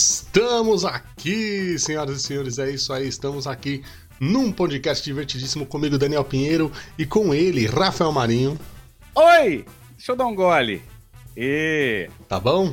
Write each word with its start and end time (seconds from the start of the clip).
Estamos 0.00 0.82
aqui, 0.86 1.78
senhoras 1.78 2.16
e 2.16 2.22
senhores, 2.22 2.58
é 2.58 2.70
isso 2.70 2.90
aí, 2.90 3.06
estamos 3.06 3.46
aqui 3.46 3.84
num 4.18 4.50
podcast 4.50 5.04
divertidíssimo 5.04 5.66
comigo, 5.66 5.98
Daniel 5.98 6.24
Pinheiro, 6.24 6.72
e 6.96 7.04
com 7.04 7.34
ele, 7.34 7.66
Rafael 7.66 8.10
Marinho. 8.10 8.58
Oi! 9.14 9.66
Deixa 9.94 10.12
eu 10.12 10.16
dar 10.16 10.24
um 10.24 10.34
gole. 10.34 10.80
E... 11.36 12.08
Tá 12.26 12.40
bom? 12.40 12.72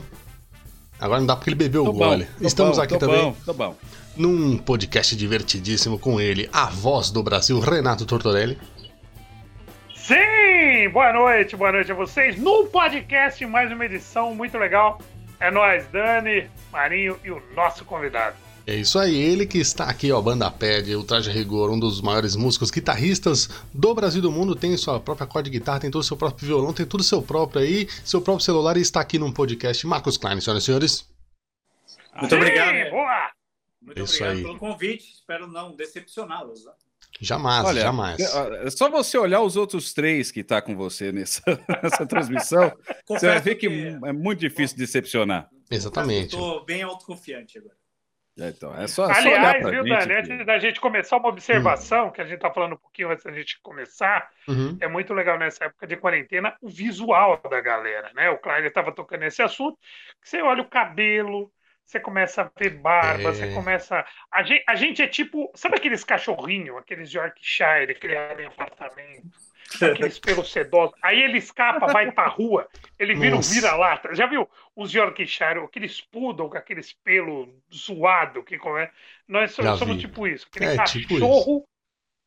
Agora 0.98 1.20
não 1.20 1.28
dá 1.28 1.36
porque 1.36 1.50
ele 1.50 1.58
bebeu 1.58 1.84
Tô 1.84 1.90
o 1.90 1.94
bom, 1.94 2.00
gole. 2.00 2.28
tô 2.40 2.48
Estamos 2.48 2.78
bom, 2.78 2.84
aqui 2.84 2.94
tô 2.94 3.00
também 3.00 3.24
Bom, 3.24 3.36
tô 3.46 3.54
bom. 3.54 3.76
num 4.16 4.58
podcast 4.58 5.14
divertidíssimo 5.14 6.00
com 6.00 6.22
ele, 6.22 6.50
a 6.54 6.68
voz 6.68 7.12
do 7.12 7.22
Brasil, 7.22 7.60
Renato 7.60 8.06
Tortorelli. 8.06 8.58
Sim! 9.94 10.90
Boa 10.94 11.12
noite, 11.12 11.58
boa 11.58 11.74
noite 11.74 11.92
a 11.92 11.96
vocês. 11.96 12.40
Num 12.40 12.68
podcast, 12.68 13.46
mais 13.46 13.70
uma 13.70 13.84
edição 13.84 14.34
muito 14.34 14.58
legal. 14.58 15.02
É 15.40 15.52
nós, 15.52 15.88
Dani, 15.88 16.50
Marinho 16.72 17.20
e 17.24 17.32
o 17.32 17.42
nosso 17.54 17.86
convidado. 17.86 18.36
É 18.66 18.76
isso 18.76 19.00
aí, 19.00 19.16
ele 19.16 19.46
que 19.46 19.60
está 19.60 19.86
aqui, 19.86 20.12
ó, 20.12 20.22
Banda 20.22 20.52
Pad, 20.52 20.94
o 20.94 21.04
Traje 21.04 21.32
Rigor, 21.32 21.72
um 21.72 21.80
dos 21.80 22.02
maiores 22.02 22.36
músicos 22.36 22.70
guitarristas 22.70 23.48
do 23.74 23.96
Brasil 23.96 24.20
e 24.20 24.22
do 24.22 24.30
mundo, 24.30 24.58
tem 24.58 24.76
sua 24.76 25.00
própria 25.00 25.26
corda 25.26 25.50
de 25.50 25.58
guitarra, 25.58 25.80
tem 25.80 25.90
todo 25.90 26.02
o 26.02 26.06
seu 26.06 26.18
próprio 26.18 26.46
violão, 26.46 26.74
tem 26.74 26.86
tudo 26.86 27.02
seu 27.02 27.22
próprio 27.22 27.62
aí, 27.62 27.88
seu 28.04 28.22
próprio 28.22 28.44
celular 28.44 28.76
e 28.76 28.82
está 28.82 29.00
aqui 29.00 29.18
num 29.18 29.32
podcast. 29.32 29.88
Marcos 29.88 30.18
Klein, 30.18 30.42
senhoras 30.42 30.64
e 30.64 30.66
senhores. 30.66 31.10
Muito 32.14 32.30
Sim, 32.30 32.36
obrigado. 32.36 32.90
Boa! 32.90 33.32
Muito 33.82 34.04
Isso 34.04 34.16
obrigado 34.16 34.36
aí. 34.36 34.44
pelo 34.44 34.58
convite. 34.58 35.14
Espero 35.14 35.48
não 35.48 35.74
decepcioná-los. 35.74 36.66
Né? 36.66 36.72
Jamais, 37.20 37.66
Olha, 37.66 37.82
jamais. 37.82 38.20
é 38.20 38.70
só 38.70 38.90
você 38.90 39.18
olhar 39.18 39.42
os 39.42 39.56
outros 39.58 39.92
três 39.94 40.30
que 40.32 40.44
tá 40.44 40.62
com 40.62 40.76
você 40.76 41.12
nessa, 41.12 41.42
nessa 41.84 42.06
transmissão, 42.06 42.72
você 43.08 43.26
vai 43.28 43.40
ver 43.40 43.56
que 43.56 43.66
é 43.68 44.14
muito 44.14 44.40
difícil 44.40 44.78
decepcionar. 44.78 45.50
Exatamente. 45.72 46.36
Estou 46.36 46.64
bem 46.64 46.84
autoconfiante 46.84 47.58
agora. 47.58 47.76
É, 48.40 48.50
Então, 48.50 48.72
é 48.76 48.86
só, 48.88 49.12
só 49.12 49.20
olhar 49.20 49.26
Aliás, 49.56 49.62
pra 49.64 49.72
viu, 49.72 49.84
gente. 49.88 49.98
Dani, 50.08 50.14
antes 50.14 50.46
da 50.46 50.60
gente 50.60 50.80
começar, 50.80 51.18
uma 51.18 51.30
observação, 51.30 52.12
que 52.12 52.22
a 52.22 52.26
gente 52.26 52.40
tá 52.40 52.54
falando 52.54 52.74
um 52.74 52.78
pouquinho 52.78 53.10
antes 53.10 53.24
da 53.24 53.32
gente 53.32 53.60
começar, 53.64 54.30
Uhum. 54.48 54.78
é 54.80 54.88
muito 54.88 55.12
legal 55.12 55.40
nessa 55.40 55.66
época 55.66 55.88
de 55.88 55.98
quarentena 55.98 56.56
o 56.62 56.70
visual 56.70 57.42
da 57.50 57.60
galera, 57.60 58.12
né? 58.14 58.30
O 58.30 58.38
Klein 58.38 58.64
estava 58.66 58.92
tocando 58.92 59.24
esse 59.24 59.42
assunto, 59.42 59.76
que 60.22 60.30
você 60.30 60.40
olha 60.40 60.62
o 60.62 60.70
cabelo, 60.70 61.52
você 61.88 62.00
começa 62.02 62.44
a 62.44 62.52
ver 62.60 62.72
barba, 62.72 63.30
É. 63.30 63.34
você 63.34 63.48
começa. 63.54 64.06
A 64.32 64.44
gente, 64.44 64.64
a 64.68 64.76
gente 64.76 65.02
é 65.02 65.08
tipo. 65.08 65.52
Sabe 65.56 65.78
aqueles 65.78 66.04
cachorrinhos, 66.04 66.78
aqueles 66.78 67.12
Yorkshire, 67.14 67.96
criados 68.00 68.44
em 68.44 68.48
apartamento, 68.48 69.26
aqueles 69.82 70.20
pelos 70.20 70.52
sedosos? 70.52 70.96
Aí 71.02 71.22
ele 71.24 71.38
escapa, 71.40 71.88
vai 71.88 72.12
pra 72.12 72.28
rua, 72.28 72.70
ele 73.00 73.16
vira 73.16 73.38
um 73.38 73.38
Nossa. 73.38 73.54
vira-lata. 73.54 74.14
Já 74.16 74.28
viu 74.28 74.50
os 74.76 74.94
Yorkshire, 74.94 75.60
aqueles 75.64 76.02
poodle 76.02 76.50
com 76.50 76.58
aqueles 76.58 76.94
pelos 76.94 77.50
zoado 77.74 78.44
que 78.44 78.58
come... 78.60 78.90
Nós 79.28 79.52
somos 79.54 79.80
vi. 79.80 79.98
tipo 79.98 80.28
isso, 80.28 80.48
aquele 80.50 80.66
É, 80.66 80.84
tipo 80.84 81.16
cachorro 81.16 81.68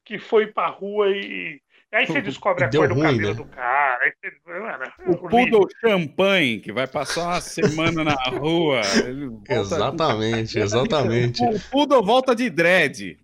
que 0.05 0.19
foi 0.19 0.48
pra 0.48 0.69
rua 0.69 1.11
e. 1.11 1.62
Aí 1.92 2.06
você 2.06 2.20
descobre 2.22 2.64
a 2.64 2.70
cor 2.70 2.88
do 2.88 2.94
ruim, 2.94 3.02
cabelo 3.02 3.28
né? 3.28 3.34
do 3.34 3.44
cara. 3.44 4.05
Aí 4.05 4.12
você... 4.20 4.30
Mano, 4.50 4.84
é 4.84 5.10
O 5.10 5.10
horrível. 5.12 5.28
Poodle 5.28 5.69
Champanhe, 5.80 6.60
que 6.60 6.72
vai 6.72 6.86
passar 6.86 7.27
uma 7.27 7.41
semana 7.41 8.05
na 8.05 8.16
rua. 8.30 8.80
Exatamente, 9.48 10.58
exatamente. 10.58 11.42
O 11.51 11.61
Poodle 11.70 12.02
volta 12.02 12.34
de 12.34 12.51
dread. 12.51 13.18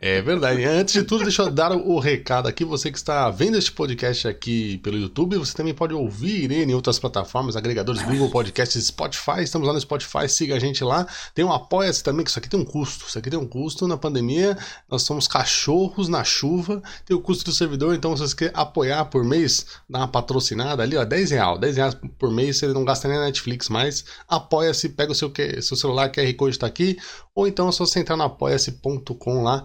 É 0.00 0.22
verdade. 0.22 0.64
Antes 0.64 0.94
de 0.94 1.02
tudo, 1.04 1.24
deixa 1.24 1.42
eu 1.42 1.50
dar 1.50 1.72
o 1.72 1.98
o 1.98 2.00
recado 2.00 2.46
aqui. 2.48 2.64
Você 2.64 2.90
que 2.90 2.98
está 2.98 3.28
vendo 3.30 3.56
este 3.56 3.72
podcast 3.72 4.28
aqui 4.28 4.78
pelo 4.78 4.96
YouTube, 4.96 5.36
você 5.36 5.54
também 5.54 5.74
pode 5.74 5.94
ouvir 5.94 6.44
ele 6.44 6.70
em 6.70 6.74
outras 6.74 6.98
plataformas, 6.98 7.56
agregadores 7.56 8.02
Google 8.02 8.30
Podcasts, 8.30 8.86
Spotify. 8.86 9.42
Estamos 9.42 9.66
lá 9.66 9.74
no 9.74 9.80
Spotify, 9.80 10.28
siga 10.28 10.54
a 10.54 10.58
gente 10.58 10.84
lá. 10.84 11.06
Tem 11.34 11.44
um 11.44 11.52
Apoia-se 11.52 12.04
também, 12.04 12.24
que 12.24 12.30
isso 12.30 12.38
aqui 12.38 12.48
tem 12.48 12.60
um 12.60 12.64
custo. 12.64 13.06
Isso 13.08 13.18
aqui 13.18 13.30
tem 13.30 13.38
um 13.38 13.46
custo 13.46 13.88
na 13.88 13.96
pandemia. 13.96 14.56
Nós 14.88 15.02
somos 15.02 15.26
cachorros 15.26 16.08
na 16.08 16.22
chuva. 16.22 16.82
Tem 17.04 17.16
o 17.16 17.20
custo 17.20 17.44
do 17.46 17.52
servidor, 17.52 17.94
então 17.94 18.07
se 18.16 18.22
você 18.28 18.36
quer 18.36 18.50
apoiar 18.54 19.04
por 19.06 19.24
mês, 19.24 19.80
dá 19.88 19.98
uma 20.00 20.08
patrocinada 20.08 20.82
ali, 20.82 20.96
ó, 20.96 21.04
10 21.04 21.30
real. 21.30 21.58
10 21.58 21.76
reais 21.76 21.94
por 22.18 22.30
mês, 22.30 22.58
você 22.58 22.66
não 22.68 22.84
gasta 22.84 23.08
nem 23.08 23.18
na 23.18 23.24
Netflix 23.26 23.68
mais. 23.68 24.04
Apoia-se, 24.28 24.88
pega 24.90 25.12
o 25.12 25.14
seu, 25.14 25.30
que- 25.30 25.60
seu 25.62 25.76
celular, 25.76 26.10
QR 26.10 26.32
Code 26.34 26.56
está 26.56 26.66
aqui. 26.66 26.96
Ou 27.34 27.46
então 27.46 27.68
é 27.68 27.72
só 27.72 27.84
você 27.86 28.00
entrar 28.00 28.16
no 28.16 28.24
apoia-se.com 28.24 29.42
lá 29.42 29.64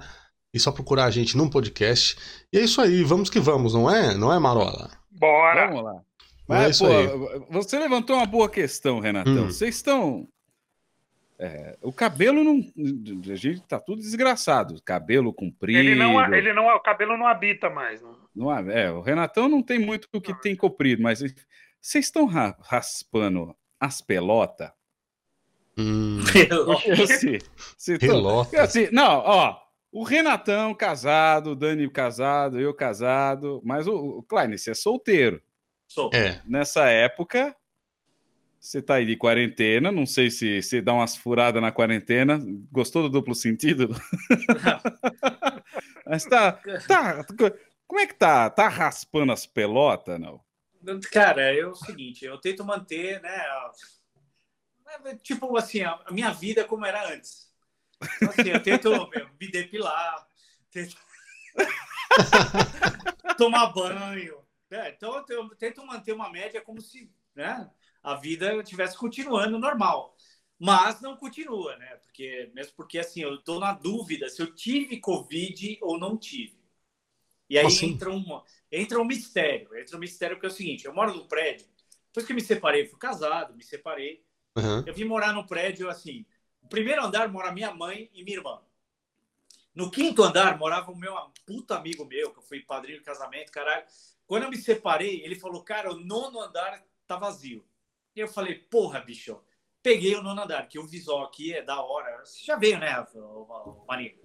e 0.53 0.59
só 0.59 0.71
procurar 0.71 1.05
a 1.05 1.11
gente 1.11 1.35
num 1.37 1.49
podcast. 1.49 2.17
E 2.51 2.57
é 2.57 2.61
isso 2.61 2.79
aí, 2.81 3.03
vamos 3.03 3.29
que 3.29 3.39
vamos, 3.39 3.73
não 3.73 3.89
é? 3.89 4.13
Não 4.15 4.31
é, 4.33 4.39
Marola? 4.39 4.91
Bora! 5.11 5.67
Vamos 5.67 5.83
lá. 5.83 6.01
Mas, 6.47 6.65
é 6.65 6.69
isso 6.71 6.85
pô, 6.85 6.91
aí. 6.91 7.41
você 7.49 7.79
levantou 7.79 8.17
uma 8.17 8.25
boa 8.25 8.49
questão, 8.49 8.99
Renatão. 8.99 9.45
Hum. 9.45 9.45
Vocês 9.45 9.75
estão. 9.75 10.27
é, 11.39 11.77
o 11.81 11.91
cabelo 11.91 12.43
não. 12.43 12.59
A 13.31 13.35
gente 13.35 13.61
tá 13.61 13.79
tudo 13.79 14.01
desgraçado. 14.01 14.75
Cabelo 14.83 15.33
comprido. 15.33 15.79
Ele 15.79 15.95
não, 15.95 16.21
ele 16.33 16.53
não, 16.53 16.67
o 16.67 16.79
cabelo 16.81 17.17
não 17.17 17.27
habita 17.27 17.69
mais. 17.69 18.01
Não. 18.01 18.22
Não 18.35 18.49
há- 18.49 18.61
é, 18.71 18.89
o 18.91 19.01
Renatão 19.01 19.47
não 19.47 19.61
tem 19.61 19.77
muito 19.79 20.07
o 20.13 20.21
que 20.21 20.33
tem 20.41 20.55
comprido, 20.55 21.01
mas 21.01 21.19
vocês 21.19 22.05
estão 22.05 22.25
ra- 22.25 22.57
raspando 22.61 23.55
as 23.79 24.01
pelotas? 24.01 24.71
Hum, 25.77 26.19
Assim, 27.03 27.37
relota. 27.99 28.61
assim, 28.61 28.87
não, 28.91 29.19
ó, 29.25 29.57
o 29.91 30.03
Renatão 30.03 30.73
casado, 30.73 31.51
o 31.51 31.55
Dani 31.55 31.89
casado, 31.89 32.59
eu 32.59 32.73
casado, 32.73 33.61
mas 33.63 33.87
o, 33.87 33.95
o 33.95 34.23
Klein, 34.23 34.55
você 34.57 34.71
é 34.71 34.73
solteiro. 34.75 35.41
Sou. 35.87 36.09
É, 36.13 36.41
Nessa 36.45 36.89
época, 36.89 37.55
você 38.59 38.81
tá 38.81 38.95
aí 38.95 39.05
de 39.05 39.15
quarentena, 39.17 39.91
não 39.91 40.05
sei 40.05 40.31
se 40.31 40.61
você 40.61 40.81
dá 40.81 40.93
umas 40.93 41.15
furadas 41.15 41.61
na 41.61 41.71
quarentena, 41.71 42.39
gostou 42.71 43.03
do 43.03 43.09
duplo 43.09 43.35
sentido? 43.35 43.89
mas 46.05 46.25
tá, 46.25 46.59
tá, 46.87 47.25
como 47.93 48.01
é 48.01 48.07
que 48.07 48.15
tá? 48.15 48.49
Tá 48.49 48.67
raspando 48.67 49.31
as 49.31 49.45
pelotas, 49.45 50.19
não? 50.19 50.43
Cara, 51.11 51.41
é 51.55 51.65
o 51.65 51.73
seguinte, 51.75 52.25
eu 52.25 52.37
tento 52.39 52.63
manter, 52.65 53.21
né? 53.21 53.29
a- 53.35 53.71
Tipo 55.21 55.57
assim, 55.57 55.81
a 55.81 55.93
a 56.05 56.11
minha 56.11 56.31
vida 56.31 56.65
como 56.65 56.85
era 56.85 57.07
antes. 57.13 57.51
Então, 58.17 58.31
assim, 58.31 58.49
eu 58.49 58.61
tento 58.61 58.89
meu, 59.09 59.29
me 59.39 59.51
depilar, 59.51 60.27
tento 60.71 60.97
tomar 63.37 63.67
banho. 63.73 64.43
né? 64.69 64.89
Então 64.91 65.23
eu 65.29 65.49
tento 65.55 65.85
manter 65.85 66.13
uma 66.13 66.29
média 66.29 66.61
como 66.61 66.81
se 66.81 67.11
né, 67.35 67.69
a 68.01 68.15
vida 68.15 68.55
estivesse 68.55 68.97
continuando 68.97 69.57
normal. 69.59 70.15
Mas 70.59 71.01
não 71.01 71.17
continua, 71.17 71.75
né? 71.77 71.97
Porque, 71.97 72.49
mesmo 72.53 72.73
porque 72.75 72.99
assim, 72.99 73.21
eu 73.21 73.35
estou 73.35 73.59
na 73.59 73.73
dúvida 73.73 74.29
se 74.29 74.41
eu 74.41 74.53
tive 74.53 74.99
Covid 74.99 75.77
ou 75.81 75.99
não 75.99 76.17
tive. 76.17 76.62
E 77.53 77.59
aí 77.59 77.67
Assim? 77.67 77.91
entra, 77.91 78.09
um, 78.09 78.41
entra 78.71 78.99
um 78.99 79.05
mistério. 79.05 79.77
Entra 79.77 79.95
um 79.95 79.99
mistério 79.99 80.39
que 80.39 80.45
é 80.47 80.49
o 80.49 80.51
seguinte: 80.51 80.85
eu 80.85 80.93
moro 80.93 81.13
num 81.13 81.27
prédio. 81.27 81.67
Depois 82.07 82.25
que 82.25 82.31
eu 82.31 82.35
me 82.35 82.41
separei, 82.41 82.87
fui 82.87 82.97
casado, 82.97 83.55
me 83.55 83.63
separei. 83.63 84.25
aham. 84.57 84.83
Eu 84.87 84.93
vim 84.95 85.03
morar 85.03 85.33
num 85.33 85.45
prédio 85.45 85.87
assim. 85.87 86.25
No 86.63 86.67
primeiro 86.67 87.05
andar 87.05 87.31
mora 87.31 87.51
minha 87.51 87.71
mãe 87.71 88.09
e 88.11 88.23
minha 88.23 88.37
irmã. 88.37 88.59
No 89.75 89.91
quinto 89.91 90.23
andar 90.23 90.57
morava 90.57 90.91
o 90.91 90.97
meu 90.97 91.13
puta 91.45 91.75
amigo 91.75 92.03
meu, 92.05 92.31
que 92.31 92.39
eu 92.39 92.43
fui 92.43 92.59
padrinho 92.61 92.97
de 92.97 93.03
casamento, 93.03 93.51
caralho. 93.51 93.85
Quando 94.25 94.43
eu 94.43 94.49
me 94.49 94.57
separei, 94.57 95.21
ele 95.23 95.35
falou, 95.35 95.63
cara, 95.63 95.91
o 95.91 95.99
nono 95.99 96.41
andar 96.41 96.83
tá 97.05 97.17
vazio. 97.17 97.63
E 98.15 98.19
eu 98.19 98.27
falei, 98.27 98.55
porra, 98.55 98.99
bicho. 98.99 99.39
Peguei 99.83 100.15
o 100.15 100.23
nono 100.23 100.41
andar, 100.41 100.67
que 100.67 100.79
o 100.79 100.87
visual 100.87 101.23
aqui 101.23 101.53
é 101.53 101.61
da 101.61 101.79
hora. 101.83 102.25
Você 102.25 102.43
já 102.43 102.55
veio, 102.55 102.79
né, 102.79 103.05
Marinho? 103.87 104.15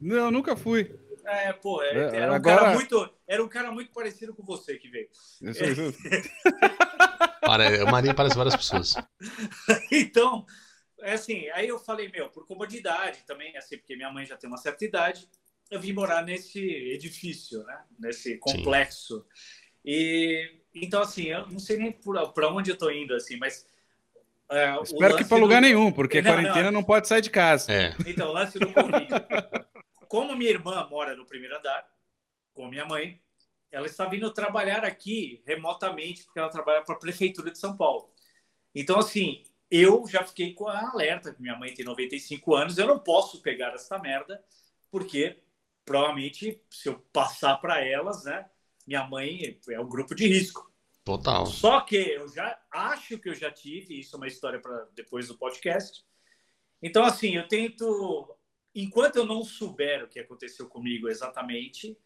Não, 0.00 0.30
nunca 0.30 0.54
fui. 0.54 0.94
É, 1.28 1.52
pô, 1.52 1.82
é- 1.82 1.88
É, 1.94 2.16
era, 2.18 2.32
um 2.32 2.34
agora- 2.36 2.56
cara 2.58 2.74
muito, 2.74 3.10
era 3.26 3.44
um 3.44 3.48
cara 3.48 3.72
muito 3.72 3.90
parecido 3.92 4.32
com 4.34 4.44
você 4.44 4.76
que 4.76 4.88
veio. 4.88 5.08
Eu 5.42 5.54
sou- 5.54 5.66
eu- 5.66 5.92
Pare- 7.40 7.82
O 7.82 7.86
Marinho 7.90 8.14
parece 8.14 8.36
várias 8.36 8.56
pessoas. 8.56 8.94
Então, 9.90 10.46
é 11.00 11.12
assim, 11.14 11.48
aí 11.50 11.68
eu 11.68 11.78
falei, 11.78 12.08
meu, 12.10 12.28
por 12.28 12.46
comodidade 12.46 13.18
também, 13.26 13.56
assim, 13.56 13.76
porque 13.78 13.96
minha 13.96 14.10
mãe 14.10 14.24
já 14.26 14.36
tem 14.36 14.48
uma 14.48 14.56
certa 14.56 14.84
idade, 14.84 15.28
eu 15.70 15.80
vim 15.80 15.92
morar 15.92 16.22
nesse 16.24 16.60
edifício, 16.60 17.62
né? 17.64 17.78
Nesse 17.98 18.38
complexo. 18.38 19.24
E 19.84 20.60
então, 20.74 21.02
assim, 21.02 21.24
eu 21.24 21.46
não 21.48 21.58
sei 21.58 21.76
nem 21.76 21.92
para 21.92 22.48
onde 22.52 22.70
eu 22.70 22.76
tô 22.76 22.90
indo, 22.90 23.14
assim, 23.14 23.36
mas. 23.36 23.66
é, 24.50 24.76
Espero 24.82 25.16
que 25.16 25.24
para 25.24 25.38
lugar 25.38 25.60
do- 25.60 25.66
nenhum, 25.66 25.90
porque 25.90 26.20
Não, 26.22 26.30
quarentena 26.32 26.70
não. 26.70 26.82
pode 26.84 27.08
sair 27.08 27.20
de 27.22 27.30
casa. 27.30 27.72
É, 27.72 27.94
Então, 28.06 28.28
o 28.28 28.32
lance 28.32 28.58
do 28.58 28.72
Covid. 28.72 29.08
Como 30.08 30.36
minha 30.36 30.50
irmã 30.50 30.86
mora 30.88 31.16
no 31.16 31.26
primeiro 31.26 31.56
andar, 31.56 31.86
com 32.52 32.68
minha 32.68 32.84
mãe, 32.84 33.20
ela 33.70 33.86
está 33.86 34.06
vindo 34.06 34.32
trabalhar 34.32 34.84
aqui 34.84 35.42
remotamente, 35.46 36.24
porque 36.24 36.38
ela 36.38 36.48
trabalha 36.48 36.82
para 36.82 36.94
a 36.94 36.98
Prefeitura 36.98 37.50
de 37.50 37.58
São 37.58 37.76
Paulo. 37.76 38.10
Então, 38.74 38.98
assim, 38.98 39.42
eu 39.70 40.06
já 40.06 40.24
fiquei 40.24 40.54
com 40.54 40.68
a 40.68 40.90
alerta, 40.90 41.34
que 41.34 41.42
minha 41.42 41.56
mãe 41.56 41.74
tem 41.74 41.84
95 41.84 42.54
anos, 42.54 42.78
eu 42.78 42.86
não 42.86 42.98
posso 42.98 43.42
pegar 43.42 43.74
essa 43.74 43.98
merda, 43.98 44.42
porque 44.90 45.42
provavelmente, 45.84 46.60
se 46.70 46.88
eu 46.88 46.98
passar 47.12 47.56
para 47.58 47.84
elas, 47.84 48.24
né, 48.24 48.48
minha 48.86 49.06
mãe 49.06 49.58
é 49.68 49.80
um 49.80 49.88
grupo 49.88 50.14
de 50.14 50.26
risco. 50.26 50.70
total. 51.04 51.46
Só 51.46 51.80
que 51.80 51.96
eu 51.96 52.28
já 52.28 52.58
acho 52.70 53.18
que 53.18 53.28
eu 53.28 53.34
já 53.34 53.50
tive, 53.50 54.00
isso 54.00 54.16
é 54.16 54.18
uma 54.18 54.26
história 54.26 54.60
para 54.60 54.86
depois 54.94 55.28
do 55.28 55.38
podcast. 55.38 56.04
Então, 56.82 57.04
assim, 57.04 57.36
eu 57.36 57.46
tento, 57.46 58.36
enquanto 58.82 59.16
eu 59.16 59.26
não 59.26 59.42
souber 59.42 60.04
o 60.04 60.08
que 60.08 60.20
aconteceu 60.20 60.68
comigo 60.68 61.08
exatamente, 61.08 61.96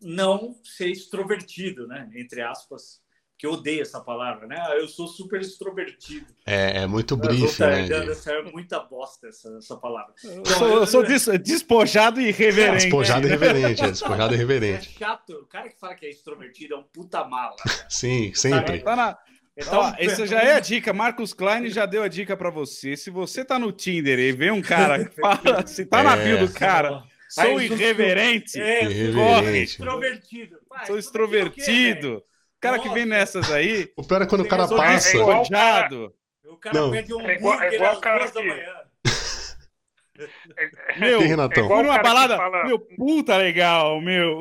não 0.00 0.54
ser 0.62 0.88
extrovertido, 0.88 1.86
né? 1.86 2.10
Entre 2.14 2.40
aspas, 2.40 3.02
que 3.36 3.46
eu 3.46 3.52
odeio 3.52 3.82
essa 3.82 4.00
palavra, 4.00 4.46
né? 4.46 4.56
Ah, 4.60 4.76
eu 4.76 4.86
sou 4.86 5.08
super 5.08 5.40
extrovertido. 5.40 6.26
É, 6.46 6.82
é 6.82 6.86
muito 6.86 7.16
brief, 7.16 7.58
tá, 7.58 7.66
né? 7.66 7.88
É 7.88 8.42
muita 8.52 8.78
bosta 8.80 9.28
essa, 9.28 9.56
essa 9.58 9.76
palavra. 9.76 10.14
Eu 10.22 10.46
sou, 10.46 10.68
eu 10.68 10.86
sou 10.86 11.02
des, 11.02 11.26
despojado 11.42 12.20
e 12.20 12.28
irreverente. 12.28 12.84
Despojado 12.84 13.26
e 13.26 13.30
irreverente, 13.30 13.82
é 13.82 13.90
despojado 13.90 14.34
e 14.34 14.36
irreverente. 14.36 14.88
É 14.94 14.98
chato. 14.98 15.32
O 15.32 15.46
cara 15.46 15.68
que 15.68 15.78
fala 15.78 15.94
que 15.94 16.06
é 16.06 16.10
extrovertido 16.10 16.74
é 16.74 16.76
um 16.76 16.84
puta 16.84 17.24
mala. 17.24 17.56
Sim, 17.88 18.32
sempre. 18.34 18.80
Tá 18.80 18.94
na... 18.94 19.18
Então, 19.56 19.80
Ó, 19.80 19.94
essa 19.98 20.26
já 20.26 20.40
é 20.40 20.54
a 20.54 20.60
dica. 20.60 20.92
Marcos 20.92 21.32
Klein 21.32 21.70
já 21.70 21.86
deu 21.86 22.02
a 22.02 22.08
dica 22.08 22.36
para 22.36 22.50
você. 22.50 22.96
Se 22.96 23.08
você 23.08 23.44
tá 23.44 23.58
no 23.58 23.70
Tinder 23.70 24.18
e 24.18 24.32
vê 24.32 24.50
um 24.50 24.60
cara 24.60 25.04
que 25.04 25.14
fala, 25.20 25.66
se 25.66 25.86
tá 25.86 26.00
é. 26.00 26.02
na 26.02 26.16
bio 26.16 26.46
do 26.46 26.52
cara, 26.52 27.04
sou 27.28 27.60
irreverente, 27.60 28.60
é, 28.60 28.84
irreverente. 28.84 29.72
extrovertido. 29.72 30.58
Pai, 30.68 30.86
sou 30.86 30.98
extrovertido. 30.98 32.16
O 32.16 32.60
cara 32.60 32.78
que 32.78 32.88
vem 32.88 33.06
nessas 33.06 33.50
aí. 33.52 33.92
O 33.96 34.02
pior 34.02 34.22
é 34.22 34.26
quando 34.26 34.40
o 34.40 34.48
cara 34.48 34.66
passa. 34.66 35.18
O 35.18 36.56
cara 36.56 36.80
Não. 36.80 36.90
pede 36.90 37.14
um 37.14 37.20
é 37.20 37.34
igual, 37.34 37.60
é 37.60 37.74
igual 37.74 38.00
da 38.00 38.42
manhã. 38.42 38.84
Meu, 40.98 41.20
Renatão? 41.20 41.66
Fui 41.66 41.82
numa 41.82 42.00
balada, 42.00 42.36
fala... 42.36 42.64
meu, 42.64 42.78
puta 42.78 43.36
legal, 43.36 44.00
meu. 44.00 44.40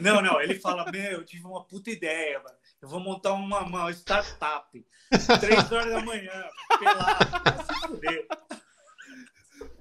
Não, 0.00 0.20
não, 0.20 0.40
ele 0.40 0.56
fala, 0.56 0.90
meu, 0.92 1.12
eu 1.12 1.24
tive 1.24 1.46
uma 1.46 1.64
puta 1.64 1.90
ideia, 1.90 2.38
mano. 2.38 2.56
Eu 2.86 2.90
vou 2.90 3.00
montar 3.00 3.32
uma, 3.32 3.62
uma 3.62 3.90
startup. 3.90 4.86
Três 5.40 5.72
horas 5.72 5.92
da 5.92 6.00
manhã, 6.02 6.44
pelado, 6.78 7.66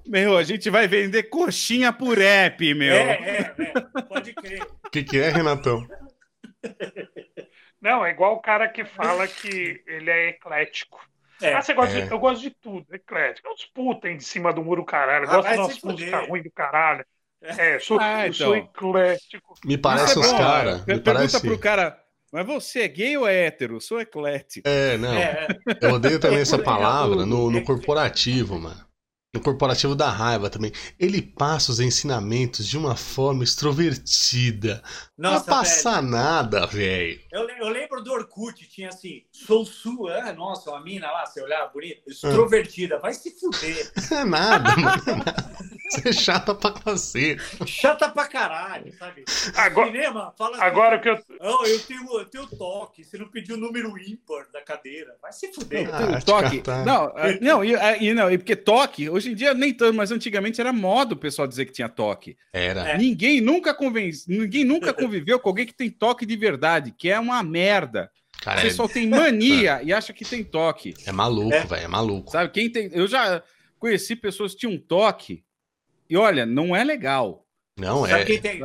Meu, 0.07 0.35
a 0.35 0.41
gente 0.41 0.71
vai 0.71 0.87
vender 0.87 1.23
coxinha 1.29 1.93
por 1.93 2.19
app, 2.19 2.73
meu. 2.73 2.95
É, 2.95 3.11
é, 3.11 3.39
é. 3.59 4.01
Pode 4.01 4.33
crer. 4.33 4.63
O 4.63 4.89
que, 4.89 5.03
que 5.03 5.19
é, 5.19 5.29
Renatão? 5.29 5.87
Não, 7.79 8.03
é 8.03 8.09
igual 8.09 8.33
o 8.33 8.41
cara 8.41 8.67
que 8.67 8.83
fala 8.83 9.27
que 9.27 9.83
ele 9.85 10.09
é 10.09 10.29
eclético. 10.29 10.99
É, 11.39 11.53
ah, 11.53 11.61
você 11.61 11.75
gosta 11.75 11.99
é. 11.99 12.01
de, 12.01 12.11
eu 12.11 12.17
gosto 12.17 12.41
de 12.41 12.49
tudo, 12.49 12.87
eclético. 12.91 13.49
Uns 13.49 13.65
puta 13.65 14.09
em 14.09 14.19
cima 14.19 14.51
do 14.51 14.63
muro 14.63 14.83
caralho. 14.83 15.29
Ah, 15.29 15.35
gosto 15.35 15.51
de 15.51 15.59
umas 15.59 15.81
músicas 15.83 16.27
ruins 16.27 16.43
do 16.43 16.51
caralho. 16.51 17.05
É, 17.39 17.77
sou, 17.77 17.99
ah, 17.99 18.21
então. 18.21 18.33
sou 18.33 18.55
eclético. 18.55 19.53
Me 19.63 19.77
parece 19.77 20.17
é 20.17 20.21
os 20.21 20.31
caras. 20.31 20.81
Pergunta 20.81 21.13
parece... 21.13 21.39
pro 21.39 21.59
cara. 21.59 22.03
Mas 22.35 22.45
você 22.45 22.81
é 22.81 22.87
gay 22.89 23.15
ou 23.15 23.25
é 23.25 23.45
hétero? 23.45 23.77
Eu 23.77 23.79
sou 23.79 23.97
eclético. 23.97 24.67
É, 24.67 24.97
não. 24.97 25.13
É. 25.13 25.47
Eu 25.81 25.91
odeio 25.93 26.19
também 26.19 26.39
essa 26.39 26.59
palavra 26.61 27.25
no, 27.25 27.49
no 27.49 27.63
corporativo, 27.63 28.59
mano 28.59 28.85
no 29.35 29.41
corporativo 29.41 29.95
da 29.95 30.09
raiva 30.09 30.49
também. 30.49 30.71
Ele 30.97 31.21
passa 31.21 31.71
os 31.71 31.79
ensinamentos 31.79 32.65
de 32.65 32.77
uma 32.77 32.95
forma 32.95 33.43
extrovertida. 33.43 34.81
Nossa, 35.17 35.49
não 35.49 35.57
passar 35.57 36.01
velho. 36.01 36.07
nada, 36.11 36.67
velho. 36.67 37.19
Eu, 37.31 37.47
eu, 37.49 37.69
lembro 37.69 38.03
do 38.03 38.11
Orkut, 38.11 38.67
tinha 38.67 38.89
assim, 38.89 39.23
sou 39.31 39.65
sua, 39.65 40.13
ah, 40.15 40.33
nossa, 40.33 40.71
uma 40.71 40.81
mina 40.81 41.09
lá, 41.09 41.25
você 41.25 41.41
olhar 41.41 41.65
bonita, 41.67 42.01
extrovertida, 42.05 42.99
vai 42.99 43.13
se 43.13 43.31
fuder. 43.31 43.91
É 44.11 44.23
nada, 44.23 44.75
mano. 44.77 45.01
Você 45.89 46.09
é 46.09 46.13
chata 46.13 46.53
pra 46.53 46.71
cacete. 46.71 47.41
Chata 47.65 48.09
pra 48.09 48.27
caralho, 48.27 48.93
sabe? 48.97 49.23
Agora, 49.55 49.91
Cinema, 49.91 50.33
fala 50.37 50.57
assim, 50.57 50.65
agora 50.65 50.99
que 50.99 51.09
eu... 51.09 51.19
Oh, 51.39 51.65
eu, 51.65 51.79
tenho, 51.79 52.19
eu 52.19 52.25
tenho 52.25 52.47
toque, 52.47 53.03
você 53.03 53.17
não 53.17 53.27
pediu 53.27 53.55
o 53.55 53.59
número 53.59 53.97
ímpar 53.97 54.47
da 54.51 54.61
cadeira, 54.61 55.15
vai 55.21 55.31
se 55.31 55.51
fuder. 55.53 55.89
Ah, 55.93 56.21
toque. 56.21 56.61
Não, 56.85 57.13
não, 57.41 57.63
e, 57.63 57.73
e, 58.01 58.13
não, 58.13 58.29
e 58.29 58.37
porque 58.37 58.55
toque, 58.55 59.09
hoje 59.09 59.31
em 59.31 59.35
dia 59.35 59.53
nem 59.53 59.73
tanto, 59.73 59.95
mas 59.95 60.11
antigamente 60.11 60.59
era 60.59 60.73
moda 60.73 61.13
o 61.13 61.17
pessoal 61.17 61.47
dizer 61.47 61.65
que 61.65 61.71
tinha 61.71 61.89
toque. 61.89 62.37
Era. 62.51 62.89
É. 62.89 62.97
Ninguém 62.97 63.39
nunca 63.39 63.73
convence, 63.73 64.25
ninguém 64.27 64.63
nunca 64.63 64.93
conviveu 65.05 65.39
com 65.39 65.49
alguém 65.49 65.65
que 65.65 65.73
tem 65.73 65.89
toque 65.89 66.25
de 66.25 66.35
verdade, 66.35 66.91
que 66.91 67.09
é 67.09 67.19
uma 67.19 67.41
merda. 67.43 68.11
Cara, 68.41 68.59
o 68.59 68.61
pessoal 68.63 68.89
é... 68.89 68.93
tem 68.93 69.07
mania 69.07 69.81
e 69.83 69.93
acha 69.93 70.11
que 70.11 70.25
tem 70.25 70.43
toque. 70.43 70.93
É 71.05 71.11
maluco, 71.11 71.53
é. 71.53 71.63
velho, 71.63 71.83
é 71.83 71.87
maluco. 71.87 72.31
Sabe, 72.31 72.51
quem 72.51 72.69
tem. 72.69 72.89
Eu 72.91 73.07
já 73.07 73.41
conheci 73.79 74.15
pessoas 74.15 74.53
que 74.53 74.61
tinham 74.61 74.77
toque 74.77 75.43
e 76.09 76.17
olha, 76.17 76.45
não 76.45 76.75
é 76.75 76.83
legal. 76.83 77.45
Não 77.77 78.05
sabe 78.07 78.21
é. 78.21 78.25
Quem 78.25 78.41
tem, 78.41 78.61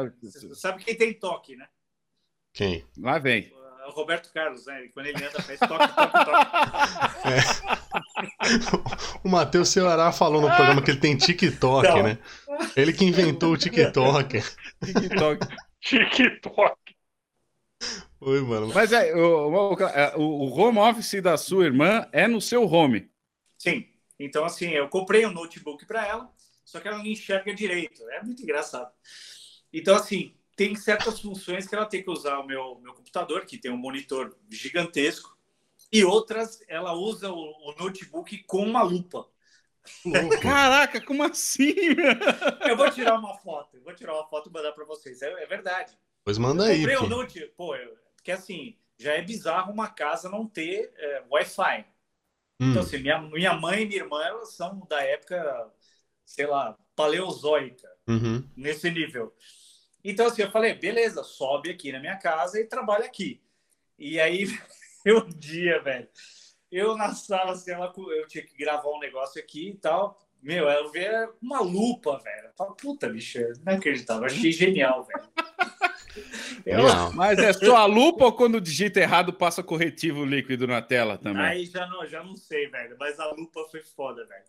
sabe 0.54 0.84
quem 0.84 0.94
tem 0.94 1.12
toque, 1.12 1.56
né? 1.56 1.66
Quem? 2.52 2.84
Lá 2.98 3.18
vem. 3.18 3.52
O 3.86 3.92
Roberto 3.92 4.32
Carlos, 4.32 4.66
né? 4.66 4.88
Quando 4.94 5.06
ele 5.06 5.24
anda, 5.24 5.42
faz 5.42 5.58
toque, 5.58 5.94
toque, 5.94 6.24
toque. 6.24 6.50
É. 7.28 7.80
O 9.24 9.28
Matheus 9.28 9.68
Ceará 9.68 10.12
falou 10.12 10.40
no 10.40 10.48
programa 10.48 10.80
que 10.82 10.90
ele 10.90 11.00
tem 11.00 11.16
TikTok, 11.16 11.88
não. 11.88 12.02
né? 12.04 12.18
Ele 12.76 12.92
que 12.92 13.04
inventou 13.04 13.52
o 13.52 13.56
TikTok. 13.56 14.42
TikTok. 14.84 15.46
TikTok. 15.80 16.76
Oi, 18.20 18.40
mano. 18.42 18.70
Mas 18.74 18.92
é, 18.92 19.14
o, 19.14 19.48
o, 19.48 20.20
o 20.20 20.58
home 20.58 20.78
office 20.78 21.22
da 21.22 21.36
sua 21.36 21.64
irmã 21.64 22.06
é 22.12 22.28
no 22.28 22.40
seu 22.40 22.64
home. 22.64 23.10
Sim. 23.58 23.86
Então, 24.18 24.44
assim, 24.44 24.70
eu 24.70 24.88
comprei 24.88 25.24
um 25.24 25.32
notebook 25.32 25.86
para 25.86 26.06
ela, 26.06 26.30
só 26.64 26.78
que 26.78 26.86
ela 26.86 26.98
não 26.98 27.06
enxerga 27.06 27.54
direito. 27.54 28.02
É 28.10 28.22
muito 28.22 28.42
engraçado. 28.42 28.92
Então, 29.72 29.96
assim, 29.96 30.34
tem 30.54 30.74
certas 30.74 31.20
funções 31.20 31.66
que 31.66 31.74
ela 31.74 31.86
tem 31.86 32.02
que 32.02 32.10
usar 32.10 32.38
o 32.38 32.46
meu, 32.46 32.78
meu 32.82 32.92
computador, 32.92 33.46
que 33.46 33.56
tem 33.56 33.70
um 33.70 33.78
monitor 33.78 34.36
gigantesco, 34.50 35.34
e 35.90 36.04
outras 36.04 36.62
ela 36.68 36.92
usa 36.92 37.32
o, 37.32 37.70
o 37.70 37.74
notebook 37.78 38.44
com 38.44 38.62
uma 38.62 38.82
lupa. 38.82 39.26
Caraca, 40.40 41.00
como 41.00 41.22
assim? 41.22 41.74
eu 42.68 42.76
vou 42.76 42.90
tirar 42.90 43.18
uma 43.18 43.36
foto, 43.38 43.76
eu 43.76 43.82
vou 43.82 43.94
tirar 43.94 44.14
uma 44.14 44.26
foto 44.28 44.48
e 44.48 44.52
mandar 44.52 44.72
para 44.72 44.84
vocês. 44.84 45.22
É, 45.22 45.42
é, 45.42 45.46
verdade. 45.46 45.96
Pois 46.24 46.38
manda 46.38 46.64
eu 46.64 46.70
aí. 46.70 46.78
Comprei 46.78 46.96
o 46.96 47.08
note, 47.08 47.52
pô, 47.56 47.74
eu, 47.76 47.96
porque 48.16 48.32
assim, 48.32 48.76
já 48.98 49.14
é 49.14 49.22
bizarro 49.22 49.72
uma 49.72 49.88
casa 49.88 50.28
não 50.28 50.46
ter 50.46 50.92
é, 50.96 51.24
Wi-Fi. 51.30 51.86
Hum. 52.60 52.70
Então, 52.70 52.82
assim, 52.82 52.98
minha, 52.98 53.18
minha 53.20 53.54
mãe 53.54 53.82
e 53.82 53.86
minha 53.86 54.02
irmã, 54.02 54.22
elas 54.22 54.52
são 54.54 54.86
da 54.88 55.02
época, 55.02 55.70
sei 56.26 56.46
lá, 56.46 56.76
paleozoica, 56.94 57.88
uhum. 58.06 58.46
nesse 58.54 58.90
nível. 58.90 59.34
Então, 60.04 60.26
assim, 60.26 60.42
eu 60.42 60.50
falei, 60.50 60.74
beleza, 60.74 61.24
sobe 61.24 61.70
aqui 61.70 61.90
na 61.92 62.00
minha 62.00 62.16
casa 62.16 62.60
e 62.60 62.66
trabalha 62.66 63.06
aqui. 63.06 63.40
E 63.98 64.20
aí, 64.20 64.44
um 65.06 65.28
dia, 65.28 65.80
velho, 65.80 66.08
eu 66.70 66.96
na 66.96 67.14
sala, 67.14 67.52
assim, 67.52 67.70
ela, 67.70 67.92
eu 67.96 68.26
tinha 68.26 68.44
que 68.44 68.56
gravar 68.56 68.88
um 68.90 68.98
negócio 68.98 69.40
aqui 69.40 69.70
e 69.70 69.76
tal. 69.76 70.18
Meu, 70.42 70.68
eu 70.68 70.90
vi 70.90 71.00
uma 71.42 71.60
lupa, 71.60 72.18
velho. 72.18 72.46
Eu 72.46 72.52
falo, 72.56 72.74
puta, 72.74 73.08
bicho, 73.08 73.38
não 73.64 73.74
acreditava. 73.74 74.26
Achei 74.26 74.52
genial, 74.52 75.04
velho. 75.04 75.28
Eu... 76.66 77.12
Mas 77.14 77.38
é 77.38 77.52
só 77.52 77.76
a 77.76 77.86
lupa 77.86 78.24
ou 78.24 78.32
quando 78.32 78.60
digita 78.60 79.00
errado 79.00 79.32
passa 79.32 79.62
corretivo 79.62 80.24
líquido 80.24 80.66
na 80.66 80.82
tela 80.82 81.16
também? 81.16 81.42
Aí 81.42 81.66
já 81.66 81.86
não, 81.86 82.04
já 82.06 82.22
não 82.22 82.36
sei, 82.36 82.68
velho. 82.68 82.96
Mas 82.98 83.18
a 83.18 83.30
lupa 83.30 83.64
foi 83.70 83.80
foda, 83.82 84.26
velho. 84.26 84.44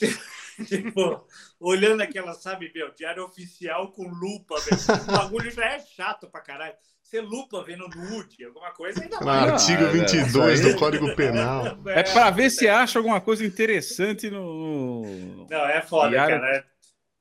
tipo, 0.66 1.26
olhando 1.60 2.00
aquela, 2.00 2.32
sabe, 2.34 2.70
meu, 2.74 2.92
diário 2.92 3.24
oficial 3.24 3.92
com 3.92 4.08
lupa, 4.08 4.56
velho. 4.60 5.02
O 5.02 5.12
bagulho 5.12 5.50
já 5.50 5.64
é 5.64 5.80
chato 5.80 6.28
pra 6.28 6.40
caralho. 6.40 6.74
Você 7.04 7.20
lupa 7.20 7.62
vendo 7.62 7.86
nude, 7.88 8.44
alguma 8.44 8.70
coisa 8.72 9.02
ainda 9.02 9.20
mais. 9.20 9.52
Artigo 9.52 9.86
22 9.88 10.60
do 10.62 10.76
Código 10.76 11.14
Penal. 11.14 11.66
É, 11.86 12.00
é 12.00 12.02
pra 12.02 12.30
ver 12.30 12.50
se 12.50 12.66
acha 12.66 12.98
alguma 12.98 13.20
coisa 13.20 13.44
interessante 13.44 14.30
no. 14.30 15.46
Não, 15.48 15.66
é 15.66 15.82
foda, 15.82 16.08
diário... 16.08 16.40
cara. 16.40 16.56
É... 16.56 16.64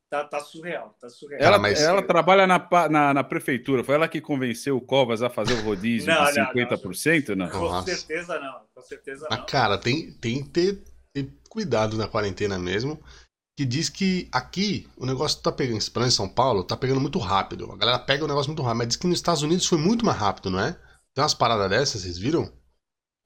Tá, 0.09 0.23
tá, 0.23 0.39
surreal, 0.39 0.95
tá 1.01 1.09
surreal. 1.09 1.41
Ela, 1.41 1.57
mas... 1.57 1.81
ela 1.81 2.01
trabalha 2.03 2.45
na, 2.45 2.69
na, 2.87 3.13
na, 3.15 3.23
prefeitura. 3.23 3.83
Foi 3.83 3.95
ela 3.95 4.07
que 4.07 4.21
convenceu 4.21 4.77
o 4.77 4.81
Covas 4.81 5.23
a 5.23 5.29
fazer 5.29 5.53
o 5.53 5.63
rodízio 5.63 6.13
não, 6.13 6.25
de 6.25 6.39
50%? 6.39 7.29
Não, 7.29 7.35
não. 7.35 7.45
não? 7.47 7.69
Com 7.69 7.81
certeza 7.81 8.39
não. 8.39 8.61
Com 8.75 8.81
certeza 8.81 9.27
não. 9.29 9.37
Mas, 9.37 9.51
cara, 9.51 9.75
tem, 9.75 10.11
tem 10.13 10.43
que 10.43 10.49
ter 10.49 10.83
ter 11.13 11.29
cuidado 11.47 11.95
na 11.95 12.07
quarentena 12.07 12.57
mesmo. 12.57 12.99
Que 13.55 13.65
diz 13.65 13.87
que 13.87 14.27
aqui 14.31 14.87
o 14.97 15.05
negócio 15.05 15.41
tá 15.41 15.51
pegando, 15.51 15.77
em 15.77 16.09
São 16.09 16.27
Paulo, 16.27 16.63
tá 16.63 16.75
pegando 16.75 16.99
muito 16.99 17.19
rápido. 17.19 17.71
A 17.71 17.77
galera 17.77 17.99
pega 17.99 18.25
o 18.25 18.27
negócio 18.27 18.49
muito 18.49 18.63
rápido, 18.63 18.77
mas 18.79 18.87
diz 18.87 18.97
que 18.97 19.07
nos 19.07 19.19
Estados 19.19 19.43
Unidos 19.43 19.67
foi 19.67 19.77
muito 19.77 20.05
mais 20.05 20.17
rápido, 20.17 20.49
não 20.49 20.59
é? 20.59 20.71
Tem 21.13 21.23
umas 21.23 21.35
paradas 21.35 21.69
dessas, 21.69 22.01
vocês 22.01 22.17
viram? 22.17 22.51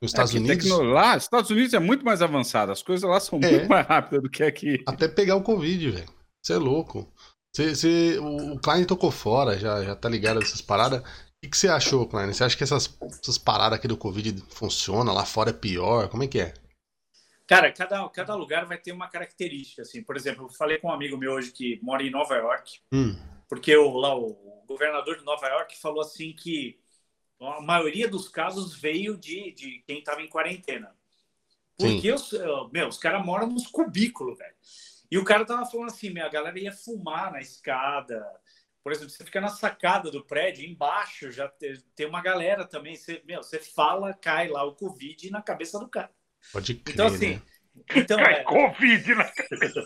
Nos 0.01 0.11
Estados 0.11 0.35
é 0.35 0.37
Unidos. 0.37 0.65
Tecno... 0.65 0.83
Lá, 0.83 1.15
Estados 1.15 1.49
Unidos 1.49 1.73
é 1.73 1.79
muito 1.79 2.03
mais 2.03 2.21
avançado, 2.21 2.71
as 2.71 2.83
coisas 2.83 3.09
lá 3.09 3.19
são 3.19 3.39
é. 3.41 3.51
muito 3.51 3.69
mais 3.69 3.87
rápidas 3.87 4.21
do 4.21 4.29
que 4.29 4.43
aqui. 4.43 4.83
Até 4.85 5.07
pegar 5.07 5.35
o 5.35 5.43
Covid, 5.43 5.91
velho. 5.91 6.09
Você 6.43 6.53
é 6.53 6.57
louco. 6.57 7.11
Cê, 7.55 7.75
cê, 7.75 8.19
o 8.19 8.59
Klein 8.59 8.85
tocou 8.85 9.09
fora, 9.09 9.57
já, 9.57 9.83
já 9.83 9.95
tá 9.95 10.07
ligado 10.07 10.41
essas 10.41 10.61
paradas. 10.61 11.01
O 11.01 11.49
que, 11.49 11.57
você 11.57 11.67
achou, 11.67 12.07
Klein? 12.07 12.31
Você 12.31 12.43
acha 12.43 12.55
que 12.55 12.63
essas, 12.63 12.95
essas 13.21 13.37
paradas 13.37 13.79
aqui 13.79 13.87
do 13.87 13.97
Covid 13.97 14.43
funcionam? 14.49 15.13
Lá 15.13 15.25
fora 15.25 15.49
é 15.51 15.53
pior? 15.53 16.07
Como 16.09 16.23
é 16.23 16.27
que 16.27 16.39
é? 16.39 16.53
Cara, 17.47 17.71
cada, 17.71 18.09
cada 18.09 18.35
lugar 18.35 18.65
vai 18.65 18.77
ter 18.77 18.91
uma 18.91 19.07
característica, 19.07 19.81
assim. 19.81 20.03
Por 20.03 20.17
exemplo, 20.17 20.45
eu 20.45 20.49
falei 20.49 20.77
com 20.79 20.89
um 20.89 20.91
amigo 20.91 21.17
meu 21.17 21.31
hoje 21.31 21.51
que 21.51 21.79
mora 21.81 22.03
em 22.03 22.11
Nova 22.11 22.35
York, 22.35 22.81
hum. 22.91 23.15
porque 23.47 23.75
o, 23.75 23.95
lá 23.95 24.13
o 24.13 24.65
governador 24.67 25.17
de 25.17 25.23
Nova 25.23 25.47
York 25.47 25.79
falou 25.79 26.01
assim 26.01 26.33
que 26.33 26.77
a 27.39 27.61
maioria 27.61 28.09
dos 28.09 28.27
casos 28.27 28.75
veio 28.75 29.17
de, 29.17 29.51
de 29.53 29.83
quem 29.87 29.99
estava 29.99 30.21
em 30.21 30.27
quarentena. 30.27 30.93
Porque 31.77 32.11
os, 32.11 32.31
meu, 32.73 32.87
os 32.87 32.97
caras 32.97 33.23
moram 33.23 33.47
nos 33.47 33.67
cubículos, 33.67 34.37
velho. 34.37 34.55
E 35.09 35.17
o 35.17 35.23
cara 35.23 35.45
tava 35.45 35.65
falando 35.65 35.89
assim, 35.89 36.09
minha 36.09 36.27
galera 36.27 36.59
ia 36.59 36.71
fumar 36.71 37.31
na 37.31 37.39
escada. 37.39 38.25
Por 38.83 38.91
exemplo, 38.91 39.11
você 39.11 39.23
fica 39.23 39.39
na 39.39 39.49
sacada 39.49 40.09
do 40.09 40.25
prédio, 40.25 40.65
embaixo 40.65 41.31
já 41.31 41.47
tem 41.95 42.07
uma 42.07 42.21
galera 42.21 42.65
também. 42.65 42.95
Você, 42.95 43.21
meu, 43.25 43.43
você 43.43 43.59
fala, 43.59 44.13
cai 44.13 44.49
lá 44.49 44.63
o 44.63 44.75
Covid 44.75 45.29
na 45.29 45.41
cabeça 45.41 45.79
do 45.79 45.87
cara. 45.87 46.11
Pode 46.51 46.75
crer, 46.75 46.93
Então, 46.93 47.07
assim, 47.07 47.35
né? 47.35 47.41
então, 47.95 48.17
Cai 48.17 48.33
é, 48.33 48.43
Covid 48.43 49.15
na 49.15 49.23
cabeça. 49.25 49.83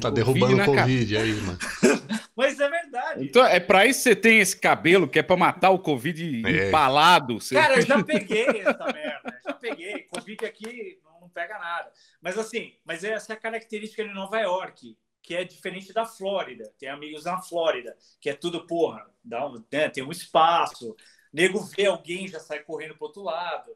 Tá 0.00 0.10
derrubando 0.10 0.60
o 0.60 0.64
Covid 0.64 1.16
aí, 1.16 1.32
mano. 1.34 1.58
mas 2.36 2.58
é 2.60 2.68
verdade. 2.68 3.24
Então, 3.24 3.44
é 3.46 3.58
pra 3.60 3.86
isso 3.86 4.00
que 4.00 4.10
você 4.10 4.16
tem 4.16 4.38
esse 4.40 4.56
cabelo 4.58 5.08
que 5.08 5.18
é 5.18 5.22
pra 5.22 5.36
matar 5.36 5.70
o 5.70 5.78
Covid 5.78 6.46
É. 6.46 6.68
empalado. 6.68 7.40
Você... 7.40 7.54
Cara, 7.54 7.76
eu 7.76 7.82
já 7.86 8.02
peguei 8.04 8.46
essa 8.60 8.92
merda. 8.92 9.40
Já 9.44 9.52
peguei. 9.54 10.02
Covid 10.04 10.44
aqui 10.46 11.00
não, 11.04 11.20
não 11.22 11.28
pega 11.28 11.58
nada. 11.58 11.90
Mas 12.20 12.38
assim, 12.38 12.74
mas 12.84 13.04
essa 13.04 13.32
é 13.32 13.36
a 13.36 13.40
característica 13.40 14.04
de 14.04 14.12
Nova 14.12 14.38
York, 14.40 14.96
que 15.22 15.34
é 15.34 15.44
diferente 15.44 15.92
da 15.92 16.04
Flórida. 16.04 16.70
Tem 16.78 16.88
amigos 16.88 17.24
na 17.24 17.40
Flórida, 17.40 17.96
que 18.20 18.30
é 18.30 18.34
tudo, 18.34 18.66
porra, 18.66 19.04
dá 19.24 19.46
um, 19.46 19.62
né, 19.72 19.88
tem 19.88 20.04
um 20.04 20.10
espaço. 20.12 20.94
Nego 21.32 21.60
vê 21.60 21.86
alguém, 21.86 22.26
já 22.28 22.40
sai 22.40 22.60
correndo 22.60 22.94
pro 22.96 23.06
outro 23.06 23.22
lado. 23.22 23.70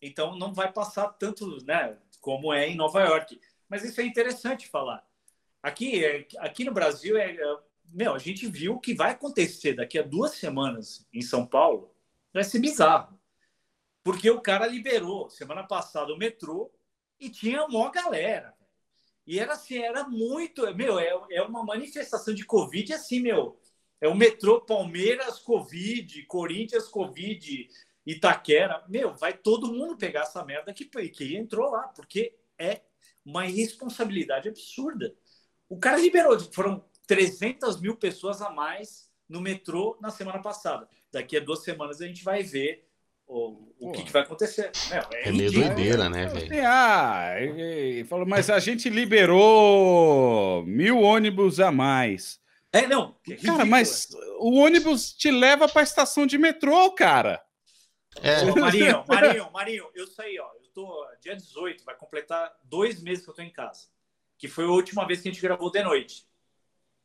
Então 0.00 0.36
não 0.36 0.52
vai 0.52 0.72
passar 0.72 1.08
tanto, 1.08 1.62
né, 1.64 1.96
como 2.20 2.52
é 2.52 2.68
em 2.68 2.76
Nova 2.76 3.00
York. 3.02 3.40
Mas 3.68 3.84
isso 3.84 4.00
é 4.00 4.04
interessante 4.04 4.68
falar. 4.68 5.06
Aqui, 5.62 6.04
é- 6.04 6.26
aqui 6.38 6.64
no 6.64 6.72
Brasil, 6.72 7.16
é, 7.16 7.32
é- 7.36 7.58
meu, 7.92 8.14
a 8.14 8.18
gente 8.18 8.46
viu 8.46 8.74
o 8.74 8.80
que 8.80 8.94
vai 8.94 9.12
acontecer 9.12 9.74
daqui 9.74 9.98
a 9.98 10.02
duas 10.02 10.32
semanas 10.32 11.06
em 11.12 11.22
São 11.22 11.46
Paulo. 11.46 11.94
Vai 12.32 12.44
ser 12.44 12.60
bizarro. 12.60 13.18
Porque 14.02 14.30
o 14.30 14.40
cara 14.40 14.66
liberou 14.66 15.28
semana 15.28 15.62
passada 15.64 16.12
o 16.12 16.16
metrô 16.16 16.72
e 17.18 17.28
tinha 17.28 17.68
mó 17.68 17.90
galera. 17.90 18.54
E 19.26 19.38
era 19.38 19.52
assim, 19.52 19.78
era 19.78 20.08
muito. 20.08 20.62
Meu, 20.74 20.98
é, 20.98 21.12
é 21.32 21.42
uma 21.42 21.62
manifestação 21.62 22.34
de 22.34 22.44
Covid 22.44 22.94
assim, 22.94 23.20
meu. 23.20 23.60
É 24.00 24.08
o 24.08 24.14
metrô 24.14 24.62
Palmeiras 24.62 25.38
Covid, 25.40 26.24
Corinthians 26.24 26.88
Covid, 26.88 27.68
Itaquera. 28.12 28.84
Meu, 28.88 29.14
vai 29.14 29.32
todo 29.32 29.72
mundo 29.72 29.96
pegar 29.96 30.22
essa 30.22 30.44
merda 30.44 30.72
que, 30.72 30.84
que 30.84 31.36
entrou 31.36 31.70
lá, 31.70 31.88
porque 31.88 32.34
é 32.58 32.80
uma 33.24 33.46
irresponsabilidade 33.46 34.48
absurda. 34.48 35.14
O 35.68 35.78
cara 35.78 35.98
liberou, 35.98 36.38
foram 36.52 36.84
300 37.06 37.80
mil 37.80 37.96
pessoas 37.96 38.42
a 38.42 38.50
mais 38.50 39.10
no 39.28 39.40
metrô 39.40 39.96
na 40.00 40.10
semana 40.10 40.40
passada. 40.40 40.88
Daqui 41.12 41.36
a 41.36 41.40
duas 41.40 41.62
semanas 41.62 42.00
a 42.00 42.06
gente 42.06 42.24
vai 42.24 42.42
ver 42.42 42.84
o, 43.26 43.72
o 43.78 43.92
que, 43.92 44.02
que 44.02 44.12
vai 44.12 44.22
acontecer. 44.22 44.72
Meu, 44.90 45.02
é 45.12 45.28
É 45.28 45.32
meio 45.32 45.52
doideira, 45.52 46.08
né, 46.08 46.26
velho? 46.26 46.46
Assim, 46.46 46.60
ah, 46.66 47.34
e- 47.40 48.04
falou, 48.08 48.26
mas 48.26 48.50
a 48.50 48.58
gente 48.58 48.90
liberou 48.90 50.64
mil 50.66 51.00
ônibus 51.00 51.60
a 51.60 51.70
mais. 51.70 52.40
É, 52.72 52.86
não. 52.86 53.16
é 53.28 53.36
Cara, 53.36 53.64
mas 53.64 54.08
o 54.38 54.56
ônibus 54.58 55.12
te 55.12 55.30
leva 55.30 55.68
pra 55.68 55.82
estação 55.82 56.26
de 56.26 56.38
metrô, 56.38 56.90
cara. 56.92 57.40
É, 58.16 58.42
Ô, 58.42 58.56
Marinho, 58.56 59.04
Marinho, 59.06 59.50
Marinho, 59.52 59.90
eu 59.94 60.06
saí, 60.06 60.38
ó. 60.38 60.50
Eu 60.54 60.68
tô 60.72 61.06
dia 61.20 61.36
18, 61.36 61.84
vai 61.84 61.96
completar 61.96 62.52
dois 62.64 63.00
meses 63.00 63.24
que 63.24 63.30
eu 63.30 63.34
tô 63.34 63.42
em 63.42 63.52
casa. 63.52 63.88
Que 64.36 64.48
foi 64.48 64.64
a 64.64 64.68
última 64.68 65.06
vez 65.06 65.20
que 65.20 65.28
a 65.28 65.32
gente 65.32 65.42
gravou 65.42 65.70
de 65.70 65.82
noite. 65.82 66.26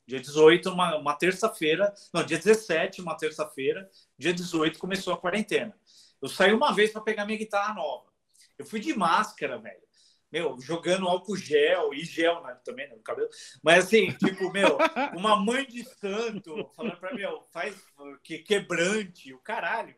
Dia 0.07 0.19
18, 0.19 0.69
uma, 0.69 0.95
uma 0.97 1.15
terça-feira. 1.15 1.93
Não, 2.13 2.23
dia 2.23 2.37
17, 2.37 3.01
uma 3.01 3.17
terça-feira. 3.17 3.89
Dia 4.17 4.33
18 4.33 4.79
começou 4.79 5.13
a 5.13 5.17
quarentena. 5.17 5.77
Eu 6.21 6.27
saí 6.27 6.53
uma 6.53 6.73
vez 6.73 6.91
para 6.91 7.01
pegar 7.01 7.25
minha 7.25 7.37
guitarra 7.37 7.73
nova. 7.73 8.11
Eu 8.57 8.65
fui 8.65 8.79
de 8.79 8.93
máscara, 8.93 9.57
velho. 9.57 9.83
Meu, 10.31 10.59
jogando 10.59 11.07
álcool 11.07 11.37
gel 11.37 11.93
e 11.93 12.03
gel 12.03 12.43
né, 12.43 12.57
também 12.63 12.89
no 12.89 12.99
cabelo. 12.99 13.29
Mas 13.63 13.85
assim, 13.85 14.11
tipo, 14.13 14.51
meu, 14.51 14.77
uma 15.15 15.35
mãe 15.35 15.65
de 15.65 15.83
santo 15.83 16.69
falando 16.75 16.97
pra 16.97 17.13
mim, 17.13 17.19
meu, 17.19 17.41
faz 17.53 17.75
que 18.23 18.39
quebrante, 18.39 19.33
o 19.33 19.39
caralho. 19.39 19.95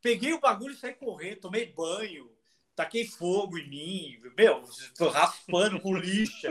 Peguei 0.00 0.32
o 0.32 0.40
bagulho 0.40 0.74
e 0.74 0.76
saí 0.76 0.94
correndo, 0.94 1.40
tomei 1.40 1.66
banho, 1.66 2.30
taquei 2.76 3.06
fogo 3.06 3.58
em 3.58 3.68
mim, 3.68 4.20
meu, 4.36 4.62
tô 4.96 5.08
raspando 5.08 5.80
com 5.80 5.96
lixa. 5.96 6.48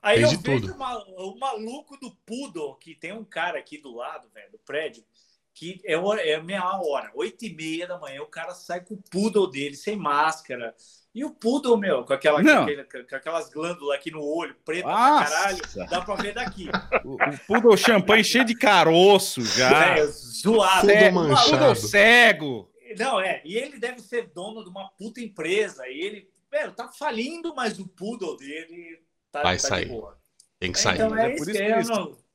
Aí 0.00 0.20
Fez 0.20 0.32
eu 0.32 0.40
vejo 0.40 0.74
uma- 0.74 1.04
o 1.20 1.38
maluco 1.38 1.96
do 1.98 2.14
Poodle, 2.24 2.76
que 2.76 2.94
tem 2.94 3.12
um 3.12 3.24
cara 3.24 3.58
aqui 3.58 3.76
do 3.76 3.94
lado, 3.94 4.28
velho, 4.30 4.52
do 4.52 4.58
prédio, 4.58 5.04
que 5.52 5.80
é, 5.84 5.94
é 5.94 6.40
meia 6.40 6.80
hora, 6.80 7.10
oito 7.14 7.44
e 7.44 7.52
meia 7.54 7.86
da 7.86 7.98
manhã, 7.98 8.22
o 8.22 8.26
cara 8.26 8.54
sai 8.54 8.84
com 8.84 8.94
o 8.94 9.02
Poodle 9.10 9.50
dele, 9.50 9.74
sem 9.74 9.96
máscara. 9.96 10.74
E 11.16 11.24
o 11.24 11.30
Poodle, 11.30 11.78
meu, 11.78 12.04
com, 12.04 12.12
aquela, 12.12 12.42
com, 12.42 12.50
aquele- 12.50 12.84
com 12.84 13.16
aquelas 13.16 13.48
glândulas 13.48 13.96
aqui 13.96 14.10
no 14.10 14.22
olho, 14.22 14.54
preta 14.66 14.86
Nossa. 14.86 15.24
pra 15.24 15.30
caralho, 15.30 15.88
dá 15.90 16.00
pra 16.02 16.14
ver 16.16 16.34
daqui. 16.34 16.68
O, 17.02 17.14
o 17.14 17.38
poodle 17.46 17.74
champanhe 17.74 18.22
cheio 18.22 18.44
de 18.44 18.54
caroço 18.54 19.40
já. 19.42 19.96
É, 19.96 20.06
zoado. 20.06 20.86
Cego, 20.86 21.14
manchado. 21.14 21.50
poodle 21.50 21.74
cego. 21.74 22.70
Não, 22.98 23.18
é. 23.18 23.40
E 23.46 23.56
ele 23.56 23.78
deve 23.78 24.00
ser 24.00 24.26
dono 24.34 24.62
de 24.62 24.68
uma 24.68 24.90
puta 24.90 25.18
empresa. 25.20 25.88
E 25.88 25.98
ele, 26.02 26.28
velho, 26.50 26.72
tá 26.72 26.88
falindo, 26.88 27.54
mas 27.54 27.78
o 27.78 27.88
poodle 27.88 28.36
dele 28.36 29.00
tá, 29.32 29.42
Vai 29.42 29.56
tá 29.56 29.68
sair. 29.68 29.86
de 29.86 29.92
boa. 29.92 30.18
tem 30.60 30.70
que 30.70 30.78
sair. 30.78 30.96
Então 30.96 31.16
é, 31.16 31.30
é 31.32 31.34
isso 31.34 31.44
por 31.44 31.50
isso 31.50 31.58
que 31.58 31.64
é, 31.64 31.70
eles- 31.72 31.88
não- 31.88 32.25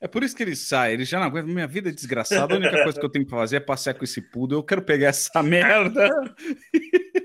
É 0.00 0.08
por 0.08 0.22
isso 0.22 0.34
que 0.34 0.42
ele 0.42 0.56
sai, 0.56 0.94
ele 0.94 1.04
já 1.04 1.18
não 1.18 1.26
aguenta. 1.26 1.46
Minha 1.46 1.66
vida 1.66 1.90
é 1.90 1.92
desgraçada. 1.92 2.54
A 2.54 2.56
única 2.56 2.82
coisa 2.82 2.98
que 2.98 3.04
eu 3.04 3.10
tenho 3.10 3.24
que 3.24 3.30
fazer 3.30 3.56
é 3.56 3.60
passear 3.60 3.94
com 3.94 4.04
esse 4.04 4.22
poodle. 4.22 4.58
Eu 4.58 4.64
quero 4.64 4.82
pegar 4.82 5.08
essa 5.08 5.42
merda. 5.42 6.08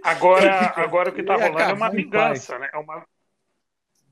Agora, 0.04 0.74
agora 0.76 1.10
o 1.10 1.14
que 1.14 1.24
tá 1.24 1.36
rolando 1.36 1.60
é 1.60 1.74
uma 1.74 1.90
vingança, 1.90 2.60
né? 2.60 2.70
É 2.74 2.78
uma, 2.78 3.06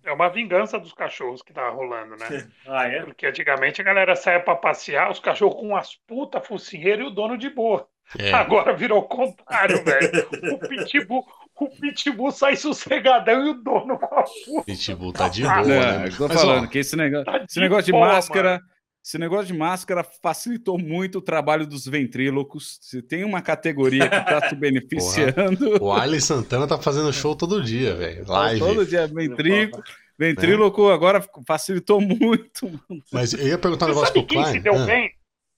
é 0.06 0.12
uma 0.12 0.30
vingança 0.30 0.80
dos 0.80 0.94
cachorros 0.94 1.42
que 1.42 1.54
tá 1.54 1.70
rolando, 1.70 2.16
né? 2.16 2.28
Ah, 2.66 2.88
é? 2.88 3.04
Porque 3.04 3.26
antigamente 3.26 3.82
a 3.82 3.84
galera 3.84 4.16
saia 4.16 4.40
pra 4.40 4.56
passear, 4.56 5.12
os 5.12 5.20
cachorros 5.20 5.56
com 5.56 5.68
umas 5.68 5.96
puta 6.08 6.40
focinheira 6.40 7.04
e 7.04 7.06
o 7.06 7.10
dono 7.10 7.38
de 7.38 7.50
boa. 7.50 7.88
É, 8.18 8.32
Agora 8.34 8.74
virou 8.74 9.00
o 9.00 9.08
contrário, 9.08 9.84
velho. 9.84 10.28
O 10.54 10.60
pitbull, 10.60 11.26
o 11.64 11.70
pitbull 11.70 12.32
sai 12.32 12.56
sossegadão 12.56 13.46
e 13.46 13.50
o 13.52 13.54
dono 13.56 13.98
com 13.98 14.06
a 14.16 14.24
puta. 14.24 14.64
Pitbull 14.66 15.14
tá 15.14 15.28
de 15.30 15.42
boa, 15.44 15.62
Não, 15.62 15.66
né? 15.68 16.08
eu 16.08 16.18
tô 16.18 16.28
Mas, 16.28 16.38
ó, 16.38 16.40
falando 16.42 16.68
que 16.68 16.80
esse 16.80 16.96
negócio, 16.96 17.26
tá 17.26 17.38
esse 17.38 17.54
de 17.56 17.60
negócio 17.60 17.86
de 17.86 17.92
boa, 17.92 18.08
máscara. 18.08 18.62
Esse 19.06 19.18
negócio 19.18 19.48
de 19.48 19.54
máscara 19.54 20.02
facilitou 20.22 20.80
muito 20.80 21.18
o 21.18 21.22
trabalho 21.22 21.68
dos 21.68 21.86
ventrílocos. 21.86 22.78
Se 22.82 23.02
tem 23.02 23.26
uma 23.26 23.42
categoria 23.42 24.08
que 24.10 24.16
tá 24.22 24.48
se 24.48 24.56
beneficiando. 24.56 25.78
O 25.84 25.92
Arlen 25.92 26.22
Santana 26.22 26.66
tá 26.66 26.78
fazendo 26.78 27.12
show 27.12 27.36
todo 27.36 27.62
dia, 27.62 27.94
velho. 27.96 28.24
Live. 28.26 28.60
Todo 28.60 28.86
dia 28.86 29.06
ventríloco. 29.08 29.84
Ventríloco 30.18 30.90
agora 30.90 31.22
facilitou 31.46 32.00
muito. 32.00 32.80
Mas 33.12 33.34
eu 33.34 33.46
ia 33.46 33.58
perguntar 33.58 33.88
um 33.88 33.90
Você 33.90 33.94
negócio 33.96 34.14
pro 34.14 34.26
quem 34.26 34.42
Klein. 34.42 34.54
se 34.54 34.60
deu 34.62 34.76
Ah, 34.82 34.86
bem? 34.86 35.12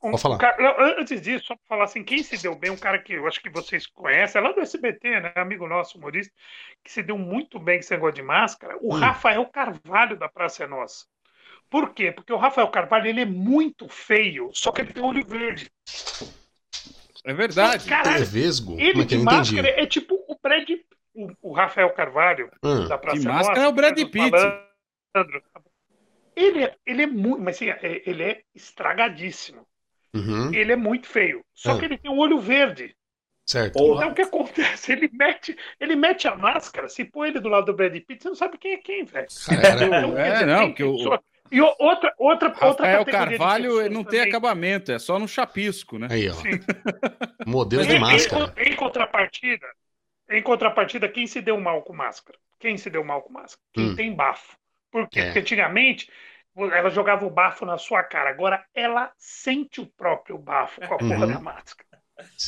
Um, 0.05 0.11
Pode 0.11 0.21
falar. 0.21 0.35
um 0.35 0.37
cara- 0.37 0.97
antes 0.99 1.19
disso, 1.21 1.45
só 1.47 1.55
para 1.55 1.65
falar 1.67 1.83
assim, 1.85 2.03
quem 2.03 2.21
se 2.21 2.41
deu 2.41 2.55
bem, 2.55 2.69
um 2.71 2.77
cara 2.77 2.99
que 2.99 3.13
eu 3.13 3.27
acho 3.27 3.41
que 3.41 3.49
vocês 3.49 3.87
conhecem, 3.87 4.39
é 4.39 4.43
lá 4.43 4.51
do 4.51 4.61
SBT, 4.61 5.19
né? 5.19 5.33
Amigo 5.35 5.67
nosso, 5.67 5.97
humorista, 5.97 6.31
que 6.83 6.91
se 6.91 7.01
deu 7.01 7.17
muito 7.17 7.57
bem 7.59 7.77
com 7.77 7.79
esse 7.79 7.91
negócio 7.91 8.15
de 8.15 8.21
máscara, 8.21 8.77
o 8.81 8.93
Hum. 8.95 8.99
Rafael 8.99 9.45
Carvalho 9.47 10.15
da 10.17 10.29
Praça 10.29 10.63
é 10.63 10.67
Nossa. 10.67 11.05
Por 11.69 11.93
quê? 11.93 12.11
Porque 12.11 12.31
o 12.31 12.37
Rafael 12.37 12.67
Carvalho 12.67 13.07
ele 13.07 13.21
é 13.21 13.25
muito 13.25 13.87
feio, 13.89 14.51
só 14.53 14.71
que 14.71 14.81
ele 14.81 14.93
tem 14.93 15.03
olho 15.03 15.25
verde. 15.25 15.71
É 17.25 17.33
verdade. 17.33 17.89
Caralho, 17.89 18.17
Ele 18.17 18.23
é 18.23 18.27
vesgo? 18.27 18.79
Ele 18.79 19.01
é 19.01 19.05
de 19.05 19.15
entendi? 19.15 19.23
máscara 19.25 19.67
é 19.69 19.85
tipo 19.87 20.13
o 20.27 20.37
Brad 20.39 20.69
o, 21.15 21.31
o 21.41 21.53
Rafael 21.53 21.89
Carvalho 21.91 22.51
Ah, 22.61 22.87
da 22.87 22.97
Praça 22.99 23.19
De 23.21 23.27
é 23.27 23.31
máscara 23.31 23.55
Nossa, 23.61 23.67
é 23.67 23.67
o 23.67 23.71
Brad 23.73 23.95
Pitt. 23.97 24.29
Malandro. 24.31 25.43
Ele 26.35 26.63
é, 26.65 26.75
ele 26.85 27.01
é 27.03 27.07
muito, 27.07 27.41
mas 27.41 27.55
assim, 27.55 27.69
é- 27.69 28.03
ele 28.05 28.21
é 28.23 28.41
estragadíssimo. 28.53 29.65
Uhum, 30.15 30.53
Ele 30.53 30.71
é 30.71 30.75
muito 30.75 31.07
feio. 31.07 31.43
Só 31.53 31.71
Ah. 31.73 31.79
que 31.79 31.85
ele 31.85 31.97
tem 31.97 32.09
um 32.11 32.17
olho 32.17 32.39
verde. 32.39 32.95
certo. 33.47 33.73
Porra. 33.73 34.01
Então 34.01 34.11
o 34.11 34.15
que 34.15 34.21
acontece? 34.23 34.91
Ele 34.91 35.09
mete, 35.13 35.55
ele 35.79 35.95
mete 35.95 36.27
a 36.27 36.35
máscara, 36.35 36.89
se 36.89 37.05
põe 37.05 37.29
ele 37.29 37.39
do 37.39 37.47
lado 37.49 37.65
do 37.67 37.73
Brad 37.75 37.93
Pitt, 37.93 38.23
você 38.23 38.29
não 38.29 38.35
sabe 38.35 38.57
quem 38.57 38.73
é 38.73 38.77
quem, 38.77 39.03
velho. 39.05 39.27
Cara, 39.45 39.85
Então, 39.85 40.17
É, 40.17 40.31
dizer, 40.31 40.45
não, 40.47 40.67
porque 40.69 40.83
o- 40.83 41.19
E 41.51 41.61
outra, 41.61 42.11
outra, 42.17 42.47
outra 42.49 42.49
Rafael 42.49 43.05
categoria 43.05 43.05
de 43.05 43.37
Carvalho 43.37 43.79
ele 43.81 43.93
não 43.93 44.03
tem 44.03 44.19
também. 44.21 44.29
acabamento, 44.33 44.91
é 44.91 44.97
só 44.97 45.19
no 45.19 45.27
chapisco, 45.27 45.99
né? 45.99 46.07
Aí, 46.09 46.27
ó. 46.27 46.33
Sim. 46.33 46.49
Modelo 47.45 47.83
Em, 47.83 47.87
de 47.87 47.95
em- 47.95 47.99
máscara. 47.99 48.53
em 48.57 48.75
contrapartida, 48.75 49.67
em 50.29 50.41
contrapartida, 50.41 51.07
quem 51.07 51.27
se 51.27 51.39
deu 51.41 51.59
mal 51.61 51.83
com 51.83 51.93
máscara? 51.93 52.37
Quem 52.59 52.77
se 52.77 52.89
deu 52.89 53.03
mal 53.03 53.21
com 53.21 53.31
máscara? 53.31 53.61
Quem 53.73 53.89
Hum. 53.89 53.95
tem 53.95 54.15
bafo. 54.15 54.57
Por 54.91 55.07
quê? 55.07 55.19
É. 55.19 55.25
Porque 55.25 55.39
antigamente 55.39 56.09
ela 56.57 56.89
jogava 56.89 57.25
o 57.25 57.29
bafo 57.29 57.65
na 57.65 57.77
sua 57.77 58.03
cara, 58.03 58.29
agora 58.29 58.63
ela 58.73 59.11
sente 59.17 59.81
o 59.81 59.85
próprio 59.85 60.37
bafo 60.37 60.79
com 60.81 60.93
a 60.93 60.97
porra 60.97 61.25
Uhum. 61.25 61.33
da 61.33 61.39
máscara. 61.39 61.85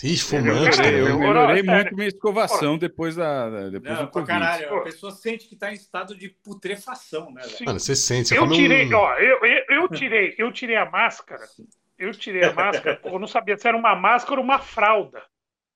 Ih, 0.02 0.18
fumante 0.18 0.78
Cara, 0.78 0.90
Eu 0.90 1.08
eu- 1.10 1.20
melhorei 1.20 1.62
muito 1.62 1.94
minha 1.94 2.08
escovação 2.08 2.78
depois 2.78 3.18
da 3.18 3.70
depois 3.70 3.98
Não, 3.98 4.06
do 4.06 4.12
Covid. 4.12 4.32
caralho. 4.32 4.70
Pô. 4.70 4.76
A 4.78 4.84
pessoa 4.84 5.12
sente 5.12 5.46
que 5.50 5.58
tá 5.58 5.72
em 5.72 5.76
estado 5.76 6.16
de 6.18 6.30
putrefação, 6.30 7.30
né? 7.34 7.42
Sim. 7.44 7.66
Mano, 7.66 7.78
você 7.78 7.94
sente, 7.94 8.30
você 8.30 8.38
Eu 8.38 8.50
tirei, 8.50 8.88
um... 8.94 8.98
ó, 8.98 9.14
eu, 9.16 9.46
eu, 9.46 9.66
eu 9.70 9.88
tirei, 9.92 10.36
eu 10.38 10.52
tirei 10.54 10.78
a 10.78 10.90
máscara. 10.90 11.44
Eu 12.00 12.12
tirei 12.14 12.46
a 12.46 12.54
máscara, 12.54 12.98
eu 13.04 13.20
não 13.20 13.28
sabia 13.28 13.58
se 13.58 13.68
era 13.68 13.76
uma 13.76 13.94
máscara 13.94 14.40
ou 14.40 14.44
uma 14.46 14.60
fralda. 14.60 15.22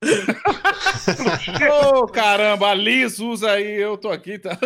Ô, 1.94 2.06
caramba, 2.06 2.70
a 2.70 2.74
Liz 2.74 3.18
usa 3.18 3.52
aí, 3.52 3.78
eu 3.80 3.96
tô 3.98 4.10
aqui, 4.10 4.38
tá? 4.38 4.56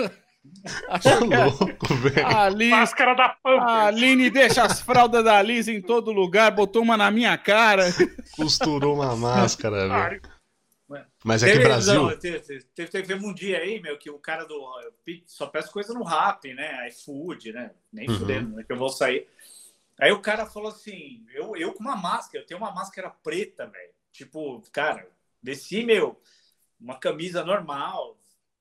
Achou 0.89 1.29
tá 1.29 1.45
louco, 1.47 1.95
velho. 1.95 2.27
Alice, 2.27 2.71
Máscara 2.71 3.15
da 3.15 3.29
Pampers. 3.29 3.71
A 3.71 3.87
Aline 3.87 4.31
deixa 4.31 4.65
as 4.65 4.81
fraldas 4.81 5.25
da 5.25 5.39
Alice 5.39 5.71
em 5.71 5.81
todo 5.81 6.13
lugar, 6.13 6.51
botou 6.51 6.83
uma 6.83 6.97
na 6.97 7.11
minha 7.11 7.37
cara. 7.39 7.85
Costurou 8.37 8.95
uma 8.95 9.15
máscara, 9.15 9.89
velho. 9.89 10.23
Mas 11.25 11.43
é 11.43 11.53
que 11.53 11.59
Brasil. 11.59 12.03
Não, 12.03 12.17
teve, 12.17 12.39
teve, 12.75 12.89
teve, 12.89 13.15
um 13.15 13.35
dia 13.35 13.59
aí, 13.59 13.81
meu, 13.81 13.99
que 13.99 14.09
o 14.09 14.19
cara 14.19 14.45
do. 14.45 14.57
Só 15.27 15.47
peço 15.47 15.73
coisa 15.73 15.93
no 15.93 16.05
rap, 16.05 16.55
né? 16.55 16.89
iFood, 16.89 17.53
né? 17.53 17.73
Nem 17.93 18.09
uhum. 18.09 18.19
fudendo, 18.19 18.57
né? 18.57 18.63
Que 18.63 18.73
eu 18.73 18.77
vou 18.77 18.89
sair. 18.89 19.27
Aí 19.99 20.13
o 20.13 20.21
cara 20.21 20.47
falou 20.47 20.71
assim: 20.71 21.25
eu, 21.35 21.57
eu 21.57 21.73
com 21.73 21.81
uma 21.81 21.97
máscara, 21.97 22.43
eu 22.43 22.47
tenho 22.47 22.61
uma 22.61 22.71
máscara 22.71 23.11
preta, 23.11 23.67
velho. 23.67 23.91
Tipo, 24.13 24.63
cara, 24.73 25.09
desci, 25.43 25.83
meu, 25.83 26.21
uma 26.81 26.97
camisa 26.97 27.45
normal. 27.45 28.17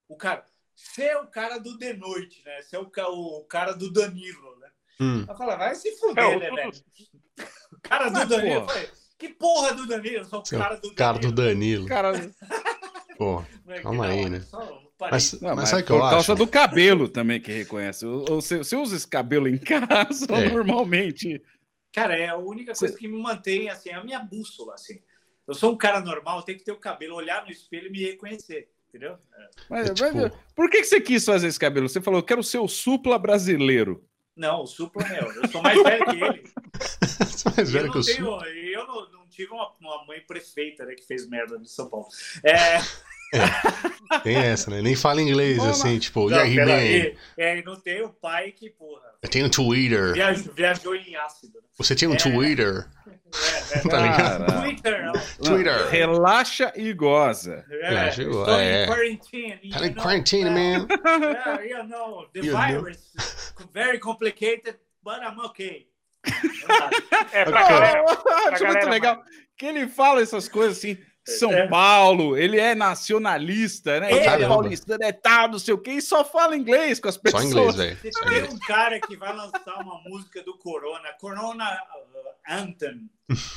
O 0.08 0.16
cara, 0.16 0.44
você 0.76 1.04
é 1.04 1.18
o 1.18 1.28
cara 1.28 1.58
do 1.58 1.78
de 1.78 1.94
noite, 1.94 2.44
né? 2.46 2.62
Você 2.62 2.76
é 2.76 2.80
o, 2.80 2.86
o 2.86 3.44
cara 3.46 3.74
do 3.74 3.92
Danilo, 3.92 4.60
né? 4.60 4.68
Hum. 5.00 5.26
Eu 5.28 5.36
falei, 5.36 5.58
vai 5.58 5.76
se 5.76 5.92
fuder, 5.98 6.24
é, 6.24 6.38
né, 6.38 6.52
velho? 6.52 6.72
O 7.72 7.80
cara 7.82 8.10
do 8.10 8.26
Danilo. 8.26 8.56
Eu 8.56 8.68
falei, 8.68 8.90
que 9.18 9.30
porra 9.30 9.74
do 9.74 9.88
Danilo? 9.88 10.18
Eu 10.18 10.26
sou 10.26 10.40
o 10.40 10.44
cara 10.44 10.76
do 10.76 10.82
Danilo. 10.82 10.96
Cara 10.96 11.20
do 11.20 11.32
Danilo. 11.32 11.86
Cara... 11.88 12.12
Pô, 13.18 13.44
calma 13.82 14.08
aí, 14.08 14.30
né? 14.30 14.46
Mas, 15.00 15.40
não, 15.42 15.56
mas, 15.56 15.70
sabe 15.70 15.84
que 15.84 15.90
por 15.90 16.00
causa 16.00 16.34
acho? 16.34 16.36
do 16.36 16.48
cabelo 16.48 17.10
também 17.10 17.42
que 17.42 17.52
reconhece. 17.52 18.06
Você, 18.06 18.58
você 18.60 18.76
usa 18.76 18.96
esse 18.96 19.08
cabelo 19.08 19.48
em 19.48 19.58
casa 19.58 20.26
é. 20.34 20.50
normalmente? 20.50 21.42
Cara, 21.92 22.18
é 22.18 22.28
a 22.28 22.38
única 22.38 22.74
coisa 22.74 22.94
você... 22.94 23.00
que 23.00 23.08
me 23.08 23.22
mantém, 23.22 23.70
assim, 23.70 23.90
é 23.90 23.94
a 23.94 24.04
minha 24.04 24.20
bússola, 24.20 24.74
assim. 24.74 25.02
Eu 25.48 25.54
sou 25.54 25.74
um 25.74 25.78
cara 25.78 26.00
normal, 26.00 26.44
tenho 26.44 26.58
que 26.58 26.64
ter 26.64 26.72
o 26.72 26.80
cabelo, 26.80 27.16
olhar 27.16 27.46
no 27.46 27.52
espelho 27.52 27.88
e 27.88 27.92
me 27.92 28.04
reconhecer, 28.04 28.70
entendeu? 28.96 29.18
É. 29.38 29.50
Mas, 29.70 29.90
é, 29.90 29.94
tipo... 29.94 30.16
mas, 30.16 30.32
por 30.56 30.70
que, 30.70 30.80
que 30.80 30.86
você 30.86 31.02
quis 31.02 31.26
fazer 31.26 31.48
esse 31.48 31.60
cabelo? 31.60 31.90
Você 31.90 32.02
falou, 32.02 32.20
eu 32.20 32.26
quero 32.26 32.42
ser 32.42 32.60
o 32.60 32.68
supla 32.68 33.20
brasileiro. 33.20 34.04
Não, 34.36 34.64
o 34.64 34.66
supla, 34.66 35.08
meu, 35.08 35.32
eu 35.32 35.48
sou 35.50 35.62
mais 35.62 35.82
velho 35.82 36.06
que 36.06 36.24
ele. 36.24 36.44
mais 37.56 37.72
velho 37.72 37.88
eu 37.88 37.92
que 37.92 37.98
o 37.98 38.04
tenho, 38.04 38.46
Eu 38.46 38.88
não, 38.88 39.12
não 39.12 39.28
tive 39.30 39.52
uma, 39.52 39.72
uma, 39.80 40.06
mãe 40.06 40.20
prefeita 40.22 40.86
né, 40.86 40.94
que 40.94 41.06
fez 41.06 41.28
merda 41.30 41.58
no 41.58 41.66
São 41.66 41.90
Paulo. 41.90 42.08
É... 42.44 42.80
É, 43.34 44.20
tem 44.20 44.36
essa, 44.36 44.70
né? 44.70 44.82
Nem 44.82 44.96
fala 44.96 45.22
inglês, 45.22 45.60
assim, 45.60 45.98
tipo, 45.98 46.30
não, 46.30 46.46
e 46.46 46.60
aí, 46.60 47.18
É, 47.36 47.62
não 47.64 47.76
tem 47.76 48.04
o 48.04 48.10
pai 48.10 48.52
que, 48.52 48.70
porra. 48.70 49.02
Eu 49.22 49.28
tenho 49.28 49.48
um 49.48 49.50
Twitter. 49.50 50.14
Viajou, 50.14 50.54
viajou 50.54 50.96
em 50.96 51.16
ácido. 51.16 51.60
Né? 51.60 51.68
Você 51.76 51.96
tinha 51.96 52.10
um 52.10 52.14
é, 52.14 52.18
Twitter. 52.18 52.88
É, 53.44 53.78
é, 53.78 53.82
tá 53.90 53.98
ligado? 54.00 54.62
Twitter, 54.62 55.12
Twitter. 55.44 55.90
Relaxa 55.90 56.74
e 56.76 56.94
goza. 56.94 57.66
É, 57.70 57.90
Relaxa 57.90 58.22
e 58.22 58.26
goza. 58.26 58.52
É. 58.62 58.86
quarantine. 58.86 59.60
I'm 59.64 59.86
in 59.86 59.94
quarantine, 59.94 60.50
man. 60.50 60.88
yeah, 60.90 61.62
you 61.62 61.84
know, 61.84 62.28
the 62.34 62.42
you 62.42 62.52
virus 62.52 62.98
know? 63.16 63.70
very 63.74 64.00
complicated, 64.00 64.78
but 65.04 65.20
I'm 65.22 65.40
okay. 65.46 65.88
é, 67.32 67.46
pra 67.46 67.62
okay. 67.62 67.74
galera, 67.74 68.04
pra 68.04 68.14
Acho 68.14 68.64
galera, 68.64 68.72
muito 68.72 68.90
legal 68.90 69.18
mas... 69.18 69.36
que 69.58 69.66
ele 69.66 69.88
fala 69.88 70.22
essas 70.22 70.48
coisas 70.48 70.78
assim. 70.78 70.98
São 71.28 71.52
é. 71.52 71.68
Paulo, 71.68 72.38
ele 72.38 72.60
é 72.60 72.76
nacionalista, 72.76 74.00
né? 74.00 74.12
Ele 74.12 74.20
é 74.20 74.48
paulista, 74.48 74.96
é 75.02 75.12
tal, 75.12 75.50
não 75.50 75.58
sei 75.58 75.74
o 75.74 75.78
quê, 75.80 75.94
e 75.94 76.02
só 76.02 76.24
fala 76.24 76.56
inglês 76.56 77.00
com 77.00 77.10
as 77.10 77.18
pessoas. 77.18 77.52
Só 77.52 77.62
inglês, 77.62 77.76
velho. 77.76 77.98
Tem 78.30 78.44
um 78.44 78.60
cara 78.60 79.00
que 79.00 79.18
vai 79.18 79.36
lançar 79.36 79.76
uma 79.82 80.00
música 80.04 80.44
do 80.44 80.56
Corona, 80.60 81.12
Corona 81.20 81.66
uh, 81.74 82.15
Anthem. 82.50 83.10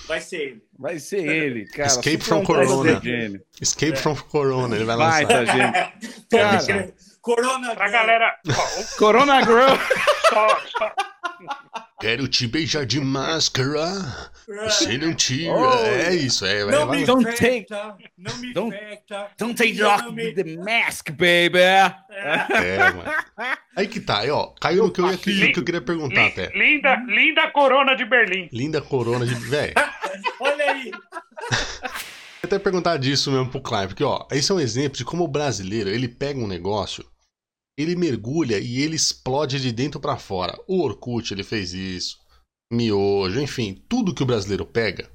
Vai 0.06 0.20
ser 0.20 0.36
ele. 0.40 0.62
Vai 0.78 0.98
ser 0.98 1.26
ele, 1.26 1.66
cara. 1.66 1.88
Escape 1.88 2.20
from 2.20 2.44
Corona. 2.44 3.02
Escape 3.60 3.92
é. 3.92 3.96
from 3.96 4.16
Corona, 4.16 4.76
ele 4.76 4.84
vai 4.84 4.96
lançar. 4.96 5.26
Vai, 5.26 5.26
tá, 5.26 5.44
gente. 5.44 6.66
cara. 6.66 6.94
Corona 7.20 7.76
Pra 7.76 7.90
galera. 7.90 8.34
Corona 8.96 9.44
Girl. 9.44 9.76
Só, 10.28 10.60
só, 10.78 10.94
Quero 12.00 12.28
te 12.28 12.46
beijar 12.46 12.86
de 12.86 13.00
máscara. 13.00 14.30
Você 14.46 14.96
não 14.96 15.12
tira. 15.12 15.52
Oh, 15.52 15.84
é 15.84 16.14
isso, 16.14 16.46
é. 16.46 16.64
Não 16.64 16.86
vai, 16.86 17.00
me 17.00 17.04
don't 17.04 17.24
take, 17.36 17.66
não 18.16 18.36
me 18.38 18.52
don't, 18.52 18.76
don't 19.36 19.54
take 19.54 19.82
off 19.82 20.12
me... 20.12 20.32
the 20.32 20.44
mask, 20.58 21.10
baby. 21.10 21.58
É, 21.58 22.78
mano. 22.78 23.02
Aí 23.76 23.88
que 23.88 23.98
tá, 23.98 24.20
aí, 24.20 24.30
ó. 24.30 24.46
Caiu 24.60 24.84
no 24.84 24.92
que 24.92 25.00
eu, 25.00 25.10
ia, 25.10 25.18
que 25.18 25.58
eu 25.58 25.64
queria 25.64 25.80
perguntar 25.80 26.22
li, 26.22 26.28
até. 26.28 26.50
Linda, 26.56 26.94
linda 27.08 27.50
corona 27.50 27.96
de 27.96 28.04
Berlim. 28.04 28.48
Linda 28.52 28.80
corona 28.80 29.26
de. 29.26 29.34
Véi. 29.34 29.74
Olha 30.38 30.70
aí. 30.70 30.92
até 32.40 32.60
perguntar 32.60 32.96
disso 32.96 33.32
mesmo 33.32 33.50
pro 33.50 33.60
Clive, 33.60 33.88
porque, 33.88 34.04
ó, 34.04 34.24
esse 34.30 34.52
é 34.52 34.54
um 34.54 34.60
exemplo 34.60 34.96
de 34.96 35.04
como 35.04 35.24
o 35.24 35.28
brasileiro 35.28 35.90
ele 35.90 36.06
pega 36.06 36.38
um 36.38 36.46
negócio 36.46 37.04
ele 37.78 37.94
mergulha 37.94 38.58
e 38.58 38.80
ele 38.80 38.96
explode 38.96 39.60
de 39.60 39.70
dentro 39.70 40.00
para 40.00 40.18
fora. 40.18 40.58
O 40.66 40.82
Orkut, 40.82 41.32
ele 41.32 41.44
fez 41.44 41.72
isso. 41.72 42.18
Miojo, 42.72 43.40
enfim, 43.40 43.80
tudo 43.88 44.12
que 44.12 44.22
o 44.22 44.26
brasileiro 44.26 44.66
pega. 44.66 45.08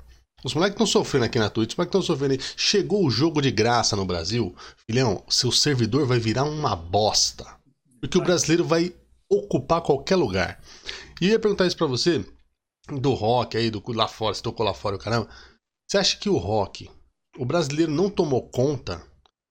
Os 0.45 0.53
moleques 0.53 0.75
estão 0.75 0.87
sofrendo 0.87 1.25
aqui 1.25 1.37
na 1.37 1.49
Twitch, 1.49 1.71
os 1.71 1.75
moleques 1.75 1.99
estão 1.99 2.15
sofrendo. 2.15 2.41
Chegou 2.55 3.05
o 3.05 3.11
jogo 3.11 3.41
de 3.41 3.51
graça 3.51 3.97
no 3.97 4.05
Brasil, 4.05 4.55
filhão, 4.89 5.23
seu 5.27 5.51
servidor 5.51 6.07
vai 6.07 6.19
virar 6.19 6.45
uma 6.45 6.75
bosta. 6.75 7.45
Porque 7.99 8.17
o 8.17 8.23
brasileiro 8.23 8.63
vai 8.63 8.93
ocupar 9.29 9.81
qualquer 9.81 10.15
lugar. 10.15 10.61
E 11.21 11.25
eu 11.25 11.31
ia 11.31 11.39
perguntar 11.39 11.67
isso 11.67 11.77
pra 11.77 11.87
você, 11.87 12.25
do 12.87 13.13
rock 13.13 13.57
aí, 13.57 13.69
do 13.69 13.83
lá 13.91 14.07
fora, 14.07 14.33
você 14.33 14.41
tocou 14.41 14.65
lá 14.65 14.73
fora, 14.73 14.97
caramba. 14.97 15.29
Você 15.87 15.97
acha 15.97 16.17
que 16.17 16.29
o 16.29 16.37
rock, 16.37 16.89
o 17.37 17.45
brasileiro 17.45 17.91
não 17.91 18.09
tomou 18.09 18.49
conta? 18.49 19.01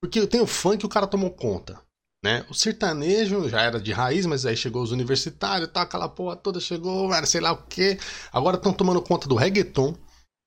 Porque 0.03 0.27
tem 0.27 0.41
o 0.41 0.47
funk 0.47 0.85
o 0.85 0.89
cara 0.89 1.07
tomou 1.07 1.31
conta. 1.31 1.81
Né? 2.23 2.47
O 2.49 2.55
sertanejo 2.55 3.49
já 3.49 3.63
era 3.63 3.81
de 3.81 3.93
raiz, 3.93 4.27
mas 4.27 4.47
aí 4.47 4.57
chegou 4.57 4.81
os 4.83 4.93
universitários, 4.93 5.69
tá, 5.73 5.83
aquela 5.83 6.09
porra 6.09 6.37
toda 6.37 6.61
chegou, 6.61 7.13
era 7.13 7.27
sei 7.27 7.41
lá 7.41 7.51
o 7.51 7.67
que. 7.67 7.99
Agora 8.33 8.57
estão 8.57 8.73
tomando 8.73 9.03
conta 9.03 9.27
do 9.27 9.35
reggaeton, 9.35 9.97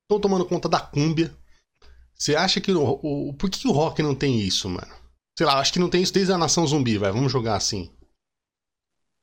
estão 0.04 0.20
tomando 0.22 0.46
conta 0.46 0.70
da 0.70 0.80
cúmbia. 0.80 1.36
Você 2.14 2.34
acha 2.34 2.62
que 2.62 2.72
o, 2.72 3.00
o, 3.04 3.34
por 3.34 3.50
que 3.50 3.68
o 3.68 3.74
rock 3.74 4.02
não 4.02 4.16
tem 4.16 4.40
isso, 4.40 4.70
mano? 4.70 4.94
Sei 5.38 5.46
lá, 5.46 5.60
acho 5.60 5.74
que 5.74 5.80
não 5.80 5.90
tem 5.90 6.02
isso 6.02 6.14
desde 6.14 6.32
a 6.32 6.38
Nação 6.38 6.66
Zumbi, 6.66 6.98
vai, 6.98 7.12
vamos 7.12 7.30
jogar 7.30 7.58
assim. 7.58 7.94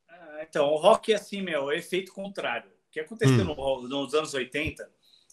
Ah, 0.06 0.40
então, 0.42 0.66
o 0.66 0.76
rock 0.76 1.10
é 1.10 1.16
assim, 1.16 1.40
meu, 1.40 1.70
é 1.70 1.78
efeito 1.78 2.12
contrário. 2.12 2.68
O 2.68 2.92
que 2.92 3.00
aconteceu 3.00 3.50
hum. 3.50 3.54
no, 3.54 3.88
nos 3.88 4.12
anos 4.12 4.34
80, 4.34 4.86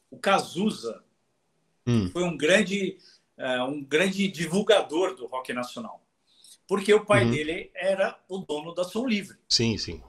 o 0.09 0.17
Cazuza 0.17 1.03
hum. 1.85 2.09
foi 2.11 2.23
um 2.23 2.37
grande, 2.37 2.97
uh, 3.37 3.65
um 3.65 3.83
grande 3.83 4.25
divulgador 4.29 5.17
do 5.17 5.27
rock 5.27 5.51
nacional 5.51 6.01
porque 6.69 6.93
o 6.93 7.03
pai 7.03 7.25
uhum. 7.25 7.31
dele 7.31 7.71
era 7.73 8.23
o 8.29 8.37
dono 8.37 8.75
da 8.75 8.83
Som 8.83 9.07
Livre. 9.07 9.39
Sim, 9.49 9.75
sim. 9.79 10.03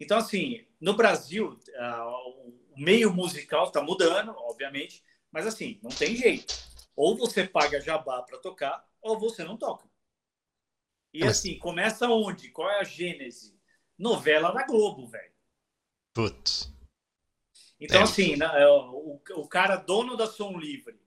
Então, 0.00 0.16
assim, 0.16 0.66
no 0.80 0.96
Brasil, 0.96 1.50
uh, 1.50 2.48
o 2.74 2.80
meio 2.80 3.12
musical 3.12 3.66
está 3.66 3.82
mudando, 3.82 4.30
obviamente, 4.38 5.04
mas 5.30 5.46
assim, 5.46 5.78
não 5.82 5.90
tem 5.90 6.16
jeito. 6.16 6.54
Ou 6.96 7.14
você 7.14 7.46
paga 7.46 7.78
jabá 7.78 8.22
para 8.22 8.38
tocar, 8.38 8.88
ou 9.02 9.20
você 9.20 9.44
não 9.44 9.58
toca. 9.58 9.86
E 11.12 11.22
assim, 11.24 11.58
começa 11.58 12.08
onde? 12.08 12.48
Qual 12.48 12.70
é 12.70 12.80
a 12.80 12.84
gênese? 12.84 13.54
Novela 13.98 14.50
da 14.50 14.64
Globo, 14.64 15.06
velho. 15.06 15.34
Putz. 16.14 16.72
Então, 17.78 18.00
é. 18.00 18.04
assim, 18.04 18.42
é, 18.42 18.66
o, 18.66 19.20
o 19.36 19.46
cara 19.46 19.76
dono 19.76 20.16
da 20.16 20.26
Som 20.26 20.56
Livre, 20.56 20.98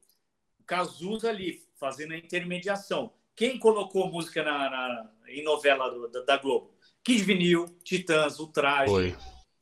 o 0.60 0.64
Cazuza 0.64 1.30
ali, 1.30 1.68
fazendo 1.74 2.14
a 2.14 2.18
intermediação 2.18 3.12
quem 3.36 3.60
colocou 3.60 4.10
música 4.10 4.44
na, 4.44 4.70
na 4.70 5.12
em 5.28 5.44
novela 5.44 5.90
do, 5.90 6.08
da, 6.10 6.22
da, 6.22 6.38
Globo? 6.38 6.74
Kid 7.04 7.24
Vinil, 7.24 7.66
Titãs, 7.84 8.40
Ultraje, 8.40 8.92
Foi. 8.92 9.16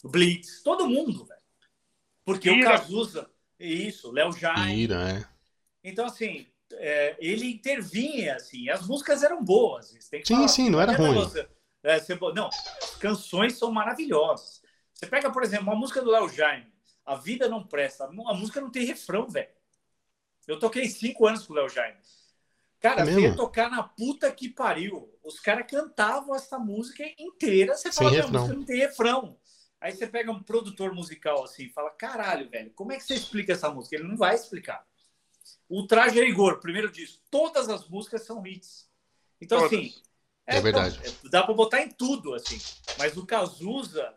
Blitz, 0.04 0.62
todo 0.62 0.88
mundo, 0.88 1.26
velho. 1.26 1.42
Porque 2.24 2.50
Ira. 2.50 2.70
o 2.70 2.72
Cazuza, 2.72 3.30
isso, 3.60 4.12
Léo 4.12 4.32
Jaime. 4.32 4.76
Ira, 4.76 5.12
é. 5.12 5.26
Então, 5.84 6.06
assim, 6.06 6.48
é, 6.74 7.16
ele 7.20 7.52
intervinha, 7.52 8.36
assim, 8.36 8.70
as 8.70 8.86
músicas 8.88 9.24
eram 9.24 9.44
boas. 9.44 9.96
sim, 10.00 10.24
falar, 10.26 10.48
sim, 10.48 10.70
não 10.70 10.80
era 10.80 10.94
ruim. 10.94 11.18
é, 11.84 12.00
você, 12.00 12.18
não, 12.34 12.48
as 12.48 12.96
canções 12.98 13.58
são 13.58 13.72
maravilhosas. 13.72 14.62
Você 14.94 15.06
pega, 15.08 15.32
por 15.32 15.44
exemplo, 15.44 15.68
uma 15.68 15.76
música 15.76 16.02
do 16.02 16.12
Léo 16.12 16.30
Jaime, 16.30 16.72
A 17.06 17.16
Vida 17.16 17.50
Não 17.50 17.64
Presta, 17.64 18.06
a 18.06 18.34
música 18.34 18.62
não 18.62 18.72
tem 18.72 18.86
refrão, 18.86 19.28
velho. 19.28 19.50
Eu 20.48 20.60
toquei 20.60 20.88
cinco 20.88 21.26
anos 21.26 21.46
com 21.46 21.54
o 21.54 21.56
Léo 21.56 21.70
Jaime. 21.70 21.98
Cara, 22.84 23.10
é 23.10 23.14
ia 23.18 23.34
tocar 23.34 23.72
na 23.72 23.82
puta 23.82 24.30
que 24.30 24.50
pariu. 24.50 25.10
Os 25.24 25.40
caras 25.40 25.66
cantavam 25.66 26.36
essa 26.36 26.60
música 26.60 27.02
inteira. 27.18 27.78
Você 27.78 27.90
fala, 27.94 28.10
a 28.10 28.28
música 28.28 28.54
não 28.54 28.66
tem 28.66 28.80
refrão. 28.80 29.38
Aí 29.80 29.94
você 29.94 30.06
pega 30.06 30.30
um 30.30 30.44
produtor 30.44 30.94
musical 30.94 31.46
assim 31.46 31.64
e 31.64 31.70
fala: 31.70 31.90
caralho, 31.92 32.50
velho, 32.50 32.72
como 32.76 32.92
é 32.92 32.98
que 32.98 33.04
você 33.04 33.14
explica 33.14 33.54
essa 33.54 33.72
música? 33.72 33.96
Ele 33.96 34.06
não 34.06 34.18
vai 34.18 34.36
explicar. 34.36 34.86
O 35.70 35.88
Traje 35.88 36.20
a 36.20 36.26
Rigor, 36.26 36.60
primeiro 36.60 36.92
disco, 36.92 37.24
todas 37.32 37.70
as 37.70 37.88
músicas 37.88 38.26
são 38.26 38.46
hits. 38.46 38.90
Então, 39.40 39.60
todas. 39.60 39.72
assim. 39.72 39.94
É, 40.46 40.58
é 40.58 40.62
verdade. 40.62 41.00
Então, 41.00 41.32
dá 41.32 41.42
para 41.42 41.54
botar 41.54 41.82
em 41.82 41.90
tudo, 41.90 42.34
assim. 42.34 42.60
Mas 43.00 43.16
o 43.16 43.26
Cazuza 43.26 44.14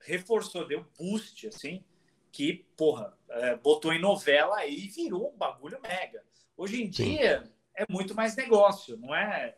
reforçou, 0.00 0.66
deu 0.66 0.86
boost, 0.98 1.48
assim, 1.48 1.84
que, 2.32 2.64
porra, 2.78 3.14
é, 3.28 3.56
botou 3.56 3.92
em 3.92 4.00
novela 4.00 4.64
e 4.64 4.88
virou 4.88 5.34
um 5.34 5.36
bagulho 5.36 5.78
mega. 5.82 6.24
Hoje 6.56 6.82
em 6.82 6.90
Sim. 6.90 7.16
dia 7.16 7.55
é 7.76 7.86
muito 7.88 8.14
mais 8.14 8.34
negócio, 8.34 8.96
não 8.96 9.14
é? 9.14 9.54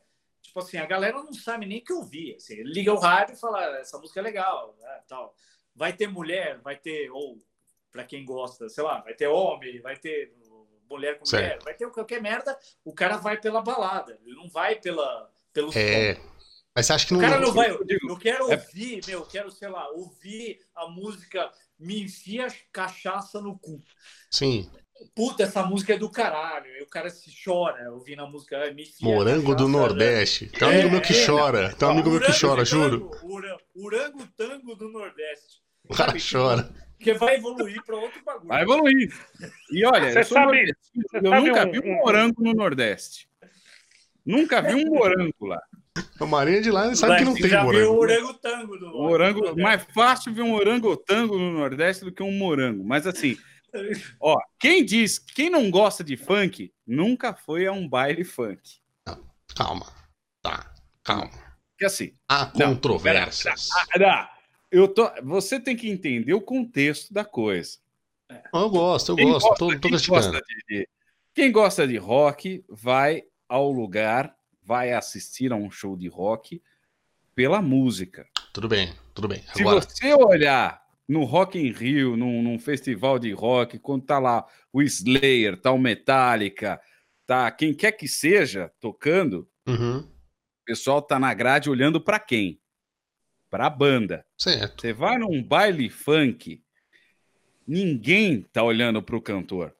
tipo 0.49 0.59
assim, 0.61 0.79
a 0.79 0.87
galera 0.87 1.17
não 1.17 1.33
sabe 1.33 1.67
nem 1.67 1.81
que 1.81 1.93
ouvir. 1.93 2.37
Assim, 2.37 2.55
ele 2.55 2.73
liga 2.73 2.93
o 2.93 2.99
rádio 2.99 3.35
e 3.35 3.39
fala, 3.39 3.79
essa 3.79 3.99
música 3.99 4.21
é 4.21 4.23
legal, 4.23 4.77
né, 4.81 5.01
tal. 5.07 5.35
Vai 5.75 5.93
ter 5.93 6.09
mulher, 6.09 6.59
vai 6.59 6.77
ter, 6.77 7.11
ou 7.11 7.39
para 7.91 8.05
quem 8.05 8.25
gosta, 8.25 8.69
sei 8.69 8.83
lá, 8.83 9.01
vai 9.01 9.15
ter 9.15 9.29
homem, 9.29 9.81
vai 9.81 9.97
ter 9.97 10.35
mulher 10.91 11.19
com 11.19 11.25
certo. 11.25 11.45
mulher, 11.45 11.63
vai 11.63 11.75
ter 11.75 11.91
qualquer 11.91 12.21
merda, 12.21 12.59
o 12.85 12.93
cara 12.93 13.17
vai 13.19 13.39
pela 13.39 13.61
balada, 13.63 14.19
ele 14.25 14.35
não 14.35 14.49
vai 14.49 14.77
pela, 14.77 15.31
pelo 15.53 15.71
é. 15.75 16.15
Som. 16.15 16.39
Mas 16.75 16.87
você 16.87 16.93
acha 16.93 17.07
que 17.07 17.13
não. 17.13 17.21
O 17.21 17.23
cara 17.23 17.41
não 17.41 17.53
vai. 17.53 17.71
Eu, 17.71 17.85
eu 18.09 18.19
quero 18.19 18.53
é 18.53 18.55
ouvir, 18.55 19.01
meu, 19.07 19.21
eu 19.21 19.27
quero, 19.27 19.51
sei 19.51 19.69
lá, 19.69 19.89
ouvir 19.91 20.61
a 20.75 20.87
música 20.87 21.51
Me 21.79 22.03
Enfia 22.03 22.47
Cachaça 22.73 23.41
no 23.41 23.59
Cu. 23.59 23.83
Sim. 24.31 24.71
Puta, 25.15 25.45
essa 25.45 25.63
música 25.63 25.95
é 25.95 25.99
do 25.99 26.11
caralho. 26.11 26.67
E 26.79 26.83
o 26.83 26.87
cara 26.87 27.11
se 27.11 27.31
chora 27.45 27.93
ouvindo 27.93 28.23
a 28.23 28.27
música. 28.27 28.73
Me 28.73 28.83
enfia 28.83 29.09
Morango 29.09 29.55
do 29.55 29.69
Nordeste. 29.69 30.47
Tem 30.47 30.67
um 30.67 30.71
amigo 30.71 30.91
meu 30.91 31.01
que 31.01 31.13
é, 31.13 31.27
chora. 31.27 31.75
Tem 31.75 31.89
um 31.89 31.91
amigo 31.93 32.11
meu 32.11 32.21
que 32.21 32.41
chora, 32.41 32.65
juro. 32.65 33.11
Urango 33.77 34.27
Tango 34.37 34.75
do 34.75 34.91
Nordeste. 34.91 35.63
O 35.89 35.95
cara 35.95 36.15
chora. 36.19 36.69
Que 36.99 37.15
vai 37.15 37.37
evoluir 37.37 37.83
para 37.85 37.97
outro 37.97 38.23
bagulho. 38.25 38.49
Vai 38.49 38.63
evoluir. 38.63 39.15
E 39.71 39.85
olha, 39.87 40.11
você 40.11 40.19
eu, 40.19 40.25
sabe, 40.25 40.75
eu 41.13 41.23
nunca 41.23 41.67
um, 41.67 41.71
vi 41.71 41.79
um 41.79 41.95
morango 41.97 42.43
no 42.43 42.53
Nordeste. 42.53 43.29
Nunca 44.27 44.61
vi 44.61 44.75
um 44.75 44.95
morango 44.95 45.47
lá. 45.47 45.61
A 46.21 46.27
Marinha 46.27 46.61
de 46.61 46.71
lá 46.71 46.95
sabe 46.95 47.13
Mas, 47.13 47.21
que 47.21 47.25
não 47.25 47.35
tem 47.35 47.49
já 47.49 47.63
morango. 47.63 47.85
Viu 47.85 47.95
o 47.95 48.01
orangotango 48.01 48.79
do 48.79 48.93
morango. 48.93 49.61
Mais 49.61 49.87
fácil 49.95 50.35
ver 50.35 50.43
um 50.43 50.55
orangotango 50.55 51.39
no 51.39 51.53
Nordeste 51.53 52.05
do 52.05 52.13
que 52.13 52.23
um 52.23 52.33
morango. 52.33 52.85
Mas 52.85 53.07
assim, 53.07 53.37
ó, 54.21 54.39
quem 54.59 54.85
diz, 54.85 55.19
quem 55.19 55.51
não 55.51 55.71
gosta 55.71 56.03
de 56.03 56.17
funk, 56.17 56.73
nunca 56.87 57.35
foi 57.35 57.67
a 57.67 57.73
um 57.73 57.89
baile 57.89 58.25
funk. 58.25 58.81
calma. 59.55 59.87
Tá, 60.43 60.75
calma. 61.03 61.31
Que 61.77 61.85
assim. 61.85 62.13
Há 62.29 62.47
controvérsias. 62.47 63.69
Não, 63.97 64.07
ah, 64.07 64.31
eu 64.71 64.89
tô, 64.89 65.11
você 65.23 65.61
tem 65.61 65.77
que 65.77 65.89
entender 65.89 66.35
o 66.35 66.41
contexto 66.41 67.13
da 67.13 67.25
coisa. 67.25 67.79
Eu 68.53 68.69
gosto, 68.69 69.13
eu 69.13 69.17
quem 69.17 69.31
gosto. 69.31 69.49
Gosta, 69.49 69.59
tô, 69.59 69.81
tô 69.81 69.89
quem, 69.89 70.07
gosta 70.07 70.43
de, 70.69 70.89
quem 71.35 71.53
gosta 71.53 71.89
de 71.89 71.97
rock 71.97 72.65
vai 72.69 73.25
ao 73.49 73.71
lugar 73.71 74.37
vai 74.63 74.93
assistir 74.93 75.51
a 75.51 75.57
um 75.57 75.71
show 75.71 75.97
de 75.97 76.09
rock 76.09 76.63
pela 77.35 77.63
música. 77.63 78.29
Tudo 78.53 78.69
bem, 78.69 78.93
tudo 79.15 79.29
bem. 79.29 79.43
Agora... 79.59 79.81
Se 79.81 79.89
você 79.89 80.15
olhar 80.15 80.83
no 81.09 81.25
Rock 81.25 81.59
in 81.59 81.73
Rio, 81.73 82.17
num, 82.17 82.43
num, 82.43 82.59
festival 82.59 83.19
de 83.19 83.33
rock, 83.33 83.79
quando 83.79 84.05
tá 84.05 84.19
lá 84.19 84.47
o 84.71 84.83
Slayer, 84.83 85.57
tá 85.59 85.73
o 85.73 85.79
Metallica, 85.79 86.79
tá 87.27 87.51
quem 87.51 87.73
quer 87.73 87.93
que 87.93 88.07
seja 88.07 88.71
tocando, 88.79 89.49
uhum. 89.67 90.01
o 90.01 90.65
pessoal 90.67 91.01
tá 91.01 91.19
na 91.19 91.33
grade 91.33 91.71
olhando 91.71 91.99
para 91.99 92.21
quem? 92.21 92.61
Para 93.49 93.67
a 93.67 93.71
banda. 93.71 94.27
Certo. 94.37 94.83
Você 94.83 94.93
vai 94.93 95.17
num 95.17 95.43
baile 95.43 95.89
funk, 95.89 96.63
ninguém 97.67 98.43
tá 98.53 98.63
olhando 98.63 99.03
para 99.03 99.17
o 99.17 99.23
cantor. 99.23 99.75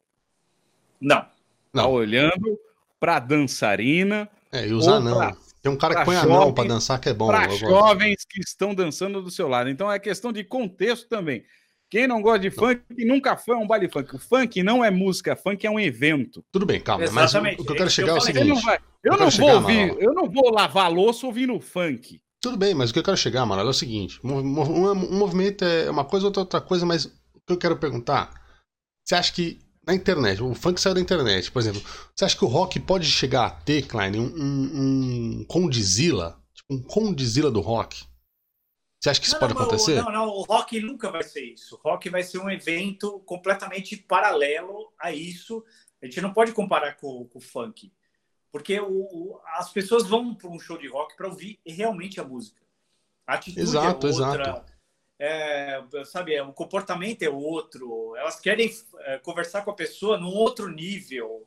Não. 0.99 1.21
Tá 1.21 1.83
Não. 1.83 1.93
olhando 1.93 2.59
para 2.99 3.19
dançarina, 3.19 4.29
é, 4.51 4.67
e 4.67 4.73
os 4.73 4.89
anão. 4.89 5.37
Tem 5.61 5.71
um 5.71 5.77
cara 5.77 5.97
que 5.97 6.05
põe 6.05 6.15
jovens, 6.15 6.35
anão 6.35 6.53
para 6.53 6.69
dançar 6.69 7.01
que 7.01 7.09
é 7.09 7.15
bom. 7.15 7.27
Para 7.27 7.49
jovens 7.49 8.25
que 8.29 8.41
estão 8.41 8.75
dançando 8.75 9.23
do 9.23 9.31
seu 9.31 9.49
lado. 9.49 9.69
Então 9.69 9.91
é 9.91 9.99
questão 9.99 10.33
de 10.33 10.45
contexto 10.45 11.09
também. 11.09 11.45
Quem 11.91 12.07
não 12.07 12.21
gosta 12.21 12.41
de 12.41 12.51
funk 12.51 12.83
nunca 12.99 13.37
foi 13.37 13.55
a 13.55 13.59
um 13.59 13.67
baile 13.67 13.89
funk. 13.89 14.15
O 14.15 14.19
funk 14.19 14.63
não 14.63 14.85
é 14.85 14.91
música, 14.91 15.35
funk 15.35 15.67
é 15.67 15.71
um 15.71 15.81
evento. 15.81 16.45
Tudo 16.53 16.67
bem, 16.67 16.81
calma. 16.81 17.05
Exatamente. 17.05 17.57
Mas 17.57 17.65
o, 17.65 17.67
que 17.67 17.73
eu 17.73 17.77
quero 17.77 17.91
chegar 17.91 18.09
eu 18.09 18.15
é 18.17 18.19
o 18.19 18.21
seguinte. 18.21 18.47
Não 18.47 18.61
vai, 18.61 18.79
eu, 19.03 19.13
eu 19.13 19.19
não 19.19 19.31
vou 19.31 19.51
ouvir, 19.55 19.97
eu 19.99 20.13
não 20.13 20.31
vou 20.31 20.53
lavar 20.53 20.93
louça 20.93 21.27
ouvindo 21.27 21.59
funk. 21.61 22.21
Tudo 22.41 22.57
bem, 22.57 22.75
mas 22.75 22.91
o 22.91 22.93
que 22.93 22.99
eu 22.99 23.03
quero 23.05 23.17
chegar, 23.17 23.45
mano, 23.47 23.63
é 23.63 23.65
o 23.65 23.73
seguinte: 23.73 24.21
um, 24.23 24.35
um, 24.35 24.91
um 24.91 25.19
movimento 25.19 25.65
é 25.65 25.91
uma 25.91 26.05
coisa, 26.05 26.27
outra, 26.27 26.43
outra 26.43 26.61
coisa, 26.61 26.85
mas 26.85 27.07
o 27.07 27.41
que 27.47 27.53
eu 27.55 27.59
quero 27.59 27.79
perguntar: 27.79 28.31
você 29.03 29.15
acha 29.15 29.33
que 29.33 29.59
na 29.89 29.95
internet, 29.95 30.43
o 30.43 30.55
funk 30.55 30.79
saiu 30.79 30.95
da 30.95 31.01
internet, 31.01 31.51
por 31.51 31.61
exemplo. 31.61 31.81
Você 32.15 32.27
acha 32.27 32.37
que 32.37 32.45
o 32.45 32.49
rock 32.49 32.79
pode 32.79 33.07
chegar 33.07 33.47
a 33.47 33.51
ter, 33.51 33.87
Klein, 33.87 34.19
um, 34.19 34.27
um, 34.27 35.41
um 35.41 35.45
Condzilla? 35.49 36.39
Tipo, 36.53 36.75
um 36.75 36.83
Condzilla 36.83 37.51
do 37.51 37.61
rock? 37.61 38.05
Você 39.01 39.09
acha 39.09 39.19
que 39.19 39.27
isso 39.27 39.37
não, 39.37 39.41
pode 39.41 39.55
não, 39.55 39.63
acontecer? 39.63 40.03
Não, 40.03 40.13
não, 40.13 40.29
o 40.29 40.43
rock 40.43 40.79
nunca 40.81 41.11
vai 41.11 41.23
ser 41.23 41.41
isso. 41.41 41.77
O 41.77 41.89
rock 41.89 42.11
vai 42.11 42.23
ser 42.23 42.39
um 42.39 42.51
evento 42.51 43.21
completamente 43.21 43.97
paralelo 43.97 44.93
a 44.99 45.11
isso. 45.11 45.65
A 46.03 46.05
gente 46.05 46.21
não 46.21 46.35
pode 46.35 46.53
comparar 46.53 46.97
com, 46.97 47.25
com 47.25 47.39
o 47.39 47.43
funk. 47.43 47.91
Porque 48.53 48.79
o, 48.79 48.91
o, 48.91 49.41
as 49.55 49.73
pessoas 49.73 50.07
vão 50.07 50.35
para 50.35 50.51
um 50.51 50.61
show 50.61 50.77
de 50.77 50.89
rock 50.89 51.17
para 51.17 51.29
ouvir 51.29 51.59
realmente 51.65 52.21
a 52.21 52.25
música. 52.25 52.61
A 53.27 53.35
atitude 53.35 53.63
exato, 53.63 54.07
é 54.07 54.11
outra. 54.11 54.43
Exato 54.43 54.78
é, 55.19 55.83
sabe, 56.05 56.41
o 56.41 56.53
comportamento 56.53 57.23
é 57.23 57.29
outro, 57.29 58.15
elas 58.17 58.39
querem 58.39 58.71
é, 59.01 59.19
conversar 59.19 59.63
com 59.63 59.71
a 59.71 59.75
pessoa 59.75 60.19
num 60.19 60.33
outro 60.33 60.69
nível. 60.71 61.47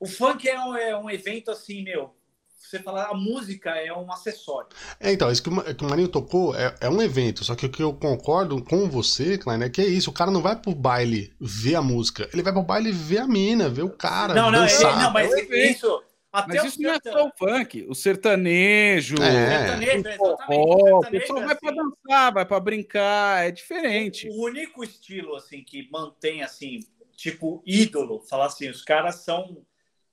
O 0.00 0.06
funk 0.06 0.48
é 0.48 0.58
um, 0.58 0.76
é 0.76 0.96
um 0.96 1.10
evento 1.10 1.50
assim, 1.50 1.82
meu, 1.82 2.14
você 2.56 2.78
falar 2.78 3.08
a 3.10 3.14
música 3.14 3.70
é 3.70 3.92
um 3.92 4.10
acessório. 4.10 4.68
É, 4.98 5.12
então, 5.12 5.30
isso 5.30 5.42
que 5.42 5.50
o, 5.50 5.74
que 5.74 5.84
o 5.84 5.88
Marinho 5.88 6.08
tocou 6.08 6.56
é, 6.56 6.74
é 6.80 6.88
um 6.88 7.02
evento, 7.02 7.44
só 7.44 7.54
que 7.54 7.66
o 7.66 7.70
que 7.70 7.82
eu 7.82 7.92
concordo 7.92 8.64
com 8.64 8.88
você, 8.88 9.36
Klein, 9.36 9.62
é 9.62 9.68
que 9.68 9.82
é 9.82 9.86
isso, 9.86 10.10
o 10.10 10.12
cara 10.12 10.30
não 10.30 10.40
vai 10.40 10.56
pro 10.56 10.74
baile 10.74 11.34
ver 11.38 11.74
a 11.74 11.82
música, 11.82 12.28
ele 12.32 12.42
vai 12.42 12.52
pro 12.52 12.62
baile 12.62 12.90
ver 12.90 13.18
a 13.18 13.26
mina, 13.26 13.68
ver 13.68 13.82
o 13.82 13.90
cara, 13.90 14.32
não, 14.32 14.50
não, 14.50 14.60
dançar. 14.60 14.98
É, 14.98 15.02
não, 15.02 15.12
mas 15.12 15.30
isso, 15.50 16.02
até 16.32 16.54
Mas 16.54 16.64
isso 16.64 16.80
não 16.80 16.90
é 16.90 16.98
só 17.02 17.26
o 17.26 17.32
funk, 17.38 17.84
o 17.86 17.94
sertanejo, 17.94 19.16
é. 19.22 19.76
sertanejo, 19.76 20.02
o, 20.48 20.98
o 21.00 21.10
pessoal 21.10 21.40
vai 21.44 21.54
para 21.54 21.74
dançar, 21.74 22.32
vai 22.32 22.46
para 22.46 22.60
brincar, 22.60 23.46
é 23.46 23.50
diferente. 23.50 24.28
O, 24.30 24.32
o, 24.32 24.44
único 24.46 24.82
estilo 24.82 25.36
assim 25.36 25.62
que 25.62 25.90
mantém 25.90 26.42
assim, 26.42 26.80
tipo 27.14 27.62
ídolo, 27.66 28.22
falar 28.22 28.46
assim, 28.46 28.70
os 28.70 28.82
caras 28.82 29.16
são 29.16 29.62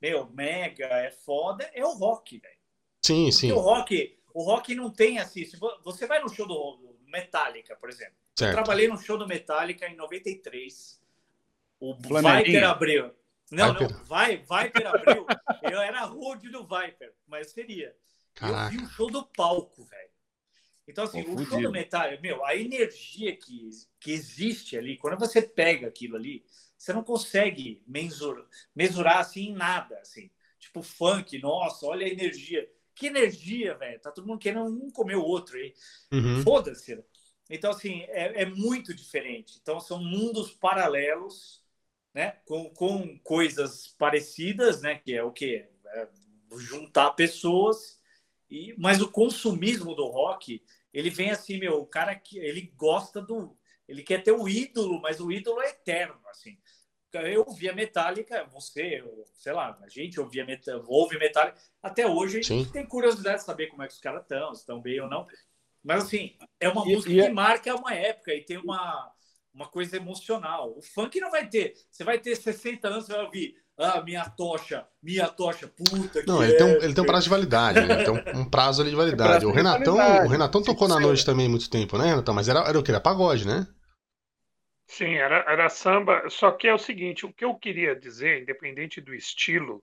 meu 0.02 0.30
mega, 0.30 0.86
é 0.86 1.10
foda, 1.10 1.70
é 1.74 1.86
o 1.86 1.94
rock, 1.94 2.38
velho. 2.38 2.60
Sim, 3.02 3.24
Porque 3.24 3.32
sim. 3.32 3.52
O 3.54 3.60
rock, 3.60 4.20
o 4.34 4.44
rock 4.44 4.76
não 4.76 4.90
tem 4.90 5.20
assim, 5.20 5.46
se 5.46 5.58
você 5.84 6.06
vai 6.06 6.22
no 6.22 6.28
show 6.28 6.46
do 6.46 6.98
Metallica, 7.08 7.78
por 7.78 7.90
exemplo. 7.90 8.16
Certo. 8.38 8.52
Eu 8.52 8.64
trabalhei 8.64 8.88
no 8.88 8.98
show 8.98 9.18
do 9.18 9.28
Metallica 9.28 9.88
em 9.88 9.96
93. 9.96 11.00
O 11.80 11.96
Viper 11.96 12.64
abriu. 12.66 13.12
Não, 13.52 13.74
Viper. 13.74 13.92
não, 13.92 14.04
vai, 14.06 14.38
Viper 14.38 14.88
abriu. 14.88 15.26
Eu 15.64 15.82
era 15.82 16.04
rude 16.06 16.50
do 16.50 16.62
Viper, 16.62 17.14
mas 17.28 17.52
seria. 17.52 17.96
Caraca. 18.34 18.74
Eu 18.74 18.80
vi 18.80 18.86
o 18.86 18.90
show 18.90 19.10
do 19.10 19.26
palco, 19.26 19.84
velho. 19.86 20.10
Então, 20.88 21.04
assim, 21.04 21.22
o 21.22 21.46
show 21.46 21.62
do 21.62 21.72
metal, 21.72 22.10
meu, 22.22 22.44
a 22.44 22.56
energia 22.56 23.36
que, 23.36 23.70
que 24.00 24.12
existe 24.12 24.76
ali, 24.76 24.98
quando 24.98 25.20
você 25.20 25.42
pega 25.42 25.88
aquilo 25.88 26.16
ali, 26.16 26.44
você 26.76 26.92
não 26.92 27.04
consegue 27.04 27.84
mensurar, 27.86 28.46
mesurar 28.76 29.18
assim 29.20 29.50
em 29.50 29.54
nada, 29.54 30.00
assim. 30.00 30.32
Tipo, 30.60 30.82
funk, 30.82 31.38
nossa, 31.40 31.86
olha 31.86 32.06
a 32.06 32.10
energia. 32.10 32.68
Que 32.96 33.08
energia, 33.08 33.76
velho. 33.76 34.00
Tá 34.00 34.12
todo 34.12 34.28
mundo 34.28 34.40
querendo 34.40 34.66
um 34.66 34.90
comer 34.90 35.16
o 35.16 35.24
outro 35.24 35.58
aí. 35.58 35.74
Uhum. 36.12 36.42
Foda-se. 36.42 37.02
Então, 37.50 37.72
assim, 37.72 38.02
é, 38.10 38.42
é 38.42 38.46
muito 38.46 38.94
diferente. 38.94 39.60
Então, 39.62 39.80
são 39.80 40.04
mundos 40.04 40.52
paralelos 40.54 41.64
né, 42.20 42.36
com, 42.46 42.70
com 42.72 43.18
coisas 43.20 43.96
parecidas, 43.98 44.82
né, 44.82 44.96
que 44.96 45.16
é 45.16 45.24
o 45.24 45.32
que 45.32 45.66
é 45.86 46.08
juntar 46.58 47.12
pessoas. 47.12 47.98
E, 48.52 48.76
mas 48.78 49.02
o 49.02 49.10
consumismo 49.10 49.96
do 49.96 50.06
rock, 50.06 50.62
ele 50.94 51.10
vem 51.10 51.32
assim, 51.32 51.58
meu, 51.58 51.80
o 51.80 51.86
cara 51.86 52.14
que 52.14 52.38
ele 52.38 52.74
gosta 52.76 53.22
do, 53.22 53.58
ele 53.88 54.04
quer 54.04 54.22
ter 54.22 54.34
o 54.34 54.50
ídolo, 54.50 55.00
mas 55.02 55.22
o 55.22 55.32
ídolo 55.32 55.62
é 55.62 55.70
eterno, 55.70 56.20
assim. 56.30 56.58
Eu 57.14 57.46
ouvia 57.48 57.74
Metallica, 57.74 58.44
você, 58.52 59.00
eu, 59.00 59.24
sei 59.36 59.54
lá, 59.54 59.80
a 59.82 59.88
gente 59.88 60.20
ouvia 60.20 60.46
ouve 60.88 61.18
Metallica, 61.18 61.58
até 61.82 62.06
hoje 62.06 62.40
a 62.40 62.42
gente 62.42 62.66
Sim. 62.66 62.72
tem 62.72 62.86
curiosidade 62.86 63.38
de 63.38 63.46
saber 63.46 63.68
como 63.68 63.82
é 63.82 63.88
que 63.88 63.94
os 63.94 64.00
caras 64.00 64.24
estão, 64.24 64.54
se 64.54 64.60
estão 64.60 64.82
bem 64.82 65.00
ou 65.00 65.10
não. 65.10 65.26
Mas 65.82 66.04
assim, 66.04 66.38
é 66.60 66.68
uma 66.68 66.86
e, 66.86 66.94
música 66.94 67.14
e 67.14 67.22
é... 67.22 67.28
que 67.28 67.34
marca 67.34 67.74
uma 67.74 67.94
época 67.94 68.34
e 68.34 68.44
tem 68.44 68.58
uma 68.58 69.10
uma 69.54 69.68
coisa 69.68 69.98
emocional. 69.98 70.74
O 70.78 70.82
funk 70.82 71.20
não 71.20 71.32
vai 71.32 71.48
ter. 71.48 71.74
Você 71.92 72.04
vai 72.04 72.20
ter 72.20 72.36
60 72.36 72.88
anos, 72.88 73.06
você 73.06 73.14
vai 73.14 73.26
ouvir. 73.26 73.56
Ah, 73.78 74.02
minha 74.02 74.26
tocha, 74.26 74.86
minha 75.02 75.30
tocha, 75.30 75.66
puta 75.70 76.22
Não, 76.28 76.44
ele, 76.44 76.54
é, 76.54 76.58
tem 76.58 76.68
um, 76.68 76.84
ele 76.84 76.94
tem 76.94 77.02
um 77.02 77.08
prazo 77.08 77.24
de 77.24 77.30
validade, 77.30 77.80
ele 77.80 78.04
tem 78.04 78.42
um, 78.42 78.50
prazo 78.50 78.82
ali 78.82 78.90
de 78.90 78.96
validade. 78.98 79.46
o 79.46 79.52
Renatão, 79.52 79.96
validade. 79.96 80.28
o 80.28 80.30
Renatão 80.30 80.62
tocou 80.62 80.86
na 80.86 81.00
noite 81.00 81.26
também 81.26 81.48
muito 81.48 81.70
tempo, 81.70 81.98
né, 81.98 82.08
Renatão? 82.08 82.36
Mas 82.36 82.50
era, 82.50 82.60
era 82.68 82.78
o 82.78 82.84
que? 82.84 82.92
Era 82.92 83.00
pagode, 83.00 83.48
né? 83.48 83.66
Sim, 84.86 85.14
era, 85.14 85.46
era 85.48 85.70
samba. 85.70 86.30
Só 86.30 86.52
que 86.52 86.68
é 86.68 86.74
o 86.74 86.78
seguinte, 86.78 87.26
o 87.26 87.32
que 87.32 87.46
eu 87.46 87.56
queria 87.56 87.96
dizer, 87.96 88.42
independente 88.42 89.00
do 89.00 89.14
estilo, 89.14 89.82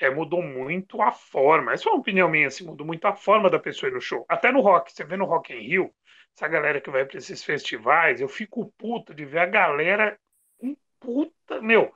é, 0.00 0.08
mudou 0.08 0.42
muito 0.42 1.02
a 1.02 1.12
forma. 1.12 1.72
Essa 1.72 1.88
é 1.88 1.92
uma 1.92 2.00
opinião 2.00 2.28
minha, 2.28 2.46
assim, 2.46 2.64
mudou 2.64 2.86
muito 2.86 3.04
a 3.04 3.14
forma 3.14 3.50
da 3.50 3.58
pessoa 3.58 3.90
ir 3.90 3.94
no 3.94 4.00
show. 4.00 4.24
Até 4.28 4.50
no 4.50 4.60
rock, 4.60 4.92
você 4.92 5.04
vê 5.04 5.16
no 5.16 5.26
Rock 5.26 5.52
in 5.52 5.58
Rio, 5.58 5.94
essa 6.36 6.48
galera 6.48 6.80
que 6.80 6.90
vai 6.90 7.04
para 7.04 7.18
esses 7.18 7.44
festivais, 7.44 8.20
eu 8.20 8.28
fico 8.28 8.72
puto 8.76 9.14
de 9.14 9.24
ver 9.24 9.38
a 9.38 9.46
galera 9.46 10.18
um 10.60 10.76
puta, 10.98 11.60
meu, 11.62 11.92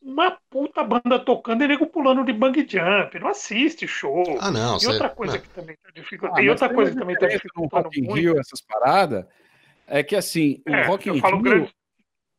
uma 0.00 0.38
puta 0.48 0.82
banda 0.82 1.18
tocando 1.18 1.62
e 1.62 1.68
nego 1.68 1.86
pulando 1.86 2.24
de 2.24 2.32
bang 2.32 2.60
jump. 2.60 3.18
Não 3.18 3.28
assiste 3.28 3.86
show. 3.86 4.24
Ah, 4.40 4.50
não. 4.50 4.78
E 4.80 4.86
outra 4.86 5.10
coisa 5.10 5.34
não. 5.34 5.40
que 5.40 5.48
também 5.50 5.76
tá 5.82 5.90
dificultando. 5.94 6.40
Ah, 6.40 6.42
e 6.42 6.48
outra 6.48 6.72
coisa 6.72 6.92
que 6.92 6.98
também 6.98 7.16
tá 7.16 7.26
dificultando. 7.26 7.90
In 7.94 8.12
Rio, 8.14 8.40
essas 8.40 8.62
paradas, 8.62 9.26
é 9.86 10.02
que 10.02 10.16
assim, 10.16 10.62
o 10.66 10.72
é, 10.72 10.86
Rock 10.86 11.10
in 11.10 11.20
Rio. 11.20 11.42
Grande... 11.42 11.74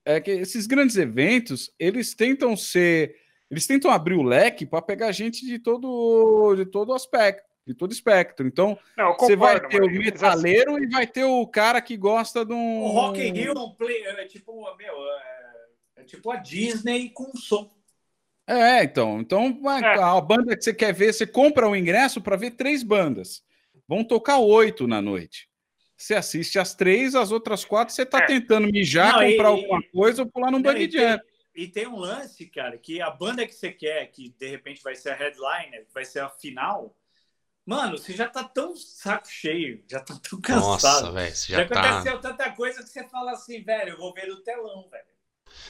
É 0.05 0.19
que 0.19 0.31
esses 0.31 0.65
grandes 0.65 0.95
eventos, 0.95 1.71
eles 1.77 2.15
tentam 2.15 2.57
ser. 2.57 3.15
Eles 3.51 3.67
tentam 3.67 3.91
abrir 3.91 4.15
o 4.15 4.23
leque 4.23 4.65
para 4.65 4.81
pegar 4.81 5.11
gente 5.11 5.45
de 5.45 5.59
todo, 5.59 6.55
de 6.55 6.65
todo 6.65 6.93
aspecto 6.93 7.48
de 7.69 7.75
todo 7.75 7.91
espectro. 7.91 8.47
Então, 8.47 8.79
não, 8.97 9.11
concordo, 9.11 9.25
você 9.25 9.35
vai 9.35 9.67
ter 9.67 9.81
o 9.81 9.85
assim 9.85 9.99
metaleiro 9.99 10.75
assim... 10.75 10.83
e 10.85 10.89
vai 10.89 11.05
ter 11.05 11.23
o 11.23 11.45
cara 11.45 11.79
que 11.79 11.95
gosta 11.95 12.43
de 12.43 12.51
um. 12.51 12.81
O 12.81 12.87
Rock 12.87 13.21
in 13.21 13.31
Rio 13.31 13.53
é, 13.53 14.23
é 14.23 14.25
tipo, 14.25 14.75
meu, 14.75 14.93
é, 14.95 15.65
é 15.97 16.03
tipo 16.03 16.31
a 16.31 16.37
Disney 16.37 17.09
com 17.09 17.31
som. 17.35 17.69
É, 18.47 18.83
então. 18.83 19.21
Então, 19.21 19.59
é. 19.69 20.01
a 20.01 20.19
banda 20.19 20.57
que 20.57 20.63
você 20.63 20.73
quer 20.73 20.91
ver, 20.91 21.13
você 21.13 21.27
compra 21.27 21.67
o 21.67 21.71
um 21.71 21.75
ingresso 21.75 22.19
para 22.19 22.35
ver 22.35 22.51
três 22.51 22.81
bandas. 22.81 23.43
Vão 23.87 24.03
tocar 24.03 24.39
oito 24.39 24.87
na 24.87 24.99
noite. 24.99 25.47
Você 25.95 26.15
assiste 26.15 26.57
as 26.57 26.73
três, 26.73 27.13
as 27.13 27.31
outras 27.31 27.63
quatro 27.63 27.93
você 27.93 28.01
está 28.01 28.19
é. 28.19 28.25
tentando 28.25 28.67
mijar, 28.67 29.13
não, 29.13 29.29
comprar 29.29 29.49
e, 29.49 29.51
alguma 29.51 29.83
coisa 29.91 30.23
ou 30.23 30.29
pular 30.29 30.49
num 30.49 30.61
bug 30.61 30.89
jump. 30.89 31.23
E 31.53 31.67
tem 31.67 31.85
um 31.85 31.97
lance, 31.97 32.47
cara, 32.47 32.77
que 32.77 33.01
a 33.01 33.11
banda 33.11 33.45
que 33.45 33.53
você 33.53 33.71
quer, 33.71 34.07
que 34.07 34.29
de 34.39 34.47
repente 34.47 34.81
vai 34.81 34.95
ser 34.95 35.09
a 35.09 35.15
headliner, 35.15 35.85
vai 35.93 36.05
ser 36.05 36.21
a 36.21 36.29
final, 36.29 36.95
Mano, 37.69 37.99
você 37.99 38.13
já 38.13 38.27
tá 38.27 38.43
tão 38.43 38.75
saco 38.75 39.27
cheio, 39.27 39.83
já 39.87 39.99
tá 39.99 40.15
tão 40.27 40.41
cansado. 40.41 41.03
Nossa, 41.03 41.11
velho, 41.11 41.35
já, 41.35 41.57
já 41.57 41.67
tá... 41.67 41.81
aconteceu 41.81 42.19
tanta 42.19 42.49
coisa 42.49 42.81
que 42.81 42.89
você 42.89 43.07
fala 43.07 43.33
assim, 43.33 43.61
velho, 43.61 43.91
eu 43.91 43.97
vou 43.99 44.11
ver 44.11 44.25
no 44.25 44.37
telão, 44.37 44.89
velho. 44.89 45.05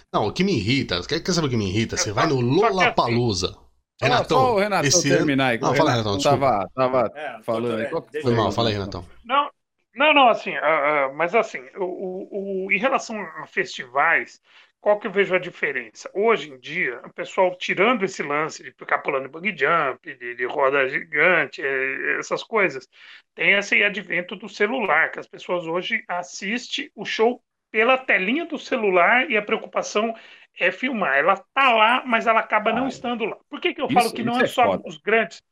Não, 0.10 0.28
o 0.28 0.32
que 0.32 0.42
me 0.42 0.56
irrita, 0.56 1.06
quer, 1.06 1.20
quer 1.20 1.34
saber 1.34 1.48
o 1.48 1.50
que 1.50 1.58
me 1.58 1.68
irrita? 1.68 1.98
Você 1.98 2.14
vai 2.14 2.26
no 2.26 2.40
Lollapalooza. 2.40 3.54
Renatão, 4.02 4.38
só 4.38 4.56
o 4.56 4.60
Renatão 4.60 4.88
esse 4.88 5.10
terminar 5.10 5.48
aí. 5.48 5.60
Não, 5.60 5.76
fala, 5.76 5.92
Renatão, 5.92 6.16
desculpa. 6.16 6.70
Tava, 6.74 7.10
tava 7.10 7.20
é, 7.20 7.44
falando 7.44 7.82
aí. 7.82 8.22
Foi 8.22 8.34
mal, 8.34 8.50
fala 8.54 8.70
aí, 8.70 8.76
Renatão. 8.76 9.06
Não, 9.26 9.50
não, 9.94 10.14
não, 10.14 10.30
assim, 10.30 10.52
uh, 10.52 11.12
uh, 11.12 11.16
mas 11.18 11.36
assim, 11.36 11.60
o, 11.76 11.84
o, 11.84 12.66
o, 12.68 12.72
em 12.72 12.80
relação 12.80 13.20
a 13.20 13.46
festivais, 13.46 14.40
qual 14.82 15.00
que 15.00 15.08
eu 15.08 15.12
vejo 15.12 15.36
a 15.36 15.40
diferença? 15.40 16.10
Hoje 16.14 16.52
em 16.52 16.60
dia, 16.60 17.02
o 17.06 17.14
pessoal 17.14 17.56
tirando 17.58 18.04
esse 18.04 18.24
lance 18.24 18.64
de 18.64 18.72
ficar 18.72 19.00
pulando 19.00 19.30
bug 19.30 19.56
jump, 19.58 20.16
de, 20.16 20.36
de 20.36 20.46
roda 20.46 20.88
gigante, 20.88 21.62
eh, 21.62 22.18
essas 22.18 22.44
coisas, 22.44 22.88
tem 23.36 23.54
esse 23.54 23.84
advento 23.84 24.36
do 24.36 24.48
celular, 24.48 25.12
que 25.12 25.20
as 25.20 25.28
pessoas 25.28 25.66
hoje 25.68 26.04
assistem 26.08 26.90
o 26.96 27.04
show 27.04 27.42
pela 27.72 27.98
telinha 27.98 28.46
do 28.46 28.58
celular 28.58 29.30
e 29.30 29.38
a 29.38 29.42
preocupação 29.42 30.16
é 30.58 30.72
filmar. 30.72 31.18
Ela 31.18 31.36
tá 31.54 31.74
lá, 31.74 32.04
mas 32.06 32.26
ela 32.26 32.40
acaba 32.40 32.74
não 32.74 32.88
estando 32.88 33.26
lá. 33.26 33.38
Por 33.50 33.60
que, 33.60 33.74
que 33.74 33.82
eu 33.82 33.86
isso, 33.86 33.94
falo 33.94 34.14
que 34.14 34.24
não 34.24 34.40
é, 34.40 34.44
é 34.44 34.48
só 34.48 34.64
foda. 34.64 34.84
os 34.86 34.98
grandes? 34.98 35.44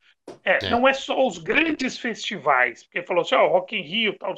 É, 0.44 0.66
é, 0.66 0.70
não 0.70 0.86
é 0.86 0.92
só 0.92 1.26
os 1.26 1.38
grandes 1.38 1.98
festivais, 1.98 2.84
porque 2.84 3.02
falou 3.02 3.22
assim, 3.22 3.34
ó, 3.34 3.46
oh, 3.46 3.48
Rock 3.48 3.76
in 3.76 3.82
Rio, 3.82 4.18
tal 4.18 4.34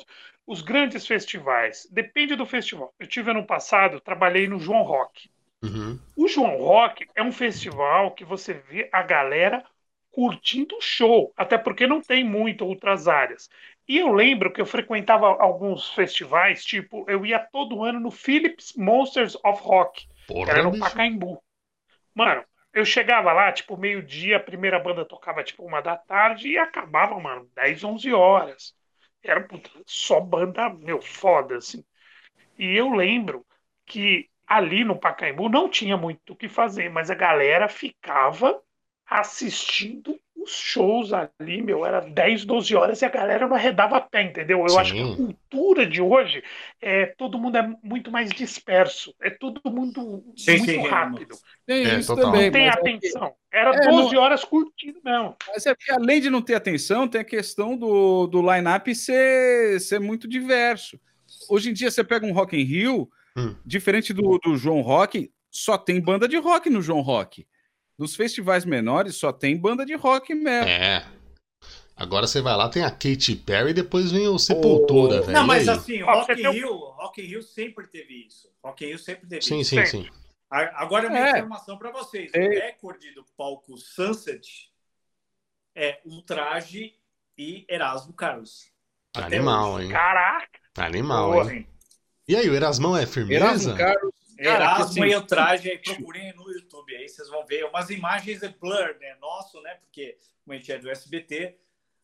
os 0.50 0.62
grandes 0.62 1.06
festivais. 1.06 1.86
Depende 1.92 2.34
do 2.34 2.44
festival. 2.44 2.92
Eu 2.98 3.06
tive 3.06 3.30
ano 3.30 3.46
passado, 3.46 4.00
trabalhei 4.00 4.48
no 4.48 4.58
João 4.58 4.82
Rock. 4.82 5.30
Uhum. 5.62 5.96
O 6.16 6.26
João 6.26 6.56
Rock 6.56 7.06
é 7.14 7.22
um 7.22 7.30
festival 7.30 8.10
que 8.10 8.24
você 8.24 8.54
vê 8.54 8.88
a 8.92 9.00
galera 9.00 9.64
curtindo 10.10 10.76
o 10.76 10.80
show, 10.80 11.32
até 11.36 11.56
porque 11.56 11.86
não 11.86 12.00
tem 12.00 12.24
muito 12.24 12.66
outras 12.66 13.06
áreas. 13.06 13.48
E 13.86 13.96
eu 13.96 14.12
lembro 14.12 14.52
que 14.52 14.60
eu 14.60 14.66
frequentava 14.66 15.28
alguns 15.28 15.90
festivais, 15.90 16.64
tipo, 16.64 17.04
eu 17.08 17.24
ia 17.24 17.38
todo 17.38 17.84
ano 17.84 18.00
no 18.00 18.10
Philips 18.10 18.74
Monsters 18.76 19.36
of 19.44 19.62
Rock, 19.62 20.08
Porra, 20.26 20.46
que 20.46 20.50
era 20.50 20.62
no 20.64 20.76
Pacaembu. 20.76 21.40
Mano, 22.12 22.42
eu 22.74 22.84
chegava 22.84 23.32
lá, 23.32 23.52
tipo, 23.52 23.76
meio-dia, 23.76 24.38
a 24.38 24.40
primeira 24.40 24.80
banda 24.80 25.04
tocava, 25.04 25.44
tipo, 25.44 25.64
uma 25.64 25.80
da 25.80 25.96
tarde 25.96 26.48
e 26.48 26.58
acabava, 26.58 27.20
mano, 27.20 27.48
10, 27.54 27.84
11 27.84 28.12
horas. 28.12 28.74
Era 29.22 29.46
só 29.86 30.20
banda, 30.20 30.68
meu, 30.70 31.00
foda, 31.00 31.56
assim. 31.58 31.84
E 32.58 32.76
eu 32.76 32.90
lembro 32.90 33.46
que 33.86 34.30
ali 34.46 34.84
no 34.84 34.98
Pacaembu 34.98 35.48
não 35.48 35.68
tinha 35.68 35.96
muito 35.96 36.32
o 36.32 36.36
que 36.36 36.48
fazer, 36.48 36.90
mas 36.90 37.10
a 37.10 37.14
galera 37.14 37.68
ficava 37.68 38.60
assistindo 39.06 40.20
os 40.42 40.50
shows 40.52 41.12
ali, 41.12 41.60
meu, 41.62 41.84
era 41.84 42.00
10, 42.00 42.44
12 42.44 42.74
horas 42.74 43.02
e 43.02 43.04
a 43.04 43.10
galera 43.10 43.46
não 43.46 43.54
arredava 43.54 43.96
a 43.96 44.00
pé, 44.00 44.22
entendeu? 44.22 44.60
Eu 44.60 44.68
Sim. 44.70 44.78
acho 44.78 44.94
que 44.94 45.00
a 45.00 45.16
cultura 45.16 45.86
de 45.86 46.00
hoje 46.00 46.42
é 46.80 47.06
todo 47.06 47.38
mundo 47.38 47.58
é 47.58 47.76
muito 47.82 48.10
mais 48.10 48.30
disperso, 48.30 49.14
é 49.20 49.28
todo 49.28 49.60
mundo 49.66 50.24
sim, 50.36 50.58
muito 50.58 50.70
sim, 50.70 50.86
rápido. 50.86 51.36
Tem 51.66 51.84
é, 51.84 51.98
isso 51.98 52.14
também. 52.16 52.46
Não 52.46 52.52
tem 52.52 52.66
é 52.66 52.70
atenção. 52.70 53.34
Era 53.52 53.74
é, 53.74 53.88
12 53.88 54.14
não... 54.14 54.22
horas 54.22 54.44
curtindo 54.44 55.00
mesmo. 55.04 55.36
Mas 55.48 55.66
é 55.66 55.74
porque 55.74 55.92
além 55.92 56.20
de 56.20 56.30
não 56.30 56.40
ter 56.40 56.54
atenção, 56.54 57.06
tem 57.06 57.20
a 57.20 57.24
questão 57.24 57.76
do, 57.76 58.26
do 58.26 58.40
line-up 58.40 58.94
ser, 58.94 59.80
ser 59.80 60.00
muito 60.00 60.26
diverso. 60.26 60.98
Hoje 61.48 61.70
em 61.70 61.72
dia 61.72 61.90
você 61.90 62.02
pega 62.02 62.26
um 62.26 62.32
Rock 62.32 62.56
in 62.56 62.64
Rio, 62.64 63.10
hum. 63.36 63.54
diferente 63.64 64.12
do, 64.12 64.38
do 64.38 64.56
João 64.56 64.80
Rock, 64.80 65.30
só 65.50 65.76
tem 65.76 66.00
banda 66.00 66.26
de 66.26 66.36
rock 66.36 66.70
no 66.70 66.80
João 66.80 67.00
Rock. 67.00 67.46
Nos 68.00 68.16
festivais 68.16 68.64
menores 68.64 69.16
só 69.16 69.30
tem 69.30 69.54
banda 69.54 69.84
de 69.84 69.94
rock 69.94 70.34
mesmo. 70.34 70.66
É. 70.66 71.06
Agora 71.94 72.26
você 72.26 72.40
vai 72.40 72.56
lá, 72.56 72.66
tem 72.66 72.82
a 72.82 72.90
Katy 72.90 73.36
Perry 73.36 73.72
e 73.72 73.74
depois 73.74 74.10
vem 74.10 74.26
o 74.26 74.38
Sepultura, 74.38 75.20
oh. 75.20 75.22
velho. 75.24 75.32
Não, 75.32 75.46
mas 75.46 75.68
assim, 75.68 76.00
Rock 76.00 76.32
in 76.32 76.50
Rio, 76.50 76.72
Rock 76.72 77.20
in 77.20 77.26
Rio 77.26 77.42
sempre 77.42 77.86
teve 77.88 78.26
isso. 78.26 78.50
Rock 78.64 78.86
in 78.86 78.88
Rio 78.88 78.98
sempre 78.98 79.28
teve 79.28 79.42
sim, 79.42 79.60
isso. 79.60 79.76
Sim, 79.76 79.84
sim, 79.84 80.04
sim. 80.04 80.10
Agora 80.48 81.08
a 81.08 81.10
minha 81.10 81.26
é. 81.26 81.30
informação 81.40 81.76
para 81.76 81.90
vocês. 81.90 82.30
É. 82.32 82.40
O 82.40 82.50
recorde 82.50 83.12
do 83.12 83.22
palco 83.36 83.76
Sunset 83.76 84.72
é 85.74 86.00
Ultraje 86.06 86.94
e 87.36 87.66
Erasmo 87.68 88.14
Carlos. 88.14 88.70
Animal, 89.14 89.82
hein? 89.82 89.90
Caraca! 89.90 90.58
Animal, 90.78 91.32
Porra, 91.32 91.54
hein? 91.54 91.68
E 92.26 92.34
aí, 92.34 92.48
o 92.48 92.54
Erasmão 92.54 92.96
é 92.96 93.04
firmeza? 93.04 93.44
Erasmo 93.44 93.76
Carlos 93.76 94.19
Erasmo 94.48 94.84
assim, 94.84 95.04
e 95.04 95.16
Ultraje, 95.16 95.70
aí 95.70 95.78
procurem 95.78 96.34
no 96.34 96.50
YouTube, 96.50 96.96
aí 96.96 97.08
vocês 97.08 97.28
vão 97.28 97.44
ver 97.44 97.64
umas 97.64 97.90
imagens 97.90 98.40
de 98.40 98.48
blur, 98.48 98.96
né? 99.00 99.16
Nosso, 99.20 99.60
né? 99.62 99.74
Porque 99.74 100.16
como 100.44 100.54
a 100.54 100.56
gente 100.56 100.72
é 100.72 100.78
do 100.78 100.90
SBT, 100.90 101.56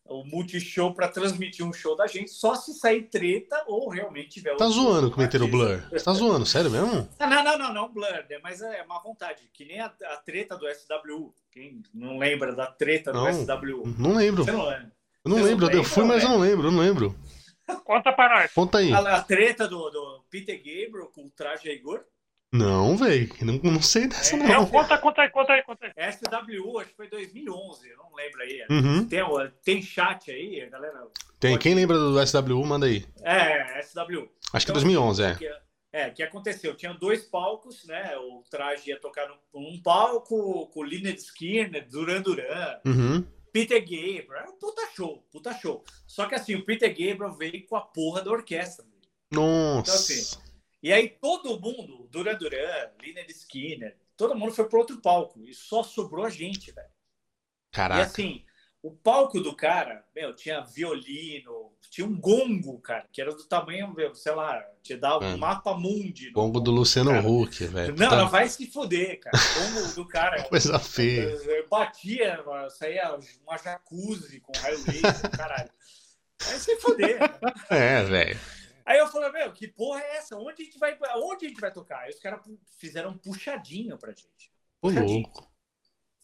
o 0.05 0.23
Multishow 0.23 0.93
para 0.93 1.07
transmitir 1.07 1.65
um 1.65 1.73
show 1.73 1.95
da 1.95 2.07
gente, 2.07 2.31
só 2.31 2.55
se 2.55 2.73
sair 2.73 3.03
treta 3.03 3.63
ou 3.67 3.89
realmente 3.89 4.29
tiver. 4.29 4.55
Tá 4.55 4.67
zoando 4.67 5.11
que 5.11 5.19
meteram 5.19 5.49
blur? 5.49 5.81
Você 5.89 6.03
tá 6.03 6.13
zoando, 6.13 6.45
sério 6.45 6.71
mesmo? 6.71 7.07
Ah, 7.19 7.27
não, 7.27 7.43
não, 7.43 7.57
não, 7.57 7.73
não, 7.73 7.89
blur, 7.89 8.25
né? 8.29 8.39
mas 8.41 8.61
é 8.61 8.81
uma 8.83 9.01
vontade. 9.01 9.49
Que 9.53 9.65
nem 9.65 9.79
a, 9.79 9.87
a, 9.87 10.17
treta 10.17 10.55
do 10.55 10.65
SW. 10.73 11.33
Quem 11.51 11.81
não 11.93 12.17
lembra 12.17 12.55
da 12.55 12.67
treta 12.67 13.11
do 13.11 13.19
não, 13.19 13.33
SW? 13.33 13.87
Não 13.97 14.15
lembro. 14.15 14.45
Você 14.45 14.51
não 14.51 14.65
lembra? 14.65 14.91
Eu 15.25 15.31
não 15.31 15.43
lembro, 15.43 15.71
eu 15.71 15.83
fui, 15.83 16.05
mas 16.05 16.23
eu 16.23 16.29
não 16.29 16.39
lembro, 16.39 16.67
eu 16.67 16.71
não 16.71 16.79
lembro. 16.79 17.15
Conta 17.83 18.13
para 18.13 18.39
nós. 18.39 18.53
Conta 18.53 18.77
aí. 18.77 18.93
A, 18.93 19.17
a 19.17 19.23
treta 19.23 19.67
do, 19.67 19.89
do 19.89 20.23
Peter 20.29 20.55
Gabriel 20.55 21.11
com 21.13 21.25
o 21.25 21.29
traje 21.29 21.69
Igor. 21.69 22.05
Não, 22.51 22.95
velho. 22.95 23.29
Não, 23.41 23.59
não 23.71 23.81
sei 23.81 24.07
dessa, 24.07 24.35
é, 24.35 24.39
não. 24.39 24.65
Conta, 24.65 24.97
conta 24.97 25.21
aí, 25.21 25.29
conta 25.29 25.53
aí, 25.53 25.63
conta 25.63 25.85
aí. 25.85 26.11
SW, 26.11 26.79
acho 26.79 26.89
que 26.89 26.95
foi 26.95 27.09
2011, 27.09 27.89
eu 27.89 27.97
não 27.97 28.15
lembro 28.15 28.41
aí. 28.41 28.65
Uhum. 28.69 29.07
Tem, 29.07 29.21
tem 29.63 29.81
chat 29.81 30.31
aí, 30.31 30.67
galera? 30.69 31.07
Tem. 31.39 31.51
Pode... 31.51 31.63
Quem 31.63 31.75
lembra 31.75 31.97
do 31.97 32.25
SW, 32.25 32.65
manda 32.65 32.85
aí. 32.85 33.05
É, 33.21 33.81
SW. 33.81 33.97
Acho 33.99 34.11
então, 34.13 34.59
que 34.59 34.71
2011, 34.71 35.23
é. 35.23 35.35
Que, 35.35 35.51
é, 35.91 36.09
que 36.09 36.23
aconteceu? 36.23 36.75
Tinha 36.75 36.93
dois 36.93 37.25
palcos, 37.25 37.85
né? 37.85 38.15
O 38.17 38.43
traje 38.49 38.91
ia 38.91 38.99
tocar 38.99 39.27
num, 39.53 39.81
palco 39.81 40.67
com 40.67 40.79
o 40.79 40.83
Lynyrd 40.83 41.19
Skinner, 41.19 41.87
Duran 41.89 42.21
Duran. 42.21 42.79
Uhum. 42.85 43.25
Peter 43.51 43.79
Gabriel, 43.79 44.33
era 44.33 44.49
um 44.49 44.57
puta 44.57 44.87
show, 44.95 45.25
puta 45.31 45.53
show. 45.53 45.83
Só 46.05 46.27
que 46.27 46.35
assim, 46.35 46.55
o 46.55 46.63
Peter 46.63 46.89
Gabriel 46.89 47.33
veio 47.33 47.65
com 47.65 47.75
a 47.75 47.81
porra 47.81 48.21
da 48.21 48.31
orquestra. 48.31 48.85
Nossa. 49.31 49.81
Então, 49.81 49.95
assim, 49.95 50.46
e 50.81 50.93
aí 50.93 51.09
todo 51.09 51.59
mundo, 51.59 52.07
Duran 52.11 52.35
Duran, 52.35 52.91
Liner 53.01 53.29
Skinner, 53.29 53.97
todo 54.15 54.35
mundo 54.35 54.53
foi 54.53 54.67
pro 54.67 54.79
outro 54.79 55.01
palco 55.01 55.41
e 55.43 55.53
só 55.53 55.83
sobrou 55.83 56.25
a 56.25 56.29
gente, 56.29 56.71
velho. 56.71 56.89
Caraca. 57.71 58.01
E 58.01 58.03
assim, 58.03 58.45
o 58.81 58.91
palco 58.91 59.39
do 59.41 59.55
cara, 59.55 60.03
meu, 60.15 60.33
tinha 60.35 60.61
violino, 60.61 61.73
tinha 61.89 62.05
um 62.05 62.19
gongo, 62.19 62.79
cara, 62.79 63.05
que 63.11 63.21
era 63.21 63.33
do 63.33 63.43
tamanho, 63.43 63.93
meu, 63.93 64.13
sei 64.13 64.33
lá, 64.33 64.63
te 64.83 64.95
dava 64.95 65.25
um 65.25 65.37
mapa 65.37 65.73
mundi. 65.73 66.31
Gongo 66.31 66.59
do 66.59 66.71
Luciano 66.71 67.11
cara. 67.11 67.27
Huck, 67.27 67.65
velho. 67.65 67.95
Não, 67.97 68.09
tá... 68.09 68.23
vai 68.25 68.47
se 68.47 68.67
foder, 68.67 69.19
cara. 69.19 69.35
O 69.35 69.73
gongo 69.73 69.93
do 69.93 70.07
cara. 70.07 70.43
Coisa 70.47 70.79
feia. 70.79 71.35
Batia, 71.69 72.43
saía 72.69 73.17
uma 73.45 73.57
jacuzzi 73.57 74.39
com 74.39 74.51
raio 74.57 74.77
laser, 74.85 75.31
caralho. 75.31 75.69
Vai 76.39 76.59
se 76.59 76.75
foder. 76.77 77.19
É, 77.69 78.03
velho. 78.03 78.39
Aí 78.87 78.99
eu 78.99 79.07
falei, 79.07 79.29
meu, 79.33 79.51
que 79.51 79.67
porra 79.67 79.99
é 79.99 80.15
essa? 80.15 80.37
Onde 80.37 80.61
a 80.61 80.65
gente 80.65 80.79
vai, 80.79 80.97
onde 81.17 81.45
a 81.45 81.49
gente 81.49 81.59
vai 81.59 81.73
tocar? 81.73 81.99
Aí 81.99 82.09
os 82.09 82.19
caras 82.19 82.39
fizeram 82.77 83.09
um 83.09 83.17
puxadinho 83.17 83.97
pra 83.97 84.11
gente. 84.11 84.49
Puxadinho. 84.79 85.23
louco. 85.23 85.51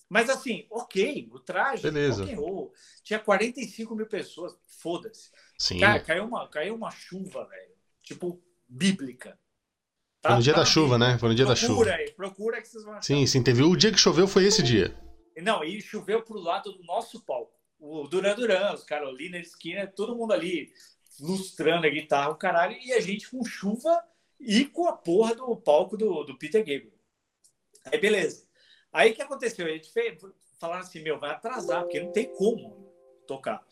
Mas 0.10 0.30
assim, 0.30 0.66
ok, 0.70 1.28
o 1.34 1.40
traje, 1.40 1.84
Beleza. 1.84 2.24
roll, 2.36 2.72
tinha 3.04 3.20
45 3.20 3.94
mil 3.96 4.06
pessoas, 4.06 4.56
foda-se. 4.80 5.30
Sim. 5.58 5.80
Cara, 5.80 6.00
caiu 6.00 6.24
uma, 6.24 6.48
caiu 6.48 6.76
uma 6.76 6.90
chuva, 6.90 7.46
velho, 7.46 7.74
tipo, 8.02 8.42
bíblica. 8.66 9.38
Tá? 10.22 10.30
Foi 10.30 10.38
no 10.38 10.44
dia 10.44 10.54
tá 10.54 10.60
da 10.62 10.66
chuva, 10.66 10.98
né? 10.98 11.18
Foi 11.18 11.28
no 11.28 11.36
dia 11.36 11.46
procura 11.46 11.68
da 11.68 11.74
chuva. 11.76 11.96
Aí, 11.96 12.12
procura 12.12 12.62
que 12.62 12.68
vocês 12.70 12.84
vão 12.86 12.94
achar. 12.94 13.04
Sim, 13.04 13.28
sim. 13.28 13.44
Teve 13.44 13.64
o 13.64 13.76
dia 13.76 13.92
que 13.92 13.98
choveu, 13.98 14.26
foi 14.26 14.46
esse 14.46 14.64
dia. 14.64 14.96
Não, 15.42 15.66
e 15.66 15.82
choveu 15.82 16.22
pro 16.22 16.40
lado 16.40 16.72
do 16.72 16.84
nosso 16.84 17.20
palco. 17.26 17.52
O 17.78 18.08
Duran 18.08 18.36
Duran, 18.36 18.74
os 18.74 18.84
Carolina, 18.84 19.38
Esquina, 19.38 19.86
todo 19.86 20.16
mundo 20.16 20.32
ali 20.32 20.72
lustrando 21.20 21.88
a 21.88 21.90
guitarra, 21.90 22.30
o 22.30 22.36
caralho, 22.36 22.78
e 22.78 22.94
a 22.94 23.00
gente 23.00 23.30
com 23.30 23.44
chuva 23.44 24.04
e 24.40 24.66
com 24.66 24.88
a 24.88 24.94
porra 24.94 25.36
do 25.36 25.56
palco 25.56 25.96
do, 25.98 26.24
do 26.24 26.38
Peter 26.38 26.62
Gabriel. 26.62 26.92
Aí, 27.86 28.00
beleza. 28.00 28.46
Aí 28.92 29.12
o 29.12 29.16
que 29.16 29.22
aconteceu? 29.22 29.66
A 29.66 29.70
gente 29.70 29.92
fez, 29.92 30.22
falaram 30.60 30.82
assim, 30.82 31.02
meu, 31.02 31.20
vai 31.20 31.32
atrasar, 31.32 31.82
porque 31.82 32.00
não 32.00 32.12
tem 32.12 32.34
como 32.36 32.92
tocar. 33.28 33.66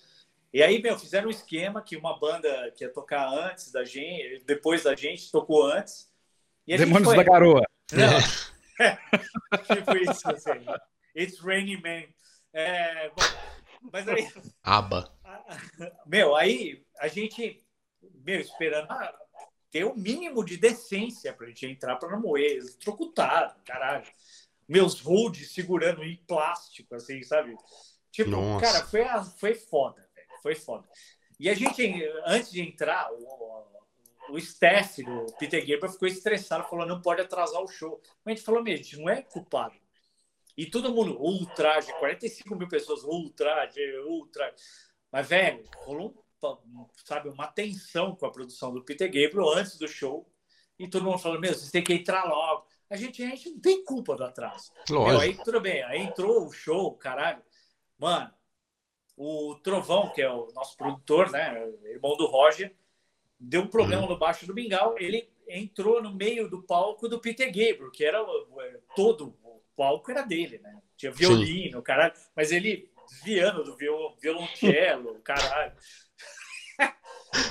E 0.53 0.61
aí, 0.61 0.81
meu, 0.81 0.99
fizeram 0.99 1.27
um 1.27 1.31
esquema 1.31 1.81
que 1.81 1.95
uma 1.95 2.19
banda 2.19 2.71
que 2.75 2.83
ia 2.83 2.91
tocar 2.91 3.27
antes 3.31 3.71
da 3.71 3.85
gente, 3.85 4.43
depois 4.45 4.83
da 4.83 4.95
gente, 4.95 5.31
tocou 5.31 5.65
antes. 5.65 6.11
E 6.67 6.77
Demônios 6.77 7.07
foi... 7.07 7.17
da 7.17 7.23
Garoa. 7.23 7.63
Não. 7.93 8.85
É. 8.85 8.97
tipo 9.75 9.97
isso, 9.97 10.29
assim. 10.29 10.65
It's 11.15 11.39
Raining 11.39 11.81
Man. 11.81 12.03
É, 12.53 13.09
bom, 13.09 13.23
mas 13.93 14.07
aí. 14.07 14.27
Aba. 14.63 15.13
Meu, 16.05 16.35
aí 16.35 16.83
a 16.99 17.07
gente, 17.07 17.63
meu, 18.23 18.39
esperando 18.39 18.87
ter 19.71 19.85
o 19.85 19.95
mínimo 19.95 20.43
de 20.43 20.57
decência 20.57 21.33
pra 21.33 21.47
gente 21.47 21.65
entrar 21.65 21.95
pra 21.95 22.09
não 22.09 22.21
morrer. 22.21 22.59
Trocutado, 22.79 23.59
caralho. 23.63 24.05
Meus 24.67 24.99
holds 24.99 25.53
segurando 25.53 26.03
em 26.03 26.17
plástico, 26.27 26.95
assim, 26.95 27.23
sabe? 27.23 27.55
Tipo, 28.11 28.31
Nossa. 28.31 28.65
cara, 28.65 28.85
foi, 28.85 29.05
foi 29.37 29.53
foda, 29.55 30.01
velho. 30.13 30.27
Foi 30.41 30.55
foda. 30.55 30.87
E 31.39 31.49
a 31.49 31.53
gente, 31.53 31.81
antes 32.25 32.51
de 32.51 32.61
entrar, 32.61 33.09
o, 33.11 33.65
o 34.29 34.37
staff 34.37 35.01
do 35.03 35.25
Peter 35.39 35.59
Gabriel 35.59 35.91
ficou 35.91 36.07
estressado, 36.07 36.67
falou: 36.69 36.85
não 36.85 37.01
pode 37.01 37.21
atrasar 37.21 37.61
o 37.61 37.67
show. 37.67 38.01
Mas 38.23 38.33
a 38.33 38.35
gente 38.35 38.45
falou: 38.45 38.61
meu, 38.61 38.73
a 38.73 38.77
gente 38.77 38.97
não 38.97 39.09
é 39.09 39.21
culpado. 39.21 39.75
E 40.57 40.65
todo 40.65 40.93
mundo, 40.93 41.19
ultraje, 41.19 41.91
45 41.93 42.55
mil 42.55 42.67
pessoas, 42.67 43.03
ultraje, 43.03 43.79
ultraje. 44.05 44.55
Mas, 45.11 45.27
velho, 45.27 45.63
rolou, 45.77 46.23
sabe, 47.03 47.29
uma 47.29 47.47
tensão 47.47 48.15
com 48.15 48.25
a 48.25 48.31
produção 48.31 48.73
do 48.73 48.83
Peter 48.83 49.07
Gabriel 49.07 49.49
antes 49.49 49.77
do 49.77 49.87
show. 49.87 50.27
E 50.79 50.87
todo 50.87 51.05
mundo 51.05 51.19
falou, 51.19 51.39
meu, 51.39 51.53
vocês 51.53 51.69
têm 51.69 51.83
que 51.83 51.93
entrar 51.93 52.23
logo. 52.23 52.65
A 52.89 52.95
gente, 52.95 53.23
a 53.23 53.27
gente 53.27 53.51
não 53.51 53.59
tem 53.59 53.83
culpa 53.83 54.15
do 54.15 54.23
atraso. 54.23 54.71
Meu, 54.89 55.19
aí 55.19 55.37
tudo 55.43 55.61
bem, 55.61 55.83
aí 55.83 56.01
entrou 56.01 56.45
o 56.45 56.51
show, 56.51 56.93
caralho. 56.95 57.41
Mano, 57.97 58.31
o 59.15 59.55
Trovão, 59.61 60.09
que 60.09 60.21
é 60.21 60.29
o 60.29 60.51
nosso 60.53 60.75
produtor, 60.75 61.29
né, 61.29 61.63
irmão 61.83 62.17
do 62.17 62.25
Roger, 62.25 62.75
deu 63.39 63.61
um 63.61 63.67
problema 63.67 64.03
uhum. 64.03 64.09
no 64.09 64.17
baixo 64.17 64.45
do 64.47 64.53
Mingau. 64.53 64.97
Ele 64.97 65.29
entrou 65.47 66.01
no 66.01 66.13
meio 66.13 66.49
do 66.49 66.63
palco 66.63 67.07
do 67.07 67.19
Peter 67.19 67.47
Gabriel, 67.47 67.91
que 67.91 68.03
era 68.03 68.25
todo 68.95 69.37
palco 69.75 70.11
era 70.11 70.21
dele, 70.21 70.59
né? 70.59 70.81
Tinha 70.97 71.11
violino, 71.11 71.77
Sim. 71.77 71.83
caralho, 71.83 72.13
mas 72.35 72.51
ele 72.51 72.91
desviando 73.11 73.63
do 73.63 73.75
viol, 73.75 74.17
violoncelo, 74.21 75.19
caralho. 75.23 75.73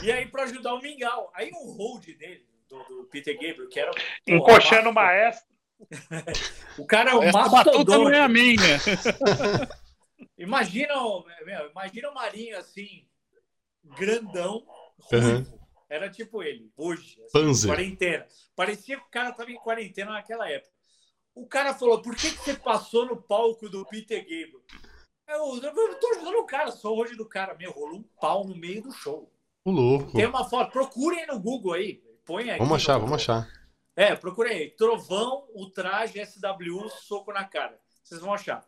e 0.03 0.11
aí, 0.11 0.27
para 0.27 0.45
ajudar 0.45 0.75
o 0.75 0.81
Mingau, 0.81 1.31
aí 1.35 1.51
o 1.53 1.73
hold 1.73 2.05
dele, 2.07 2.47
do, 2.69 2.83
do 2.85 3.05
Peter 3.11 3.35
Gabriel, 3.35 3.69
que 3.69 3.81
era. 3.81 3.91
Encoxando 4.27 4.91
o 4.91 4.95
maestro. 4.95 5.51
o 6.79 6.87
cara 6.87 7.13
é 7.13 7.15
o 7.15 7.33
mastodonte. 7.33 7.91
não 7.91 8.11
é 8.11 8.21
a 8.21 8.29
minha. 8.29 8.79
imagina, 10.37 10.95
meu, 11.45 11.71
imagina 11.71 12.11
o 12.11 12.15
Marinho 12.15 12.59
assim, 12.59 13.07
grandão. 13.85 14.67
Uhum. 15.13 15.61
Era 15.89 16.09
tipo 16.09 16.43
ele, 16.43 16.71
hoje, 16.77 17.19
assim, 17.25 17.67
quarentena. 17.67 18.27
Parecia 18.55 18.97
que 18.97 19.03
o 19.03 19.11
cara 19.11 19.33
tava 19.33 19.51
em 19.51 19.57
quarentena 19.57 20.13
naquela 20.13 20.49
época. 20.49 20.71
O 21.35 21.47
cara 21.47 21.75
falou: 21.75 22.03
por 22.03 22.15
que, 22.15 22.31
que 22.31 22.39
você 22.39 22.55
passou 22.55 23.07
no 23.07 23.21
palco 23.21 23.69
do 23.69 23.85
Peter 23.87 24.21
Gabriel? 24.21 24.61
Eu, 25.31 25.63
eu 25.63 25.95
tô 26.01 26.09
ajudando 26.09 26.35
o 26.41 26.45
cara, 26.45 26.73
sou 26.73 26.99
hoje 26.99 27.15
do 27.15 27.25
cara. 27.25 27.55
Meu, 27.55 27.71
rolou 27.71 27.99
um 27.99 28.05
pau 28.21 28.45
no 28.45 28.57
meio 28.57 28.83
do 28.83 28.91
show. 28.91 29.33
O 29.65 29.71
louco. 29.71 30.13
Tem 30.13 30.27
uma 30.27 30.45
foto, 30.45 30.73
procurem 30.73 31.25
no 31.29 31.39
Google 31.39 31.75
aí. 31.75 32.03
Põe 32.25 32.51
aí. 32.51 32.59
Vamos 32.59 32.75
achar, 32.75 32.99
vamos 32.99 33.15
achar. 33.15 33.49
É, 33.95 34.17
procurem 34.17 34.57
aí. 34.57 34.71
Trovão, 34.71 35.47
o 35.55 35.71
traje 35.71 36.21
SW, 36.25 36.89
soco 36.89 37.33
na 37.33 37.45
cara. 37.45 37.79
Vocês 38.03 38.21
vão 38.21 38.35
achar. 38.35 38.65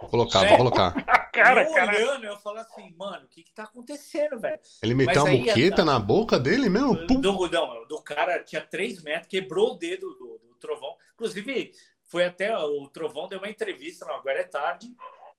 Vou 0.00 0.08
colocar, 0.08 0.44
é, 0.44 0.48
vou 0.48 0.56
colocar. 0.56 0.92
cara, 1.30 1.64
eu 1.64 1.74
cara. 1.74 1.94
olhando, 1.94 2.24
eu 2.24 2.38
falo 2.38 2.58
assim, 2.58 2.94
mano, 2.96 3.26
o 3.26 3.28
que 3.28 3.42
que 3.42 3.52
tá 3.52 3.64
acontecendo, 3.64 4.40
velho? 4.40 4.58
Ele 4.82 4.94
meteu 4.94 5.24
uma 5.24 5.36
boqueta 5.36 5.84
na 5.84 5.98
boca 5.98 6.38
dele 6.38 6.70
mesmo? 6.70 6.94
Do, 7.06 7.20
do, 7.20 7.50
não, 7.50 7.86
do 7.86 8.02
cara 8.02 8.42
tinha 8.42 8.62
3 8.62 9.02
metros, 9.02 9.28
quebrou 9.28 9.72
o 9.72 9.76
dedo 9.76 10.08
do, 10.14 10.40
do 10.48 10.54
trovão. 10.58 10.96
Inclusive, 11.14 11.72
foi 12.08 12.24
até 12.24 12.56
o 12.56 12.88
Trovão 12.88 13.28
deu 13.28 13.38
uma 13.38 13.50
entrevista 13.50 14.06
no 14.06 14.12
Agora 14.12 14.40
é 14.40 14.44
Tarde, 14.44 14.88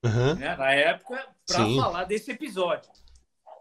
uhum. 0.04 0.36
né, 0.36 0.56
na 0.56 0.72
época, 0.72 1.28
para 1.46 1.66
falar 1.76 2.04
desse 2.06 2.32
episódio. 2.32 2.90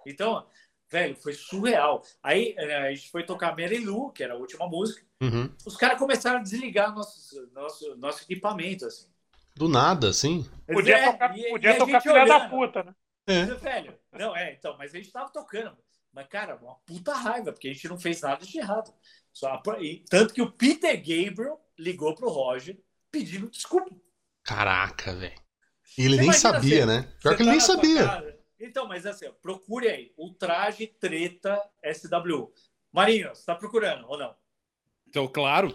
Então, 0.07 0.47
velho, 0.91 1.17
foi 1.17 1.33
surreal. 1.33 2.03
Aí 2.23 2.55
eh, 2.57 2.89
a 2.89 2.95
gente 2.95 3.11
foi 3.11 3.25
tocar 3.25 3.57
Mary 3.57 3.79
Lou, 3.79 4.11
que 4.11 4.23
era 4.23 4.35
a 4.35 4.39
última 4.39 4.67
música. 4.69 5.05
Uhum. 5.23 5.53
Os 5.67 5.77
caras 5.77 5.99
começaram 5.99 6.39
a 6.39 6.43
desligar 6.43 6.95
nosso, 6.95 7.51
nosso, 7.53 7.97
nosso 7.97 8.23
equipamento, 8.25 8.87
assim. 8.87 9.09
Do 9.55 9.69
nada, 9.69 10.09
assim? 10.09 10.49
Podia 10.67 10.99
é, 10.99 11.13
tocar, 11.13 11.37
e, 11.37 11.51
podia 11.51 11.71
e 11.73 11.79
tocar 11.79 12.01
filha 12.01 12.15
olhando. 12.15 12.29
da 12.29 12.49
puta, 12.49 12.83
né? 12.85 12.95
É. 13.27 13.45
Velho, 13.45 13.99
não, 14.13 14.35
é, 14.37 14.55
então, 14.55 14.77
mas 14.79 14.95
a 14.95 14.97
gente 14.97 15.13
tava 15.13 15.31
tocando. 15.31 15.77
Mas, 16.13 16.27
cara, 16.29 16.57
uma 16.57 16.77
puta 16.87 17.13
raiva, 17.13 17.53
porque 17.53 17.69
a 17.69 17.73
gente 17.73 17.89
não 17.89 17.99
fez 17.99 18.21
nada 18.23 18.45
de 18.45 18.59
errado. 18.59 18.93
Só, 19.33 19.61
e, 19.81 20.05
tanto 20.09 20.33
que 20.33 20.41
o 20.41 20.51
Peter 20.51 20.97
Gabriel 20.97 21.61
ligou 21.79 22.15
pro 22.15 22.31
Roger 22.31 22.79
pedindo 23.11 23.51
desculpa. 23.51 23.95
Caraca, 24.43 25.15
velho. 25.15 25.48
Ele 25.97 26.17
Você 26.17 26.23
nem 26.23 26.33
sabia, 26.33 26.85
assim, 26.85 26.87
né? 26.87 27.13
Pior 27.21 27.37
que 27.37 27.43
ele 27.43 27.49
tá 27.49 27.53
nem 27.53 27.61
sabia. 27.61 28.39
Então, 28.61 28.89
mas 28.89 29.07
assim, 29.07 29.31
procure 29.41 29.89
aí. 29.89 30.13
Ultraje 30.17 30.87
Treta 30.87 31.61
SW. 31.85 32.53
Marinho, 32.93 33.29
você 33.29 33.45
tá 33.45 33.55
procurando 33.55 34.07
ou 34.09 34.19
não? 34.19 34.35
Então, 35.09 35.27
claro. 35.27 35.75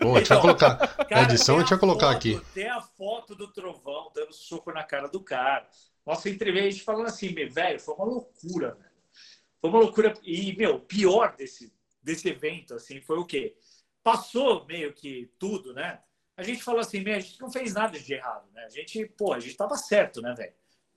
Bom, 0.00 0.14
a 0.16 0.18
gente 0.18 0.26
então, 0.26 0.42
vai 0.42 0.56
colocar. 0.56 0.76
Cara, 1.06 1.20
a 1.20 1.24
edição 1.24 1.56
a 1.56 1.60
gente 1.60 1.70
vai 1.70 1.78
colocar 1.78 2.06
foto, 2.06 2.16
aqui. 2.16 2.40
Tem 2.52 2.68
a 2.68 2.80
foto 2.80 3.34
do 3.34 3.52
trovão 3.52 4.10
dando 4.14 4.32
soco 4.32 4.72
na 4.72 4.82
cara 4.82 5.08
do 5.08 5.20
cara. 5.20 5.66
Nossa 6.04 6.28
entrevista, 6.28 6.68
a 6.68 6.70
gente 6.70 6.84
falando 6.84 7.06
assim, 7.06 7.32
velho, 7.32 7.80
foi 7.80 7.94
uma 7.94 8.04
loucura, 8.04 8.74
velho. 8.74 8.94
Foi 9.60 9.70
uma 9.70 9.78
loucura. 9.80 10.12
E, 10.22 10.54
meu, 10.56 10.80
pior 10.80 11.34
desse, 11.36 11.72
desse 12.02 12.28
evento, 12.28 12.74
assim, 12.74 13.00
foi 13.00 13.18
o 13.18 13.24
quê? 13.24 13.56
Passou 14.02 14.66
meio 14.66 14.92
que 14.92 15.30
tudo, 15.38 15.72
né? 15.72 16.00
A 16.36 16.42
gente 16.42 16.62
falou 16.62 16.80
assim, 16.80 17.08
a 17.08 17.20
gente 17.20 17.40
não 17.40 17.50
fez 17.50 17.74
nada 17.74 17.98
de 17.98 18.12
errado, 18.12 18.46
né? 18.52 18.64
A 18.64 18.68
gente, 18.68 19.06
pô, 19.16 19.32
a 19.32 19.40
gente 19.40 19.56
tava 19.56 19.76
certo, 19.76 20.20
né, 20.20 20.34
velho? 20.36 20.52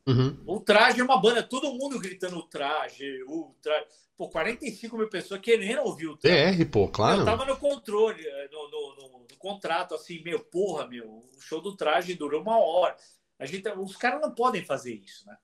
Uhum. 0.08 0.44
O 0.48 0.60
traje 0.62 1.02
é 1.02 1.04
uma 1.04 1.20
banda, 1.20 1.44
todo 1.44 1.74
mundo 1.74 2.00
gritando 2.00 2.38
o 2.38 2.44
traje, 2.44 3.24
o 3.28 3.54
traje. 3.62 3.86
Pô, 4.18 4.30
45 4.30 4.98
mil 4.98 5.10
pessoas 5.10 5.42
querendo 5.42 5.82
ouvir 5.82 6.08
o 6.08 6.18
traje. 6.18 6.64
PR, 6.64 6.72
pô, 6.72 6.88
claro. 6.88 7.22
Eu 7.22 7.26
tava 7.26 7.46
no 7.46 7.58
controle, 7.58 8.26
eh, 8.26 8.50
no, 8.52 8.72
no, 8.72 8.96
no, 8.96 9.20
no, 9.20 9.38
contrato, 9.38 9.94
assim, 9.94 10.24
meu, 10.24 10.40
porra, 10.40 10.88
meu, 10.88 11.08
o 11.08 11.40
show 11.40 11.62
do 11.62 11.76
traje 11.76 12.16
durou 12.16 12.42
uma 12.42 12.58
hora. 12.58 12.96
A 13.38 13.46
gente, 13.46 13.70
os 13.70 13.96
caras 13.96 14.20
não 14.22 14.34
podem 14.34 14.66
fazer 14.66 14.96
isso, 14.96 15.28
né? 15.28 15.38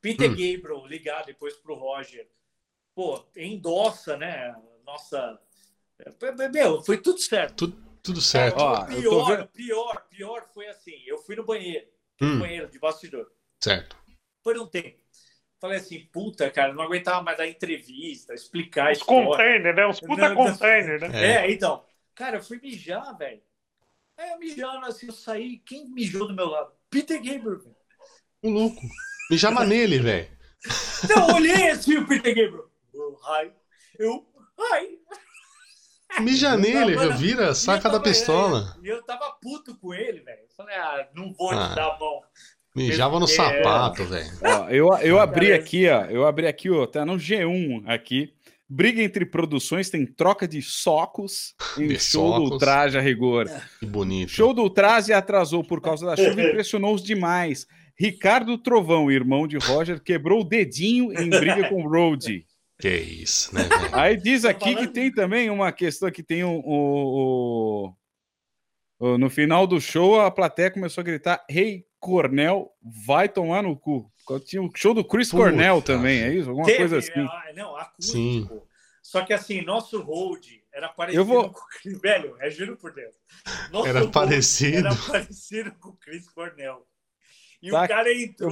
Peter 0.00 0.30
hum. 0.30 0.34
Gabriel 0.34 0.86
ligar 0.86 1.26
depois 1.26 1.54
pro 1.56 1.74
Roger, 1.74 2.26
pô, 2.94 3.22
endossa, 3.36 4.16
né? 4.16 4.56
Nossa. 4.86 5.38
Eh, 5.98 6.48
meu, 6.48 6.80
foi 6.82 6.96
tudo 6.96 7.18
certo. 7.18 7.66
Tudo 7.66 7.85
tudo 8.06 8.20
certo. 8.20 8.58
Ó, 8.58 8.84
pior, 8.84 9.48
pior, 9.48 10.06
pior 10.08 10.46
foi 10.54 10.68
assim. 10.68 11.02
Eu 11.06 11.18
fui 11.18 11.34
no 11.34 11.44
banheiro. 11.44 11.86
Hum. 12.20 12.34
No 12.34 12.40
banheiro 12.40 12.68
de 12.68 12.78
bastidor. 12.78 13.30
Certo. 13.60 13.96
Por 14.42 14.56
um 14.56 14.66
tempo. 14.66 14.98
Falei 15.60 15.78
assim, 15.78 16.00
puta, 16.12 16.50
cara, 16.50 16.72
não 16.72 16.84
aguentava 16.84 17.22
mais 17.22 17.36
dar 17.36 17.48
entrevista, 17.48 18.34
explicar. 18.34 18.92
Os 18.92 19.02
container, 19.02 19.74
né? 19.74 19.86
Os 19.86 20.00
puta 20.00 20.28
não, 20.28 20.36
container, 20.36 21.00
né? 21.00 21.10
É. 21.12 21.46
é, 21.46 21.50
então. 21.50 21.84
Cara, 22.14 22.36
eu 22.36 22.42
fui 22.42 22.60
mijar, 22.60 23.16
velho. 23.18 23.42
Aí 24.16 24.30
eu 24.30 24.38
mijando 24.38 24.86
assim, 24.86 25.06
eu 25.06 25.12
saí. 25.12 25.58
Quem 25.58 25.90
mijou 25.90 26.28
do 26.28 26.34
meu 26.34 26.46
lado? 26.46 26.72
Peter 26.88 27.16
Gabriel, 27.16 27.58
velho. 27.58 27.76
O 28.42 28.50
louco. 28.50 28.80
Mijava 29.30 29.64
nele, 29.64 29.98
velho. 29.98 30.30
Não, 31.08 31.34
olhei 31.34 31.70
assim 31.70 31.96
o 31.96 32.06
Peter 32.06 32.34
Gabriel. 32.34 32.70
Oh, 32.94 33.16
hi. 33.26 33.52
Eu, 33.98 34.26
hi. 34.58 34.98
Mija 36.20 36.56
nele, 36.56 36.96
vira, 37.14 37.54
saca 37.54 37.88
da 37.88 38.00
pistola. 38.00 38.76
E 38.82 38.88
eu 38.88 39.02
tava 39.02 39.30
puto 39.40 39.76
com 39.76 39.92
ele, 39.92 40.20
velho. 40.20 40.38
Falei, 40.56 40.74
ah, 40.76 41.08
não 41.14 41.32
vou 41.32 41.50
ah, 41.50 41.68
te 41.68 41.74
dar 41.74 41.86
a 41.86 41.98
mão. 41.98 42.20
Mijava 42.74 43.18
no 43.18 43.26
sapato, 43.26 44.04
velho. 44.04 44.30
Eu, 44.70 44.88
eu 44.98 45.20
abri 45.20 45.52
aqui, 45.52 45.88
ó. 45.88 46.04
Eu 46.04 46.26
abri 46.26 46.46
aqui, 46.46 46.70
ó. 46.70 46.86
Tá 46.86 47.04
no 47.04 47.14
G1 47.14 47.84
aqui. 47.86 48.32
Briga 48.68 49.00
entre 49.00 49.24
produções 49.24 49.88
tem 49.90 50.04
troca 50.04 50.46
de 50.46 50.60
socos 50.60 51.54
em 51.78 51.88
de 51.88 51.98
show 52.00 52.32
socos. 52.32 52.50
do 52.50 52.58
Traje 52.58 52.98
a 52.98 53.00
rigor. 53.00 53.48
Que 53.78 53.86
bonito. 53.86 54.30
Show 54.30 54.52
do 54.52 54.68
Traje 54.68 55.12
atrasou 55.12 55.62
por 55.62 55.80
causa 55.80 56.04
da 56.04 56.16
chuva 56.16 56.40
e 56.42 56.48
impressionou-os 56.48 57.02
demais. 57.02 57.66
Ricardo 57.98 58.58
Trovão, 58.58 59.10
irmão 59.10 59.46
de 59.46 59.56
Roger, 59.56 60.02
quebrou 60.02 60.40
o 60.40 60.44
dedinho 60.44 61.12
em 61.18 61.30
briga 61.30 61.68
com 61.68 61.88
Rody. 61.88 62.45
Que 62.78 62.94
isso, 62.94 63.54
né? 63.54 63.62
Aí 63.92 64.16
diz 64.16 64.44
aqui 64.44 64.74
que 64.74 64.88
tem 64.88 65.10
também 65.10 65.48
uma 65.48 65.72
questão 65.72 66.10
que 66.10 66.22
tem 66.22 66.44
o, 66.44 66.60
o, 66.64 67.94
o, 68.98 69.18
no 69.18 69.30
final 69.30 69.66
do 69.66 69.80
show 69.80 70.20
a 70.20 70.30
plateia 70.30 70.70
começou 70.70 71.00
a 71.00 71.04
gritar: 71.04 71.44
Rei 71.48 71.68
hey, 71.68 71.86
Cornel, 71.98 72.70
vai 73.06 73.28
tomar 73.28 73.62
no 73.62 73.76
cu. 73.76 74.12
Tinha 74.44 74.62
o 74.62 74.70
show 74.74 74.92
do 74.92 75.04
Chris 75.04 75.30
Puta, 75.30 75.44
Cornell 75.44 75.80
também, 75.80 76.20
é 76.20 76.32
isso? 76.32 76.50
Alguma 76.50 76.66
Teve, 76.66 76.78
coisa 76.78 76.98
assim. 76.98 77.12
É, 77.48 77.52
não, 77.54 77.76
acústico. 77.76 78.12
Sim. 78.12 78.48
Só 79.00 79.24
que 79.24 79.32
assim, 79.32 79.62
nosso 79.62 80.02
hold 80.02 80.44
era 80.72 80.88
parecido 80.88 81.22
eu 81.22 81.24
vou... 81.24 81.50
com 81.50 81.60
o 81.60 81.66
Chris. 81.68 82.00
Velho, 82.00 82.36
é 82.40 82.50
juro 82.50 82.76
por 82.76 82.92
Deus. 82.92 83.14
Nosso 83.70 83.88
era 83.88 84.06
parecido. 84.08 84.88
Era 84.88 84.94
parecido 84.94 85.72
com 85.80 85.90
o 85.90 85.96
Chris 85.96 86.28
Cornell. 86.28 86.86
E 87.62 87.70
tá, 87.70 87.84
o 87.84 87.88
cara 87.88 88.12
entrou. 88.12 88.50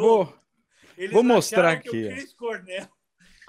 Eu 0.96 1.10
vou, 1.10 1.12
vou 1.12 1.22
mostrar 1.24 1.72
aqui. 1.72 1.88
o 1.88 2.08
Chris 2.10 2.32
Cornell. 2.32 2.88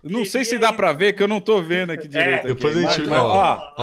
Não 0.06 0.24
sei 0.24 0.46
se 0.46 0.58
dá 0.58 0.72
para 0.72 0.94
ver, 0.94 1.14
que 1.14 1.24
eu 1.24 1.28
não 1.28 1.42
tô 1.42 1.62
vendo 1.62 1.92
aqui 1.92 2.08
direito. 2.10 2.46
É, 2.46 2.54
depois 2.54 2.78
aqui. 2.78 2.86
a 2.86 2.92
gente. 2.92 3.10
Olha 3.10 3.22
lá. 3.22 3.76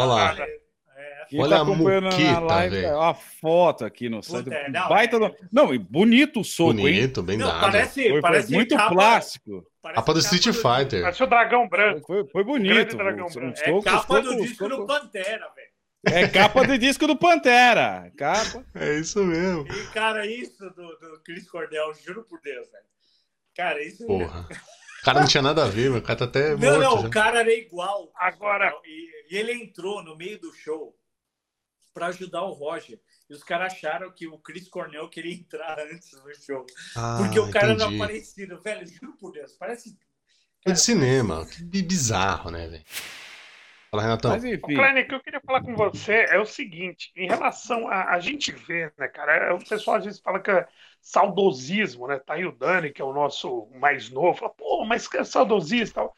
Olha 1.34 1.56
tá 1.56 1.60
a 1.62 1.64
muqueta, 1.64 2.40
live, 2.40 2.84
a 2.86 3.14
foto 3.14 3.84
aqui 3.84 4.08
no 4.08 4.22
site. 4.22 4.44
Puta, 4.44 4.68
não, 4.68 4.88
Baita 4.88 5.16
é... 5.16 5.34
Não, 5.50 5.74
e 5.74 5.78
bonito 5.78 6.40
o 6.40 6.44
soco, 6.44 6.74
bonito, 6.74 7.20
hein? 7.20 7.26
bem 7.26 7.38
não, 7.38 7.46
dado. 7.46 7.60
Parece, 7.60 8.10
foi, 8.10 8.20
parece 8.20 8.48
foi 8.48 8.56
muito 8.56 8.76
capa, 8.76 8.90
plástico. 8.90 9.66
Capa 9.82 10.12
do 10.12 10.20
Street 10.20 10.44
Fighter. 10.54 11.02
Parece 11.02 11.22
o 11.22 11.26
dragão 11.26 11.68
branco. 11.68 12.06
Foi, 12.06 12.26
foi 12.28 12.44
bonito. 12.44 12.96
Dragão 12.96 13.28
branco. 13.28 13.58
É 13.58 13.82
capa 13.82 14.20
do 14.20 14.36
disco 14.36 14.68
do 14.68 14.86
Pantera, 14.86 15.50
velho. 15.56 15.72
É 16.04 16.28
capa 16.28 16.66
de 16.66 16.78
disco 16.78 17.06
do 17.06 17.16
Pantera. 17.16 18.12
Capa. 18.16 18.64
É 18.74 18.98
isso 18.98 19.22
mesmo. 19.24 19.66
E, 19.72 19.86
cara, 19.92 20.26
isso 20.26 20.68
do, 20.70 20.98
do 20.98 21.20
Chris 21.24 21.48
Cordell, 21.48 21.94
juro 22.04 22.24
por 22.24 22.40
Deus, 22.42 22.70
velho. 22.70 22.84
Cara, 23.54 23.82
isso. 23.82 24.06
Porra. 24.06 24.46
O 25.02 25.04
cara 25.04 25.20
não 25.20 25.26
tinha 25.26 25.42
nada 25.42 25.64
a 25.64 25.68
ver, 25.68 25.90
meu. 25.90 25.98
O 25.98 26.02
cara 26.02 26.20
tá 26.20 26.24
até. 26.26 26.50
Não, 26.50 26.58
morto, 26.58 26.80
não, 26.80 27.02
já. 27.02 27.08
o 27.08 27.10
cara 27.10 27.40
era 27.40 27.52
igual. 27.52 28.12
Agora. 28.14 28.72
E, 28.84 29.34
e 29.34 29.36
ele 29.36 29.52
entrou 29.52 30.00
no 30.02 30.16
meio 30.16 30.40
do 30.40 30.54
show 30.54 30.96
para 31.92 32.06
ajudar 32.06 32.42
o 32.42 32.52
Roger. 32.52 33.00
E 33.28 33.34
os 33.34 33.42
caras 33.42 33.72
acharam 33.72 34.12
que 34.12 34.28
o 34.28 34.38
Chris 34.38 34.68
Cornell 34.68 35.08
queria 35.08 35.34
entrar 35.34 35.76
antes 35.92 36.12
no 36.12 36.32
show. 36.36 36.64
Ah, 36.96 37.18
porque 37.18 37.40
o 37.40 37.50
cara 37.50 37.72
entendi. 37.72 37.96
era 37.96 38.06
parecido. 38.06 38.60
Velho, 38.62 38.86
juro 38.86 39.16
por 39.18 39.32
Deus, 39.32 39.52
parece. 39.58 39.98
Cara, 40.64 40.74
de 40.74 40.80
cinema. 40.80 41.46
Que 41.46 41.82
bizarro, 41.82 42.52
né, 42.52 42.68
velho? 42.68 42.84
Fala, 43.90 44.04
Renatão. 44.04 44.30
Mas, 44.30 44.44
enfim. 44.44 44.58
o 44.58 45.06
que 45.06 45.14
eu 45.14 45.20
queria 45.20 45.40
falar 45.44 45.62
com 45.62 45.74
você 45.74 46.26
é 46.30 46.38
o 46.38 46.46
seguinte: 46.46 47.10
em 47.16 47.26
relação 47.26 47.88
a. 47.88 48.10
A 48.12 48.20
gente 48.20 48.52
vê, 48.52 48.92
né, 48.96 49.08
cara? 49.08 49.48
É, 49.48 49.52
o 49.52 49.58
pessoal 49.58 49.96
às 49.96 50.04
vezes 50.04 50.20
fala 50.20 50.38
que 50.38 50.50
é 50.52 50.68
saudosismo, 51.02 52.06
né? 52.06 52.18
Tá 52.20 52.34
aí 52.34 52.46
o 52.46 52.52
Dani, 52.52 52.92
que 52.92 53.02
é 53.02 53.04
o 53.04 53.12
nosso 53.12 53.68
mais 53.74 54.08
novo, 54.10 54.38
fala, 54.38 54.54
pô, 54.54 54.84
mas 54.84 55.08
que 55.08 55.18
é 55.18 55.24
saudosista. 55.24 56.08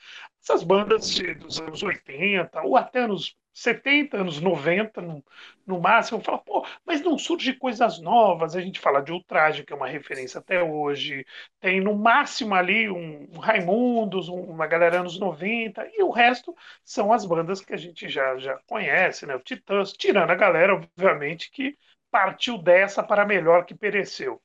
Essas 0.42 0.62
bandas 0.62 1.18
dos 1.38 1.58
anos 1.60 1.82
80, 1.82 2.62
ou 2.62 2.76
até 2.76 3.00
anos 3.00 3.34
70, 3.54 4.18
anos 4.18 4.40
90, 4.40 5.00
no, 5.00 5.24
no 5.66 5.80
máximo, 5.80 6.20
fala, 6.20 6.38
pô, 6.38 6.66
mas 6.84 7.00
não 7.00 7.16
surge 7.16 7.54
coisas 7.54 7.98
novas. 8.00 8.54
A 8.54 8.60
gente 8.60 8.78
fala 8.78 9.00
de 9.00 9.10
Ultraje, 9.12 9.64
que 9.64 9.72
é 9.72 9.76
uma 9.76 9.86
referência 9.88 10.38
até 10.40 10.62
hoje, 10.62 11.24
tem 11.60 11.80
no 11.80 11.94
máximo 11.96 12.54
ali 12.54 12.90
um, 12.90 13.28
um 13.32 13.38
Raimundos, 13.38 14.28
um, 14.28 14.40
uma 14.42 14.66
galera 14.66 15.00
anos 15.00 15.18
90, 15.18 15.88
e 15.94 16.02
o 16.02 16.10
resto 16.10 16.54
são 16.84 17.10
as 17.12 17.24
bandas 17.24 17.60
que 17.60 17.72
a 17.72 17.76
gente 17.78 18.08
já, 18.08 18.36
já 18.36 18.58
conhece, 18.66 19.24
né? 19.26 19.34
O 19.36 19.40
Titãs, 19.40 19.92
tirando 19.92 20.30
a 20.30 20.34
galera, 20.34 20.74
obviamente, 20.74 21.50
que 21.50 21.78
partiu 22.10 22.58
dessa 22.58 23.02
para 23.02 23.24
melhor 23.26 23.64
que 23.64 23.74
pereceu. 23.74 24.40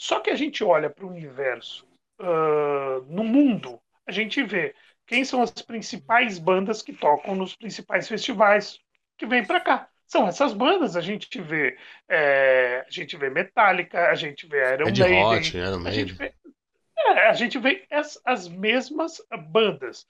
Só 0.00 0.18
que 0.18 0.30
a 0.30 0.34
gente 0.34 0.64
olha 0.64 0.88
para 0.88 1.04
o 1.04 1.10
universo, 1.10 1.86
uh, 2.18 3.02
no 3.06 3.22
mundo, 3.22 3.78
a 4.06 4.10
gente 4.10 4.42
vê 4.42 4.74
quem 5.06 5.26
são 5.26 5.42
as 5.42 5.50
principais 5.50 6.38
bandas 6.38 6.80
que 6.80 6.94
tocam 6.94 7.34
nos 7.34 7.54
principais 7.54 8.08
festivais 8.08 8.80
que 9.18 9.26
vêm 9.26 9.44
para 9.44 9.60
cá. 9.60 9.90
São 10.06 10.26
essas 10.26 10.54
bandas, 10.54 10.96
a 10.96 11.02
gente 11.02 11.38
vê, 11.42 11.76
é, 12.08 12.82
a 12.88 12.90
gente 12.90 13.14
vê 13.14 13.28
Metallica, 13.28 14.08
a 14.08 14.14
gente 14.14 14.46
vê 14.46 14.72
Iron 14.72 14.88
Ed 14.88 15.00
Maiden, 15.02 15.38
Hot, 15.38 15.56
Iron 15.58 15.86
a 15.86 15.90
gente 15.90 16.12
vê, 16.14 16.34
é, 16.98 17.28
a 17.28 17.32
gente 17.34 17.58
vê 17.58 17.84
as, 17.90 18.18
as 18.24 18.48
mesmas 18.48 19.20
bandas. 19.50 20.06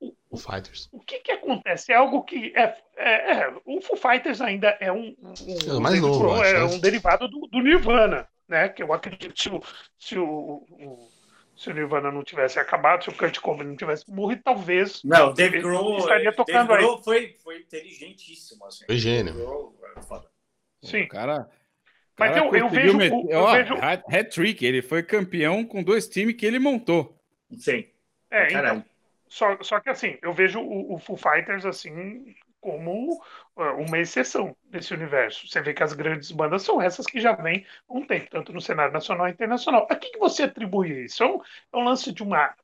O, 0.00 0.16
o 0.30 0.36
Fighters. 0.36 0.88
O 0.90 0.98
que 0.98 1.20
que 1.20 1.30
acontece? 1.30 1.92
É 1.92 1.94
algo 1.94 2.24
que 2.24 2.52
é, 2.56 2.76
é, 2.96 3.32
é 3.34 3.56
o 3.64 3.80
Foo 3.80 3.96
Fighters 3.96 4.40
ainda 4.40 4.76
é 4.80 4.90
um, 4.90 5.14
um, 5.22 5.76
é 5.76 5.80
mais 5.80 6.00
novo, 6.00 6.42
é 6.42 6.64
um 6.64 6.80
derivado 6.80 7.28
do, 7.28 7.46
do, 7.46 7.60
Nirvana, 7.60 8.28
né? 8.48 8.68
Que 8.68 8.82
eu 8.82 8.92
acredito 8.92 9.34
que 9.34 9.42
se 9.42 9.48
o, 9.50 9.62
se 9.98 10.18
o, 10.18 10.66
o 10.70 11.08
se 11.58 11.70
o 11.70 11.74
Nirvana 11.74 12.12
não 12.12 12.22
tivesse 12.22 12.56
acabado, 12.60 13.02
se 13.02 13.10
o 13.10 13.12
Kurt 13.12 13.40
Cobain 13.40 13.66
não 13.66 13.76
tivesse 13.76 14.08
morrido, 14.08 14.42
talvez. 14.44 15.02
Não, 15.02 15.30
o 15.30 15.34
Dave 15.34 15.60
Grohl 15.60 15.98
estaria 15.98 16.32
tocando 16.32 16.68
Dave 16.68 16.82
Grohl 16.82 17.02
foi, 17.02 17.34
foi 17.42 17.58
inteligentíssimo. 17.58 18.64
Assim. 18.64 18.86
Foi 18.86 18.96
gênio. 18.96 19.74
Sim. 20.80 21.02
O 21.02 21.08
cara. 21.08 21.50
Mas 22.16 22.32
cara 22.32 22.46
eu, 22.46 22.54
eu 22.54 22.68
vejo. 22.68 22.96
Met... 22.96 23.12
Eu, 23.12 23.40
eu 23.40 23.50
vejo... 23.50 23.74
Hat-trick, 23.74 24.64
ele 24.64 24.82
foi 24.82 25.02
campeão 25.02 25.64
com 25.64 25.82
dois 25.82 26.08
times 26.08 26.36
que 26.36 26.46
ele 26.46 26.60
montou. 26.60 27.20
Sim. 27.56 27.84
É, 28.30 28.52
então. 28.52 28.84
Só, 29.26 29.60
só 29.60 29.80
que 29.80 29.90
assim, 29.90 30.16
eu 30.22 30.32
vejo 30.32 30.60
o, 30.60 30.94
o 30.94 30.98
Foo 30.98 31.16
Fighters 31.16 31.66
assim 31.66 32.34
como 32.60 33.14
uh, 33.56 33.62
uma 33.78 33.98
exceção 33.98 34.56
nesse 34.70 34.92
universo. 34.92 35.48
Você 35.48 35.60
vê 35.60 35.74
que 35.74 35.82
as 35.82 35.92
grandes 35.92 36.30
bandas 36.30 36.62
são 36.62 36.80
essas 36.80 37.06
que 37.06 37.20
já 37.20 37.32
vêm 37.32 37.66
um 37.88 38.06
tempo, 38.06 38.30
tanto 38.30 38.52
no 38.52 38.60
cenário 38.60 38.92
nacional 38.92 39.28
e 39.28 39.32
internacional. 39.32 39.86
A 39.90 39.96
que, 39.96 40.10
que 40.10 40.18
você 40.18 40.44
atribui 40.44 41.04
isso? 41.04 41.22
É 41.22 41.26
um, 41.26 41.40
é 41.72 41.76
um 41.76 41.84
lance 41.84 42.12
de 42.12 42.22
uma 42.22 42.54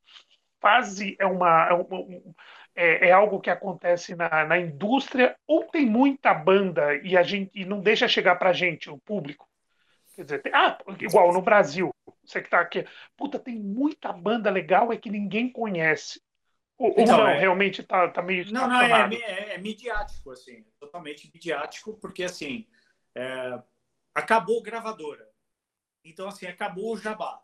fase, 0.61 1.17
é, 1.19 1.27
uma, 1.27 1.69
é, 1.69 1.75
um, 1.75 2.35
é, 2.75 3.09
é 3.09 3.13
algo 3.13 3.41
que 3.41 3.51
acontece 3.51 4.15
na, 4.17 4.45
na 4.45 4.59
indústria, 4.59 5.37
ou 5.47 5.65
tem 5.65 5.87
muita 5.87 6.33
banda 6.35 6.97
e 6.97 7.17
a 7.17 7.23
gente 7.23 7.51
e 7.55 7.65
não 7.65 7.81
deixa 7.81 8.09
chegar 8.09 8.37
pra 8.37 8.53
gente, 8.53 8.91
o 8.91 8.99
público? 8.99 9.49
Quer 10.15 10.25
dizer, 10.25 10.43
tem, 10.43 10.53
ah, 10.55 10.79
igual 11.01 11.33
no 11.33 11.43
Brasil, 11.43 11.93
você 12.25 12.41
que 12.41 12.49
tá 12.49 12.61
aqui, 12.61 12.87
puta, 13.17 13.39
tem 13.39 13.59
muita 13.59 14.13
banda 14.13 14.51
legal 14.51 14.93
é 14.93 14.97
que 14.97 15.11
ninguém 15.11 15.51
conhece. 15.51 16.21
Ou, 16.77 16.91
então, 16.99 17.19
não, 17.19 17.29
é... 17.29 17.39
realmente 17.39 17.83
tá, 17.83 18.09
tá 18.09 18.21
meio. 18.21 18.51
Não, 18.53 18.69
não, 18.69 18.81
é, 18.81 19.15
é, 19.15 19.55
é, 19.55 19.59
midiático, 19.59 20.31
assim, 20.31 20.65
totalmente 20.79 21.31
midiático, 21.33 21.95
porque 21.95 22.25
assim, 22.25 22.67
é, 23.15 23.63
acabou 24.15 24.63
gravadora. 24.63 25.29
Então, 26.05 26.29
assim, 26.29 26.47
acabou 26.47 26.93
o 26.93 26.97
jabá. 26.97 27.43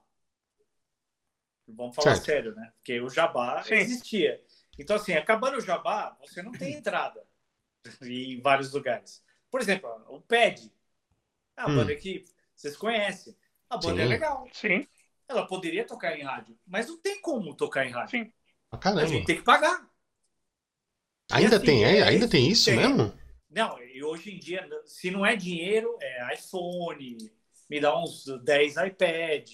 Vamos 1.66 1.94
falar 1.94 2.16
certo. 2.16 2.26
sério, 2.26 2.54
né? 2.54 2.72
Porque 2.76 3.00
o 3.00 3.08
jabá 3.08 3.62
Sim. 3.62 3.74
existia. 3.74 4.42
Então, 4.78 4.96
assim, 4.96 5.12
acabando 5.14 5.58
o 5.58 5.60
jabá, 5.60 6.16
você 6.20 6.42
não 6.42 6.52
tem 6.52 6.74
entrada 6.74 7.24
em 8.02 8.40
vários 8.40 8.72
lugares. 8.72 9.24
Por 9.50 9.60
exemplo, 9.60 9.88
o 10.08 10.20
PED. 10.20 10.72
É 11.56 11.62
uma 11.62 11.70
hum. 11.70 11.76
banda 11.76 11.94
que 11.94 12.24
vocês 12.54 12.76
conhecem. 12.76 13.36
A 13.68 13.76
banda 13.76 13.96
Sim. 13.96 14.02
é 14.02 14.04
legal. 14.04 14.48
Sim. 14.52 14.88
Ela 15.28 15.46
poderia 15.46 15.86
tocar 15.86 16.18
em 16.18 16.22
rádio, 16.22 16.58
mas 16.66 16.88
não 16.88 17.00
tem 17.00 17.20
como 17.20 17.54
tocar 17.54 17.86
em 17.86 17.90
rádio. 17.90 18.10
Sim. 18.10 18.32
Caramba. 18.78 19.02
A 19.02 19.06
gente 19.06 19.26
tem 19.26 19.36
que 19.36 19.42
pagar. 19.42 19.88
Ainda 21.32 21.56
assim, 21.56 21.66
tem, 21.66 21.84
é, 21.84 21.98
é, 21.98 22.02
ainda 22.02 22.28
tem 22.28 22.48
isso 22.48 22.66
tem. 22.66 22.76
mesmo? 22.76 23.12
Não, 23.48 23.82
e 23.82 24.02
hoje 24.02 24.30
em 24.30 24.38
dia, 24.38 24.68
se 24.84 25.10
não 25.10 25.24
é 25.24 25.34
dinheiro, 25.36 25.96
é 26.00 26.34
iPhone, 26.34 27.16
me 27.68 27.80
dá 27.80 27.96
uns 27.98 28.24
10 28.44 28.76
iPad. 28.76 29.50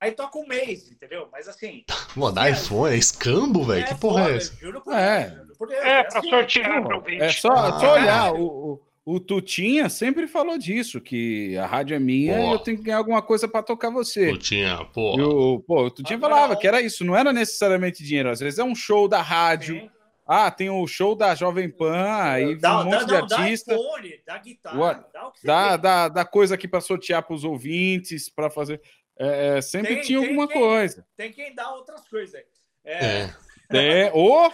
Aí 0.00 0.12
toca 0.12 0.38
um 0.38 0.46
mês, 0.46 0.90
entendeu? 0.90 1.28
Mas 1.32 1.48
assim. 1.48 1.84
Pô, 2.14 2.30
dá 2.30 2.50
iPhone, 2.50 2.94
é 2.94 2.98
escambo, 2.98 3.64
velho? 3.64 3.84
É 3.84 3.88
que 3.88 3.94
porra 3.94 4.30
é 4.30 4.36
essa? 4.36 4.54
Juro 4.56 4.80
por 4.82 4.94
é. 4.94 5.30
Deus, 5.30 5.58
por 5.58 5.68
Deus, 5.68 5.82
é, 5.82 5.88
é, 5.88 6.04
pra 6.04 6.18
assim, 6.18 6.30
sortear, 6.30 6.82
É 7.08 7.32
só, 7.32 7.52
ah, 7.52 7.80
só 7.80 7.92
olhar. 7.94 8.34
O, 8.34 8.44
o, 8.44 8.82
o, 9.04 9.20
Tutinha 9.20 9.88
sempre 9.88 10.26
falou 10.26 10.56
disso, 10.56 11.00
que 11.00 11.56
a 11.56 11.66
rádio 11.66 11.94
é 11.94 11.98
minha 11.98 12.40
e 12.40 12.52
eu 12.52 12.58
tenho 12.58 12.78
que 12.78 12.84
ganhar 12.84 12.98
alguma 12.98 13.20
coisa 13.20 13.46
pra 13.46 13.62
tocar 13.62 13.90
você. 13.90 14.30
Tutinha, 14.30 14.84
pô. 14.92 15.14
O, 15.20 15.60
pô, 15.60 15.84
o 15.84 15.90
Tutinha 15.90 16.18
falava 16.18 16.56
que 16.56 16.66
era 16.66 16.80
isso, 16.80 17.04
não 17.04 17.16
era 17.16 17.32
necessariamente 17.32 18.02
dinheiro. 18.02 18.30
Às 18.30 18.40
vezes 18.40 18.58
é 18.58 18.64
um 18.64 18.74
show 18.74 19.06
da 19.06 19.20
rádio. 19.20 19.80
Sim. 19.80 19.90
Ah, 20.26 20.50
tem 20.50 20.70
o 20.70 20.86
show 20.86 21.14
da 21.14 21.34
Jovem 21.34 21.68
Pan, 21.68 22.14
aí 22.22 22.56
dá, 22.56 22.80
um 22.80 22.84
monte 22.84 23.06
dá, 23.06 23.20
de 23.20 23.34
artista. 23.34 23.74
Dá, 23.74 23.80
iPhone, 23.80 24.20
dá 24.26 24.38
guitarra, 24.38 25.06
dá, 25.44 25.76
dá, 25.76 26.08
dá, 26.08 26.24
coisa 26.24 26.54
aqui 26.54 26.66
para 26.66 26.80
sortear 26.80 27.22
para 27.22 27.34
os 27.34 27.44
ouvintes, 27.44 28.30
para 28.30 28.48
fazer. 28.48 28.80
É, 29.18 29.58
é, 29.58 29.60
sempre 29.60 29.96
tem, 29.96 30.02
tinha 30.02 30.20
tem 30.20 30.28
alguma 30.28 30.48
quem, 30.48 30.58
coisa. 30.58 31.06
Tem 31.14 31.30
quem 31.30 31.54
dá 31.54 31.70
outras 31.74 32.08
coisas. 32.08 32.40
É. 32.82 33.28
é. 33.70 34.00
é 34.06 34.10
ou. 34.14 34.50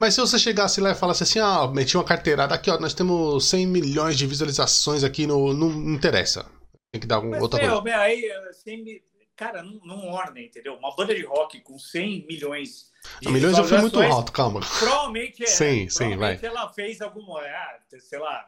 Mas 0.00 0.14
se 0.14 0.20
você 0.20 0.38
chegasse 0.38 0.80
lá 0.80 0.90
e 0.90 0.94
falasse 0.94 1.22
assim, 1.22 1.38
ah, 1.38 1.66
meti 1.68 1.96
uma 1.96 2.04
carteirada 2.04 2.54
aqui, 2.54 2.70
ó, 2.70 2.78
nós 2.78 2.94
temos 2.94 3.48
100 3.48 3.66
milhões 3.66 4.16
de 4.16 4.26
visualizações 4.26 5.02
aqui, 5.04 5.26
no, 5.26 5.52
não, 5.54 5.68
não 5.68 5.94
interessa. 5.94 6.46
Tem 6.92 7.00
que 7.00 7.06
dar 7.06 7.16
alguma 7.16 7.40
outra 7.40 7.60
meu, 7.60 7.80
coisa. 7.80 7.82
Meu, 7.82 7.98
aí, 7.98 8.30
assim, 8.50 9.00
cara, 9.36 9.62
não, 9.62 9.80
não 9.84 10.08
orna, 10.08 10.40
entendeu? 10.40 10.74
Uma 10.74 10.94
banda 10.94 11.14
de 11.14 11.24
rock 11.24 11.60
com 11.60 11.78
100 11.78 12.26
milhões 12.26 12.92
de 13.20 13.28
milhões 13.28 13.56
já 13.56 13.64
foi 13.64 13.78
muito 13.78 14.00
alto, 14.00 14.32
calma. 14.32 14.60
Provavelmente 14.60 15.42
é. 15.42 15.46
Sim, 15.46 15.88
sim, 15.88 16.16
vai. 16.16 16.38
ela 16.42 16.68
fez 16.72 17.00
alguma, 17.00 17.40
ah, 17.40 17.78
sei 17.98 18.18
lá, 18.18 18.46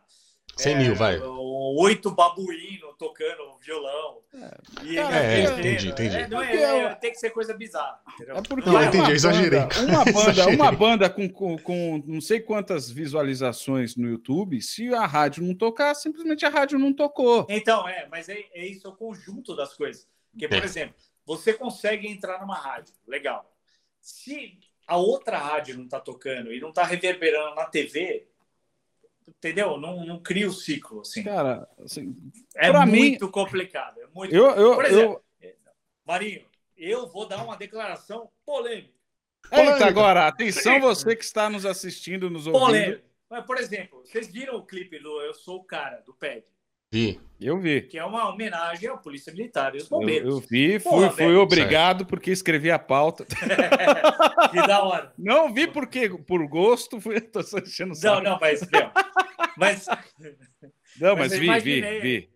100 0.56 0.72
é, 0.72 0.78
mil, 0.78 0.94
vai. 0.94 1.20
Oito 1.78 2.10
babuíno 2.10 2.94
tocando 2.98 3.58
violão. 3.60 4.22
É, 4.32 4.96
é, 4.96 5.42
entendi, 5.44 5.88
entendi. 5.88 6.16
É, 6.16 6.28
não 6.28 6.42
é, 6.42 6.84
é, 6.84 6.94
tem 6.94 7.10
que 7.10 7.18
ser 7.18 7.30
coisa 7.30 7.52
bizarra. 7.52 8.00
É 8.20 8.40
porque 8.42 8.70
não, 8.70 8.82
entendi, 8.82 9.12
exagerei. 9.12 9.60
Uma 9.60 10.04
banda, 10.10 10.48
uma 10.48 10.72
banda 10.72 11.10
com, 11.10 11.28
com, 11.28 11.58
com, 11.58 12.02
não 12.06 12.20
sei 12.20 12.40
quantas 12.40 12.90
visualizações 12.90 13.96
no 13.96 14.08
YouTube, 14.08 14.62
se 14.62 14.94
a 14.94 15.04
rádio 15.04 15.44
não 15.44 15.54
tocar, 15.54 15.94
simplesmente 15.94 16.46
a 16.46 16.48
rádio 16.48 16.78
não 16.78 16.92
tocou. 16.92 17.46
Então, 17.50 17.86
é, 17.86 18.06
mas 18.10 18.28
é, 18.28 18.44
é 18.54 18.66
isso, 18.66 18.86
é 18.86 18.90
o 18.90 18.96
conjunto 18.96 19.54
das 19.54 19.74
coisas. 19.74 20.08
Porque, 20.30 20.48
por 20.48 20.64
exemplo, 20.64 20.94
você 21.26 21.52
consegue 21.52 22.08
entrar 22.08 22.40
numa 22.40 22.56
rádio, 22.56 22.94
legal. 23.06 23.52
Se 24.00 24.58
a 24.86 24.96
outra 24.96 25.38
rádio 25.38 25.76
não 25.76 25.84
está 25.84 26.00
tocando 26.00 26.52
e 26.52 26.60
não 26.60 26.68
está 26.68 26.84
reverberando 26.84 27.56
na 27.56 27.66
TV, 27.66 28.28
entendeu? 29.38 29.78
Não, 29.78 30.04
não 30.04 30.20
cria 30.20 30.48
o 30.48 30.52
ciclo, 30.52 31.00
assim. 31.00 31.22
Cara, 31.22 31.68
assim, 31.78 32.16
é 32.54 32.70
muito 32.84 33.26
mim... 33.26 33.30
complicado. 33.30 34.00
É 34.00 34.06
muito... 34.14 34.34
Eu, 34.34 34.46
eu, 34.50 34.74
Por 34.74 34.84
exemplo, 34.84 35.22
eu... 35.40 35.54
Marinho, 36.04 36.46
eu 36.76 37.08
vou 37.08 37.26
dar 37.26 37.42
uma 37.44 37.56
declaração 37.56 38.30
polêmica. 38.44 38.94
Eita, 39.52 39.86
agora, 39.86 40.26
atenção 40.26 40.80
você 40.80 41.14
que 41.14 41.24
está 41.24 41.48
nos 41.48 41.64
assistindo, 41.64 42.28
nos 42.28 42.46
ouvindo. 42.46 42.64
Polêmica. 42.64 43.04
Mas, 43.28 43.44
por 43.44 43.58
exemplo, 43.58 44.02
vocês 44.04 44.28
viram 44.28 44.56
o 44.56 44.64
clipe 44.64 44.98
do 44.98 45.20
Eu 45.20 45.34
Sou 45.34 45.56
o 45.56 45.64
Cara, 45.64 46.00
do 46.00 46.14
PED? 46.14 46.44
Vi. 46.92 47.20
Eu 47.38 47.58
vi. 47.60 47.82
Que 47.82 47.98
é 47.98 48.04
uma 48.04 48.30
homenagem 48.30 48.88
à 48.88 48.96
Polícia 48.96 49.30
Militar 49.32 49.74
e 49.74 49.78
aos 49.78 49.88
bombeiros. 49.88 50.28
Eu, 50.28 50.36
eu 50.36 50.40
vi, 50.40 50.78
fui, 50.78 51.10
fui 51.10 51.34
obrigado 51.36 51.98
certo. 51.98 52.08
porque 52.08 52.30
escrevi 52.30 52.70
a 52.70 52.78
pauta. 52.78 53.26
que 54.50 54.66
da 54.66 54.82
hora. 54.82 55.12
Não 55.18 55.52
vi 55.52 55.66
porque 55.66 56.08
por 56.08 56.46
gosto, 56.46 56.98
fui, 56.98 57.20
tô 57.20 57.42
só 57.42 57.58
enchendo 57.58 57.92
o 57.92 58.00
Não, 58.02 58.22
não, 58.22 58.38
mas, 58.40 58.66
meu, 58.70 58.90
mas... 59.56 59.86
Não, 60.98 61.14
mas, 61.14 61.38
mas 61.40 61.62
vi, 61.62 61.82
vi, 61.82 62.00
vi. 62.00 62.30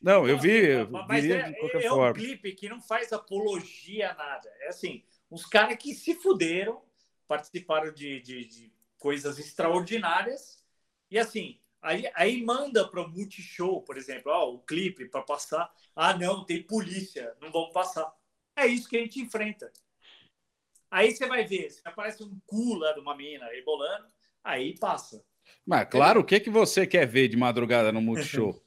Não, 0.00 0.28
eu 0.28 0.38
vi, 0.38 0.64
eu 0.64 0.88
mas 1.08 1.24
é, 1.24 1.50
de 1.50 1.58
qualquer 1.58 1.84
é 1.84 1.88
forma. 1.88 2.10
um 2.10 2.12
clipe 2.12 2.52
que 2.52 2.68
não 2.68 2.80
faz 2.80 3.12
apologia 3.12 4.12
a 4.12 4.14
nada. 4.14 4.48
É 4.60 4.68
assim, 4.68 5.02
uns 5.28 5.44
caras 5.44 5.76
que 5.76 5.92
se 5.92 6.14
fuderam, 6.14 6.80
participaram 7.26 7.92
de, 7.92 8.20
de, 8.20 8.44
de 8.44 8.72
coisas 8.96 9.40
extraordinárias, 9.40 10.62
e 11.10 11.18
assim, 11.18 11.58
Aí, 11.84 12.10
aí 12.14 12.42
manda 12.42 12.88
para 12.88 13.02
o 13.02 13.08
Multishow, 13.08 13.82
por 13.82 13.98
exemplo, 13.98 14.32
ó, 14.32 14.50
o 14.50 14.58
clipe 14.58 15.04
para 15.04 15.20
passar. 15.20 15.70
Ah, 15.94 16.16
não, 16.16 16.42
tem 16.42 16.62
polícia, 16.62 17.34
não 17.42 17.52
vamos 17.52 17.74
passar. 17.74 18.10
É 18.56 18.66
isso 18.66 18.88
que 18.88 18.96
a 18.96 19.00
gente 19.00 19.20
enfrenta. 19.20 19.70
Aí 20.90 21.14
você 21.14 21.26
vai 21.26 21.44
ver, 21.44 21.70
se 21.70 21.82
aparece 21.84 22.24
um 22.24 22.40
cu 22.46 22.76
lá 22.76 22.92
de 22.92 23.00
uma 23.00 23.14
mina 23.14 23.44
rebolando, 23.48 24.06
aí 24.42 24.78
passa. 24.78 25.22
Mas 25.66 25.86
claro, 25.90 26.20
o 26.20 26.24
que, 26.24 26.40
que 26.40 26.48
você 26.48 26.86
quer 26.86 27.06
ver 27.06 27.28
de 27.28 27.36
madrugada 27.36 27.92
no 27.92 28.00
Multishow? 28.00 28.58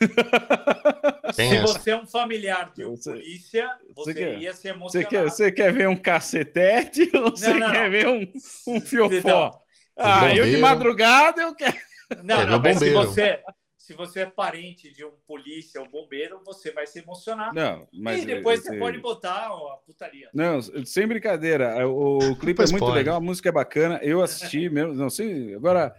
se 1.32 1.60
você 1.60 1.90
é 1.92 1.96
um 1.96 2.06
familiar 2.08 2.72
de 2.74 2.84
um 2.84 2.96
você, 2.96 3.12
polícia, 3.12 3.68
você, 3.94 4.12
você 4.12 4.14
quer, 4.14 4.38
ia 4.38 4.52
se 4.52 4.66
emocionar. 4.66 4.90
Você 4.90 5.16
quer, 5.16 5.30
você 5.30 5.52
quer 5.52 5.72
ver 5.72 5.88
um 5.88 5.96
cacetete 5.96 7.08
ou 7.14 7.30
você 7.30 7.50
não, 7.50 7.60
não, 7.60 7.70
quer 7.70 7.84
não. 7.84 7.90
ver 7.90 8.08
um, 8.08 8.32
um 8.66 8.80
fiofó? 8.80 9.62
Ah, 9.96 10.34
eu 10.34 10.44
de 10.44 10.56
madrugada 10.58 11.42
eu 11.42 11.54
quero. 11.54 11.87
Não, 12.22 12.40
é, 12.40 12.46
não 12.46 12.60
mas 12.60 12.78
se 12.78 12.92
você, 12.92 13.42
se 13.76 13.94
você 13.94 14.20
é 14.20 14.26
parente 14.26 14.92
de 14.92 15.04
um 15.04 15.12
polícia 15.26 15.80
ou 15.80 15.88
bombeiro, 15.88 16.40
você 16.44 16.70
vai 16.70 16.86
se 16.86 16.98
emocionar. 17.00 17.52
Não, 17.54 17.86
mas 17.92 18.22
e 18.22 18.26
depois 18.26 18.62
você 18.62 18.78
pode 18.78 18.98
botar 18.98 19.46
a 19.46 19.76
putaria. 19.84 20.28
Não, 20.32 20.60
sem 20.60 21.06
brincadeira. 21.06 21.86
O, 21.88 22.18
o 22.32 22.36
clipe 22.36 22.62
é 22.62 22.66
muito 22.66 22.80
pode. 22.80 22.94
legal, 22.94 23.16
a 23.16 23.20
música 23.20 23.48
é 23.48 23.52
bacana. 23.52 23.98
Eu 24.02 24.22
assisti 24.22 24.68
mesmo, 24.68 24.94
não 24.94 25.10
sei. 25.10 25.54
Agora, 25.54 25.94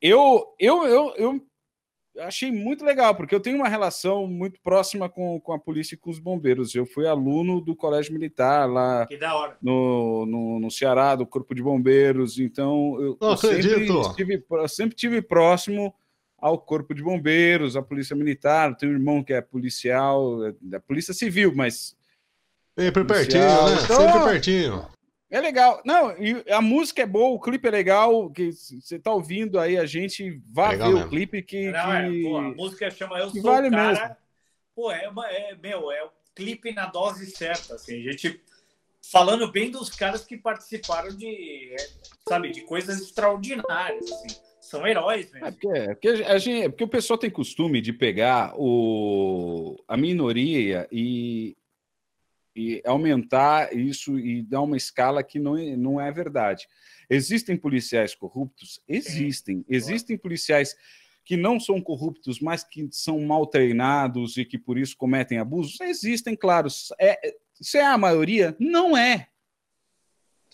eu, 0.00 0.54
eu, 0.58 0.86
eu, 0.86 1.14
eu 1.16 1.49
achei 2.18 2.50
muito 2.50 2.84
legal, 2.84 3.14
porque 3.14 3.34
eu 3.34 3.40
tenho 3.40 3.56
uma 3.56 3.68
relação 3.68 4.26
muito 4.26 4.60
próxima 4.60 5.08
com, 5.08 5.40
com 5.40 5.52
a 5.52 5.58
polícia 5.58 5.94
e 5.94 5.98
com 5.98 6.10
os 6.10 6.18
bombeiros. 6.18 6.74
Eu 6.74 6.86
fui 6.86 7.06
aluno 7.06 7.60
do 7.60 7.74
Colégio 7.76 8.12
Militar 8.12 8.68
lá 8.68 9.06
no, 9.62 10.26
no, 10.26 10.60
no, 10.60 10.70
Ceará, 10.70 11.14
do 11.14 11.26
Corpo 11.26 11.54
de 11.54 11.62
Bombeiros, 11.62 12.38
então 12.38 12.96
eu, 13.00 13.18
eu 13.20 13.36
sempre, 13.36 14.00
estive, 14.00 14.44
eu 14.50 14.68
sempre 14.68 14.96
tive 14.96 15.22
próximo 15.22 15.94
ao 16.38 16.58
Corpo 16.58 16.94
de 16.94 17.02
Bombeiros, 17.02 17.76
à 17.76 17.82
Polícia 17.82 18.16
Militar. 18.16 18.76
Tenho 18.76 18.92
um 18.92 18.96
irmão 18.96 19.22
que 19.22 19.32
é 19.32 19.40
policial, 19.40 20.46
é 20.46 20.54
da 20.60 20.80
Polícia 20.80 21.12
Civil, 21.12 21.52
mas. 21.54 21.96
Sempre 22.78 23.04
pertinho, 23.04 23.42
né? 23.42 23.78
Então, 23.84 23.96
sempre 23.96 24.24
pertinho. 24.24 24.86
É 25.30 25.40
legal. 25.40 25.80
Não, 25.84 26.10
e 26.18 26.44
a 26.50 26.60
música 26.60 27.02
é 27.02 27.06
boa, 27.06 27.30
o 27.30 27.40
clipe 27.40 27.68
é 27.68 27.70
legal. 27.70 28.28
Que 28.30 28.50
você 28.50 28.98
tá 28.98 29.12
ouvindo 29.12 29.60
aí, 29.60 29.78
a 29.78 29.86
gente 29.86 30.42
vai 30.50 30.76
ver 30.76 30.88
mesmo. 30.88 31.06
o 31.06 31.08
clipe 31.08 31.42
que. 31.42 31.70
Não, 31.70 32.10
que... 32.10 32.26
É, 32.26 32.28
pô, 32.28 32.36
a 32.36 32.42
música 32.42 32.90
chama 32.90 33.18
Eu 33.18 33.30
Sou 33.30 33.42
vale 33.42 33.70
Cara. 33.70 33.92
Mesmo. 33.92 34.16
Pô, 34.74 34.90
é, 34.90 35.08
uma, 35.08 35.30
é, 35.30 35.54
meu, 35.54 35.92
é 35.92 36.04
o 36.04 36.10
clipe 36.34 36.72
na 36.72 36.86
dose 36.86 37.26
certa. 37.30 37.76
Assim, 37.76 38.08
a 38.08 38.12
gente 38.12 38.42
falando 39.08 39.50
bem 39.50 39.70
dos 39.70 39.88
caras 39.90 40.24
que 40.24 40.36
participaram 40.36 41.16
de, 41.16 41.74
é, 41.74 41.88
sabe, 42.28 42.50
de 42.50 42.62
coisas 42.62 43.00
extraordinárias. 43.00 44.10
Assim. 44.10 44.40
São 44.60 44.86
heróis 44.86 45.30
mesmo. 45.32 45.46
É 45.46 45.50
porque, 45.50 45.68
é 45.68 45.94
porque, 45.94 46.08
a 46.08 46.38
gente, 46.38 46.64
é 46.64 46.68
porque 46.68 46.84
o 46.84 46.88
pessoal 46.88 47.18
tem 47.18 47.30
costume 47.30 47.80
de 47.80 47.92
pegar 47.92 48.52
o, 48.56 49.76
a 49.88 49.96
minoria 49.96 50.88
e, 50.92 51.56
e 52.54 52.82
aumentar 52.84 53.76
isso 53.76 54.18
e 54.18 54.42
dar 54.42 54.62
uma 54.62 54.76
escala 54.76 55.22
que 55.22 55.38
não, 55.38 55.56
é, 55.56 55.76
não 55.76 56.00
é 56.00 56.10
verdade. 56.10 56.66
Existem 57.08 57.56
policiais 57.56 58.14
corruptos? 58.14 58.80
Existem. 58.88 59.64
Existem 59.68 60.16
policiais 60.16 60.76
que 61.24 61.36
não 61.36 61.60
são 61.60 61.80
corruptos, 61.80 62.40
mas 62.40 62.64
que 62.64 62.88
são 62.90 63.20
mal 63.20 63.46
treinados 63.46 64.36
e 64.36 64.44
que 64.44 64.58
por 64.58 64.78
isso 64.78 64.96
cometem 64.96 65.38
abusos? 65.38 65.80
Existem, 65.80 66.34
claro. 66.34 66.68
É, 66.98 67.34
se 67.60 67.78
é 67.78 67.84
a 67.84 67.98
maioria, 67.98 68.56
não 68.58 68.96
é. 68.96 69.28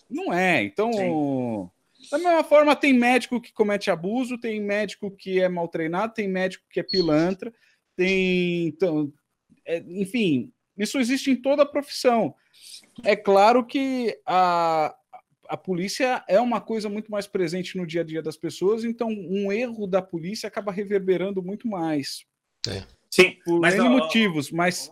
Não 0.09 0.33
é. 0.33 0.63
Então, 0.63 0.93
Sim. 0.93 2.11
da 2.11 2.19
mesma 2.19 2.45
forma, 2.45 2.77
tem 2.77 2.93
médico 2.93 3.41
que 3.41 3.53
comete 3.53 3.91
abuso, 3.91 4.39
tem 4.39 4.61
médico 4.61 5.11
que 5.11 5.41
é 5.41 5.49
mal 5.49 5.69
treinado, 5.69 6.15
tem 6.15 6.29
médico 6.29 6.65
que 6.71 6.81
é 6.81 6.83
pilantra, 6.83 7.53
tem. 7.97 8.67
Então, 8.67 9.13
é, 9.65 9.79
enfim, 9.89 10.53
isso 10.77 10.99
existe 10.99 11.31
em 11.31 11.37
toda 11.37 11.63
a 11.63 11.67
profissão. 11.67 12.35
É 13.05 13.15
claro 13.15 13.65
que 13.65 14.19
a, 14.27 14.95
a 15.49 15.57
polícia 15.57 16.25
é 16.29 16.41
uma 16.41 16.61
coisa 16.61 16.89
muito 16.89 17.11
mais 17.11 17.27
presente 17.27 17.77
no 17.77 17.87
dia 17.87 18.01
a 18.01 18.05
dia 18.05 18.23
das 18.23 18.37
pessoas, 18.37 18.85
então 18.85 19.09
um 19.09 19.51
erro 19.53 19.87
da 19.87 20.03
polícia 20.03 20.47
acaba 20.47 20.73
reverberando 20.73 21.43
muito 21.43 21.69
mais. 21.69 22.25
É. 22.69 22.85
Sim, 23.11 23.37
por 23.45 23.61
mas 23.61 23.75
N 23.75 23.89
motivos, 23.89 24.51
mas 24.51 24.91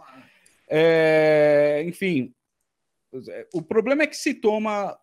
é, 0.68 1.84
enfim, 1.86 2.32
o 3.52 3.62
problema 3.62 4.02
é 4.02 4.06
que 4.06 4.16
se 4.16 4.34
toma 4.34 4.98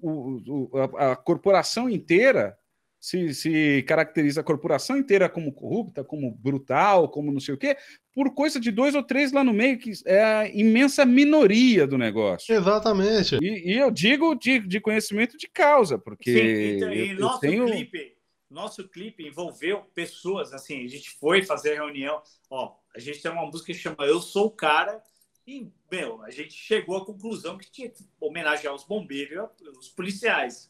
o, 0.00 0.70
o, 0.70 0.70
a, 0.96 1.12
a 1.12 1.16
corporação 1.16 1.88
inteira 1.88 2.56
se, 3.00 3.32
se 3.34 3.84
caracteriza 3.86 4.40
a 4.40 4.44
corporação 4.44 4.96
inteira 4.96 5.28
como 5.28 5.52
corrupta, 5.52 6.02
como 6.02 6.30
brutal, 6.30 7.08
como 7.08 7.30
não 7.32 7.40
sei 7.40 7.54
o 7.54 7.58
quê, 7.58 7.76
por 8.18 8.34
coisa 8.34 8.58
de 8.58 8.72
dois 8.72 8.96
ou 8.96 9.02
três 9.04 9.30
lá 9.30 9.44
no 9.44 9.52
meio, 9.52 9.78
que 9.78 9.92
é 10.04 10.24
a 10.24 10.48
imensa 10.48 11.06
minoria 11.06 11.86
do 11.86 11.96
negócio. 11.96 12.52
Exatamente. 12.52 13.38
E, 13.40 13.74
e 13.74 13.78
eu 13.78 13.92
digo 13.92 14.34
de, 14.34 14.58
de, 14.58 14.80
conhecimento 14.80 15.38
de 15.38 15.46
causa, 15.46 15.96
porque. 15.96 16.32
Sim, 16.32 16.76
então, 16.76 16.92
e 16.92 17.10
eu, 17.10 17.20
nosso, 17.20 17.38
tenho... 17.38 17.66
clipe, 17.66 18.16
nosso 18.50 18.88
clipe 18.88 19.24
envolveu 19.24 19.82
pessoas, 19.94 20.52
assim, 20.52 20.84
a 20.84 20.88
gente 20.88 21.10
foi 21.10 21.44
fazer 21.44 21.74
reunião, 21.74 22.20
ó, 22.50 22.74
a 22.92 22.98
gente 22.98 23.22
tem 23.22 23.30
uma 23.30 23.46
música 23.46 23.72
que 23.72 23.78
chama 23.78 24.04
Eu 24.04 24.20
Sou 24.20 24.46
o 24.46 24.50
Cara, 24.50 25.00
e, 25.46 25.70
meu, 25.88 26.20
a 26.22 26.30
gente 26.32 26.54
chegou 26.54 26.96
à 26.96 27.06
conclusão 27.06 27.56
que 27.56 27.70
tinha 27.70 27.88
que 27.88 28.04
homenagear 28.20 28.74
os 28.74 28.82
bombeiros, 28.82 29.48
os 29.78 29.90
policiais. 29.90 30.68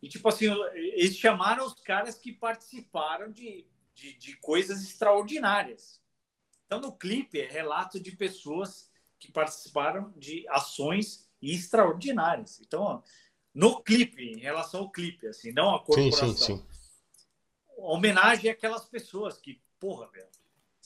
E, 0.00 0.08
tipo 0.08 0.26
assim, 0.26 0.46
eles 0.72 1.14
chamaram 1.14 1.66
os 1.66 1.74
caras 1.74 2.16
que 2.16 2.32
participaram 2.32 3.30
de, 3.30 3.66
de, 3.94 4.16
de 4.16 4.34
coisas 4.38 4.82
extraordinárias. 4.82 5.99
Então, 6.70 6.80
no 6.80 6.92
clipe, 6.92 7.40
é 7.40 7.48
relato 7.48 7.98
de 7.98 8.12
pessoas 8.12 8.88
que 9.18 9.32
participaram 9.32 10.12
de 10.16 10.46
ações 10.48 11.28
extraordinárias. 11.42 12.60
Então, 12.64 12.80
ó, 12.80 13.02
no 13.52 13.82
clipe, 13.82 14.22
em 14.22 14.38
relação 14.38 14.82
ao 14.82 14.90
clipe, 14.92 15.26
assim, 15.26 15.50
não 15.50 15.74
a 15.74 15.80
corporação. 15.80 16.28
Sim, 16.28 16.36
sim, 16.36 16.56
sim. 16.58 16.64
Homenagem 17.76 18.48
àquelas 18.48 18.84
pessoas 18.84 19.36
que, 19.36 19.60
porra, 19.80 20.08
velho. 20.12 20.28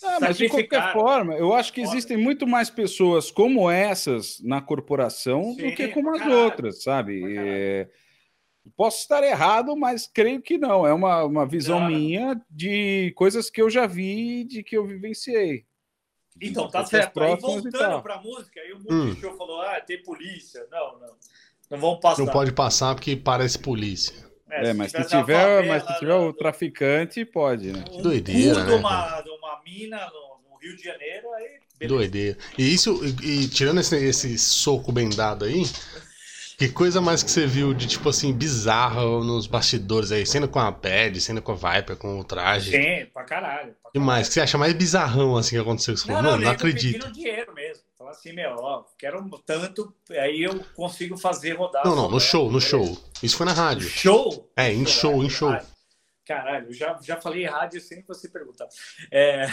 Ah, 0.03 0.19
mas 0.23 0.39
de 0.39 0.49
qualquer 0.49 0.91
forma, 0.95 1.35
eu 1.35 1.53
acho 1.53 1.71
que 1.71 1.83
existem 1.83 2.17
muito 2.17 2.47
mais 2.47 2.71
pessoas 2.71 3.31
como 3.31 3.71
essas 3.71 4.41
na 4.41 4.63
corporação 4.63 5.53
sim, 5.53 5.69
do 5.69 5.75
que 5.75 5.89
como 5.89 6.15
as 6.15 6.19
caralho, 6.19 6.45
outras, 6.45 6.83
sabe? 6.83 7.37
É, 7.39 7.91
Posso 8.77 9.03
estar 9.03 9.23
errado, 9.23 9.77
mas 9.77 10.07
creio 10.07 10.41
que 10.41 10.57
não. 10.57 10.87
É 10.87 10.93
uma, 10.95 11.25
uma 11.25 11.47
visão 11.47 11.81
não, 11.81 11.89
minha 11.89 12.41
de 12.51 13.13
coisas 13.15 13.51
que 13.51 13.61
eu 13.61 13.69
já 13.69 13.87
vi, 13.87 14.45
de 14.45 14.63
que 14.63 14.77
eu 14.77 14.87
vivenciei. 14.87 15.67
Então, 16.41 16.69
tá 16.69 16.85
certo. 16.85 17.21
Aí, 17.21 17.37
voltando 17.37 18.03
para 18.03 18.15
a 18.15 18.21
música, 18.21 18.61
aí 18.61 18.73
o 18.73 18.79
Multishow 18.79 19.33
hum. 19.33 19.37
falou: 19.37 19.61
ah, 19.63 19.81
tem 19.81 20.03
polícia. 20.03 20.67
Não, 20.71 20.99
não. 20.99 21.15
Não 21.71 21.79
vamos 21.79 22.01
passar. 22.01 22.25
Não 22.25 22.33
pode 22.33 22.53
passar 22.53 22.95
porque 22.95 23.17
parece 23.17 23.59
polícia. 23.59 24.15
É, 24.51 24.69
é 24.69 24.73
mas, 24.73 24.93
se 24.93 25.03
tiver, 25.05 25.11
favela, 25.11 25.67
mas 25.67 25.83
se 25.85 25.99
tiver 25.99 26.15
o 26.15 26.33
traficante, 26.33 27.25
pode, 27.25 27.73
né? 27.73 27.85
Um 27.93 28.03
doideira, 28.03 28.63
né? 28.63 28.71
De 28.71 28.73
uma, 28.75 29.21
de 29.21 29.31
uma 29.31 29.63
mina 29.65 30.07
no, 30.07 30.51
no, 30.51 30.57
Rio 30.59 30.77
de 30.77 30.85
Janeiro, 30.85 31.33
aí. 31.33 31.65
Beleza. 31.79 31.97
Doideira. 31.97 32.39
E 32.57 32.73
isso, 32.73 33.01
e, 33.23 33.43
e 33.43 33.49
tirando 33.49 33.81
esse, 33.81 33.97
esse 33.97 34.39
soco 34.39 34.93
bem 34.93 35.11
dado 35.11 35.45
aí, 35.45 35.65
que 36.57 36.69
coisa 36.69 37.01
mais 37.01 37.23
que 37.23 37.31
você 37.31 37.47
viu 37.47 37.75
de, 37.75 37.87
tipo 37.89 38.09
assim, 38.09 38.33
bizarro 38.33 39.25
nos 39.25 39.47
bastidores 39.47 40.13
aí? 40.13 40.25
Sendo 40.25 40.49
com 40.49 40.61
a 40.61 40.71
Pad, 40.71 41.21
sendo 41.21 41.43
com 41.43 41.53
a 41.53 41.55
Viper, 41.55 41.97
com 41.97 42.21
o 42.21 42.25
traje? 42.25 42.71
Sim, 42.71 43.07
pra 43.13 43.25
caralho. 43.25 43.75
O 43.85 43.91
que 43.91 43.99
mais? 43.99 44.29
que 44.29 44.35
você 44.35 44.41
acha 44.41 44.57
mais 44.57 44.73
bizarrão, 44.73 45.37
assim, 45.37 45.57
que 45.57 45.63
aconteceu? 45.63 45.97
Você 45.97 46.07
não, 46.07 46.17
falou, 46.17 46.31
não, 46.33 46.39
não, 46.39 46.45
não 46.45 46.53
acredito. 46.53 47.11
dinheiro 47.11 47.53
mesmo. 47.53 47.83
Fala 47.99 48.11
assim, 48.11 48.33
meu, 48.33 48.55
ó, 48.57 48.85
quero 48.97 49.29
tanto, 49.45 49.93
aí 50.11 50.43
eu 50.43 50.65
consigo 50.77 51.17
fazer 51.17 51.55
rodar. 51.55 51.85
Não, 51.85 51.97
não, 51.97 52.09
no 52.09 52.21
show, 52.21 52.51
no 52.51 52.61
show. 52.61 52.97
Isso 53.23 53.37
foi 53.37 53.47
na 53.47 53.53
rádio. 53.53 53.89
Show? 53.89 54.51
É, 54.57 54.73
em 54.73 54.87
show, 54.87 55.25
em 55.25 55.31
show. 55.31 55.57
Caralho, 56.25 56.69
eu 56.69 56.73
já, 56.73 56.99
já 57.03 57.21
falei 57.21 57.45
rádio 57.47 57.81
sem 57.81 58.03
você 58.07 58.29
perguntar. 58.29 58.69
É... 59.11 59.47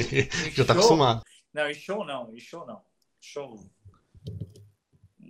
já 0.52 0.64
tá 0.64 0.74
acostumado. 0.74 1.22
Não, 1.52 1.68
em 1.68 1.74
show 1.74 2.04
não, 2.04 2.32
em 2.34 2.38
show 2.38 2.66
não. 2.66 2.80
Show 3.20 3.58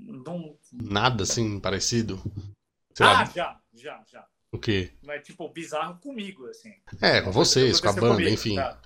não... 0.06 0.56
Nada 0.72 1.24
assim 1.24 1.60
parecido? 1.60 2.20
Sei 2.94 3.06
ah, 3.06 3.12
lá. 3.12 3.24
já, 3.24 3.60
já, 3.74 4.04
já. 4.06 4.26
O 4.50 4.58
quê? 4.58 4.92
Mas, 5.02 5.22
tipo, 5.22 5.48
bizarro 5.48 5.98
comigo, 5.98 6.46
assim. 6.46 6.74
É, 7.00 7.22
com 7.22 7.32
vocês, 7.32 7.80
com 7.80 7.88
a 7.88 7.92
banda, 7.92 8.08
comigo, 8.16 8.30
enfim. 8.30 8.56
Tá? 8.56 8.78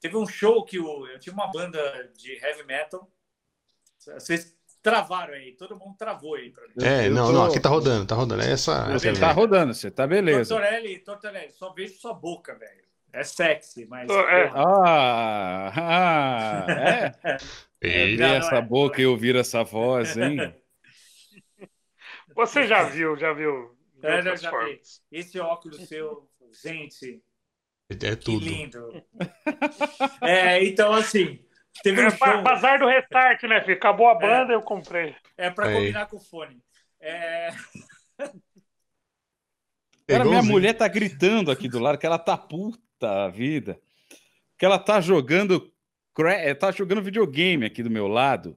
Teve 0.00 0.16
um 0.16 0.26
show 0.26 0.64
que 0.64 0.76
eu, 0.76 1.06
eu 1.06 1.20
tinha 1.20 1.32
uma 1.32 1.50
banda 1.52 2.10
de 2.16 2.32
heavy 2.32 2.64
metal. 2.64 3.08
Vocês 3.96 4.56
travaram 4.82 5.34
aí, 5.34 5.52
todo 5.52 5.78
mundo 5.78 5.94
travou 5.96 6.34
aí 6.34 6.50
pra 6.50 6.66
mim. 6.66 6.74
É, 6.82 7.08
não, 7.08 7.26
tô... 7.26 7.32
não, 7.32 7.44
aqui 7.44 7.60
tá 7.60 7.68
rodando, 7.68 8.04
tá 8.04 8.16
rodando. 8.16 8.42
É 8.42 8.50
essa, 8.50 8.90
você 8.92 9.10
essa 9.10 9.20
tá 9.20 9.30
rodando, 9.30 9.72
você 9.72 9.90
tá 9.92 10.04
beleza. 10.04 10.52
Tortorelli, 10.52 10.98
Tortorelli, 10.98 11.52
só 11.52 11.72
vejo 11.72 11.94
sua 11.94 12.12
boca, 12.12 12.56
velho. 12.56 12.82
É 13.12 13.22
sexy, 13.22 13.86
mas. 13.86 14.10
É. 14.10 14.50
Ah, 14.54 15.72
ah, 15.76 16.66
é? 16.68 17.36
É, 17.82 18.14
ver 18.14 18.36
essa 18.36 18.56
é, 18.56 18.62
boca 18.62 19.02
e 19.02 19.06
ouvir 19.06 19.34
essa 19.34 19.64
voz, 19.64 20.16
hein? 20.16 20.36
Você 22.36 22.66
já 22.66 22.84
viu, 22.84 23.16
já 23.16 23.32
viu? 23.32 23.76
É, 24.00 24.22
já 24.36 24.50
vi. 24.50 24.80
Esse 25.10 25.40
óculos 25.40 25.88
seu, 25.88 26.28
gente. 26.62 27.20
É 27.90 28.16
tudo. 28.16 28.44
Que 28.44 28.48
lindo. 28.48 29.04
É, 30.22 30.64
então, 30.64 30.92
assim. 30.92 31.44
Teve 31.82 32.02
um 32.02 32.06
é, 32.06 32.10
show... 32.10 32.42
Bazar 32.42 32.78
do 32.78 32.86
restart, 32.86 33.42
né, 33.44 33.60
filho? 33.62 33.76
Acabou 33.76 34.08
a 34.08 34.14
banda, 34.14 34.52
é, 34.52 34.56
eu 34.56 34.62
comprei. 34.62 35.16
É 35.36 35.50
para 35.50 35.72
combinar 35.72 36.06
com 36.06 36.16
o 36.16 36.20
fone. 36.20 36.62
É... 37.00 37.48
Cara, 40.06 40.24
minha 40.24 40.42
mulher 40.42 40.74
tá 40.74 40.86
gritando 40.86 41.50
aqui 41.50 41.68
do 41.68 41.80
lado 41.80 41.98
que 41.98 42.06
ela 42.06 42.18
tá 42.18 42.36
puta 42.36 43.24
a 43.24 43.28
vida. 43.28 43.80
Que 44.58 44.64
ela 44.64 44.78
tá 44.78 45.00
jogando 45.00 45.71
é, 46.50 46.54
tá 46.54 46.70
jogando 46.70 47.02
videogame 47.02 47.64
aqui 47.64 47.82
do 47.82 47.90
meu 47.90 48.06
lado. 48.06 48.56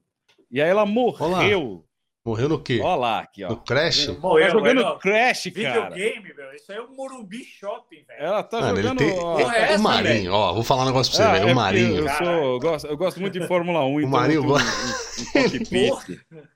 E 0.50 0.60
aí 0.60 0.68
ela 0.68 0.84
morreu. 0.84 1.85
Morreu 2.26 2.48
no 2.48 2.58
quê? 2.58 2.80
Olha 2.82 2.96
lá, 2.96 3.20
aqui, 3.20 3.44
ó. 3.44 3.50
No 3.50 3.56
Crash? 3.58 4.08
Morreu, 4.18 4.46
tá 4.46 4.52
jogando 4.52 4.82
não. 4.82 4.98
Crash, 4.98 5.44
cara. 5.44 5.90
Videogame, 5.90 6.34
meu. 6.34 6.52
Isso 6.56 6.72
aí 6.72 6.78
é 6.78 6.80
o 6.80 6.86
um 6.86 6.96
Morumbi 6.96 7.44
Shopping, 7.44 8.02
velho. 8.04 8.20
Ela 8.20 8.42
tá 8.42 8.60
Mano, 8.62 8.82
jogando... 8.82 8.98
Tem... 8.98 9.16
Ó, 9.16 9.38
é, 9.38 9.72
é 9.74 9.76
o 9.76 9.80
Marinho, 9.80 10.32
ó. 10.32 10.52
Vou 10.52 10.64
falar 10.64 10.82
um 10.82 10.86
negócio 10.86 11.14
pra 11.14 11.24
você, 11.24 11.30
é, 11.30 11.38
velho. 11.38 11.48
É 11.48 11.52
o 11.52 11.54
Marinho. 11.54 11.96
Eu, 11.98 12.08
sou, 12.08 12.26
eu, 12.26 12.58
gosto, 12.58 12.86
eu 12.88 12.96
gosto 12.96 13.20
muito 13.20 13.38
de 13.38 13.46
Fórmula 13.46 13.84
1. 13.84 13.94
O 13.94 14.00
então 14.00 14.10
Marinho 14.10 14.42
gosta... 14.42 14.68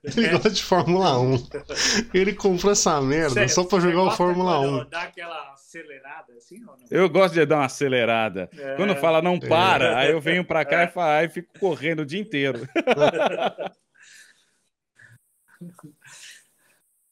Ele 0.03 0.29
gosta 0.29 0.49
de 0.49 0.61
Fórmula 0.61 1.17
1. 1.17 1.47
Ele 2.13 2.33
comprou 2.33 2.73
essa 2.73 2.99
merda 2.99 3.47
só 3.47 3.63
pra 3.63 3.79
jogar 3.79 4.03
o 4.03 4.11
Fórmula 4.11 4.59
1. 4.59 4.89
Dá 4.89 5.03
aquela 5.03 5.53
acelerada 5.53 6.33
assim 6.37 6.59
ou 6.65 6.75
não? 6.77 6.85
Eu 6.91 7.09
gosto 7.09 7.33
de 7.35 7.45
dar 7.45 7.59
uma 7.59 7.65
acelerada. 7.65 8.49
É. 8.57 8.75
Quando 8.75 8.93
fala 8.97 9.21
não 9.21 9.39
para, 9.39 9.97
aí 9.97 10.11
eu 10.11 10.19
venho 10.19 10.43
pra 10.43 10.65
cá 10.65 10.83
e, 10.83 10.87
falo, 10.89 11.11
aí 11.11 11.29
fico 11.29 11.47
correndo 11.57 12.01
o 12.01 12.05
dia 12.05 12.19
inteiro. 12.19 12.67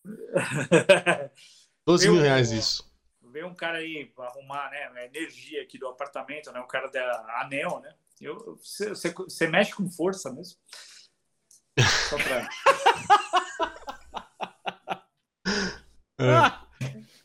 12 1.86 2.10
mil 2.10 2.22
reais 2.22 2.52
isso. 2.52 2.90
Veio 3.32 3.48
um 3.48 3.56
cara 3.56 3.78
aí 3.78 4.12
arrumar 4.18 4.70
né, 4.72 4.90
a 4.96 5.06
energia 5.06 5.62
aqui 5.62 5.78
do 5.78 5.88
apartamento, 5.88 6.52
né? 6.52 6.60
O 6.60 6.68
cara 6.68 6.88
da 6.88 7.42
Anel, 7.42 7.80
né? 7.80 7.94
Eu, 8.20 8.58
você, 8.58 8.94
você 8.94 9.48
mexe 9.48 9.74
com 9.74 9.90
força 9.90 10.32
mesmo. 10.34 10.60
Só 12.10 12.18
pra... 12.18 12.50
é. 16.20 16.70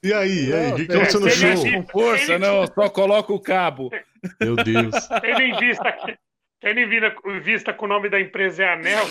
E 0.04 0.12
aí, 0.12 0.48
e 0.48 0.52
aí? 0.52 0.72
O 0.72 0.76
que, 0.76 0.86
que 0.86 0.92
aconteceu 0.92 1.20
no 1.20 1.30
show? 1.30 1.72
Com 1.72 1.86
força, 1.86 2.38
não, 2.38 2.66
só 2.66 2.90
coloca 2.90 3.32
o 3.32 3.40
cabo. 3.40 3.90
Meu 4.40 4.54
Deus. 4.54 4.94
Tendo 5.20 5.40
em 5.40 5.58
vista, 5.58 6.18
tendo 6.60 6.80
em 6.80 7.40
vista 7.40 7.72
que 7.72 7.84
o 7.84 7.88
nome 7.88 8.10
da 8.10 8.20
empresa 8.20 8.64
é 8.64 8.72
Anel, 8.74 9.04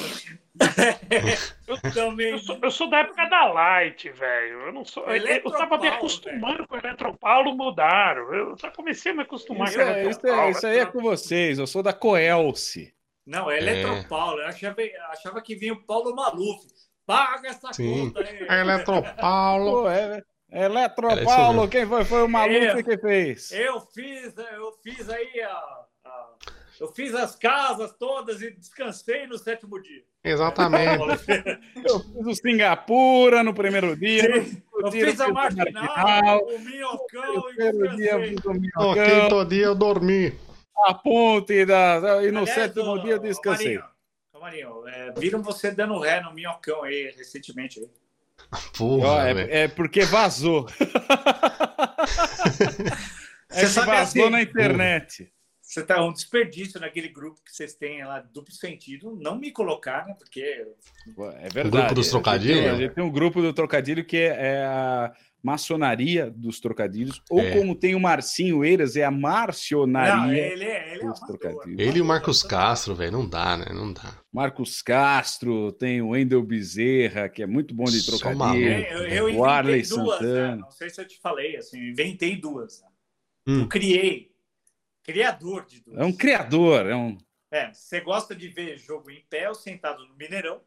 eu 1.67 1.91
também. 1.93 2.31
Eu 2.31 2.37
sou, 2.37 2.59
eu 2.61 2.71
sou, 2.71 2.89
da 2.89 2.99
época 2.99 3.25
da 3.25 3.45
Light, 3.45 4.09
velho. 4.09 4.67
Eu 4.67 4.73
não 4.73 4.85
sou. 4.85 5.03
Eu 5.05 5.51
tava 5.51 5.77
me 5.79 5.87
acostumando 5.87 6.57
véio. 6.57 6.67
com 6.67 6.75
o 6.75 6.77
Eletropaulo, 6.77 7.57
mudaram. 7.57 8.33
Eu 8.33 8.57
só 8.57 8.69
comecei 8.69 9.11
a 9.11 9.15
me 9.15 9.21
acostumar 9.23 9.67
isso 9.67 9.77
com 9.77 9.83
é, 9.83 10.09
isso, 10.09 10.27
é, 10.27 10.51
isso 10.51 10.67
aí 10.67 10.79
é 10.79 10.85
com 10.85 11.01
vocês. 11.01 11.57
Eu 11.57 11.65
sou 11.65 11.81
da 11.81 11.91
Coelce. 11.91 12.93
Não, 13.25 13.49
é 13.49 13.57
Eletropaulo. 13.57 14.41
Eu 14.41 14.47
achava, 14.47 14.77
achava 15.09 15.41
que 15.41 15.55
vinha 15.55 15.73
o 15.73 15.83
Paulo 15.83 16.15
Maluf. 16.15 16.67
Paga 17.05 17.49
essa 17.49 17.73
Sim. 17.73 18.11
conta 18.11 18.21
aí. 18.21 18.45
É 18.47 18.59
Eletropaulo. 18.59 19.89
é, 19.89 20.21
Eletropaulo, 20.51 21.67
quem 21.67 21.85
foi? 21.87 22.05
Foi 22.05 22.21
o 22.21 22.29
Maluf 22.29 22.83
que 22.83 22.97
fez. 22.97 23.51
Eu 23.51 23.81
fiz, 23.81 24.35
eu 24.37 24.71
fiz 24.83 25.09
aí 25.09 25.41
a 25.41 25.82
eu 26.83 26.89
fiz 26.89 27.15
as 27.15 27.33
casas 27.33 27.93
todas 27.93 28.41
e 28.41 28.51
descansei 28.51 29.25
no 29.25 29.37
sétimo 29.37 29.81
dia. 29.81 30.03
Exatamente. 30.21 30.99
eu 31.81 31.99
fiz 32.01 32.27
o 32.27 32.35
Singapura 32.35 33.41
no 33.41 33.53
primeiro 33.53 33.95
dia. 33.95 34.45
eu 34.75 34.91
fiz 34.91 35.21
a 35.21 35.29
marginal, 35.29 36.45
o 36.45 36.59
minhocão 36.59 37.49
e 37.51 37.55
descansei. 37.55 37.95
Dia, 37.95 38.17
o 38.17 38.53
minhocão. 38.53 38.53
No 38.53 38.95
quinto 38.95 39.45
dia 39.45 39.65
eu 39.65 39.75
dormi. 39.75 40.37
A 40.85 40.93
ponte 40.93 41.65
da... 41.65 42.21
e 42.21 42.31
no 42.31 42.39
Aliás, 42.39 42.49
sétimo 42.49 43.01
dia 43.01 43.13
eu 43.13 43.19
descansei. 43.19 43.79
Marinho, 44.41 44.85
é, 44.85 45.13
viram 45.13 45.41
você 45.41 45.71
dando 45.71 45.97
ré 45.99 46.19
no 46.19 46.33
minhocão 46.33 46.83
aí 46.83 47.13
recentemente. 47.15 47.79
Aí. 47.79 47.89
Porra, 48.77 49.29
é, 49.29 49.63
é, 49.63 49.67
porque 49.69 50.03
vazou. 50.03 50.67
é 53.49 53.61
que 53.61 53.65
vazou 53.67 53.93
assim, 53.93 54.29
na 54.29 54.41
internet 54.41 55.31
você 55.73 55.83
tá 55.83 56.03
um 56.03 56.13
desperdício 56.13 56.79
naquele 56.79 57.07
grupo 57.07 57.41
que 57.43 57.55
vocês 57.55 57.73
têm 57.73 58.03
lá, 58.05 58.19
duplo 58.19 58.53
sentido, 58.53 59.17
não 59.19 59.39
me 59.39 59.51
colocar, 59.51 60.05
né? 60.05 60.13
Porque. 60.13 60.67
É 61.39 61.49
verdade. 61.49 61.67
O 61.67 61.71
grupo 61.71 61.95
dos 61.95 62.09
trocadilhos? 62.09 62.65
A 62.65 62.75
gente 62.75 62.93
tem 62.93 63.03
um 63.03 63.11
grupo 63.11 63.41
do 63.41 63.51
trocadilho 63.51 64.05
que 64.05 64.17
é 64.17 64.63
a 64.63 65.11
maçonaria 65.41 66.31
dos 66.31 66.59
trocadilhos, 66.61 67.21
ou 67.29 67.41
é. 67.41 67.51
como 67.51 67.75
tem 67.75 67.95
o 67.95 67.99
Marcinho 67.99 68.63
Eiras, 68.63 68.95
é 68.95 69.03
a 69.03 69.11
marcionaria 69.11 70.15
não, 70.15 70.33
ele 70.33 70.63
é, 70.63 70.93
ele 70.93 71.03
é 71.03 71.07
dos 71.07 71.19
trocadilhos. 71.19 71.79
Ele 71.79 71.97
e 71.97 72.01
o 72.01 72.05
Marcos 72.05 72.43
Castro, 72.43 72.95
velho, 72.95 73.11
não 73.11 73.27
dá, 73.27 73.57
né? 73.57 73.65
Não 73.73 73.91
dá. 73.91 74.17
Marcos 74.31 74.81
Castro, 74.81 75.73
tem 75.73 76.01
o 76.01 76.09
Wendel 76.09 76.41
Bezerra, 76.43 77.27
que 77.27 77.43
é 77.43 77.47
muito 77.47 77.75
bom 77.75 77.83
de 77.83 78.05
trocadilho. 78.05 78.69
É, 78.69 78.93
eu, 78.93 79.27
eu 79.27 79.37
o 79.37 79.43
Arley 79.43 79.81
duas, 79.81 80.21
né? 80.21 80.27
Santana. 80.27 80.55
Né? 80.55 80.61
Não 80.61 80.71
sei 80.71 80.89
se 80.89 81.01
eu 81.01 81.07
te 81.07 81.19
falei, 81.19 81.57
assim, 81.57 81.89
inventei 81.89 82.37
duas. 82.37 82.81
Né? 82.81 82.87
Hum. 83.47 83.61
Eu 83.61 83.67
criei 83.67 84.32
Criador 85.03 85.65
de 85.65 85.81
dúvidas. 85.81 86.05
É 86.05 86.07
um 86.07 86.13
criador, 86.13 86.85
é 86.87 86.95
um. 86.95 87.17
É, 87.51 87.73
você 87.73 87.99
gosta 87.99 88.33
de 88.33 88.47
ver 88.47 88.77
jogo 88.77 89.11
em 89.11 89.21
pé 89.29 89.49
ou 89.49 89.55
sentado 89.55 90.07
no 90.07 90.15
Mineirão? 90.15 90.61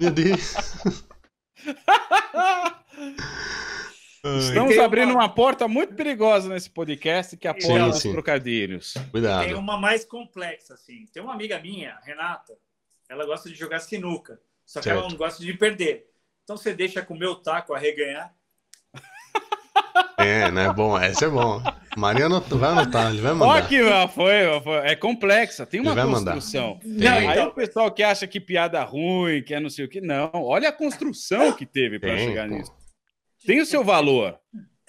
Meu 0.00 0.10
Deus. 0.10 0.54
Estamos 4.24 4.78
abrindo 4.78 5.10
uma... 5.10 5.24
uma... 5.24 5.28
porta 5.28 5.68
muito 5.68 5.94
perigosa 5.94 6.48
nesse 6.48 6.70
podcast, 6.70 7.36
que 7.36 7.46
a 7.46 7.54
porta 7.54 7.88
dos 7.90 8.02
trocadilhos. 8.02 8.94
Cuidado. 9.10 9.44
Tem 9.44 9.54
uma 9.54 9.76
mais 9.76 10.04
complexa, 10.04 10.74
assim. 10.74 11.06
Tem 11.12 11.22
uma 11.22 11.34
amiga 11.34 11.60
minha, 11.60 11.98
Renata, 12.02 12.56
ela 13.08 13.26
gosta 13.26 13.48
de 13.48 13.54
jogar 13.54 13.80
sinuca, 13.80 14.40
só 14.64 14.80
que 14.80 14.84
certo. 14.84 14.98
ela 14.98 15.08
não 15.08 15.16
gosta 15.16 15.44
de 15.44 15.52
perder. 15.54 16.08
Então 16.44 16.56
você 16.56 16.72
deixa 16.72 17.02
com 17.02 17.14
o 17.14 17.18
meu 17.18 17.34
taco 17.34 17.74
arreganhar 17.74 18.34
é, 20.22 20.50
né? 20.50 20.72
Bom, 20.72 20.98
esse 21.00 21.24
é 21.24 21.28
bom. 21.28 21.62
Maria 21.96 22.28
vai 22.28 22.70
anotar, 22.70 23.10
ele 23.10 23.20
vai 23.20 23.32
mandar. 23.34 23.64
Ó, 23.64 23.68
que 23.68 23.82
foi, 24.14 24.60
foi, 24.62 24.76
é 24.78 24.96
complexa, 24.96 25.66
tem 25.66 25.80
uma 25.80 25.94
construção. 25.94 26.80
Não, 26.84 27.28
Aí 27.28 27.38
o 27.40 27.52
pessoal 27.52 27.90
que 27.90 28.02
acha 28.02 28.26
que 28.26 28.40
piada 28.40 28.82
ruim, 28.82 29.42
que 29.42 29.54
é 29.54 29.60
não 29.60 29.68
sei 29.68 29.84
o 29.84 29.88
que, 29.88 30.00
não. 30.00 30.30
Olha 30.32 30.70
a 30.70 30.72
construção 30.72 31.52
que 31.52 31.66
teve 31.66 31.98
para 31.98 32.16
chegar 32.16 32.48
pô. 32.48 32.54
nisso. 32.54 32.72
Tem 33.46 33.60
o 33.60 33.66
seu 33.66 33.84
valor. 33.84 34.38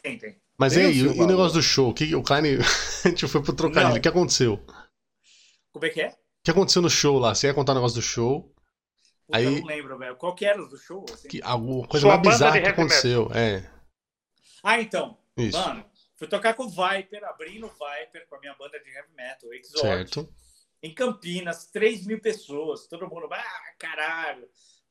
Tem, 0.01 0.17
tem. 0.17 0.38
Mas 0.57 0.73
tem 0.73 0.86
aí, 0.86 1.07
o, 1.07 1.23
o 1.23 1.27
negócio 1.27 1.57
do 1.57 1.63
show? 1.63 1.93
Que, 1.93 2.15
o 2.15 2.21
Klein, 2.21 2.59
a 3.03 3.07
gente 3.09 3.27
foi 3.27 3.41
pro 3.41 3.53
trocadilho. 3.53 3.97
O 3.97 4.01
que 4.01 4.07
aconteceu? 4.07 4.63
Como 5.71 5.86
é 5.86 5.89
que 5.89 6.01
é? 6.01 6.09
O 6.09 6.15
que 6.43 6.51
aconteceu 6.51 6.81
no 6.81 6.89
show 6.89 7.17
lá? 7.17 7.34
Você 7.34 7.47
ia 7.47 7.53
contar 7.53 7.73
o 7.73 7.75
negócio 7.75 7.99
do 7.99 8.03
show? 8.03 8.53
Aí, 9.31 9.45
eu 9.45 9.51
não 9.51 9.65
lembro, 9.65 9.97
velho. 9.97 10.15
Qual 10.15 10.36
que 10.36 10.45
era 10.45 10.57
do 10.57 10.77
show? 10.77 11.05
Assim? 11.11 11.27
Que, 11.27 11.41
alguma 11.41 11.88
coisa 11.88 12.05
Sua 12.05 12.17
mais 12.17 12.27
bizarra 12.27 12.61
que 12.61 12.67
aconteceu, 12.67 13.31
é. 13.34 13.63
Ah, 14.63 14.79
então. 14.79 15.17
Isso. 15.38 15.57
Mano, 15.57 15.86
fui 16.15 16.27
tocar 16.27 16.53
com 16.53 16.63
o 16.63 16.69
Viper, 16.69 17.23
abrindo 17.25 17.65
o 17.65 17.69
Viper 17.69 18.27
com 18.27 18.36
a 18.36 18.39
minha 18.39 18.53
banda 18.55 18.79
de 18.79 18.89
heavy 18.89 19.13
metal, 19.15 19.53
Exort. 19.53 19.81
Certo. 19.81 20.29
Em 20.81 20.93
Campinas, 20.93 21.65
3 21.67 22.05
mil 22.05 22.19
pessoas, 22.19 22.88
todo 22.88 23.07
mundo, 23.07 23.27
ah, 23.31 23.73
caralho. 23.79 24.47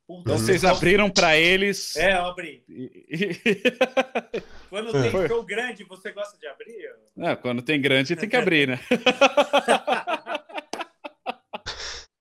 Puta, 0.07 0.23
então 0.23 0.39
vocês 0.39 0.65
abriram 0.65 1.09
para 1.09 1.37
eles. 1.37 1.95
É, 1.97 2.15
eu 2.15 2.27
abri. 2.27 2.65
quando 4.69 4.93
tem 4.93 5.11
Foi. 5.11 5.29
show 5.29 5.43
grande, 5.45 5.85
você 5.85 6.13
gosta 6.13 6.37
de 6.39 6.47
abrir? 6.47 6.91
É, 7.19 7.37
quando 7.37 7.63
tem 7.63 7.81
grande, 7.81 8.17
tem 8.17 8.29
que 8.29 8.37
abrir, 8.37 8.69
né? 8.69 8.81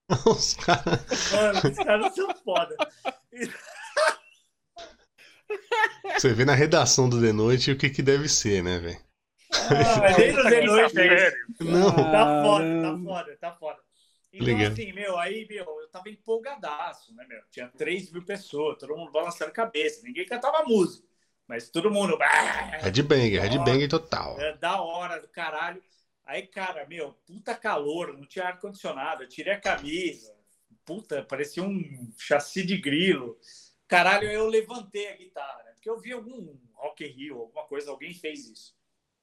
os 0.26 0.54
caras. 0.54 1.32
Mano, 1.32 1.60
os 1.70 1.76
caras 1.76 2.14
são 2.14 2.34
foda. 2.36 2.76
Você 6.18 6.32
vê 6.32 6.44
na 6.44 6.54
redação 6.54 7.08
do 7.08 7.20
The 7.20 7.32
Noite 7.32 7.70
o 7.70 7.76
que, 7.76 7.90
que 7.90 8.02
deve 8.02 8.28
ser, 8.28 8.62
né, 8.62 8.78
velho? 8.78 9.00
Ah, 9.52 10.42
do 10.42 10.50
The 10.50 10.66
Noite, 10.66 10.98
é 11.00 11.32
Não. 11.60 11.90
Tá 11.94 12.42
foda, 12.42 12.82
tá 12.82 12.98
foda, 13.04 13.36
tá 13.40 13.52
foda. 13.52 13.78
Então, 14.32 14.46
Liga. 14.46 14.68
assim, 14.68 14.92
meu, 14.92 15.18
aí, 15.18 15.46
meu, 15.48 15.64
eu 15.64 15.88
tava 15.90 16.08
empolgadaço, 16.08 17.14
né, 17.14 17.26
meu? 17.28 17.40
Tinha 17.50 17.68
3 17.68 18.10
mil 18.10 18.24
pessoas, 18.24 18.78
todo 18.78 18.96
mundo 18.96 19.12
balançando 19.12 19.50
a 19.50 19.54
cabeça, 19.54 20.00
ninguém 20.02 20.24
cantava 20.24 20.64
música, 20.64 21.06
mas 21.46 21.68
todo 21.68 21.90
mundo. 21.90 22.16
Headbanger, 22.80 23.42
headbanger 23.42 23.88
total. 23.88 24.40
É, 24.40 24.56
da 24.56 24.80
hora 24.80 25.20
do 25.20 25.28
caralho. 25.28 25.82
Aí, 26.24 26.46
cara, 26.46 26.86
meu, 26.86 27.12
puta 27.26 27.54
calor, 27.54 28.16
não 28.16 28.24
tinha 28.24 28.46
ar-condicionado, 28.46 29.24
eu 29.24 29.28
tirei 29.28 29.52
a 29.52 29.60
camisa, 29.60 30.34
puta, 30.84 31.22
parecia 31.22 31.62
um 31.62 32.10
chassi 32.16 32.64
de 32.64 32.78
grilo. 32.78 33.38
Caralho, 33.92 34.30
eu 34.30 34.46
levantei 34.48 35.08
a 35.08 35.16
guitarra, 35.16 35.62
né? 35.64 35.72
porque 35.72 35.90
eu 35.90 35.98
vi 35.98 36.12
algum 36.12 36.56
Rock 36.74 37.04
Rio, 37.04 37.40
alguma 37.40 37.64
coisa, 37.64 37.90
alguém 37.90 38.14
fez 38.14 38.48
isso. 38.48 38.74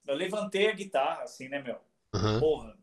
Eu 0.05 0.13
levantei 0.13 0.69
a 0.69 0.73
guitarra, 0.73 1.23
assim, 1.23 1.49
né, 1.49 1.59
meu? 1.59 1.79
Uhum. 2.13 2.39
Porra. 2.39 2.77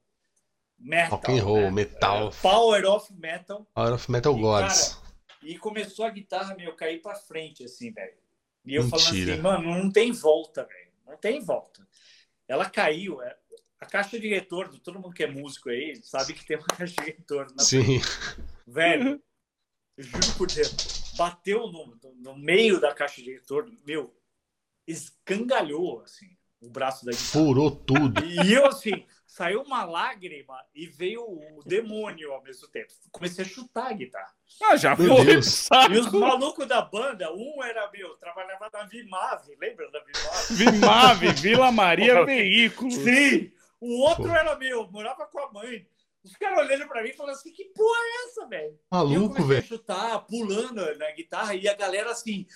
Metal. 0.78 1.10
Rock 1.10 1.32
and 1.32 1.44
roll, 1.44 1.60
né? 1.60 1.70
metal. 1.70 2.28
É, 2.28 2.42
Power 2.42 2.86
of 2.86 3.12
Metal. 3.14 3.66
Power 3.72 3.92
of 3.92 4.10
Metal 4.10 4.36
e, 4.36 4.40
Gods. 4.40 4.94
Cara, 4.94 5.06
e 5.42 5.58
começou 5.58 6.04
a 6.04 6.10
guitarra, 6.10 6.56
meu, 6.56 6.74
cair 6.74 7.00
pra 7.00 7.14
frente, 7.14 7.62
assim, 7.62 7.92
velho. 7.92 8.16
E 8.64 8.74
eu 8.74 8.82
Mentira. 8.82 9.00
falando 9.00 9.30
assim, 9.30 9.40
mano, 9.40 9.84
não 9.84 9.92
tem 9.92 10.10
volta, 10.10 10.64
velho. 10.64 10.90
Não 11.06 11.16
tem 11.16 11.40
volta. 11.40 11.86
Ela 12.48 12.68
caiu, 12.68 13.22
é, 13.22 13.36
a 13.78 13.86
caixa 13.86 14.18
de 14.18 14.28
retorno, 14.28 14.78
todo 14.80 14.98
mundo 14.98 15.14
que 15.14 15.22
é 15.22 15.30
músico 15.30 15.68
aí 15.68 16.00
sabe 16.02 16.32
que 16.32 16.44
tem 16.44 16.56
uma 16.56 16.66
caixa 16.66 16.94
de 16.94 17.04
retorno. 17.04 17.54
Na 17.54 17.62
Sim. 17.62 18.00
Velho, 18.66 19.22
juro 19.96 20.32
por 20.36 20.48
Deus, 20.48 20.95
bateu 21.16 21.66
no, 21.68 21.98
no 22.16 22.36
meio 22.36 22.80
da 22.80 22.94
caixa 22.94 23.22
de 23.22 23.32
retorno, 23.32 23.76
meu, 23.84 24.14
escangalhou, 24.86 26.00
assim, 26.02 26.28
o 26.60 26.70
braço 26.70 27.04
da 27.04 27.12
guitarra. 27.12 27.44
Furou 27.44 27.70
tudo. 27.70 28.24
E 28.24 28.52
eu, 28.52 28.66
assim, 28.66 29.04
saiu 29.26 29.62
uma 29.62 29.84
lágrima 29.84 30.58
e 30.74 30.86
veio 30.86 31.22
o 31.22 31.62
demônio 31.66 32.32
ao 32.32 32.42
mesmo 32.42 32.68
tempo. 32.68 32.92
Comecei 33.10 33.44
a 33.44 33.48
chutar 33.48 33.90
a 33.90 33.92
guitarra. 33.92 34.32
Ah, 34.62 34.76
já 34.76 34.96
foi. 34.96 35.06
E 35.06 35.98
os 35.98 36.12
malucos 36.12 36.66
da 36.66 36.80
banda, 36.80 37.32
um 37.32 37.62
era 37.62 37.90
meu, 37.90 38.16
trabalhava 38.16 38.70
na 38.72 38.84
Vimave, 38.84 39.56
lembra 39.60 39.90
da 39.90 40.00
Vimave? 40.00 40.54
Vimave, 40.54 41.32
Vila 41.32 41.72
Maria 41.72 42.24
Veículos. 42.26 42.94
Sim, 42.94 43.52
o 43.80 44.00
outro 44.02 44.28
era 44.28 44.56
meu, 44.56 44.90
morava 44.90 45.26
com 45.26 45.38
a 45.38 45.52
mãe. 45.52 45.86
Os 46.26 46.36
caras 46.36 46.58
olhando 46.58 46.88
pra 46.88 47.02
mim 47.04 47.10
e 47.10 47.16
falando 47.16 47.34
assim: 47.36 47.52
que 47.52 47.66
porra 47.66 47.98
é 47.98 48.26
essa, 48.26 48.46
velho? 48.48 48.78
Maluco, 48.90 49.44
velho. 49.44 49.64
chutar, 49.64 50.26
pulando 50.26 50.98
na 50.98 51.10
guitarra 51.12 51.54
e 51.54 51.68
a 51.68 51.74
galera 51.74 52.10
assim. 52.10 52.46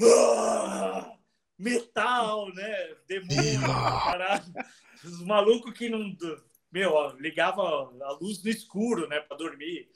Ah, 0.00 1.12
metal, 1.58 2.52
né? 2.54 2.96
Demônio, 3.06 3.60
caralho. 4.04 4.44
Os 5.04 5.22
malucos 5.24 5.74
que 5.74 5.90
não. 5.90 6.16
Meu, 6.72 6.92
ó, 6.92 7.12
ligava 7.12 7.62
a 7.62 8.12
luz 8.20 8.42
no 8.42 8.50
escuro, 8.50 9.06
né, 9.08 9.20
pra 9.20 9.36
dormir. 9.36 9.90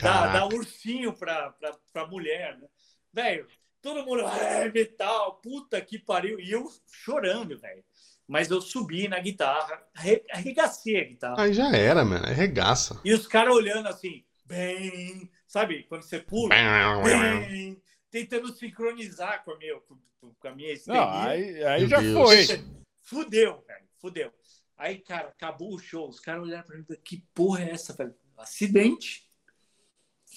Dá, 0.00 0.28
dá 0.28 0.46
ursinho 0.46 1.12
pra, 1.12 1.50
pra, 1.50 1.76
pra 1.92 2.06
mulher, 2.06 2.56
né? 2.58 2.68
Velho, 3.12 3.48
todo 3.82 4.04
mundo, 4.04 4.20
é 4.20 4.70
metal, 4.70 5.40
puta 5.40 5.80
que 5.80 5.98
pariu. 5.98 6.38
E 6.38 6.52
eu 6.52 6.68
chorando, 6.88 7.58
velho 7.58 7.84
mas 8.30 8.48
eu 8.48 8.60
subi 8.60 9.08
na 9.08 9.18
guitarra, 9.18 9.84
arregacei 10.30 11.00
a 11.00 11.04
guitarra. 11.04 11.42
Aí 11.42 11.52
já 11.52 11.74
era, 11.74 12.04
mano, 12.04 12.24
arregaça. 12.24 13.00
E 13.04 13.12
os 13.12 13.26
caras 13.26 13.52
olhando 13.52 13.88
assim, 13.88 14.24
bem, 14.46 15.28
sabe, 15.48 15.82
quando 15.88 16.02
você 16.04 16.20
pula, 16.20 16.54
bem, 17.02 17.82
tentando 18.08 18.54
sincronizar 18.54 19.42
com 19.44 19.50
a 19.50 19.58
minha, 19.58 19.74
com 20.20 20.48
a 20.48 20.54
minha 20.54 20.72
histeria. 20.72 21.00
Não, 21.00 21.10
aí, 21.10 21.64
aí 21.64 21.88
já 21.88 21.98
Deus. 21.98 22.46
foi. 22.46 22.64
Fudeu, 23.02 23.64
velho, 23.66 23.84
fudeu. 24.00 24.32
Aí, 24.78 24.98
cara, 24.98 25.30
acabou 25.30 25.74
o 25.74 25.78
show, 25.80 26.08
os 26.08 26.20
caras 26.20 26.44
olharam 26.44 26.62
pra 26.62 26.78
mim, 26.78 26.84
que 27.02 27.24
porra 27.34 27.64
é 27.64 27.70
essa, 27.70 27.92
velho? 27.94 28.14
Acidente. 28.38 29.28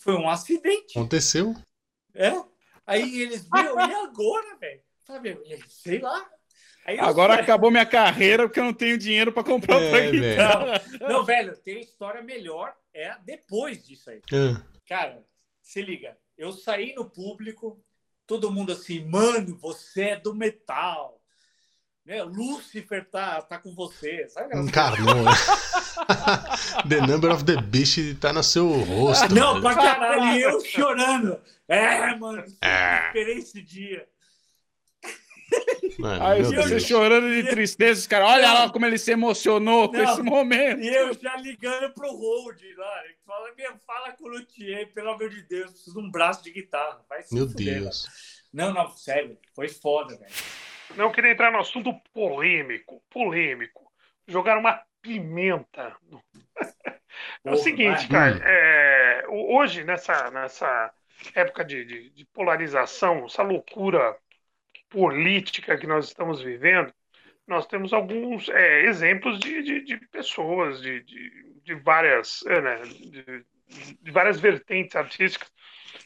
Foi 0.01 0.15
um 0.15 0.27
acidente. 0.27 0.97
Aconteceu. 0.97 1.53
É. 2.15 2.31
Aí 2.87 3.21
eles, 3.21 3.47
meu, 3.47 3.79
e 3.79 3.93
agora, 3.93 4.57
velho? 4.57 4.81
Sabe, 5.05 5.37
sei 5.67 5.99
lá, 5.99 6.27
Agora 6.99 7.35
acabou 7.35 7.71
minha 7.71 7.85
carreira 7.85 8.43
porque 8.43 8.59
eu 8.59 8.65
não 8.65 8.73
tenho 8.73 8.97
dinheiro 8.97 9.31
para 9.31 9.43
comprar 9.43 9.81
é, 9.81 9.85
outra 9.85 10.11
guitarra. 10.11 10.81
Não, 10.99 11.09
não, 11.09 11.25
velho, 11.25 11.55
tem 11.57 11.79
história 11.79 12.21
melhor 12.21 12.73
é 12.93 13.15
depois 13.25 13.85
disso 13.85 14.09
aí. 14.09 14.21
É. 14.31 14.55
Cara, 14.87 15.23
se 15.61 15.81
liga. 15.81 16.17
Eu 16.37 16.51
saí 16.51 16.93
no 16.93 17.09
público, 17.09 17.81
todo 18.27 18.51
mundo 18.51 18.71
assim, 18.71 19.03
mano, 19.05 19.57
você 19.57 20.09
é 20.09 20.19
do 20.19 20.35
metal. 20.35 21.19
Né? 22.05 22.21
Lúcifer 22.21 23.09
tá, 23.09 23.41
tá 23.41 23.57
com 23.57 23.73
você. 23.73 24.27
Sabe 24.27 24.57
Encarnou. 24.57 25.23
Né? 25.23 25.31
the 26.89 27.01
number 27.07 27.31
of 27.31 27.45
the 27.45 27.61
beast 27.61 27.97
tá 28.19 28.33
no 28.33 28.43
seu 28.43 28.67
rosto. 28.67 29.25
Ah, 29.25 29.29
não, 29.29 29.61
pra 29.61 29.75
caralho, 29.75 30.39
eu 30.39 30.65
chorando. 30.65 31.39
É, 31.67 32.13
mano, 32.15 32.43
é. 32.61 33.07
esperei 33.07 33.37
esse 33.37 33.61
dia. 33.61 34.05
Mano, 35.99 36.25
Aí 36.25 36.43
você 36.43 36.69
Deus. 36.69 36.83
chorando 36.83 37.29
de 37.29 37.49
tristeza, 37.49 38.07
cara. 38.09 38.25
Olha 38.25 38.47
não, 38.47 38.53
lá 38.53 38.69
como 38.71 38.85
ele 38.85 38.97
se 38.97 39.11
emocionou 39.11 39.83
não, 39.83 39.89
com 39.91 39.97
esse 39.97 40.21
momento. 40.21 40.81
E 40.81 40.87
eu 40.87 41.13
já 41.13 41.35
ligando 41.37 41.93
pro 41.93 42.09
Hold 42.09 42.61
lá. 42.77 43.03
Fala, 43.25 43.49
fala 43.85 44.11
com 44.13 44.25
o 44.25 44.27
Luthier, 44.29 44.91
pelo 44.93 45.11
amor 45.11 45.29
de 45.29 45.41
Deus, 45.43 45.71
preciso 45.71 45.99
de 45.99 46.05
um 46.05 46.09
braço 46.09 46.43
de 46.43 46.51
guitarra. 46.51 47.03
Vai 47.07 47.23
Meu 47.31 47.47
fuder, 47.47 47.81
Deus. 47.81 48.07
Não, 48.51 48.73
não, 48.73 48.89
sério, 48.89 49.37
foi 49.55 49.67
foda, 49.67 50.15
velho. 50.17 50.31
Não, 50.95 51.05
eu 51.05 51.11
queria 51.11 51.31
entrar 51.31 51.51
no 51.51 51.59
assunto 51.59 51.93
polêmico. 52.13 53.01
Polêmico. 53.09 53.91
Jogar 54.27 54.57
uma 54.57 54.81
pimenta. 55.01 55.95
É 57.45 57.51
o 57.51 57.57
seguinte, 57.57 58.07
cara. 58.07 58.41
É, 58.43 59.25
hoje, 59.29 59.83
nessa, 59.83 60.31
nessa 60.31 60.91
época 61.35 61.63
de, 61.63 61.85
de, 61.85 62.09
de 62.09 62.25
polarização, 62.25 63.25
essa 63.25 63.43
loucura 63.43 64.17
política 64.93 65.75
que 65.75 65.87
nós 65.87 66.05
estamos 66.05 66.39
vivendo, 66.39 66.93
nós 67.47 67.65
temos 67.65 67.91
alguns 67.91 68.47
é, 68.49 68.83
exemplos 68.83 69.39
de, 69.39 69.63
de, 69.63 69.83
de, 69.83 69.97
pessoas 70.07 70.79
de, 70.79 71.01
de, 71.01 71.59
de 71.63 71.75
várias 71.75 72.45
é, 72.45 72.61
né, 72.61 72.81
de, 72.83 73.45
de, 74.01 74.11
várias 74.11 74.39
vertentes 74.39 74.95
artísticas 74.95 75.51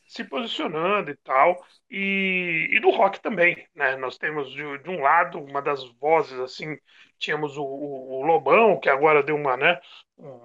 se 0.08 0.24
posicionando 0.24 1.12
e 1.12 1.18
tal 1.18 1.62
e, 1.92 2.70
e 2.72 2.80
do 2.80 2.90
rock 2.90 3.20
também 3.20 3.68
né? 3.76 3.98
Nós 3.98 4.18
temos 4.18 4.50
de, 4.52 4.78
de 4.80 4.90
um 4.90 5.02
lado 5.02 5.38
uma 5.38 5.62
das 5.62 5.84
vozes 6.00 6.40
assim 6.40 6.78
tínhamos 7.20 7.58
o, 7.58 7.64
o, 7.64 8.22
o 8.22 8.26
Lobão 8.26 8.80
que 8.80 8.90
agora 8.90 9.22
deu 9.22 9.36
uma 9.36 9.58
né, 9.58 9.80
um, 10.18 10.40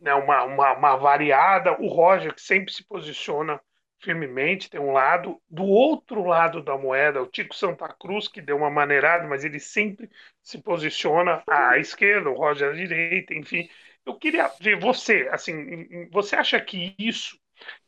né 0.00 0.14
uma, 0.14 0.44
uma, 0.44 0.72
uma 0.74 0.96
variada 0.96 1.72
o 1.82 1.88
Roger 1.88 2.32
que 2.32 2.40
sempre 2.40 2.72
se 2.72 2.86
posiciona 2.86 3.60
firmemente, 4.00 4.70
tem 4.70 4.80
um 4.80 4.92
lado. 4.92 5.40
Do 5.48 5.64
outro 5.64 6.24
lado 6.24 6.62
da 6.62 6.76
moeda, 6.76 7.22
o 7.22 7.26
Tico 7.26 7.54
Santa 7.54 7.88
Cruz, 7.88 8.28
que 8.28 8.40
deu 8.40 8.56
uma 8.56 8.70
maneirada, 8.70 9.26
mas 9.28 9.44
ele 9.44 9.60
sempre 9.60 10.10
se 10.42 10.62
posiciona 10.62 11.42
à 11.48 11.78
esquerda, 11.78 12.30
o 12.30 12.34
Roger 12.34 12.70
à 12.70 12.72
direita, 12.72 13.34
enfim. 13.34 13.68
Eu 14.04 14.16
queria 14.18 14.48
ver 14.60 14.78
você, 14.78 15.28
assim, 15.30 16.08
você 16.10 16.36
acha 16.36 16.60
que 16.60 16.94
isso, 16.98 17.38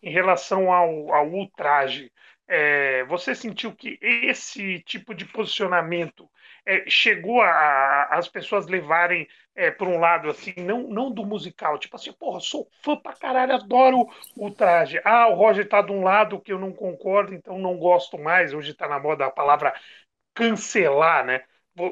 em 0.03 0.11
relação 0.13 0.71
ao, 0.73 1.13
ao 1.13 1.29
ultraje, 1.31 2.13
é, 2.49 3.05
você 3.05 3.35
sentiu 3.35 3.75
que 3.75 3.99
esse 4.03 4.81
tipo 4.81 5.15
de 5.15 5.25
posicionamento 5.25 6.29
é, 6.67 6.89
chegou 6.89 7.41
a, 7.41 8.09
as 8.11 8.29
pessoas 8.29 8.67
levarem 8.67 9.27
é, 9.55 9.71
por 9.71 9.87
um 9.87 9.99
lado 9.99 10.31
assim, 10.31 10.55
não, 10.57 10.83
não 10.89 11.11
do 11.11 11.25
musical, 11.25 11.79
tipo 11.79 11.97
assim, 11.97 12.13
porra, 12.13 12.41
sou 12.41 12.69
fã 12.83 12.97
pra 12.97 13.13
caralho, 13.13 13.55
adoro 13.55 14.09
o 14.37 14.51
traje. 14.51 15.01
Ah, 15.05 15.29
o 15.29 15.35
Roger 15.35 15.69
tá 15.69 15.83
de 15.83 15.93
um 15.93 16.03
lado 16.03 16.41
que 16.41 16.53
eu 16.53 16.59
não 16.59 16.73
concordo, 16.73 17.35
então 17.35 17.59
não 17.59 17.77
gosto 17.77 18.19
mais. 18.19 18.55
Hoje 18.55 18.75
tá 18.75 18.89
na 18.89 18.99
moda 18.99 19.27
a 19.27 19.31
palavra 19.31 19.75
cancelar, 20.35 21.25
né? 21.25 21.45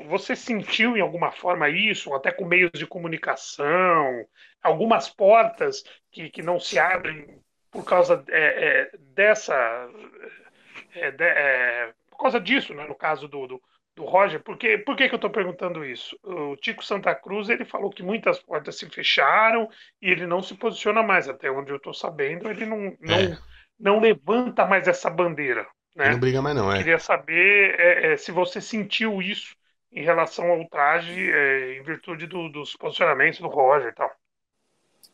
Você 0.08 0.36
sentiu 0.36 0.96
em 0.96 1.00
alguma 1.00 1.30
forma 1.30 1.68
isso, 1.68 2.12
até 2.14 2.30
com 2.30 2.44
meios 2.44 2.70
de 2.72 2.86
comunicação, 2.86 4.26
algumas 4.62 5.08
portas 5.08 5.82
que, 6.10 6.28
que 6.28 6.42
não 6.42 6.60
se 6.60 6.78
abrem 6.78 7.40
por 7.70 7.84
causa 7.84 8.22
é, 8.28 8.90
é, 8.92 8.98
dessa. 8.98 9.54
É, 10.94 11.10
de, 11.10 11.24
é, 11.24 11.94
por 12.10 12.18
causa 12.18 12.40
disso, 12.40 12.74
né, 12.74 12.86
no 12.86 12.94
caso 12.94 13.26
do, 13.28 13.46
do, 13.46 13.62
do 14.00 14.06
Roger, 14.06 14.42
porque, 14.42 14.78
por 14.78 14.96
que, 14.96 15.08
que 15.08 15.14
eu 15.14 15.16
estou 15.16 15.30
perguntando 15.30 15.84
isso? 15.84 16.18
O 16.24 16.56
Tico 16.56 16.84
Santa 16.84 17.14
Cruz 17.14 17.48
ele 17.48 17.64
falou 17.64 17.90
que 17.90 18.02
muitas 18.02 18.38
portas 18.38 18.78
se 18.78 18.88
fecharam 18.88 19.68
e 20.00 20.10
ele 20.10 20.26
não 20.26 20.42
se 20.42 20.54
posiciona 20.54 21.02
mais, 21.02 21.28
até 21.28 21.50
onde 21.50 21.70
eu 21.70 21.76
estou 21.76 21.92
sabendo, 21.92 22.48
ele 22.48 22.64
não, 22.64 22.96
não, 22.98 23.14
é. 23.14 23.38
não 23.78 24.00
levanta 24.00 24.66
mais 24.66 24.88
essa 24.88 25.10
bandeira. 25.10 25.66
Né? 25.94 26.06
Ele 26.06 26.12
não 26.12 26.20
briga 26.20 26.42
mais, 26.42 26.56
não, 26.56 26.72
é. 26.72 26.78
Queria 26.78 26.98
saber 26.98 28.18
se 28.18 28.32
você 28.32 28.60
sentiu 28.60 29.20
isso 29.20 29.54
em 29.92 30.02
relação 30.02 30.50
ao 30.50 30.66
traje, 30.68 31.20
em 31.20 31.82
virtude 31.82 32.26
do, 32.26 32.48
dos 32.48 32.74
posicionamentos 32.76 33.40
do 33.40 33.48
Roger 33.48 33.90
e 33.90 33.94
tal. 33.94 34.10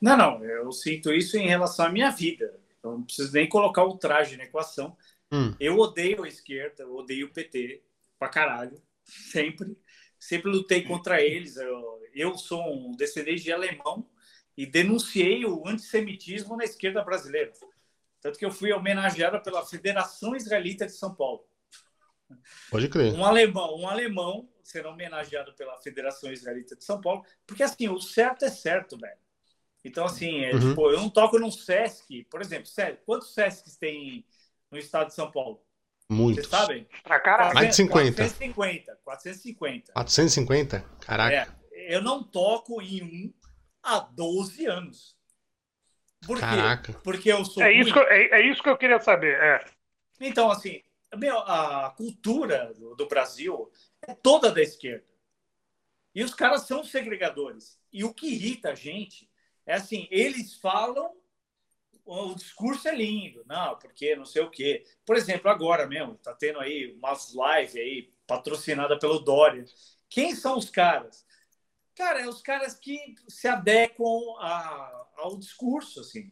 Não, 0.00 0.16
não, 0.16 0.44
eu 0.44 0.70
sinto 0.70 1.12
isso 1.12 1.36
em 1.38 1.48
relação 1.48 1.86
à 1.86 1.88
minha 1.88 2.10
vida. 2.10 2.54
Eu 2.84 2.92
não 2.92 3.02
preciso 3.02 3.32
nem 3.32 3.48
colocar 3.48 3.84
o 3.84 3.96
traje 3.96 4.36
na 4.36 4.44
equação. 4.44 4.96
Hum. 5.32 5.54
Eu 5.58 5.78
odeio 5.78 6.22
a 6.22 6.28
esquerda, 6.28 6.84
eu 6.84 6.94
odeio 6.94 7.26
o 7.26 7.30
PT 7.30 7.82
pra 8.18 8.28
caralho, 8.28 8.80
sempre. 9.04 9.76
Sempre 10.18 10.50
lutei 10.50 10.82
contra 10.82 11.20
eles. 11.22 11.56
Eu, 11.56 12.00
eu 12.14 12.36
sou 12.36 12.62
um 12.72 12.96
descendente 12.96 13.42
de 13.42 13.52
alemão 13.52 14.08
e 14.56 14.64
denunciei 14.64 15.44
o 15.44 15.66
antissemitismo 15.68 16.56
na 16.56 16.64
esquerda 16.64 17.04
brasileira. 17.04 17.52
Tanto 18.20 18.38
que 18.38 18.44
eu 18.44 18.50
fui 18.50 18.72
homenageado 18.72 19.40
pela 19.42 19.64
Federação 19.64 20.34
Israelita 20.34 20.86
de 20.86 20.92
São 20.92 21.14
Paulo. 21.14 21.46
Pode 22.70 22.88
crer. 22.88 23.14
Um 23.14 23.24
alemão, 23.24 23.78
um 23.78 23.88
alemão 23.88 24.48
será 24.64 24.90
homenageado 24.90 25.54
pela 25.54 25.76
Federação 25.76 26.32
Israelita 26.32 26.74
de 26.74 26.84
São 26.84 27.00
Paulo, 27.00 27.24
porque 27.46 27.62
assim, 27.62 27.88
o 27.88 28.00
certo 28.00 28.44
é 28.44 28.50
certo, 28.50 28.98
velho. 28.98 29.18
Então, 29.84 30.04
assim, 30.04 30.40
é, 30.40 30.52
uhum. 30.52 30.70
tipo, 30.70 30.90
eu 30.90 30.96
não 30.98 31.08
toco 31.08 31.38
num 31.38 31.50
Sesc, 31.50 32.24
por 32.24 32.40
exemplo, 32.40 32.68
quantos 33.04 33.32
Sescs 33.32 33.76
tem 33.76 34.26
no 34.68 34.76
estado 34.76 35.08
de 35.08 35.14
São 35.14 35.30
Paulo? 35.30 35.64
Muitos. 36.08 36.46
Vocês 36.46 36.60
sabem? 36.60 36.86
Pra 37.02 37.18
caralho. 37.18 37.54
Mais 37.54 37.70
de 37.70 37.76
50. 37.76 38.16
450. 38.16 38.98
450. 39.04 39.92
450? 39.92 40.80
Caraca. 41.00 41.56
É, 41.72 41.94
eu 41.94 42.02
não 42.02 42.22
toco 42.22 42.80
em 42.80 43.02
um 43.02 43.34
há 43.82 44.00
12 44.00 44.66
anos. 44.66 45.16
Por 46.26 46.40
Caraca. 46.40 46.92
quê? 46.92 46.98
Porque 47.02 47.30
eu 47.30 47.44
sou. 47.44 47.62
É 47.62 47.72
isso, 47.72 47.92
que 47.92 47.98
eu, 47.98 48.08
é, 48.08 48.40
é, 48.40 48.50
isso 48.50 48.62
que 48.62 48.68
eu 48.68 48.76
queria 48.76 49.00
saber. 49.00 49.36
É. 49.40 49.64
Então, 50.20 50.50
assim, 50.50 50.82
meu, 51.16 51.38
a 51.38 51.90
cultura 51.96 52.72
do, 52.74 52.94
do 52.94 53.06
Brasil 53.06 53.70
é 54.02 54.14
toda 54.14 54.50
da 54.50 54.62
esquerda. 54.62 55.04
E 56.14 56.24
os 56.24 56.34
caras 56.34 56.62
são 56.62 56.82
segregadores. 56.82 57.78
E 57.92 58.02
o 58.02 58.12
que 58.12 58.26
irrita 58.26 58.70
a 58.70 58.74
gente 58.74 59.28
é 59.66 59.74
assim, 59.74 60.08
eles 60.10 60.54
falam, 60.54 61.12
o 62.06 62.34
discurso 62.34 62.88
é 62.88 62.94
lindo, 62.94 63.44
não, 63.46 63.76
porque 63.78 64.14
não 64.14 64.24
sei 64.24 64.42
o 64.42 64.50
quê. 64.50 64.84
Por 65.04 65.16
exemplo, 65.16 65.50
agora 65.50 65.86
mesmo, 65.86 66.14
tá 66.16 66.32
tendo 66.32 66.60
aí 66.60 66.94
umas 66.94 67.34
lives 67.34 67.76
aí, 67.76 68.12
patrocinada 68.26 68.98
pelo 68.98 69.18
Dória. 69.18 69.64
Quem 70.08 70.34
são 70.34 70.56
os 70.56 70.70
caras? 70.70 71.26
Cara, 71.96 72.20
é 72.20 72.28
os 72.28 72.40
caras 72.40 72.74
que 72.74 73.16
se 73.28 73.48
adequam 73.48 74.36
a, 74.38 75.06
ao 75.16 75.36
discurso, 75.36 76.00
assim. 76.00 76.30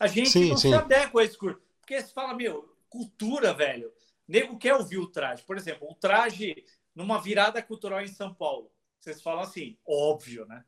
A 0.00 0.06
gente 0.06 0.30
sim, 0.30 0.48
não 0.48 0.56
sim. 0.56 0.70
se 0.70 0.74
adequa 0.74 1.20
ao 1.20 1.26
discurso. 1.26 1.60
Porque 1.80 2.00
você 2.00 2.12
fala, 2.12 2.34
meu, 2.34 2.76
cultura, 2.88 3.54
velho. 3.54 3.92
Nego 4.26 4.58
quer 4.58 4.74
ouvir 4.74 4.98
o 4.98 5.06
traje. 5.06 5.42
Por 5.44 5.56
exemplo, 5.56 5.88
o 5.88 5.94
traje 5.94 6.64
numa 6.94 7.20
virada 7.20 7.62
cultural 7.62 8.00
em 8.00 8.08
São 8.08 8.34
Paulo. 8.34 8.72
Vocês 8.98 9.22
falam 9.22 9.42
assim, 9.42 9.78
óbvio, 9.86 10.46
né? 10.46 10.64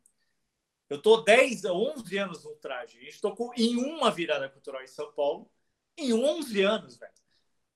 Eu 0.89 1.01
tô 1.01 1.19
10, 1.19 1.65
11 1.67 2.19
anos 2.19 2.45
no 2.45 2.53
traje. 2.57 2.99
A 2.99 3.05
gente 3.05 3.21
tocou 3.21 3.53
em 3.57 3.77
uma 3.77 4.11
virada 4.11 4.49
cultural 4.49 4.83
em 4.83 4.87
São 4.87 5.13
Paulo, 5.13 5.51
em 5.97 6.13
11 6.13 6.63
anos, 6.63 6.97
velho. 6.97 7.13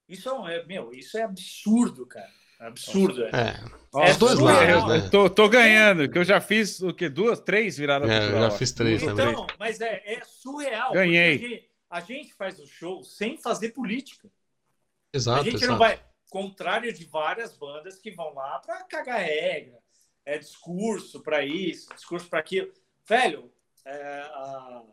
Isso 0.09 0.31
é, 0.47 0.65
meu, 0.65 0.93
isso 0.93 1.17
é 1.19 1.23
absurdo, 1.23 2.07
cara. 2.07 2.31
Absurdo, 2.59 3.25
é. 3.25 3.31
é. 3.31 4.11
Os 4.11 4.17
dois 4.17 4.39
lados, 4.39 4.89
né? 4.89 5.09
Tô, 5.11 5.29
tô 5.29 5.49
ganhando, 5.49 6.09
que 6.09 6.17
eu 6.17 6.25
já 6.25 6.41
fiz 6.41 6.81
o 6.81 6.95
que? 6.95 7.09
Duas, 7.09 7.41
três 7.41 7.77
viradas 7.77 8.09
é, 8.09 8.21
cultural. 8.21 8.45
Eu 8.45 8.51
já 8.51 8.57
fiz 8.57 8.73
três 8.73 9.03
então, 9.03 9.17
também. 9.17 9.47
Mas 9.59 9.81
é, 9.81 10.01
é 10.07 10.23
surreal. 10.25 10.93
Ganhei. 10.93 11.35
A 11.35 11.39
gente, 11.39 11.71
a 11.91 12.01
gente, 12.01 12.35
faz 12.35 12.61
o 12.61 12.67
show 12.67 13.03
sem 13.03 13.37
fazer 13.37 13.71
política. 13.71 14.31
Exato. 15.13 15.41
A 15.41 15.45
gente 15.45 15.57
exato. 15.57 15.73
não 15.73 15.79
vai. 15.79 16.01
Contrário 16.31 16.93
de 16.93 17.05
várias 17.05 17.57
bandas 17.57 17.99
que 17.99 18.11
vão 18.13 18.33
lá 18.33 18.59
para 18.61 18.85
cagar 18.85 19.21
regra, 19.21 19.79
é 20.25 20.39
discurso 20.39 21.21
para 21.21 21.45
isso, 21.45 21.93
discurso 21.95 22.29
para 22.29 22.39
aquilo. 22.39 22.73
Velho, 23.07 23.53
é, 23.85 24.21
a, 24.21 24.85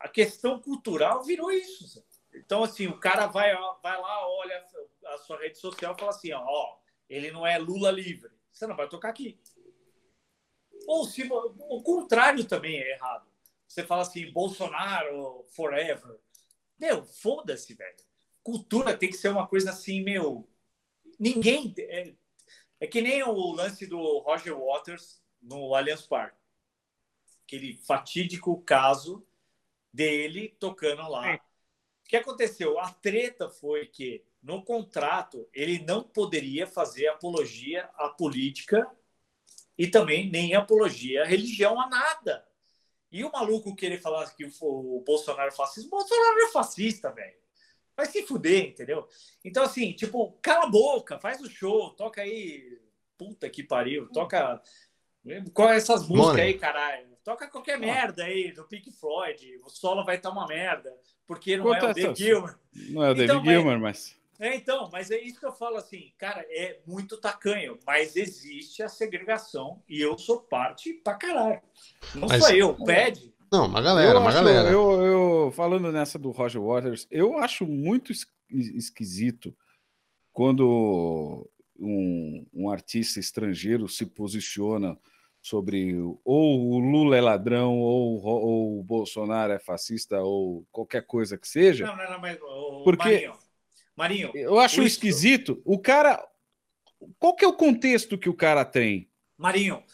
a, 0.00 0.08
questão 0.08 0.60
cultural 0.60 1.22
virou 1.22 1.50
isso. 1.50 2.04
Então, 2.34 2.62
assim, 2.64 2.86
o 2.86 2.98
cara 2.98 3.26
vai, 3.26 3.54
vai 3.82 4.00
lá, 4.00 4.28
olha 4.28 4.64
a 5.06 5.18
sua 5.18 5.38
rede 5.38 5.58
social 5.58 5.94
e 5.94 5.98
fala 5.98 6.10
assim: 6.10 6.32
ó, 6.32 6.76
ele 7.08 7.30
não 7.30 7.46
é 7.46 7.58
Lula 7.58 7.90
livre. 7.90 8.32
Você 8.52 8.66
não 8.66 8.76
vai 8.76 8.88
tocar 8.88 9.10
aqui. 9.10 9.38
Ou 10.86 11.04
se 11.04 11.22
o 11.30 11.82
contrário 11.82 12.44
também 12.44 12.78
é 12.78 12.92
errado. 12.92 13.28
Você 13.66 13.84
fala 13.84 14.02
assim, 14.02 14.30
Bolsonaro 14.30 15.44
forever. 15.54 16.18
Meu, 16.78 17.04
foda-se, 17.04 17.74
velho. 17.74 17.96
Cultura 18.42 18.96
tem 18.96 19.08
que 19.08 19.16
ser 19.16 19.28
uma 19.28 19.46
coisa 19.46 19.70
assim, 19.70 20.02
meu. 20.02 20.48
Ninguém. 21.18 21.74
É, 21.78 22.14
é 22.80 22.86
que 22.86 23.00
nem 23.00 23.22
o 23.22 23.52
lance 23.52 23.86
do 23.86 24.18
Roger 24.18 24.56
Waters 24.56 25.22
no 25.40 25.74
Allianz 25.74 26.02
Parque 26.02 26.43
aquele 27.54 27.74
fatídico 27.74 28.60
caso 28.62 29.24
dele 29.92 30.54
tocando 30.58 31.08
lá. 31.08 31.36
O 31.36 32.08
que 32.08 32.16
aconteceu? 32.16 32.78
A 32.78 32.90
treta 32.90 33.48
foi 33.48 33.86
que 33.86 34.24
no 34.42 34.62
contrato 34.62 35.48
ele 35.54 35.78
não 35.78 36.02
poderia 36.02 36.66
fazer 36.66 37.06
apologia 37.08 37.88
à 37.94 38.08
política 38.08 38.86
e 39.78 39.86
também 39.86 40.30
nem 40.30 40.54
apologia 40.54 41.22
à 41.22 41.26
religião 41.26 41.80
a 41.80 41.88
nada. 41.88 42.46
E 43.10 43.24
o 43.24 43.30
maluco 43.30 43.74
que 43.76 43.86
ele 43.86 43.98
falasse 43.98 44.34
que 44.36 44.44
o 44.44 45.02
Bolsonaro 45.06 45.48
é 45.48 45.52
fascista, 45.52 45.86
o 45.86 45.90
Bolsonaro 45.90 46.40
é 46.40 46.48
fascista, 46.50 47.10
velho. 47.12 47.38
Vai 47.96 48.06
se 48.06 48.26
fuder, 48.26 48.70
entendeu? 48.70 49.06
Então, 49.44 49.62
assim, 49.62 49.92
tipo, 49.92 50.32
cala 50.42 50.64
a 50.64 50.68
boca, 50.68 51.16
faz 51.20 51.40
o 51.40 51.48
show, 51.48 51.90
toca 51.90 52.22
aí. 52.22 52.82
Puta 53.16 53.48
que 53.48 53.62
pariu, 53.62 54.08
toca. 54.10 54.60
Qual 55.52 55.70
é 55.70 55.76
essas 55.76 56.08
músicas 56.08 56.40
aí, 56.40 56.58
caralho? 56.58 57.13
Toca 57.24 57.48
qualquer 57.48 57.78
merda 57.78 58.24
aí 58.24 58.52
do 58.52 58.64
Pink 58.64 58.92
Floyd. 58.92 59.58
O 59.64 59.70
solo 59.70 60.04
vai 60.04 60.16
estar 60.16 60.30
uma 60.30 60.46
merda, 60.46 60.94
porque 61.26 61.56
não 61.56 61.64
Quanto 61.64 61.86
é 61.86 61.90
o 61.90 61.94
David 61.94 62.18
Gilmer. 62.18 62.58
Não 62.90 63.02
é 63.02 63.10
o 63.10 63.14
David 63.14 63.32
então, 63.32 63.44
Gilmer, 63.44 63.80
mas... 63.80 64.16
É, 64.38 64.56
então, 64.56 64.90
mas 64.92 65.10
é 65.10 65.18
isso 65.20 65.40
que 65.40 65.46
eu 65.46 65.52
falo 65.52 65.76
assim, 65.76 66.12
cara, 66.18 66.44
é 66.50 66.80
muito 66.86 67.16
tacanho, 67.16 67.78
mas 67.86 68.16
existe 68.16 68.82
a 68.82 68.88
segregação 68.88 69.80
e 69.88 70.00
eu 70.00 70.18
sou 70.18 70.40
parte 70.40 70.92
pra 70.92 71.14
caralho. 71.14 71.62
Não 72.14 72.28
mas... 72.28 72.44
sou 72.44 72.54
eu, 72.54 72.74
pede. 72.74 73.32
Não, 73.50 73.66
uma 73.66 73.80
galera, 73.80 74.10
eu 74.10 74.20
uma 74.20 74.28
acho, 74.28 74.36
galera. 74.36 74.68
Eu, 74.68 75.02
eu, 75.02 75.52
falando 75.52 75.90
nessa 75.92 76.18
do 76.18 76.32
Roger 76.32 76.60
Waters, 76.60 77.06
eu 77.10 77.38
acho 77.38 77.64
muito 77.64 78.12
esquisito 78.50 79.56
quando 80.32 81.48
um, 81.78 82.44
um 82.52 82.68
artista 82.68 83.20
estrangeiro 83.20 83.88
se 83.88 84.04
posiciona 84.04 84.98
sobre 85.44 85.94
ou 86.24 86.70
o 86.70 86.78
Lula 86.78 87.18
é 87.18 87.20
ladrão, 87.20 87.78
ou, 87.78 88.24
ou 88.24 88.80
o 88.80 88.82
Bolsonaro 88.82 89.52
é 89.52 89.58
fascista, 89.58 90.22
ou 90.22 90.66
qualquer 90.72 91.02
coisa 91.02 91.36
que 91.36 91.46
seja. 91.46 91.86
Não, 91.86 91.94
não, 91.94 92.12
não, 92.12 92.18
mas. 92.18 92.38
porque 92.82 93.04
Marinho, 93.04 93.38
Marinho 93.94 94.30
eu 94.34 94.58
acho 94.58 94.80
isso... 94.80 94.96
esquisito. 94.96 95.60
O 95.62 95.78
cara. 95.78 96.26
Qual 97.18 97.36
que 97.36 97.44
é 97.44 97.48
o 97.48 97.52
contexto 97.52 98.16
que 98.16 98.30
o 98.30 98.34
cara 98.34 98.64
tem? 98.64 99.10
Marinho, 99.36 99.84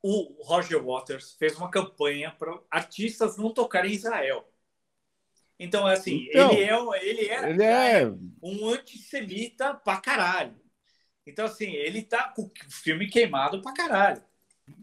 o 0.00 0.44
Roger 0.44 0.80
Waters 0.80 1.34
fez 1.34 1.56
uma 1.56 1.68
campanha 1.68 2.30
para 2.38 2.56
artistas 2.70 3.36
não 3.36 3.52
tocarem 3.52 3.90
em 3.90 3.96
Israel. 3.96 4.48
Então, 5.58 5.86
assim, 5.88 6.28
então, 6.28 6.52
ele 6.52 6.62
é, 6.62 7.04
ele 7.04 7.28
é, 7.28 7.50
ele 7.50 7.62
é 7.64 8.12
um 8.40 8.68
antissemita 8.68 9.74
pra 9.74 10.00
caralho. 10.00 10.54
Então, 11.26 11.46
assim, 11.46 11.72
ele 11.72 12.02
tá 12.02 12.28
com 12.28 12.42
o 12.42 12.52
filme 12.70 13.08
queimado 13.08 13.60
pra 13.60 13.74
caralho. 13.74 14.29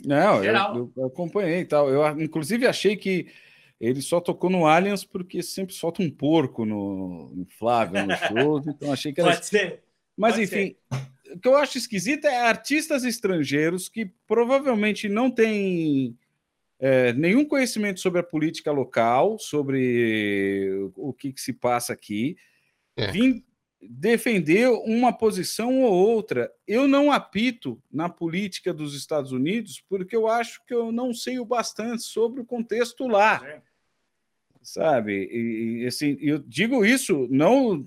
Não, 0.05 0.43
eu, 0.43 0.91
eu, 0.95 1.05
acompanhei 1.05 1.61
e 1.61 1.65
tal. 1.65 1.89
Eu, 1.89 2.21
inclusive, 2.21 2.67
achei 2.67 2.95
que 2.95 3.27
ele 3.79 4.01
só 4.01 4.19
tocou 4.19 4.49
no 4.49 4.65
Aliens 4.65 5.03
porque 5.03 5.43
sempre 5.43 5.73
solta 5.73 6.01
um 6.01 6.09
porco 6.09 6.65
no, 6.65 7.29
no 7.33 7.45
Flávio, 7.45 8.05
no 8.05 8.15
show, 8.15 8.61
então 8.67 8.91
achei 8.91 9.13
que 9.13 9.21
era. 9.21 9.31
Pode 9.31 9.45
ser. 9.45 9.83
Mas, 10.15 10.33
Pode 10.33 10.45
enfim, 10.45 10.75
ser. 10.91 11.33
o 11.33 11.39
que 11.39 11.47
eu 11.47 11.55
acho 11.55 11.77
esquisito 11.77 12.25
é 12.25 12.37
artistas 12.37 13.03
estrangeiros 13.03 13.87
que 13.87 14.11
provavelmente 14.25 15.07
não 15.07 15.29
têm 15.29 16.17
é, 16.79 17.13
nenhum 17.13 17.45
conhecimento 17.45 17.99
sobre 17.99 18.19
a 18.19 18.23
política 18.23 18.71
local, 18.71 19.37
sobre 19.39 20.91
o 20.95 21.13
que, 21.13 21.33
que 21.33 21.41
se 21.41 21.53
passa 21.53 21.93
aqui, 21.93 22.35
é. 22.95 23.11
vim 23.11 23.43
defender 23.81 24.69
uma 24.69 25.13
posição 25.13 25.81
ou 25.81 25.93
outra. 25.93 26.51
Eu 26.67 26.87
não 26.87 27.11
apito 27.11 27.81
na 27.91 28.09
política 28.09 28.73
dos 28.73 28.95
Estados 28.95 29.31
Unidos 29.31 29.83
porque 29.87 30.15
eu 30.15 30.27
acho 30.27 30.63
que 30.65 30.73
eu 30.73 30.91
não 30.91 31.13
sei 31.13 31.39
o 31.39 31.45
bastante 31.45 32.03
sobre 32.03 32.41
o 32.41 32.45
contexto 32.45 33.07
lá. 33.07 33.61
sabe? 34.61 35.29
E, 35.31 35.83
e 35.83 35.85
assim, 35.85 36.17
eu 36.19 36.39
digo 36.39 36.83
isso 36.83 37.27
não 37.29 37.85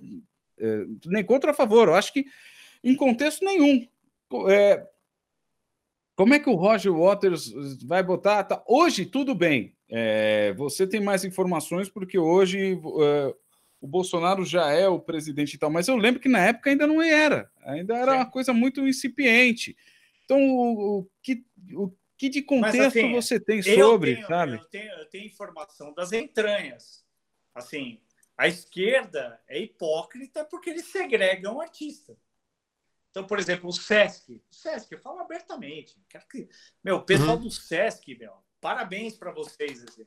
é, 0.59 0.85
nem 1.07 1.25
contra 1.25 1.51
a 1.51 1.55
favor, 1.55 1.89
eu 1.89 1.95
acho 1.95 2.13
que 2.13 2.25
em 2.83 2.95
contexto 2.95 3.45
nenhum. 3.45 3.87
É, 4.49 4.87
como 6.15 6.35
é 6.35 6.39
que 6.39 6.51
o 6.51 6.55
Roger 6.55 6.93
Waters 6.93 7.53
vai 7.83 8.03
botar? 8.03 8.45
Tá, 8.45 8.63
hoje, 8.67 9.07
tudo 9.07 9.35
bem. 9.35 9.75
É, 9.89 10.53
você 10.55 10.87
tem 10.87 11.01
mais 11.01 11.25
informações 11.25 11.89
porque 11.89 12.19
hoje 12.19 12.75
é, 12.75 13.35
o 13.81 13.87
Bolsonaro 13.87 14.45
já 14.45 14.71
é 14.71 14.87
o 14.87 15.01
presidente 15.01 15.55
e 15.55 15.59
tal, 15.59 15.71
mas 15.71 15.89
eu 15.89 15.97
lembro 15.97 16.21
que 16.21 16.29
na 16.29 16.41
época 16.41 16.71
ainda 16.71 16.87
não 16.87 17.01
era, 17.01 17.51
ainda 17.63 17.97
era 17.97 18.15
uma 18.15 18.31
coisa 18.31 18.53
muito 18.53 18.87
incipiente. 18.87 19.77
Então, 20.25 20.39
o, 20.39 20.99
o 20.99 21.11
que, 21.23 21.45
o 21.75 21.91
que 22.17 22.29
de 22.29 22.43
contexto 22.43 22.99
assim, 22.99 23.13
você 23.13 23.41
tem 23.41 23.63
sobre, 23.63 24.17
tenho, 24.17 24.27
sabe? 24.29 24.53
Eu 24.53 24.65
tenho, 24.67 24.93
eu 24.93 25.07
tenho 25.07 25.27
informação 25.27 25.95
das 25.95 26.13
entranhas. 26.13 27.05
Assim, 27.55 28.01
a 28.37 28.47
esquerda 28.47 29.41
é 29.49 29.59
hipócrita 29.59 30.45
porque 30.45 30.71
eles 30.71 30.87
segregam 30.87 31.57
o 31.57 31.61
artista. 31.61 32.17
Então, 33.11 33.27
por 33.27 33.39
exemplo, 33.39 33.69
o 33.69 33.73
Sesc. 33.73 34.43
O 34.51 34.55
Sesc, 34.55 34.93
eu 34.93 35.01
falo 35.01 35.19
abertamente. 35.19 35.97
Que... 36.31 36.49
Meu, 36.85 36.97
o 36.97 37.03
pessoal 37.03 37.37
uhum. 37.37 37.43
do 37.43 37.51
Sesc, 37.51 38.15
meu, 38.17 38.35
parabéns 38.61 39.17
para 39.17 39.33
vocês. 39.33 39.83
Assim, 39.83 40.05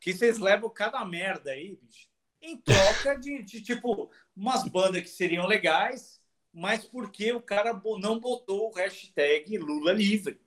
que 0.00 0.12
vocês 0.12 0.38
levam 0.38 0.68
cada 0.68 1.02
merda 1.04 1.52
aí, 1.52 1.76
bicho, 1.76 2.08
em 2.46 2.56
troca 2.56 3.18
de, 3.18 3.42
de, 3.42 3.60
tipo, 3.60 4.10
umas 4.34 4.64
bandas 4.64 5.02
que 5.02 5.08
seriam 5.08 5.46
legais, 5.46 6.20
mas 6.52 6.84
porque 6.84 7.32
o 7.32 7.40
cara 7.40 7.72
não 7.98 8.18
botou 8.18 8.68
o 8.68 8.74
hashtag 8.74 9.58
Lula 9.58 9.92
livre. 9.92 10.40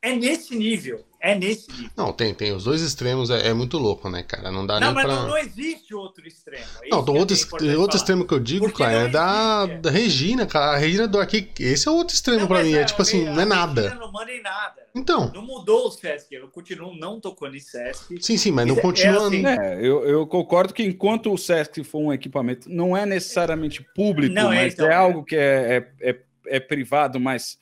É 0.00 0.14
nesse 0.14 0.54
nível. 0.54 1.04
É 1.20 1.34
nesse 1.34 1.68
nível. 1.72 1.90
Não, 1.96 2.12
tem, 2.12 2.32
tem. 2.32 2.52
Os 2.52 2.62
dois 2.62 2.80
extremos 2.80 3.30
é, 3.30 3.48
é 3.48 3.52
muito 3.52 3.76
louco, 3.78 4.08
né, 4.08 4.22
cara? 4.22 4.52
Não 4.52 4.64
dá 4.64 4.78
não, 4.78 4.86
nem 4.86 4.94
mas 4.94 5.04
pra... 5.04 5.14
não, 5.14 5.28
não 5.28 5.38
existe 5.38 5.92
outro 5.92 6.26
extremo. 6.26 6.64
É 6.84 6.88
não, 6.88 7.04
do 7.04 7.12
outro, 7.12 7.36
outro 7.80 7.96
extremo 7.96 8.24
que 8.24 8.32
eu 8.32 8.38
digo, 8.38 8.72
cara, 8.72 8.92
é 8.92 9.08
da, 9.08 9.66
da 9.66 9.90
Regina, 9.90 10.46
cara. 10.46 10.76
A 10.76 10.78
Regina 10.78 11.08
do 11.08 11.18
aqui. 11.18 11.50
Esse 11.58 11.88
é 11.88 11.90
outro 11.90 12.14
extremo 12.14 12.42
não, 12.42 12.46
pra 12.46 12.62
mim. 12.62 12.74
É, 12.74 12.82
é 12.82 12.84
tipo 12.84 13.02
assim, 13.02 13.24
não 13.24 13.40
é 13.40 13.44
nada. 13.44 13.92
não 13.96 14.12
manda 14.12 14.30
em 14.30 14.40
nada. 14.40 14.86
Então. 14.94 15.32
Não 15.34 15.42
mudou 15.42 15.88
o 15.88 15.90
Sesc. 15.90 16.32
Eu 16.32 16.46
continuo 16.48 16.94
não 16.94 17.20
tocando 17.20 17.56
em 17.56 17.60
Sesc. 17.60 18.22
Sim, 18.22 18.36
sim, 18.36 18.52
mas 18.52 18.66
não 18.68 18.78
é 18.78 18.80
continua. 18.80 19.26
Assim. 19.26 19.44
É, 19.44 19.78
eu, 19.84 20.04
eu 20.04 20.26
concordo 20.28 20.72
que 20.72 20.84
enquanto 20.84 21.32
o 21.32 21.36
Sesc 21.36 21.82
for 21.82 21.98
um 21.98 22.12
equipamento, 22.12 22.70
não 22.70 22.96
é 22.96 23.04
necessariamente 23.04 23.84
público, 23.96 24.32
não, 24.32 24.50
mas 24.50 24.74
então, 24.74 24.86
é, 24.86 24.94
algo 24.94 25.24
que 25.24 25.34
é, 25.34 25.88
é, 26.00 26.10
é, 26.10 26.20
é 26.46 26.60
privado, 26.60 27.18
mas 27.18 27.58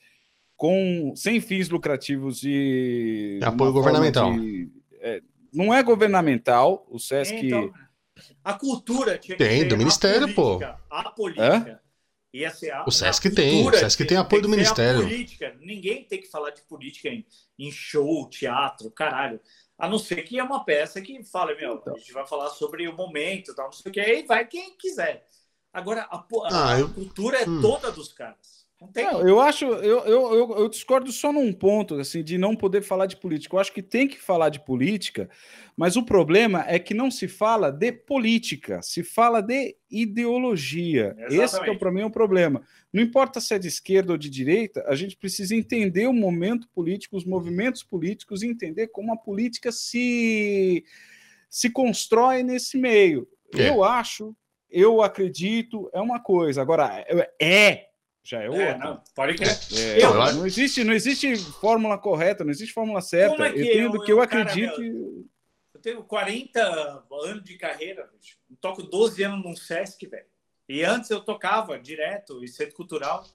com 0.57 1.13
sem 1.15 1.39
fins 1.39 1.69
lucrativos 1.69 2.41
e 2.43 3.39
apoio 3.43 3.71
governamental. 3.71 4.33
De, 4.33 4.69
é, 4.99 5.21
não 5.53 5.73
é 5.73 5.81
governamental, 5.83 6.85
o 6.89 6.99
SESC. 6.99 7.35
Então, 7.35 7.71
a 8.43 8.53
cultura 8.53 9.17
tinha 9.17 9.37
tem 9.37 9.67
do 9.67 9.77
ministério, 9.77 10.33
pô. 10.33 10.59
A 10.89 11.11
política. 11.11 11.81
a, 12.73 12.85
o 12.87 12.91
SESC 12.91 13.29
tem, 13.29 13.67
o 13.67 13.71
SESC 13.71 14.03
tem 14.05 14.17
apoio 14.17 14.41
tem 14.41 14.49
do 14.49 14.55
ministério. 14.57 15.01
política. 15.01 15.55
Ninguém 15.61 16.03
tem 16.03 16.19
que 16.19 16.27
falar 16.27 16.49
de 16.49 16.63
política 16.63 17.09
em, 17.09 17.23
em 17.59 17.71
show, 17.71 18.27
teatro, 18.27 18.89
caralho. 18.89 19.39
A 19.77 19.87
não 19.87 19.99
ser 19.99 20.23
que 20.23 20.39
é 20.39 20.43
uma 20.43 20.65
peça 20.65 20.99
que 20.99 21.23
fala, 21.23 21.55
meu, 21.55 21.75
então. 21.75 21.93
a 21.93 21.99
gente 21.99 22.11
vai 22.11 22.25
falar 22.25 22.49
sobre 22.49 22.87
o 22.87 22.95
momento, 22.95 23.53
tal, 23.53 23.65
não 23.65 23.71
sei 23.71 23.91
o 23.91 23.93
que, 23.93 23.99
aí 23.99 24.25
vai 24.25 24.47
quem 24.47 24.75
quiser. 24.75 25.23
Agora, 25.71 26.01
a, 26.09 26.17
a, 26.17 26.71
ah, 26.71 26.79
eu... 26.79 26.87
a 26.87 26.89
cultura 26.89 27.37
é 27.43 27.47
hum. 27.47 27.61
toda 27.61 27.91
dos 27.91 28.11
caras. 28.11 28.56
Não, 28.95 29.27
eu 29.27 29.39
acho, 29.39 29.65
eu, 29.65 30.05
eu, 30.05 30.33
eu, 30.33 30.57
eu, 30.59 30.69
discordo 30.69 31.11
só 31.11 31.33
num 31.33 31.51
ponto, 31.51 31.95
assim, 31.95 32.23
de 32.23 32.37
não 32.37 32.55
poder 32.55 32.83
falar 32.83 33.07
de 33.07 33.17
política. 33.17 33.55
Eu 33.55 33.59
acho 33.59 33.73
que 33.73 33.81
tem 33.81 34.07
que 34.07 34.21
falar 34.21 34.49
de 34.49 34.59
política, 34.59 35.27
mas 35.75 35.97
o 35.97 36.03
problema 36.03 36.63
é 36.67 36.77
que 36.77 36.93
não 36.93 37.09
se 37.09 37.27
fala 37.27 37.71
de 37.71 37.91
política, 37.91 38.79
se 38.83 39.03
fala 39.03 39.41
de 39.41 39.75
ideologia. 39.89 41.15
Exatamente. 41.17 41.43
Esse 41.43 41.63
que 41.63 41.69
é 41.71 41.75
para 41.75 41.91
mim 41.91 42.01
é 42.01 42.05
o 42.05 42.11
problema. 42.11 42.61
Não 42.93 43.01
importa 43.01 43.41
se 43.41 43.55
é 43.55 43.59
de 43.59 43.67
esquerda 43.67 44.11
ou 44.11 44.17
de 44.17 44.29
direita, 44.29 44.85
a 44.87 44.93
gente 44.93 45.17
precisa 45.17 45.55
entender 45.55 46.05
o 46.05 46.13
momento 46.13 46.69
político, 46.69 47.17
os 47.17 47.25
movimentos 47.25 47.81
políticos, 47.81 48.43
e 48.43 48.47
entender 48.47 48.89
como 48.89 49.11
a 49.11 49.17
política 49.17 49.71
se 49.71 50.83
se 51.49 51.69
constrói 51.69 52.43
nesse 52.43 52.77
meio. 52.77 53.27
É. 53.55 53.69
Eu 53.69 53.83
acho, 53.83 54.35
eu 54.69 55.01
acredito, 55.01 55.89
é 55.93 56.01
uma 56.01 56.19
coisa. 56.19 56.61
Agora, 56.61 57.05
é 57.41 57.87
já 58.27 58.43
é, 58.43 58.47
é 58.47 58.77
Não, 58.77 59.01
pode 59.15 59.35
crer. 59.35 59.57
É, 59.73 60.03
eu, 60.03 60.13
não, 60.13 60.45
existe, 60.45 60.83
não 60.83 60.93
existe 60.93 61.37
fórmula 61.37 61.97
correta, 61.97 62.43
não 62.43 62.51
existe 62.51 62.73
fórmula 62.73 62.99
certa. 62.99 63.47
É 63.47 63.51
eu 63.51 63.53
tenho 63.53 63.91
do 63.91 64.03
que 64.03 64.11
eu, 64.11 64.17
eu 64.17 64.21
acredito. 64.21 64.75
Cara, 64.75 64.83
eu 65.75 65.81
tenho 65.81 66.03
40 66.03 67.05
anos 67.09 67.43
de 67.43 67.57
carreira, 67.57 68.09
bicho. 68.13 68.35
Eu 68.49 68.57
toco 68.59 68.83
12 68.83 69.23
anos 69.23 69.45
num 69.45 69.55
Sesc, 69.55 70.05
velho. 70.05 70.25
E 70.67 70.83
antes 70.83 71.09
eu 71.09 71.21
tocava 71.21 71.79
direto 71.79 72.43
em 72.43 72.47
centro 72.47 72.75
cultural. 72.75 73.25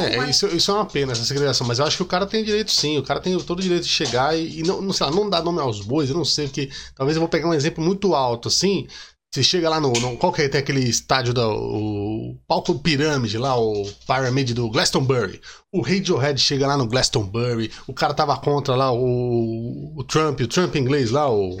É, 0.00 0.30
isso, 0.30 0.46
isso, 0.46 0.70
é 0.70 0.74
uma 0.74 0.86
pena, 0.86 1.12
essa 1.12 1.24
segregação, 1.24 1.66
mas 1.66 1.78
eu 1.78 1.84
acho 1.84 1.96
que 1.96 2.02
o 2.02 2.06
cara 2.06 2.26
tem 2.26 2.42
direito 2.42 2.70
sim, 2.70 2.96
o 2.96 3.02
cara 3.02 3.20
tem 3.20 3.36
todo 3.38 3.58
o 3.58 3.62
direito 3.62 3.82
de 3.82 3.90
chegar 3.90 4.34
e, 4.34 4.60
e 4.60 4.62
não, 4.62 4.80
não, 4.80 4.94
sei 4.94 5.04
lá, 5.04 5.12
não 5.12 5.28
dar 5.28 5.42
nome 5.42 5.60
aos 5.60 5.82
bois, 5.82 6.08
eu 6.08 6.16
não 6.16 6.24
sei 6.24 6.46
o 6.46 6.50
que. 6.50 6.70
Talvez 6.94 7.16
eu 7.16 7.20
vou 7.20 7.28
pegar 7.28 7.48
um 7.48 7.54
exemplo 7.54 7.84
muito 7.84 8.14
alto, 8.14 8.48
assim, 8.48 8.86
você 9.30 9.42
chega 9.42 9.68
lá 9.68 9.78
no, 9.78 9.92
no. 9.92 10.16
Qual 10.16 10.32
que 10.32 10.42
é? 10.42 10.48
Tem 10.48 10.60
aquele 10.60 10.80
estádio 10.80 11.34
da. 11.34 11.46
O 11.46 12.38
palco 12.46 12.78
pirâmide 12.78 13.36
lá, 13.36 13.58
o 13.58 13.84
Pyramid 14.06 14.54
do 14.54 14.70
Glastonbury. 14.70 15.40
O 15.70 15.82
Radiohead 15.82 16.40
chega 16.40 16.66
lá 16.66 16.78
no 16.78 16.86
Glastonbury. 16.86 17.70
O 17.86 17.92
cara 17.92 18.14
tava 18.14 18.38
contra 18.38 18.74
lá 18.74 18.90
o, 18.90 19.94
o 19.94 20.04
Trump, 20.04 20.40
o 20.40 20.48
Trump 20.48 20.74
inglês 20.76 21.10
lá, 21.10 21.30
o. 21.30 21.58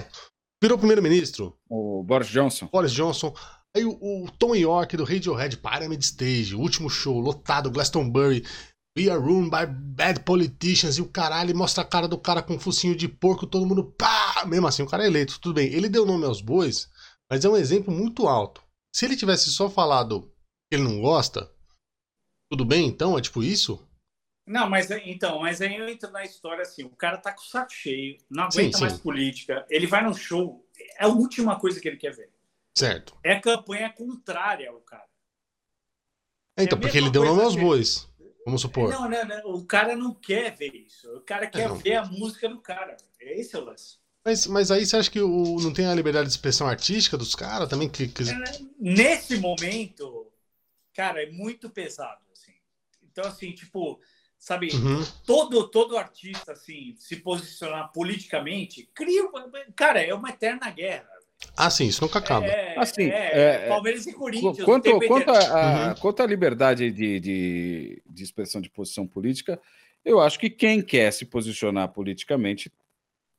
Virou 0.62 0.78
primeiro-ministro. 0.78 1.54
O 1.68 2.02
Boris 2.02 2.28
Johnson. 2.28 2.68
Boris 2.72 2.90
Johnson. 2.90 3.34
Aí 3.76 3.84
o, 3.84 3.90
o 3.90 4.30
Tom 4.38 4.54
York 4.54 4.96
do 4.96 5.04
Radiohead, 5.04 5.58
Pyramid 5.58 6.02
Stage, 6.02 6.56
o 6.56 6.60
último 6.60 6.88
show, 6.88 7.20
lotado, 7.20 7.70
Glastonbury. 7.70 8.44
We 8.98 9.10
are 9.10 9.20
ruled 9.20 9.50
by 9.50 9.66
bad 9.66 10.20
politicians. 10.20 10.96
E 10.96 11.02
o 11.02 11.06
caralho 11.06 11.54
mostra 11.54 11.84
a 11.84 11.86
cara 11.86 12.08
do 12.08 12.16
cara 12.16 12.42
com 12.42 12.54
um 12.54 12.58
focinho 12.58 12.96
de 12.96 13.06
porco, 13.06 13.46
todo 13.46 13.66
mundo 13.66 13.84
pá! 13.84 14.44
Mesmo 14.46 14.66
assim, 14.66 14.82
o 14.82 14.88
cara 14.88 15.04
é 15.04 15.06
eleito, 15.06 15.38
tudo 15.38 15.56
bem. 15.56 15.68
Ele 15.68 15.88
deu 15.88 16.06
nome 16.06 16.24
aos 16.24 16.40
bois 16.40 16.88
mas 17.30 17.44
é 17.44 17.48
um 17.48 17.56
exemplo 17.56 17.92
muito 17.92 18.26
alto. 18.26 18.62
Se 18.94 19.04
ele 19.04 19.16
tivesse 19.16 19.50
só 19.50 19.68
falado 19.68 20.22
que 20.68 20.76
ele 20.76 20.84
não 20.84 21.00
gosta, 21.00 21.50
tudo 22.50 22.64
bem 22.64 22.86
então? 22.86 23.18
É 23.18 23.20
tipo 23.20 23.42
isso? 23.42 23.86
Não, 24.46 24.68
mas 24.68 24.90
então, 24.90 25.40
mas 25.40 25.60
aí 25.60 25.76
eu 25.76 25.86
entro 25.86 26.10
na 26.10 26.24
história 26.24 26.62
assim, 26.62 26.82
o 26.82 26.96
cara 26.96 27.18
tá 27.18 27.32
com 27.32 27.42
o 27.42 27.44
saco 27.44 27.70
cheio, 27.70 28.16
não 28.30 28.44
aguenta 28.44 28.78
sim, 28.78 28.82
mais 28.82 28.98
política, 28.98 29.66
ele 29.68 29.86
vai 29.86 30.02
no 30.02 30.14
show, 30.14 30.66
é 30.98 31.04
a 31.04 31.08
última 31.08 31.60
coisa 31.60 31.78
que 31.78 31.86
ele 31.86 31.98
quer 31.98 32.14
ver. 32.14 32.32
Certo. 32.74 33.14
É 33.22 33.34
a 33.34 33.40
campanha 33.42 33.92
contrária 33.92 34.70
ao 34.70 34.80
cara. 34.80 35.04
É, 36.56 36.64
então, 36.64 36.78
é 36.78 36.80
porque 36.80 36.96
ele 36.96 37.10
deu 37.10 37.26
nome 37.26 37.42
aos 37.42 37.56
bois, 37.56 38.08
vamos 38.46 38.62
supor. 38.62 38.90
Não, 38.90 39.06
não, 39.06 39.24
não, 39.26 39.52
o 39.52 39.66
cara 39.66 39.94
não 39.94 40.14
quer 40.14 40.56
ver 40.56 40.74
isso, 40.74 41.14
o 41.14 41.20
cara 41.20 41.46
quer 41.46 41.70
ver 41.74 41.96
a 41.96 42.06
música 42.06 42.48
do 42.48 42.58
cara. 42.58 42.96
Esse 43.20 43.54
é 43.54 43.58
o 43.58 43.64
lance. 43.64 43.97
Mas, 44.28 44.46
mas 44.46 44.70
aí 44.70 44.84
você 44.84 44.94
acha 44.94 45.10
que 45.10 45.22
o, 45.22 45.56
não 45.58 45.72
tem 45.72 45.86
a 45.86 45.94
liberdade 45.94 46.26
de 46.26 46.32
expressão 46.32 46.68
artística 46.68 47.16
dos 47.16 47.34
caras 47.34 47.66
também? 47.66 47.88
Que, 47.88 48.06
que... 48.08 48.24
Nesse 48.78 49.38
momento, 49.38 50.26
cara, 50.92 51.22
é 51.22 51.30
muito 51.30 51.70
pesado. 51.70 52.20
Assim. 52.30 52.52
Então, 53.10 53.24
assim, 53.24 53.52
tipo, 53.52 53.98
sabe, 54.38 54.68
uhum. 54.74 55.02
todo, 55.24 55.66
todo 55.68 55.96
artista, 55.96 56.52
assim, 56.52 56.94
se 56.98 57.16
posicionar 57.16 57.90
politicamente, 57.90 58.86
cria. 58.94 59.22
Cara, 59.74 60.02
é 60.02 60.12
uma 60.12 60.28
eterna 60.28 60.70
guerra. 60.70 61.08
Ah, 61.56 61.70
sim, 61.70 61.86
isso 61.86 62.02
nunca 62.02 62.18
acaba. 62.18 62.44
É, 62.44 62.78
assim, 62.78 63.04
é, 63.04 63.64
é, 63.64 63.68
Palmeiras 63.68 64.06
e 64.06 64.12
Corinthians. 64.12 64.62
Quanto, 64.62 64.90
quanto, 65.06 65.30
a, 65.30 65.88
uhum. 65.88 65.94
quanto 65.94 66.22
à 66.22 66.26
liberdade 66.26 66.90
de, 66.90 67.18
de, 67.18 68.02
de 68.06 68.22
expressão 68.22 68.60
de 68.60 68.68
posição 68.68 69.06
política, 69.06 69.58
eu 70.04 70.20
acho 70.20 70.38
que 70.38 70.50
quem 70.50 70.82
quer 70.82 71.10
se 71.14 71.24
posicionar 71.24 71.88
politicamente 71.88 72.70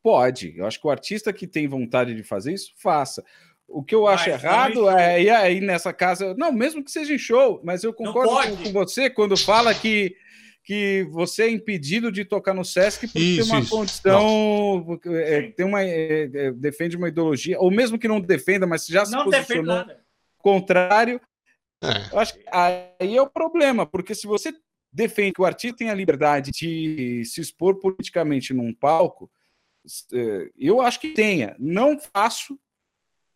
Pode. 0.01 0.57
Eu 0.57 0.65
acho 0.65 0.79
que 0.79 0.87
o 0.87 0.91
artista 0.91 1.33
que 1.33 1.45
tem 1.45 1.67
vontade 1.67 2.15
de 2.15 2.23
fazer 2.23 2.53
isso, 2.53 2.71
faça. 2.77 3.23
O 3.67 3.83
que 3.83 3.93
eu 3.93 4.07
acho 4.07 4.29
mas 4.29 4.43
errado 4.43 4.89
é 4.89 5.21
ir 5.21 5.29
aí 5.29 5.61
nessa 5.61 5.93
casa. 5.93 6.33
Não, 6.35 6.51
mesmo 6.51 6.83
que 6.83 6.91
seja 6.91 7.13
em 7.13 7.19
show, 7.19 7.61
mas 7.63 7.83
eu 7.83 7.93
concordo 7.93 8.57
com, 8.57 8.63
com, 8.63 8.71
você 8.71 9.09
quando 9.09 9.37
fala 9.37 9.75
que, 9.75 10.15
que 10.63 11.07
você 11.11 11.43
é 11.43 11.51
impedido 11.51 12.11
de 12.11 12.25
tocar 12.25 12.53
no 12.53 12.65
Sesc 12.65 13.07
porque 13.07 13.19
isso, 13.19 13.43
tem 13.43 13.51
uma 13.51 13.61
isso. 13.61 13.69
condição. 13.69 14.99
É, 15.05 15.41
tem 15.51 15.65
uma, 15.65 15.83
é, 15.83 16.23
é, 16.33 16.51
defende 16.51 16.97
uma 16.97 17.09
ideologia, 17.09 17.59
ou 17.59 17.69
mesmo 17.69 17.99
que 17.99 18.07
não 18.07 18.19
defenda, 18.19 18.65
mas 18.65 18.87
já 18.87 19.05
se 19.05 19.11
não 19.11 19.25
posicionou 19.25 19.85
contrário. 20.39 21.21
É. 21.83 22.13
Eu 22.13 22.19
acho 22.19 22.33
que 22.33 22.45
aí 22.51 23.15
é 23.15 23.21
o 23.21 23.29
problema, 23.29 23.85
porque 23.85 24.15
se 24.15 24.25
você 24.25 24.53
defende 24.91 25.33
que 25.33 25.41
o 25.41 25.45
artista 25.45 25.77
tem 25.77 25.89
a 25.89 25.93
liberdade 25.93 26.51
de 26.51 27.23
se 27.23 27.39
expor 27.39 27.75
politicamente 27.75 28.53
num 28.53 28.73
palco 28.73 29.29
é, 29.29 29.38
eu 30.57 30.81
acho 30.81 30.99
que 30.99 31.09
tenha. 31.09 31.55
Não 31.59 31.97
faço, 32.13 32.59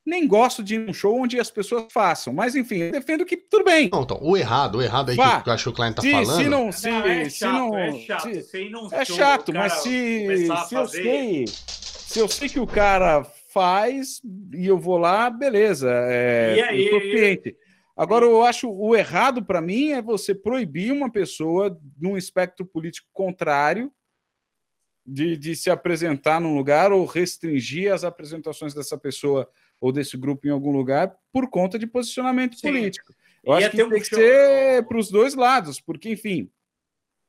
nem 0.06 0.28
gosto 0.28 0.64
de 0.64 0.76
ir 0.76 0.80
num 0.80 0.94
show 0.94 1.20
onde 1.20 1.40
as 1.40 1.50
pessoas 1.50 1.86
façam. 1.92 2.34
Mas, 2.34 2.56
enfim, 2.56 2.78
eu 2.78 2.92
defendo 2.92 3.26
que 3.26 3.38
tudo 3.38 3.66
bem. 3.66 3.90
Não, 3.92 4.04
então, 4.04 4.20
o 4.22 4.36
errado, 4.36 4.78
o 4.78 4.82
errado 4.82 5.12
aí 5.12 5.16
Vá. 5.16 5.42
que 5.42 5.50
eu 5.50 5.54
acho 5.54 5.64
que 5.64 5.70
o 5.70 5.74
Klein 5.74 5.94
tá 5.94 6.02
se, 6.02 6.12
falando. 6.12 6.44
Se 6.44 6.50
não, 6.50 6.72
se, 6.72 6.90
não, 6.90 7.08
é 7.08 7.30
se 7.30 7.38
chato, 7.38 7.54
não. 7.54 7.78
É 7.78 8.00
chato, 8.00 8.24
se, 8.24 8.96
é 8.96 9.06
chato 9.06 9.54
mas 9.54 9.74
se, 9.74 10.48
se 10.68 10.76
eu 10.76 10.88
sei. 10.88 11.46
Se 11.48 12.20
eu 12.20 12.28
sei 12.28 12.48
que 12.48 12.60
o 12.60 12.68
cara 12.68 13.24
faz 13.50 14.22
e 14.54 14.68
eu 14.68 14.78
vou 14.78 14.98
lá, 14.98 15.30
beleza. 15.30 15.90
É, 16.10 16.56
e 16.58 16.62
aí, 16.62 16.86
eu 16.86 17.00
tô 17.00 17.02
ciente. 17.02 17.56
Agora, 17.96 18.26
eu 18.26 18.44
acho 18.44 18.70
o 18.70 18.96
errado 18.96 19.44
para 19.44 19.62
mim 19.62 19.92
é 19.92 20.02
você 20.02 20.34
proibir 20.34 20.92
uma 20.92 21.12
pessoa 21.12 21.80
num 22.00 22.18
espectro 22.18 22.66
político 22.66 23.08
contrário 23.14 23.92
de, 25.06 25.36
de 25.38 25.56
se 25.56 25.70
apresentar 25.70 26.40
num 26.40 26.56
lugar 26.56 26.92
ou 26.92 27.06
restringir 27.06 27.92
as 27.94 28.04
apresentações 28.04 28.74
dessa 28.74 28.98
pessoa 28.98 29.50
ou 29.80 29.92
desse 29.92 30.16
grupo 30.18 30.48
em 30.48 30.52
algum 30.52 30.72
lugar 30.72 31.14
por 31.32 31.50
conta 31.50 31.78
de 31.78 31.86
posicionamento 31.86 32.56
Sim. 32.56 32.62
político. 32.68 33.14
Eu 33.44 33.54
Ia 33.60 33.68
acho 33.68 33.76
que 33.76 33.84
um 33.84 33.90
tem 33.90 34.00
que 34.00 34.06
show. 34.08 34.18
ser 34.18 34.88
para 34.88 34.98
os 34.98 35.10
dois 35.10 35.34
lados, 35.36 35.82
porque, 35.82 36.10
enfim, 36.10 36.50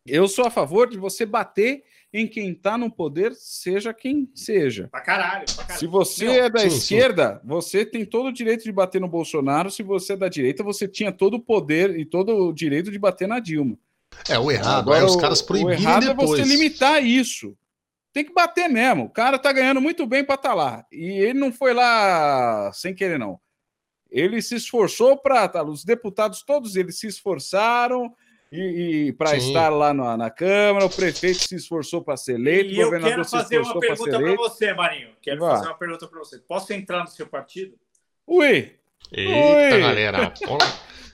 eu 0.06 0.28
sou 0.28 0.44
a 0.46 0.50
favor 0.50 0.88
de 0.88 0.96
você 0.98 1.26
bater 1.26 1.82
em 2.12 2.28
quem 2.28 2.52
está 2.52 2.78
no 2.78 2.88
poder, 2.88 3.34
seja 3.34 3.92
quem 3.92 4.30
seja. 4.34 4.86
Pra 4.88 5.00
caralho, 5.00 5.44
pra 5.46 5.64
caralho. 5.64 5.80
Se 5.80 5.86
você 5.88 6.26
Não, 6.26 6.32
é 6.34 6.48
da 6.50 6.60
sim, 6.60 6.66
esquerda, 6.68 7.40
sim. 7.42 7.48
você 7.48 7.84
tem 7.84 8.04
todo 8.04 8.26
o 8.28 8.32
direito 8.32 8.62
de 8.62 8.70
bater 8.70 9.00
no 9.00 9.08
Bolsonaro. 9.08 9.68
Se 9.68 9.82
você 9.82 10.12
é 10.12 10.16
da 10.16 10.28
direita, 10.28 10.62
você 10.62 10.86
tinha 10.86 11.10
todo 11.10 11.34
o 11.34 11.40
poder 11.40 11.98
e 11.98 12.04
todo 12.04 12.36
o 12.36 12.52
direito 12.52 12.92
de 12.92 12.98
bater 13.00 13.26
na 13.26 13.40
Dilma. 13.40 13.76
É, 14.28 14.38
o 14.38 14.48
errado 14.52 14.92
Agora, 14.92 15.00
é 15.00 15.04
os 15.04 15.16
caras 15.16 15.42
proibirem 15.42 15.76
O 15.78 15.80
errado 15.80 16.06
depois. 16.06 16.38
é 16.38 16.44
você 16.44 16.48
limitar 16.48 17.04
isso. 17.04 17.56
Tem 18.14 18.24
que 18.24 18.32
bater 18.32 18.68
mesmo. 18.68 19.06
O 19.06 19.10
cara 19.10 19.40
tá 19.40 19.52
ganhando 19.52 19.80
muito 19.80 20.06
bem 20.06 20.24
para 20.24 20.36
estar 20.36 20.50
tá 20.50 20.54
lá. 20.54 20.86
E 20.90 21.18
ele 21.18 21.38
não 21.38 21.52
foi 21.52 21.74
lá 21.74 22.70
sem 22.72 22.94
querer, 22.94 23.18
não. 23.18 23.40
Ele 24.08 24.40
se 24.40 24.54
esforçou 24.54 25.16
para. 25.16 25.48
Tá, 25.48 25.64
os 25.64 25.84
deputados, 25.84 26.42
todos 26.42 26.76
eles 26.76 26.96
se 27.00 27.08
esforçaram 27.08 28.14
e, 28.52 29.08
e 29.08 29.12
para 29.14 29.36
estar 29.36 29.68
lá 29.68 29.92
na, 29.92 30.16
na, 30.16 30.30
Câmara, 30.30 30.86
o 30.86 30.90
prefeito 30.90 31.42
se 31.42 31.56
esforçou 31.56 32.04
para 32.04 32.16
ser 32.16 32.34
eleito, 32.34 32.70
e 32.70 32.80
o 32.80 32.84
governador 32.84 33.18
eu 33.18 33.24
quero 33.24 33.28
fazer 33.28 33.58
uma 33.58 33.80
pergunta 33.80 34.20
para 34.20 34.36
você, 34.36 34.72
Marinho. 34.72 35.08
Quero 35.20 35.40
Vá. 35.40 35.56
fazer 35.56 35.66
uma 35.66 35.78
pergunta 35.78 36.06
para 36.06 36.18
você. 36.20 36.38
Posso 36.38 36.72
entrar 36.72 37.00
no 37.00 37.08
seu 37.08 37.26
partido? 37.26 37.76
Ui! 38.24 38.72
Eita, 39.10 39.74
Ui. 39.74 39.80
galera! 39.80 40.32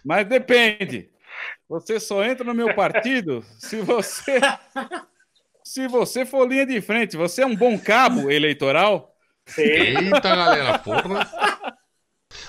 Mas 0.05 0.28
depende. 0.28 1.11
Você 1.66 1.98
só 1.98 2.22
entra 2.22 2.44
no 2.44 2.55
meu 2.55 2.74
partido 2.74 3.42
se 3.59 3.76
você 3.76 4.38
se 5.71 5.87
você 5.87 6.27
for 6.27 6.49
linha 6.49 6.66
de 6.66 6.81
frente. 6.81 7.16
Você 7.16 7.43
é 7.43 7.47
um 7.47 7.55
bom 7.55 7.79
cabo 7.79 8.29
eleitoral? 8.29 9.14
Eita, 9.57 10.21
galera, 10.21 10.79
porra! 10.81 11.31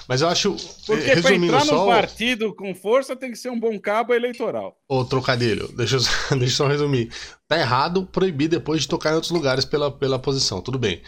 Mas 0.07 0.21
eu 0.21 0.27
acho. 0.27 0.55
Porque 0.87 1.21
para 1.21 1.35
entrar 1.35 1.61
só, 1.61 1.85
num 1.85 1.91
partido 1.91 2.55
com 2.55 2.73
força 2.73 3.15
tem 3.15 3.29
que 3.29 3.37
ser 3.37 3.51
um 3.51 3.59
bom 3.59 3.79
cabo 3.79 4.15
eleitoral. 4.15 4.75
Ô, 4.89 5.05
trocadilho, 5.05 5.67
deixa 5.77 5.97
eu, 5.97 6.01
deixa 6.39 6.45
eu 6.45 6.49
só 6.49 6.67
resumir. 6.67 7.11
Tá 7.47 7.59
errado 7.59 8.07
proibir 8.07 8.47
depois 8.47 8.81
de 8.81 8.87
tocar 8.87 9.11
em 9.11 9.15
outros 9.15 9.31
lugares 9.31 9.65
pela, 9.65 9.91
pela 9.91 10.17
posição, 10.17 10.59
tudo 10.59 10.79
bem. 10.79 11.03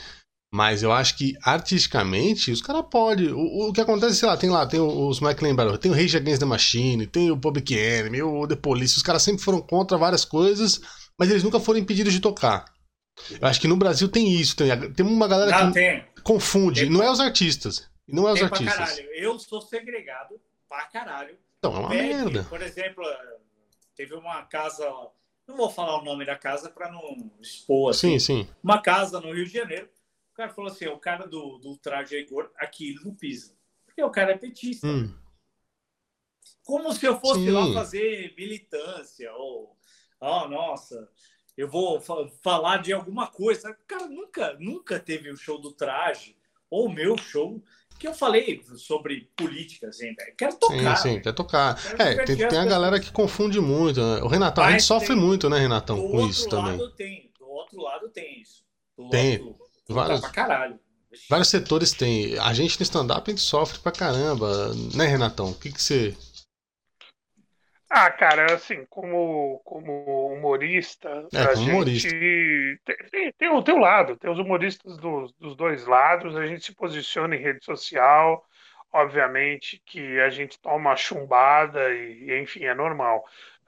Mas 0.53 0.83
eu 0.83 0.91
acho 0.91 1.17
que 1.17 1.35
artisticamente 1.41 2.51
os 2.51 2.61
caras 2.61 2.85
podem. 2.87 3.31
O, 3.31 3.69
o, 3.69 3.73
que 3.73 3.81
acontece, 3.81 4.17
sei 4.17 4.29
lá, 4.29 4.37
tem 4.37 4.51
lá, 4.51 4.67
tem 4.67 4.79
os 4.79 5.19
Mike 5.19 5.43
lembraram, 5.43 5.75
tem 5.77 5.89
o 5.89 5.95
Rage 5.95 6.15
Against 6.15 6.41
the 6.41 6.45
Machine, 6.45 7.07
tem 7.07 7.31
o 7.31 7.37
Public 7.39 7.75
Enemy, 7.75 8.21
o 8.21 8.47
The 8.47 8.55
Police. 8.55 8.95
Os 8.95 9.01
caras 9.01 9.23
sempre 9.23 9.41
foram 9.41 9.59
contra 9.59 9.97
várias 9.97 10.23
coisas, 10.23 10.79
mas 11.17 11.31
eles 11.31 11.41
nunca 11.41 11.59
foram 11.59 11.79
impedidos 11.79 12.13
de 12.13 12.19
tocar. 12.19 12.65
Eu 13.41 13.47
acho 13.47 13.59
que 13.59 13.67
no 13.67 13.75
Brasil 13.75 14.07
tem 14.07 14.31
isso. 14.31 14.55
Tem, 14.55 14.93
tem 14.93 15.03
uma 15.03 15.27
galera 15.27 15.49
Não, 15.57 15.67
que 15.69 15.73
tem. 15.73 16.05
confunde. 16.21 16.81
Tem. 16.81 16.89
Não 16.91 17.01
é 17.01 17.09
os 17.09 17.19
artistas. 17.19 17.89
Não 18.07 18.29
é 18.29 18.33
os 18.33 18.43
artistas. 18.43 18.75
caralho. 18.75 19.09
Eu 19.15 19.39
sou 19.39 19.59
segregado 19.59 20.39
pra 20.69 20.85
caralho. 20.85 21.35
Então, 21.57 21.75
é 21.75 21.79
uma 21.79 21.89
Pede, 21.89 22.13
merda. 22.13 22.43
Por 22.43 22.61
exemplo, 22.61 23.03
teve 23.95 24.13
uma 24.13 24.43
casa. 24.43 24.87
Não 25.47 25.57
vou 25.57 25.71
falar 25.71 25.99
o 25.99 26.05
nome 26.05 26.27
da 26.27 26.35
casa 26.35 26.69
para 26.69 26.91
não 26.91 27.31
expor. 27.41 27.89
Assim, 27.89 28.19
sim, 28.19 28.43
sim. 28.43 28.47
Uma 28.63 28.79
casa 28.79 29.19
no 29.19 29.33
Rio 29.33 29.47
de 29.47 29.53
Janeiro. 29.53 29.89
Cara 30.43 30.53
falou 30.53 30.71
assim: 30.71 30.87
o 30.87 30.97
cara 30.97 31.25
do, 31.25 31.57
do 31.57 31.77
traje 31.77 32.17
Igor 32.17 32.51
aqui 32.57 32.95
não 33.03 33.15
pisa. 33.15 33.53
Porque 33.85 34.03
o 34.03 34.11
cara 34.11 34.33
é 34.33 34.37
petista. 34.37 34.85
Hum. 34.85 35.13
Como 36.63 36.91
se 36.91 37.05
eu 37.05 37.19
fosse 37.19 37.45
sim. 37.45 37.51
lá 37.51 37.73
fazer 37.73 38.33
militância 38.37 39.31
ou. 39.33 39.77
Oh, 40.19 40.47
nossa, 40.47 41.09
eu 41.55 41.67
vou 41.67 42.01
falar 42.41 42.81
de 42.81 42.91
alguma 42.91 43.27
coisa. 43.27 43.71
O 43.71 43.87
cara 43.87 44.07
nunca, 44.07 44.53
nunca 44.59 44.99
teve 44.99 45.29
o 45.29 45.37
show 45.37 45.59
do 45.59 45.71
traje 45.71 46.35
ou 46.69 46.87
o 46.87 46.91
meu 46.91 47.17
show 47.17 47.61
que 47.99 48.07
eu 48.07 48.13
falei 48.13 48.61
sobre 48.77 49.29
política, 49.35 49.87
assim, 49.87 50.13
velho. 50.13 50.35
Quero 50.37 50.55
tocar. 50.57 50.97
Sim, 50.97 51.09
sim, 51.09 51.21
quer 51.21 51.33
tocar. 51.33 51.77
É, 51.97 52.25
tem, 52.25 52.35
tem 52.35 52.59
a 52.59 52.65
galera 52.65 52.99
que 52.99 53.11
confunde 53.11 53.61
muito. 53.61 54.01
Né? 54.01 54.21
O 54.21 54.27
Renatão, 54.27 54.63
Mas 54.63 54.73
a 54.73 54.77
gente 54.77 54.87
sofre 54.87 55.15
muito, 55.15 55.49
né, 55.49 55.59
Renatão, 55.59 56.09
com 56.09 56.27
isso 56.27 56.49
também. 56.49 56.77
Tem, 56.95 57.31
do 57.39 57.47
outro 57.47 57.81
lado 57.81 58.09
tem 58.09 58.41
isso. 58.41 58.63
Do 58.97 59.09
tem. 59.09 59.55
Vários, 59.93 60.21
pra 60.21 60.29
caralho. 60.29 60.79
Vários 61.29 61.49
setores 61.49 61.91
tem. 61.91 62.37
A 62.39 62.53
gente 62.53 62.79
no 62.79 62.83
stand-up 62.83 63.29
a 63.29 63.33
gente 63.33 63.45
sofre 63.45 63.79
pra 63.79 63.91
caramba, 63.91 64.73
né, 64.95 65.05
Renatão? 65.05 65.51
O 65.51 65.55
que, 65.55 65.71
que 65.71 65.81
você 65.81 66.15
ah, 67.95 68.09
cara, 68.09 68.55
assim, 68.55 68.87
como, 68.89 69.61
como 69.63 70.33
humorista, 70.33 71.27
é, 71.31 71.41
a 71.43 71.53
como 71.53 71.69
humorista. 71.69 72.09
gente 72.09 72.81
tem, 73.11 73.31
tem, 73.33 73.49
o 73.49 73.61
teu 73.61 73.77
lado, 73.77 74.17
tem 74.17 74.31
os 74.31 74.39
humoristas 74.39 74.97
dos, 74.97 75.31
dos 75.33 75.55
dois 75.55 75.85
lados, 75.85 76.35
a 76.35 76.47
gente 76.47 76.65
se 76.65 76.73
posiciona 76.73 77.35
em 77.35 77.39
rede 77.39 77.63
social, 77.63 78.43
obviamente 78.91 79.79
que 79.85 80.19
a 80.21 80.31
gente 80.31 80.59
toma 80.59 80.95
chumbada 80.95 81.93
e, 81.93 82.41
enfim, 82.41 82.63
é 82.63 82.73
normal. 82.73 83.23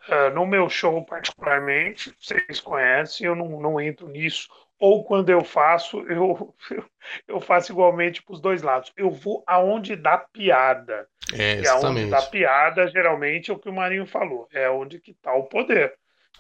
Uh, 0.10 0.34
no 0.34 0.44
meu 0.48 0.68
show, 0.70 1.06
particularmente, 1.06 2.12
vocês 2.20 2.60
conhecem, 2.60 3.28
eu 3.28 3.36
não, 3.36 3.62
não 3.62 3.80
entro 3.80 4.08
nisso 4.08 4.50
ou 4.80 5.04
quando 5.04 5.30
eu 5.30 5.44
faço, 5.44 6.02
eu, 6.02 6.54
eu 7.28 7.40
faço 7.40 7.72
igualmente 7.72 8.22
para 8.22 8.34
os 8.34 8.42
dois 8.42 8.62
lados. 8.62 8.92
Eu 8.96 9.10
vou 9.10 9.44
aonde 9.48 9.96
dá 9.96 10.18
piada. 10.18 11.08
É, 11.34 11.62
e 11.62 11.68
aonde 11.68 12.10
dá 12.10 12.22
piada, 12.22 12.88
geralmente, 12.88 13.52
é 13.52 13.54
o 13.54 13.60
que 13.60 13.70
o 13.70 13.74
Marinho 13.74 14.06
falou. 14.06 14.48
É 14.52 14.70
onde 14.70 15.00
que 15.00 15.12
está 15.12 15.34
o 15.34 15.44
poder. 15.44 15.98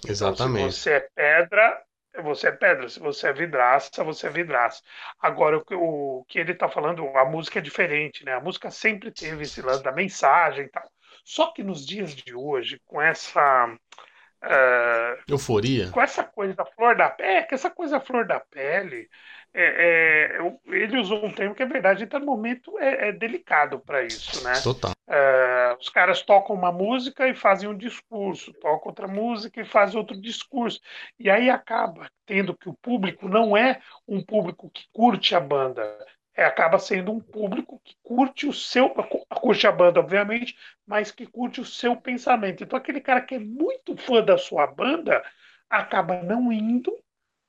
Exatamente. 0.08 0.60
Então, 0.60 0.72
se 0.72 0.82
você 0.82 0.92
é 0.92 1.10
pedra, 1.16 1.82
você 2.22 2.48
é 2.48 2.52
pedra. 2.52 2.90
Se 2.90 3.00
você 3.00 3.28
é 3.28 3.34
vidraça, 3.34 4.04
você 4.04 4.28
é 4.28 4.30
vidraça. 4.30 4.82
Agora, 5.20 5.58
o, 5.58 6.20
o 6.20 6.26
que 6.26 6.38
ele 6.38 6.52
está 6.52 6.68
falando, 6.68 7.08
a 7.18 7.26
música 7.26 7.60
é 7.60 7.62
diferente, 7.62 8.26
né? 8.26 8.34
A 8.34 8.42
música 8.42 8.70
sempre 8.70 9.12
teve 9.12 9.44
esse 9.44 9.62
lance 9.62 9.84
da 9.84 9.92
mensagem 9.92 10.66
e 10.66 10.70
tal. 10.70 10.90
Só 11.24 11.52
que 11.52 11.64
nos 11.64 11.86
dias 11.86 12.14
de 12.14 12.36
hoje, 12.36 12.80
com 12.86 13.02
essa 13.02 13.76
Uh, 14.44 15.24
Euforia. 15.28 15.90
Com 15.90 16.02
essa 16.02 16.24
coisa 16.24 16.54
da 16.54 16.66
flor 16.66 16.96
da 16.96 17.10
pele, 17.10 17.30
é, 17.30 17.44
que 17.44 17.56
essa 17.56 17.70
coisa 17.70 17.98
da 17.98 18.06
flor 18.06 18.28
da 18.28 18.40
pele, 18.40 19.10
é, 19.54 20.38
é, 20.38 20.54
ele 20.68 21.00
usou 21.00 21.26
um 21.26 21.32
termo 21.32 21.56
que 21.56 21.64
é 21.64 21.66
verdade, 21.66 22.04
então 22.04 22.20
no 22.20 22.26
momento 22.26 22.78
é, 22.78 23.10
é 23.10 23.12
delicado 23.14 23.80
para 23.80 24.04
isso, 24.04 24.44
né? 24.44 24.54
Total. 24.62 24.92
Uh, 25.08 25.78
os 25.80 25.88
caras 25.88 26.22
tocam 26.24 26.56
uma 26.56 26.72
música 26.72 27.28
e 27.28 27.34
fazem 27.34 27.70
um 27.70 27.78
discurso, 27.78 28.52
tocam 28.54 28.90
outra 28.90 29.08
música 29.08 29.62
e 29.62 29.66
fazem 29.66 29.98
outro 29.98 30.20
discurso. 30.20 30.80
E 31.18 31.30
aí 31.30 31.50
acaba 31.50 32.10
tendo 32.26 32.58
que 32.58 32.68
o 32.68 32.74
público 32.74 33.30
não 33.30 33.56
é 33.56 33.80
um 34.08 34.24
público 34.24 34.70
que 34.70 34.84
curte 34.92 35.34
a 35.36 35.40
banda, 35.40 35.84
é, 36.36 36.44
acaba 36.44 36.78
sendo 36.78 37.12
um 37.12 37.20
público 37.20 37.82
que 37.84 37.96
curte 38.04 38.46
o 38.46 38.54
seu, 38.54 38.90
curte 38.90 39.66
a 39.66 39.72
banda, 39.72 40.00
obviamente, 40.00 40.58
mas 40.86 41.12
que 41.12 41.26
curte 41.26 41.62
o 41.62 41.66
seu 41.66 41.96
pensamento. 41.96 42.64
Então, 42.64 42.78
aquele 42.78 43.00
cara 43.00 43.22
que 43.22 43.36
é 43.36 43.40
muito 43.40 43.96
fã 43.96 44.22
da 44.22 44.38
sua 44.38 44.68
banda 44.68 45.24
acaba 45.70 46.22
não 46.22 46.52
indo 46.52 46.94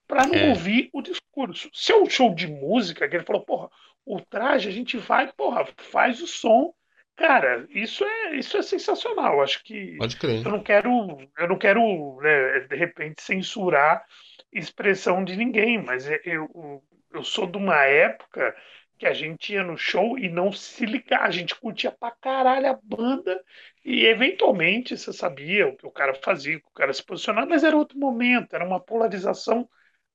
para 0.07 0.27
não 0.27 0.37
é. 0.37 0.49
ouvir 0.51 0.89
o 0.93 1.03
discurso. 1.03 1.69
Se 1.73 1.93
é 1.93 1.97
um 1.97 2.09
show 2.09 2.33
de 2.33 2.47
música, 2.47 3.09
que 3.09 3.17
ele 3.17 3.25
falou, 3.25 3.43
porra, 3.43 3.69
o 4.05 4.21
traje, 4.21 4.69
a 4.69 4.73
gente 4.73 4.97
vai, 4.97 5.33
porra, 5.33 5.67
faz 5.77 6.23
o 6.23 6.27
som. 6.27 6.73
Cara, 7.17 7.67
isso 7.71 8.05
é, 8.05 8.37
isso 8.37 8.57
é 8.57 8.63
sensacional. 8.63 9.43
Acho 9.43 9.65
que 9.65 9.97
Pode 9.97 10.17
crer. 10.17 10.45
eu 10.45 10.53
não 10.53 10.63
quero, 10.63 11.19
eu 11.37 11.49
não 11.49 11.59
quero, 11.59 12.21
né, 12.21 12.61
de 12.61 12.77
repente, 12.77 13.21
censurar 13.21 14.05
expressão 14.53 15.25
de 15.25 15.35
ninguém, 15.35 15.83
mas 15.83 16.09
eu, 16.25 16.83
eu 17.17 17.25
sou 17.25 17.47
de 17.47 17.57
uma 17.57 17.85
época 17.85 18.55
que 18.99 19.07
a 19.07 19.13
gente 19.13 19.53
ia 19.53 19.63
no 19.63 19.77
show 19.77 20.19
e 20.19 20.29
não 20.29 20.51
se 20.53 20.87
ligar, 20.87 21.23
a 21.23 21.31
gente 21.31 21.55
curtia 21.55 21.93
pra 21.93 22.11
caralho 22.11 22.71
a 22.71 22.79
banda 22.83 23.43
e 23.85 24.07
eventualmente 24.07 24.97
você 24.97 25.13
sabia 25.13 25.69
o 25.69 25.77
que 25.77 25.87
o 25.87 25.91
cara 25.91 26.15
fazia, 26.15 26.57
o 26.57 26.61
que 26.61 26.69
o 26.69 26.75
cara 26.75 26.93
se 26.93 27.03
posicionava, 27.03 27.47
mas 27.47 27.63
era 27.63 27.77
outro 27.77 27.99
momento, 27.99 28.55
era 28.55 28.65
uma 28.65 28.81
polarização 28.81 29.69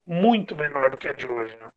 muito 0.05 0.55
menor 0.55 0.89
do 0.89 0.97
que 0.97 1.07
a 1.07 1.13
de 1.13 1.27
hoje, 1.27 1.55
né? 1.57 1.69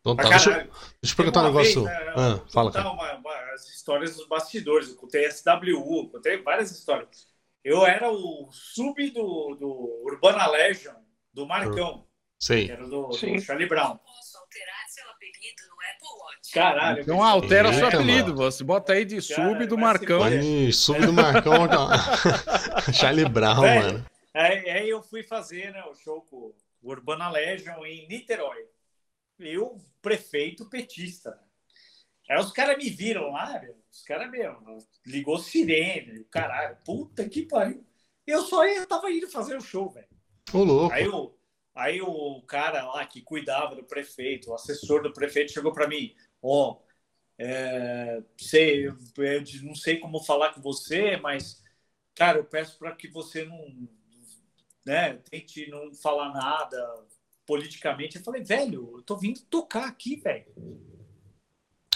Então, 0.00 0.16
tá. 0.16 0.28
deixa, 0.28 0.50
deixa 0.50 1.12
eu 1.12 1.16
perguntar 1.16 1.42
um 1.42 1.46
negócio. 1.46 1.84
Vez, 1.84 1.96
né, 1.96 2.14
ah, 2.16 2.40
fala, 2.52 2.72
cara. 2.72 2.90
Uma, 2.90 3.14
uma, 3.14 3.34
as 3.52 3.68
histórias 3.68 4.16
dos 4.16 4.26
bastidores, 4.26 4.88
eu 4.88 4.96
contei 4.96 5.28
SWU, 5.30 6.10
contei 6.10 6.42
várias 6.42 6.72
histórias. 6.72 7.28
Eu 7.62 7.86
era 7.86 8.10
o 8.10 8.50
sub 8.50 9.10
do, 9.10 9.54
do 9.54 10.02
Urbana 10.04 10.48
Legion, 10.48 10.94
do 11.32 11.46
Marcão. 11.46 12.04
Sei. 12.40 12.66
Que 12.66 12.72
era 12.72 12.84
do, 12.88 13.06
do 13.06 13.40
Charlie 13.40 13.68
Brown. 13.68 14.00
Apelido 15.32 15.62
no 15.68 15.74
Apple 15.74 16.20
Watch? 16.20 16.52
Caralho. 16.52 17.00
Então 17.00 17.22
altera 17.22 17.68
Eita, 17.68 17.78
seu 17.78 17.88
apelido. 17.88 18.34
Mano. 18.34 18.36
Você 18.36 18.62
bota 18.62 18.92
aí 18.92 19.04
de 19.04 19.26
Cara, 19.26 19.48
sub 19.48 19.66
do 19.66 19.78
Marcão. 19.78 20.22
Aí, 20.22 20.72
sub 20.72 21.00
do 21.06 21.12
Marcão. 21.12 21.68
Charlie 22.92 23.28
Brown, 23.28 23.64
é, 23.64 23.78
mano. 23.80 24.06
Aí, 24.34 24.70
aí, 24.70 24.88
eu 24.88 25.02
fui 25.02 25.22
fazer 25.22 25.72
né, 25.72 25.82
o 25.84 25.94
show 25.94 26.22
com 26.22 26.36
o 26.82 26.90
Urbana 26.90 27.30
Legion 27.30 27.84
em 27.86 28.06
Niterói. 28.08 28.66
E 29.38 29.58
o 29.58 29.78
prefeito 30.00 30.68
petista. 30.68 31.38
Aí 32.30 32.38
os 32.38 32.52
caras 32.52 32.76
me 32.76 32.88
viram 32.88 33.32
lá, 33.32 33.60
meu, 33.60 33.76
os 33.90 34.02
caras 34.02 34.30
mesmo, 34.30 34.78
ligou 35.04 35.38
sirene, 35.38 36.20
o 36.20 36.24
caralho, 36.26 36.76
puta 36.84 37.28
que 37.28 37.42
pariu. 37.42 37.84
Eu 38.26 38.42
só 38.42 38.64
ia, 38.64 38.86
tava 38.86 39.10
indo 39.10 39.28
fazer 39.28 39.56
o 39.56 39.60
show, 39.60 39.90
velho. 39.90 40.06
Ô, 40.52 40.62
louco. 40.62 40.94
Aí 40.94 41.08
o, 41.08 41.34
aí 41.74 42.00
o 42.00 42.42
cara 42.42 42.84
lá 42.86 43.04
que 43.06 43.22
cuidava 43.22 43.74
do 43.74 43.84
prefeito, 43.84 44.50
o 44.50 44.54
assessor 44.54 45.02
do 45.02 45.12
prefeito, 45.12 45.52
chegou 45.52 45.72
para 45.72 45.88
mim: 45.88 46.14
Ó, 46.40 46.70
oh, 46.70 46.82
é, 47.38 48.22
sei, 48.38 48.86
eu 48.86 48.96
não 49.62 49.74
sei 49.74 49.98
como 49.98 50.22
falar 50.22 50.54
com 50.54 50.60
você, 50.60 51.16
mas, 51.16 51.62
cara, 52.14 52.38
eu 52.38 52.44
peço 52.44 52.78
para 52.78 52.94
que 52.94 53.08
você 53.08 53.44
não 53.44 53.88
né, 54.84 55.14
tente 55.30 55.68
não 55.70 55.94
falar 55.94 56.32
nada 56.32 57.04
politicamente. 57.46 58.16
Eu 58.16 58.24
falei, 58.24 58.42
velho, 58.42 58.96
eu 58.96 59.02
tô 59.02 59.16
vindo 59.16 59.40
tocar 59.42 59.86
aqui, 59.86 60.16
velho. 60.16 60.46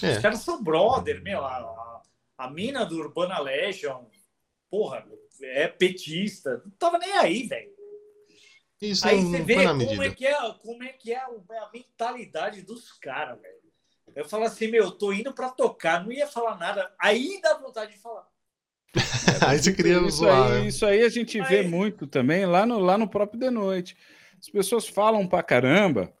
É. 0.01 0.11
Os 0.11 0.17
caras 0.19 0.39
são 0.39 0.63
brother, 0.63 1.21
meu. 1.21 1.43
A, 1.43 1.57
a, 1.57 2.01
a 2.37 2.49
mina 2.49 2.85
do 2.85 2.97
Urbana 2.97 3.39
Legion, 3.39 4.05
porra, 4.69 5.05
é 5.41 5.67
petista. 5.67 6.61
Não 6.63 6.71
tava 6.71 6.97
nem 6.97 7.13
aí, 7.13 7.47
velho. 7.47 7.76
Isso 8.81 9.07
aí 9.07 9.21
você 9.21 9.41
vê 9.41 9.55
como 9.63 10.03
é, 10.03 10.11
que 10.11 10.25
é, 10.25 10.35
como 10.61 10.83
é 10.83 10.89
que 10.89 11.11
é 11.11 11.17
a 11.17 11.29
mentalidade 11.73 12.61
dos 12.61 12.91
caras, 12.93 13.39
velho. 13.41 13.67
Eu 14.15 14.25
falo 14.25 14.43
assim, 14.45 14.67
meu, 14.67 14.85
eu 14.85 14.91
tô 14.91 15.11
indo 15.11 15.33
para 15.33 15.49
tocar, 15.49 16.03
não 16.03 16.11
ia 16.11 16.27
falar 16.27 16.57
nada. 16.57 16.91
Aí 16.99 17.39
dá 17.41 17.57
vontade 17.57 17.93
de 17.93 17.99
falar. 17.99 18.27
aí 19.47 19.59
você 19.59 19.73
queria 19.73 19.99
isso 19.99 20.17
zoar. 20.17 20.51
Aí, 20.51 20.61
né? 20.61 20.67
Isso 20.67 20.85
aí 20.85 21.03
a 21.03 21.09
gente 21.09 21.39
aí... 21.39 21.47
vê 21.47 21.63
muito 21.63 22.07
também 22.07 22.45
lá 22.45 22.65
no, 22.65 22.79
lá 22.79 22.97
no 22.97 23.07
próprio 23.07 23.39
The 23.39 23.49
Noite. 23.49 23.97
As 24.39 24.49
pessoas 24.49 24.87
falam 24.87 25.27
pra 25.27 25.43
caramba. 25.43 26.13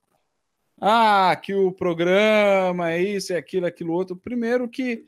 Ah, 0.79 1.35
que 1.41 1.53
o 1.53 1.71
programa 1.71 2.91
é 2.91 3.01
isso, 3.01 3.33
é 3.33 3.37
aquilo, 3.37 3.65
é 3.65 3.69
aquilo 3.69 3.93
outro. 3.93 4.15
Primeiro 4.15 4.67
que, 4.69 5.05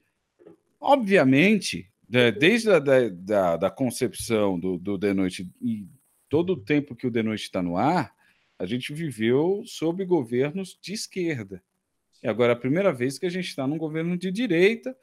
obviamente, 0.79 1.91
né, 2.09 2.31
desde 2.31 2.71
a 2.71 2.79
da, 2.79 3.09
da, 3.09 3.57
da 3.57 3.69
concepção 3.69 4.59
do, 4.59 4.77
do 4.77 4.97
The 4.97 5.13
Noite 5.13 5.47
e 5.61 5.87
todo 6.29 6.53
o 6.53 6.57
tempo 6.57 6.95
que 6.95 7.07
o 7.07 7.11
The 7.11 7.23
Noite 7.23 7.43
está 7.43 7.61
no 7.61 7.75
ar, 7.75 8.15
a 8.57 8.65
gente 8.65 8.93
viveu 8.93 9.63
sob 9.65 10.05
governos 10.05 10.77
de 10.81 10.93
esquerda. 10.93 11.63
E 12.21 12.27
agora 12.27 12.53
é 12.53 12.55
a 12.55 12.59
primeira 12.59 12.93
vez 12.93 13.17
que 13.17 13.25
a 13.25 13.29
gente 13.29 13.47
está 13.47 13.65
num 13.65 13.77
governo 13.77 14.17
de 14.17 14.31
direita 14.31 14.95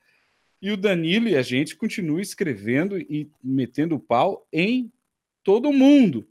e 0.61 0.71
o 0.71 0.77
Danilo 0.77 1.29
e 1.29 1.37
a 1.37 1.43
gente 1.43 1.77
continua 1.77 2.21
escrevendo 2.21 2.99
e 2.99 3.31
metendo 3.43 3.99
pau 3.99 4.47
em 4.53 4.93
todo 5.43 5.73
mundo. 5.73 6.29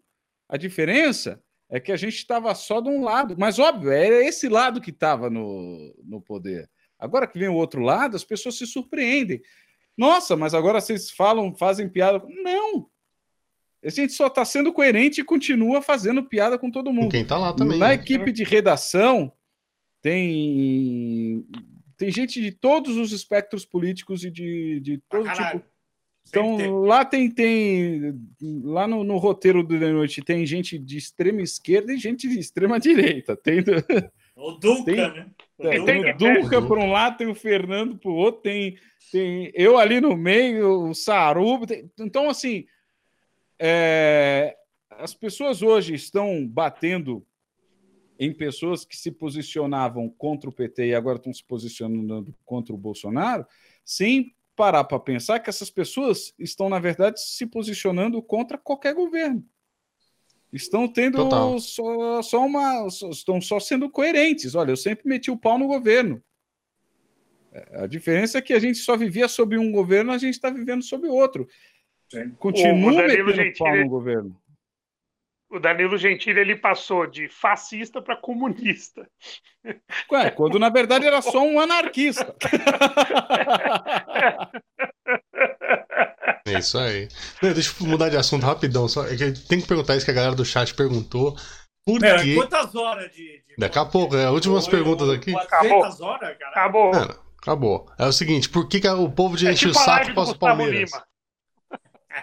A 0.48 0.58
diferença 0.58 1.44
é 1.70 1.80
que 1.80 1.92
a 1.92 1.98
gente 1.98 2.16
estava 2.16 2.54
só 2.54 2.80
de 2.80 2.90
um 2.90 3.04
lado, 3.04 3.36
mas 3.38 3.58
óbvio, 3.60 3.92
era 3.92 4.24
esse 4.24 4.48
lado 4.48 4.80
que 4.80 4.92
estava 4.92 5.30
no, 5.30 5.96
no 6.04 6.22
poder. 6.22 6.70
Agora 6.98 7.28
que 7.28 7.40
vem 7.40 7.50
o 7.50 7.56
outro 7.56 7.82
lado, 7.82 8.16
as 8.16 8.24
pessoas 8.24 8.58
se 8.58 8.68
surpreendem. 8.68 9.42
Nossa, 9.98 10.36
mas 10.36 10.54
agora 10.54 10.80
vocês 10.80 11.10
falam, 11.10 11.56
fazem 11.56 11.90
piada. 11.90 12.24
Não! 12.28 12.90
A 13.86 13.90
gente 13.90 14.14
só 14.14 14.28
está 14.28 14.44
sendo 14.44 14.74
coerente 14.74 15.22
e 15.22 15.24
continua 15.24 15.80
fazendo 15.82 16.24
piada 16.24 16.58
com 16.58 16.72
todo 16.72 16.92
mundo. 16.92 17.12
quem 17.12 17.22
está 17.22 17.38
lá 17.38 17.54
também. 17.54 17.78
Na 17.78 17.90
né? 17.90 17.94
equipe 17.94 18.32
de 18.32 18.44
redação, 18.44 19.32
tem, 20.02 21.46
tem 21.96 22.12
gente 22.12 22.42
de 22.42 22.52
todos 22.52 22.98
os 22.98 23.12
espectros 23.12 23.64
políticos 23.64 24.26
e 24.26 24.32
de, 24.32 24.80
de 24.80 24.98
todo 25.08 25.30
tipo. 25.32 25.64
Então, 26.28 26.80
lá 26.80 27.06
tem, 27.06 27.30
tem 27.30 28.20
lá 28.64 28.88
no, 28.88 29.04
no, 29.04 29.18
roteiro 29.18 29.64
do 29.64 29.80
The 29.80 29.92
Noite 29.92 30.24
tem 30.24 30.46
gente 30.46 30.78
de 30.78 30.98
extrema 30.98 31.42
esquerda 31.42 31.94
e 31.94 31.98
gente 31.98 32.28
de 32.28 32.40
extrema 32.40 32.80
direita. 32.80 33.38
Tem, 33.38 33.60
o 34.36 34.52
Duca, 34.54 34.84
tem, 34.84 34.96
né? 34.96 35.28
O 35.58 35.68
é, 35.68 35.86
tem 35.86 36.12
o 36.12 36.18
Duca 36.18 36.62
por 36.64 36.80
um 36.80 36.92
lado, 36.92 37.18
tem 37.18 37.28
o 37.28 37.36
Fernando 37.36 37.96
por 37.98 38.12
outro, 38.12 38.42
tem, 38.42 38.76
tem 39.12 39.52
eu 39.54 39.78
ali 39.78 40.02
no 40.02 40.18
meio, 40.18 40.90
o 40.90 40.96
Sarubo. 40.96 41.68
Tem, 41.68 41.90
então, 42.00 42.28
assim, 42.28 42.66
é, 43.60 44.56
as 44.92 45.14
pessoas 45.14 45.62
hoje 45.62 45.94
estão 45.94 46.48
batendo 46.48 47.26
em 48.18 48.34
pessoas 48.34 48.86
que 48.86 48.96
se 48.96 49.12
posicionavam 49.12 50.10
contra 50.10 50.50
o 50.50 50.54
PT 50.54 50.88
e 50.88 50.96
agora 50.96 51.18
estão 51.18 51.34
se 51.34 51.44
posicionando 51.44 52.34
contra 52.46 52.74
o 52.74 52.78
Bolsonaro, 52.78 53.46
sem 53.84 54.34
parar 54.56 54.86
para 54.86 55.00
pensar 55.00 55.40
que 55.40 55.50
essas 55.50 55.70
pessoas 55.70 56.34
estão, 56.40 56.70
na 56.70 56.80
verdade, 56.80 57.20
se 57.20 57.46
posicionando 57.46 58.22
contra 58.22 58.58
qualquer 58.58 58.94
governo. 58.94 59.44
Estão 60.52 60.88
tendo 60.88 61.28
só, 61.60 62.22
só 62.22 62.46
uma. 62.46 62.90
Só, 62.90 63.10
estão 63.10 63.42
só 63.42 63.60
sendo 63.60 63.90
coerentes. 63.90 64.56
Olha, 64.56 64.72
eu 64.72 64.78
sempre 64.78 65.06
meti 65.06 65.30
o 65.30 65.36
pau 65.36 65.60
no 65.60 65.68
governo. 65.68 66.24
É, 67.52 67.84
a 67.84 67.88
diferença 67.88 68.38
é 68.38 68.42
que 68.42 68.54
a 68.54 68.60
gente 68.60 68.78
só 68.78 68.96
vivia 68.96 69.28
sob 69.28 69.58
um 69.58 69.70
governo, 69.70 70.14
a 70.14 70.18
gente 70.18 70.36
está 70.36 70.50
vivendo 70.50 70.82
sob 70.82 71.10
outro. 71.10 71.46
Continua 72.38 72.92
metendo 72.92 73.34
Gentili, 73.34 73.58
pau 73.58 73.76
no 73.76 73.90
governo 73.90 74.46
o 75.56 75.60
Danilo 75.60 75.98
Gentili 75.98 76.40
ele 76.40 76.56
passou 76.56 77.08
de 77.08 77.30
fascista 77.30 78.02
para 78.02 78.18
comunista. 78.18 79.08
Ué, 80.12 80.32
quando 80.32 80.60
na 80.60 80.70
verdade 80.70 81.06
era 81.06 81.22
só 81.22 81.42
um 81.44 81.60
anarquista. 81.60 82.36
É 86.48 86.60
isso 86.60 86.78
aí. 86.78 87.08
Deixa 87.42 87.74
eu 87.82 87.88
mudar 87.88 88.10
de 88.10 88.18
assunto 88.18 88.46
rapidão. 88.46 88.88
Só, 88.88 89.04
é 89.08 89.16
tem 89.50 89.60
que 89.60 89.68
perguntar 89.68 89.96
isso 89.96 90.06
que 90.06 90.12
a 90.12 90.16
galera 90.16 90.36
do 90.36 90.46
chat 90.46 90.76
perguntou. 90.76 91.36
Por 91.84 92.04
é, 92.04 92.22
quê? 92.22 92.36
Quantas 92.36 92.76
horas 92.76 93.12
de. 93.12 93.44
de... 93.48 93.56
Daqui 93.58 93.80
a 93.80 93.86
pouco, 93.86 94.16
é. 94.16 94.30
Últimas 94.30 94.68
perguntas 94.68 95.10
aqui. 95.10 95.36
Acabou. 95.36 95.80
Horas, 95.80 96.36
Acabou. 96.52 96.92
acabou. 97.42 97.92
É 97.98 98.06
o 98.06 98.12
seguinte: 98.12 98.48
por 98.48 98.68
que, 98.68 98.80
que 98.80 98.88
o 98.88 99.10
povo 99.10 99.36
de 99.36 99.48
é 99.48 99.54
enche 99.54 99.68
tipo 99.68 99.80
o 99.80 99.84
saco 99.84 100.14
com 100.14 100.22
o 100.22 100.38
Palmeiras? 100.38 100.92
Lima. 100.92 101.04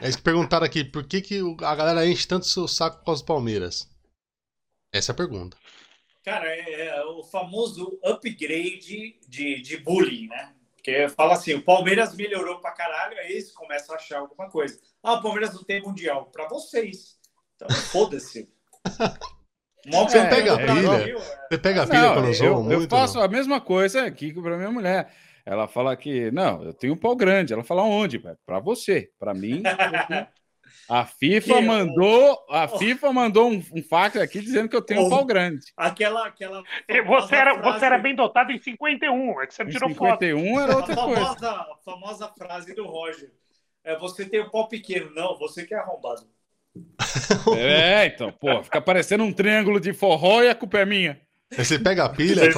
É 0.01 0.09
isso 0.09 0.19
que 0.19 0.25
perguntaram 0.25 0.65
aqui, 0.65 0.85
por 0.85 1.05
que, 1.05 1.21
que 1.21 1.41
a 1.63 1.75
galera 1.75 2.07
enche 2.07 2.27
tanto 2.27 2.47
seu 2.47 2.67
saco 2.67 3.05
com 3.05 3.11
as 3.11 3.23
Palmeiras? 3.23 3.89
Essa 4.93 5.13
é 5.13 5.15
a 5.15 5.17
pergunta. 5.17 5.57
Cara, 6.25 6.47
é, 6.47 6.87
é 6.87 7.05
o 7.05 7.23
famoso 7.25 7.99
upgrade 8.05 9.19
de, 9.29 9.61
de 9.61 9.77
bullying, 9.79 10.29
né? 10.29 10.55
Porque 10.77 11.09
fala 11.11 11.35
assim, 11.35 11.55
o 11.55 11.63
Palmeiras 11.63 12.15
melhorou 12.15 12.59
pra 12.61 12.73
caralho, 12.73 13.17
aí 13.19 13.33
eles 13.33 13.53
começam 13.53 13.95
a 13.95 13.99
achar 13.99 14.19
alguma 14.19 14.51
coisa. 14.51 14.81
Ah, 15.03 15.15
o 15.15 15.23
Palmeiras 15.23 15.55
não 15.55 15.63
tem 15.63 15.81
mundial. 15.83 16.27
Pra 16.27 16.49
vocês. 16.49 17.19
Então, 17.57 17.69
foda-se. 17.71 18.49
Você 19.85 20.19
é, 20.19 20.29
pega 20.29 20.55
a 20.55 20.59
pilha? 20.59 21.19
Você 21.19 21.59
pega 21.59 21.83
a 21.83 21.87
pilha 21.87 22.15
quando 22.15 22.33
zoa 22.33 22.63
muito? 22.63 22.83
Eu 22.83 22.89
faço 22.89 23.19
não? 23.19 23.25
a 23.25 23.29
mesma 23.29 23.61
coisa 23.61 24.05
aqui 24.05 24.33
pra 24.33 24.57
minha 24.57 24.71
mulher. 24.71 25.13
Ela 25.45 25.67
fala 25.67 25.97
que, 25.97 26.31
não, 26.31 26.63
eu 26.63 26.73
tenho 26.73 26.95
um 26.95 26.97
pau 26.97 27.17
grande. 27.17 27.53
Ela 27.53 27.65
fala 27.65 27.83
onde? 27.83 28.19
Para 28.19 28.61
você. 28.61 29.11
Para 29.19 29.35
mim. 29.35 29.63
A 30.89 31.05
FIFA 31.05 31.55
que 31.55 31.61
mandou, 31.63 32.47
a 32.51 32.69
FIFA 32.69 33.13
mandou 33.13 33.51
um, 33.51 33.63
um 33.73 33.83
fax 33.83 34.17
aqui 34.17 34.41
dizendo 34.41 34.69
que 34.69 34.77
eu 34.77 34.83
tenho 34.83 35.07
um 35.07 35.11
pau 35.11 35.25
grande. 35.25 35.73
Aquela, 35.77 36.27
aquela. 36.27 36.63
Você 37.07 37.37
era, 37.37 37.55
frase... 37.55 37.79
você 37.79 37.87
era 37.87 37.99
bem 37.99 38.15
dotado 38.15 38.53
em 38.53 38.59
51, 38.59 39.41
é 39.41 39.47
que 39.47 39.55
você 39.55 39.65
tirou 39.67 39.89
51 39.89 40.39
foto. 40.39 40.61
era 40.61 40.77
outra 40.77 40.93
a 40.93 40.97
famosa, 40.97 41.27
coisa. 41.27 41.51
A 41.51 41.77
famosa 41.85 42.29
frase 42.29 42.75
do 42.75 42.87
Roger. 42.87 43.33
É, 43.85 43.97
você 43.99 44.25
tem 44.29 44.41
o 44.41 44.47
um 44.47 44.51
pau 44.51 44.69
pequeno, 44.69 45.11
não, 45.15 45.39
você 45.39 45.65
que 45.65 45.75
é 45.75 45.79
arrombado. 45.79 46.27
É, 47.57 48.07
então, 48.07 48.33
pô, 48.33 48.63
fica 48.63 48.81
parecendo 48.81 49.25
um 49.25 49.33
triângulo 49.33 49.81
de 49.81 49.93
forró 49.93 50.43
e 50.43 50.49
a 50.49 50.55
culpa 50.55 50.79
é 50.79 50.85
minha. 50.85 51.21
Você 51.57 51.79
pega 51.79 52.05
a 52.05 52.09
pilha? 52.09 52.51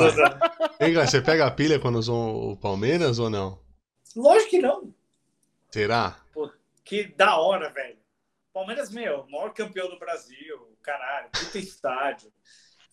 você 1.06 1.20
pega 1.20 1.46
a 1.46 1.50
pilha 1.50 1.78
quando 1.78 1.98
usou 1.98 2.52
o 2.52 2.56
Palmeiras 2.56 3.18
ou 3.18 3.28
não? 3.28 3.58
Lógico 4.16 4.50
que 4.50 4.58
não. 4.60 4.94
Será? 5.70 6.16
Pô, 6.32 6.50
que 6.84 7.04
da 7.04 7.36
hora, 7.38 7.70
velho. 7.70 7.98
Palmeiras, 8.52 8.90
meu, 8.90 9.26
maior 9.28 9.52
campeão 9.52 9.88
do 9.88 9.98
Brasil, 9.98 10.78
caralho, 10.80 11.28
puta 11.30 11.58
estádio. 11.58 12.32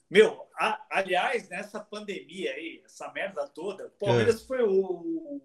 Meu, 0.09 0.45
a, 0.59 0.83
aliás, 0.89 1.47
nessa 1.47 1.79
pandemia 1.79 2.51
aí, 2.51 2.81
essa 2.83 3.09
merda 3.13 3.47
toda, 3.47 3.85
o 3.85 3.91
Palmeiras 3.91 4.41
é. 4.41 4.45
foi 4.45 4.63
o, 4.63 4.73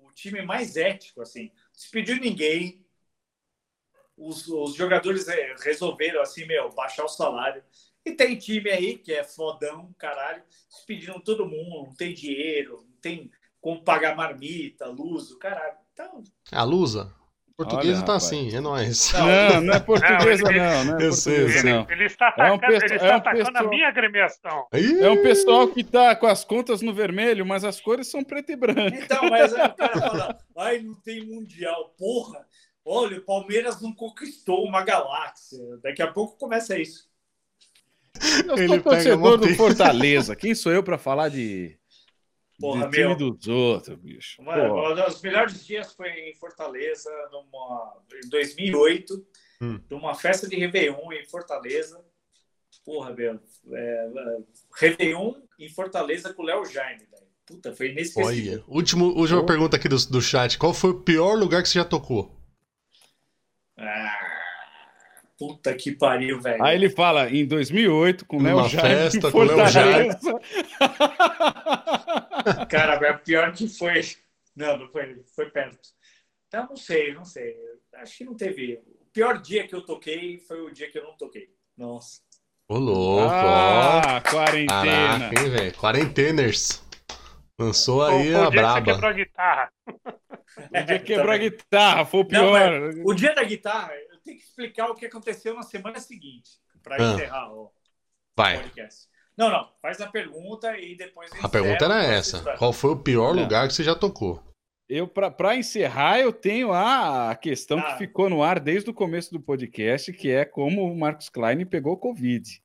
o, 0.02 0.10
time 0.14 0.42
mais 0.42 0.76
ético, 0.76 1.20
assim. 1.20 1.52
Não 1.54 1.74
se 1.74 1.90
pediu 1.90 2.16
ninguém. 2.16 2.84
Os, 4.16 4.48
os 4.48 4.74
jogadores 4.74 5.28
é, 5.28 5.54
resolveram, 5.62 6.22
assim, 6.22 6.46
meu, 6.46 6.72
baixar 6.72 7.04
o 7.04 7.08
salário. 7.08 7.62
E 8.06 8.12
tem 8.12 8.38
time 8.38 8.70
aí 8.70 8.96
que 8.96 9.12
é 9.12 9.24
fodão, 9.24 9.92
caralho, 9.98 10.40
despedindo 10.70 11.20
todo 11.20 11.44
mundo, 11.44 11.88
não 11.88 11.94
tem 11.94 12.14
dinheiro, 12.14 12.86
não 12.88 12.96
tem 13.02 13.28
como 13.60 13.82
pagar 13.82 14.14
marmita, 14.14 14.86
luz, 14.86 15.32
o 15.32 15.38
caralho. 15.40 15.76
Então... 15.92 16.22
A 16.52 16.62
lusa? 16.62 17.12
Portuguesa 17.56 17.88
Olha, 17.88 18.06
tá 18.06 18.12
rapaz. 18.12 18.24
assim, 18.24 18.54
é 18.54 18.60
nóis. 18.60 19.12
Não, 19.12 19.60
não 19.62 19.74
é 19.74 19.80
portuguesa, 19.80 20.42
não. 20.44 20.52
não, 20.52 20.84
não 20.84 20.98
é 21.00 21.06
eu 21.06 21.12
sei, 21.12 21.42
eu 21.42 21.48
sei. 21.48 21.72
Ele, 21.72 21.86
ele, 21.88 22.04
está 22.04 22.28
atacando, 22.28 22.64
é 22.64 22.68
um 22.68 22.72
ele 22.72 22.84
está 22.84 23.06
é 23.06 23.12
um 23.12 23.16
atacando 23.16 23.44
pessoal... 23.44 23.66
a 23.66 23.68
minha 23.68 23.88
agremiação. 23.88 24.66
É 24.72 25.10
um 25.10 25.22
pessoal 25.22 25.68
que 25.68 25.82
tá 25.82 26.14
com 26.14 26.26
as 26.26 26.44
contas 26.44 26.82
no 26.82 26.94
vermelho, 26.94 27.44
mas 27.44 27.64
as 27.64 27.80
cores 27.80 28.08
são 28.08 28.22
preto 28.22 28.52
e 28.52 28.56
branco. 28.56 28.94
Então, 28.94 29.28
mas 29.28 29.52
aí 29.52 29.66
o 29.66 29.74
cara 29.74 30.00
fala, 30.00 30.38
ai, 30.58 30.78
não 30.80 30.94
tem 31.00 31.26
mundial. 31.26 31.94
Porra, 31.98 32.46
olha, 32.84 33.18
o 33.18 33.24
Palmeiras 33.24 33.80
não 33.80 33.92
conquistou 33.92 34.64
uma 34.64 34.84
galáxia. 34.84 35.58
Daqui 35.82 36.02
a 36.02 36.12
pouco 36.12 36.38
começa 36.38 36.78
isso. 36.78 37.08
Eu 38.46 38.68
sou 38.68 38.80
torcedor 38.80 39.38
do 39.38 39.54
Fortaleza. 39.54 40.36
Quem 40.36 40.54
sou 40.54 40.72
eu 40.72 40.82
para 40.82 40.98
falar 40.98 41.28
de. 41.28 41.78
Porra, 42.58 42.88
de 42.88 42.98
meu. 42.98 43.14
dos 43.14 43.46
outros, 43.48 43.98
bicho. 43.98 44.40
Uma, 44.40 44.56
um 44.56 44.94
dos 44.94 45.20
melhores 45.20 45.64
dias 45.66 45.92
foi 45.92 46.08
em 46.08 46.34
Fortaleza, 46.36 47.10
numa, 47.30 48.02
em 48.24 48.28
2008, 48.30 49.26
hum. 49.60 49.80
numa 49.90 50.14
festa 50.14 50.48
de 50.48 50.56
Réveillon 50.56 51.12
em 51.12 51.26
Fortaleza. 51.26 52.02
Porra, 52.84 53.12
meu. 53.12 53.38
É, 53.72 53.78
é 53.78 54.38
Réveillon 54.74 55.34
em 55.58 55.68
Fortaleza 55.68 56.32
com 56.32 56.42
o 56.42 56.46
Léo 56.46 56.64
Jaime, 56.64 57.04
velho. 57.04 57.26
Puta, 57.44 57.72
foi 57.74 57.90
inesquecível. 57.90 58.54
Olha, 58.54 58.64
último, 58.66 59.06
última 59.06 59.40
oh. 59.40 59.46
pergunta 59.46 59.76
aqui 59.76 59.88
do, 59.88 59.96
do 60.06 60.20
chat. 60.20 60.58
Qual 60.58 60.74
foi 60.74 60.90
o 60.90 61.00
pior 61.00 61.34
lugar 61.34 61.62
que 61.62 61.68
você 61.68 61.78
já 61.78 61.84
tocou? 61.84 62.34
Ah, 63.78 64.18
puta 65.38 65.74
que 65.74 65.92
pariu, 65.92 66.40
velho. 66.40 66.62
Aí 66.62 66.76
ele 66.76 66.90
fala, 66.90 67.30
em 67.30 67.46
2008, 67.46 68.26
com 68.26 68.38
o 68.38 68.42
Léo 68.42 68.68
Jaime. 68.68 68.88
festa 68.88 69.30
com 69.30 69.38
o 69.38 69.44
Léo 69.44 69.66
Jaime. 69.68 70.14
Cara, 72.68 73.14
pior 73.18 73.52
que 73.52 73.68
foi. 73.68 74.00
Não, 74.54 74.78
não 74.78 74.88
foi, 74.88 75.22
foi 75.34 75.50
perto. 75.50 75.88
Então, 76.48 76.66
não 76.68 76.76
sei, 76.76 77.14
não 77.14 77.24
sei. 77.24 77.56
Acho 77.94 78.18
que 78.18 78.24
não 78.24 78.34
teve. 78.34 78.74
O 78.74 79.06
pior 79.12 79.40
dia 79.40 79.66
que 79.66 79.74
eu 79.74 79.82
toquei 79.82 80.38
foi 80.38 80.60
o 80.62 80.70
dia 80.70 80.90
que 80.90 80.98
eu 80.98 81.04
não 81.04 81.16
toquei. 81.16 81.48
Nossa. 81.76 82.20
Ô, 82.68 82.78
louco, 82.78 83.32
ah, 83.32 84.16
ó. 84.16 84.30
quarentena. 84.30 84.84
Caraca, 84.84 85.40
hein, 85.40 85.50
velho? 85.50 85.74
Quarenteners. 85.74 86.82
Lançou 87.58 88.04
aí 88.04 88.34
o, 88.34 88.38
o 88.38 88.42
a 88.42 88.50
braba. 88.50 88.80
Que 88.80 88.92
quebrou 88.92 89.10
a 89.10 89.12
guitarra. 89.12 89.72
o 89.86 90.84
dia 90.84 90.98
que 90.98 90.98
quebrou 91.06 91.32
a 91.32 91.38
guitarra, 91.38 92.04
foi 92.04 92.20
o 92.20 92.24
pior. 92.24 92.70
Não, 92.70 93.06
o 93.06 93.14
dia 93.14 93.34
da 93.34 93.44
guitarra, 93.44 93.92
tenho 94.26 94.38
que 94.38 94.44
explicar 94.44 94.90
o 94.90 94.94
que 94.94 95.06
aconteceu 95.06 95.54
na 95.54 95.62
semana 95.62 96.00
seguinte, 96.00 96.50
para 96.82 96.96
ah. 96.96 97.14
encerrar 97.14 97.52
o 97.52 97.72
Vai. 98.36 98.60
podcast. 98.60 99.08
Não, 99.36 99.50
não. 99.50 99.70
Faz 99.80 100.00
a 100.00 100.08
pergunta 100.08 100.76
e 100.78 100.96
depois. 100.96 101.30
A 101.42 101.48
pergunta 101.48 101.84
era 101.84 102.02
essa: 102.02 102.42
Qual 102.56 102.72
foi 102.72 102.90
o 102.90 103.02
pior 103.02 103.34
não. 103.34 103.42
lugar 103.42 103.68
que 103.68 103.74
você 103.74 103.84
já 103.84 103.94
tocou? 103.94 104.42
Eu, 104.88 105.08
para 105.08 105.56
encerrar, 105.56 106.20
eu 106.20 106.32
tenho 106.32 106.72
a 106.72 107.34
questão 107.34 107.78
ah. 107.78 107.82
que 107.82 107.98
ficou 107.98 108.30
no 108.30 108.42
ar 108.42 108.60
desde 108.60 108.88
o 108.88 108.94
começo 108.94 109.32
do 109.32 109.40
podcast, 109.40 110.12
que 110.12 110.30
é 110.30 110.44
como 110.44 110.84
o 110.84 110.96
Marcos 110.96 111.28
Klein 111.28 111.66
pegou 111.66 111.96
Covid. 111.96 112.62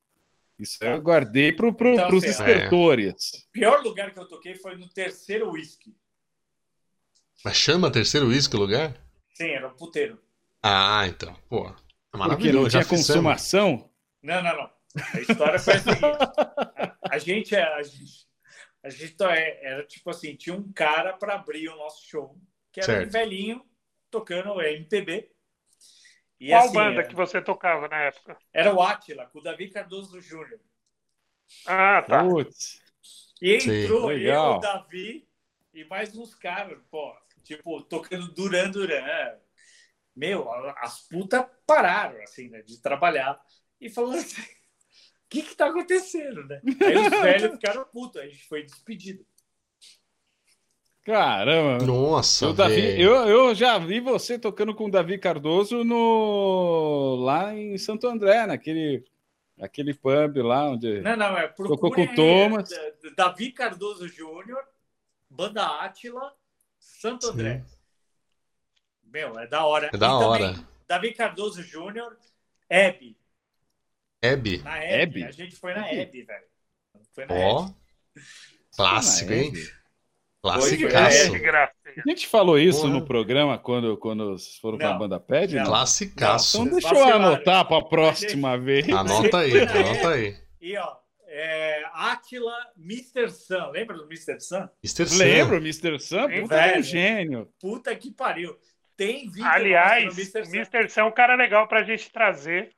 Isso 0.58 0.78
eu 0.84 1.00
guardei 1.00 1.50
para 1.50 1.72
pro, 1.72 1.94
então, 1.94 2.08
os 2.08 2.22
escritores. 2.22 3.34
É. 3.34 3.38
O 3.38 3.50
pior 3.50 3.82
lugar 3.82 4.12
que 4.12 4.20
eu 4.20 4.28
toquei 4.28 4.54
foi 4.54 4.76
no 4.76 4.88
terceiro 4.88 5.50
whisky. 5.50 5.92
Mas 7.44 7.56
chama 7.56 7.90
terceiro 7.90 8.28
whisky 8.28 8.54
o 8.54 8.60
lugar? 8.60 8.94
Sim, 9.34 9.48
era 9.48 9.66
um 9.66 9.74
puteiro. 9.74 10.20
Ah, 10.62 11.06
então. 11.08 11.34
Pô, 11.48 11.68
é 12.14 12.16
maravilhoso. 12.16 12.64
Porque 12.64 12.76
não 12.76 12.84
tinha 12.84 12.84
consumação? 12.84 13.90
Não, 14.22 14.42
não, 14.42 14.56
não. 14.56 14.70
A 15.14 15.20
história 15.20 15.58
foi 15.58 15.74
a 15.74 15.78
seguinte. 15.80 16.06
A, 17.10 17.18
gente, 17.18 17.54
é, 17.56 17.62
a 17.62 17.82
gente, 17.82 18.28
a 18.84 18.90
gente 18.90 19.22
é, 19.24 19.66
era 19.66 19.84
tipo 19.84 20.10
assim, 20.10 20.36
tinha 20.36 20.54
um 20.54 20.72
cara 20.72 21.14
para 21.14 21.34
abrir 21.34 21.68
o 21.68 21.76
nosso 21.76 22.06
show, 22.06 22.38
que 22.70 22.80
era 22.80 22.86
certo. 22.86 23.08
um 23.08 23.10
velhinho 23.10 23.64
tocando 24.10 24.60
MPB. 24.60 25.30
E, 26.38 26.48
Qual 26.48 26.64
assim, 26.64 26.74
banda 26.74 27.00
era, 27.00 27.08
que 27.08 27.14
você 27.14 27.40
tocava 27.40 27.88
na 27.88 28.00
época? 28.00 28.36
Era 28.52 28.74
o 28.74 28.82
Atila, 28.82 29.26
com 29.26 29.38
o 29.38 29.42
Davi 29.42 29.68
Cardoso 29.70 30.20
Júnior. 30.20 30.60
Ah, 31.66 32.02
tá. 32.02 32.24
Putz. 32.24 32.82
E 33.40 33.54
entrou 33.54 34.12
Sim, 34.12 34.20
eu, 34.20 34.40
o 34.40 34.58
Davi 34.58 35.26
e 35.74 35.84
mais 35.84 36.16
uns 36.16 36.34
caras, 36.34 36.78
pô, 36.90 37.14
tipo, 37.42 37.82
tocando 37.82 38.32
Duran 38.32 38.70
Duran. 38.70 39.38
Meu, 40.14 40.48
as 40.76 41.08
putas 41.08 41.44
pararam, 41.66 42.22
assim, 42.22 42.48
né, 42.48 42.62
de 42.62 42.80
trabalhar 42.80 43.40
e 43.80 43.88
falando 43.88 44.16
assim, 44.16 44.42
o 44.42 44.46
que 45.28 45.42
que 45.42 45.54
tá 45.54 45.68
acontecendo, 45.68 46.46
né? 46.46 46.60
Aí 46.80 46.96
os 46.96 47.08
velhos 47.22 47.52
ficaram 47.52 47.84
putos, 47.86 48.20
a 48.20 48.26
gente 48.26 48.46
foi 48.46 48.62
despedido. 48.62 49.24
Caramba. 51.04 51.84
Nossa, 51.84 52.52
Davi, 52.52 53.00
eu, 53.00 53.12
eu 53.26 53.54
já 53.54 53.76
vi 53.76 53.98
você 53.98 54.38
tocando 54.38 54.72
com 54.72 54.86
o 54.86 54.90
Davi 54.90 55.18
Cardoso 55.18 55.82
no 55.82 57.16
lá 57.16 57.52
em 57.52 57.76
Santo 57.76 58.06
André, 58.06 58.46
naquele 58.46 59.04
aquele 59.60 59.94
pub 59.94 60.36
lá 60.38 60.70
onde 60.70 61.00
Não, 61.00 61.16
não, 61.16 61.36
é 61.36 61.48
tocou 61.48 61.92
com 61.92 62.02
o 62.02 62.14
Thomas. 62.14 62.70
Davi 63.16 63.50
Cardoso 63.50 64.06
Júnior, 64.06 64.62
Banda 65.28 65.64
Átila, 65.82 66.32
Santo 66.78 67.28
André. 67.28 67.64
Sim. 67.66 67.81
Meu, 69.12 69.38
é 69.38 69.46
da 69.46 69.66
hora. 69.66 69.90
É 69.92 69.96
da 69.96 70.06
e 70.06 70.10
hora. 70.10 70.54
Davi 70.88 71.12
Cardoso 71.12 71.62
Júnior, 71.62 72.16
Hebe. 72.68 73.14
Hebe? 74.22 74.58
Na 74.58 74.82
Hebe. 74.82 75.24
A 75.24 75.30
gente 75.30 75.54
foi 75.54 75.74
na 75.74 75.86
Hebe, 75.92 76.22
velho. 76.22 76.44
Ó. 77.28 77.66
Oh. 77.66 78.22
Clássico, 78.74 79.32
hein? 79.32 79.52
Classicaço. 80.40 81.32
A 81.34 82.08
gente 82.08 82.26
falou 82.26 82.58
isso 82.58 82.82
Porra. 82.82 82.94
no 82.94 83.06
programa 83.06 83.58
quando, 83.58 83.96
quando 83.98 84.36
foram 84.60 84.78
com 84.78 84.86
a 84.86 84.94
banda 84.94 85.20
Ped? 85.20 85.56
Não. 85.56 85.66
Classicaço. 85.66 86.62
Então 86.62 86.72
deixa 86.72 86.94
eu 86.94 87.04
anotar 87.04 87.68
para 87.68 87.78
a 87.78 87.84
próxima 87.84 88.58
vez. 88.58 88.88
Anota 88.88 89.38
aí, 89.38 89.60
anota 89.60 90.08
aí. 90.08 90.36
E 90.60 90.76
ó, 90.78 90.96
é, 91.26 91.82
Atila, 91.92 92.56
Mr. 92.78 93.30
Sun. 93.30 93.70
Lembra 93.70 93.96
do 93.96 94.04
Mr. 94.04 94.40
Sun? 94.40 94.68
Mr. 94.82 95.06
Sun. 95.06 95.18
Lembro, 95.18 95.56
Mr. 95.58 95.98
Sun? 95.98 96.28
Puta 96.40 96.56
é 96.56 96.78
um 96.78 96.82
gênio. 96.82 97.52
Puta 97.60 97.94
que 97.94 98.10
pariu. 98.10 98.58
Tem 98.96 99.28
vídeo 99.28 99.44
Aliás, 99.44 100.16
Mr. 100.16 100.88
Sun 100.88 101.00
é 101.00 101.04
um 101.04 101.12
cara 101.12 101.34
legal 101.34 101.66
pra 101.66 101.82
gente 101.82 102.10
trazer 102.10 102.72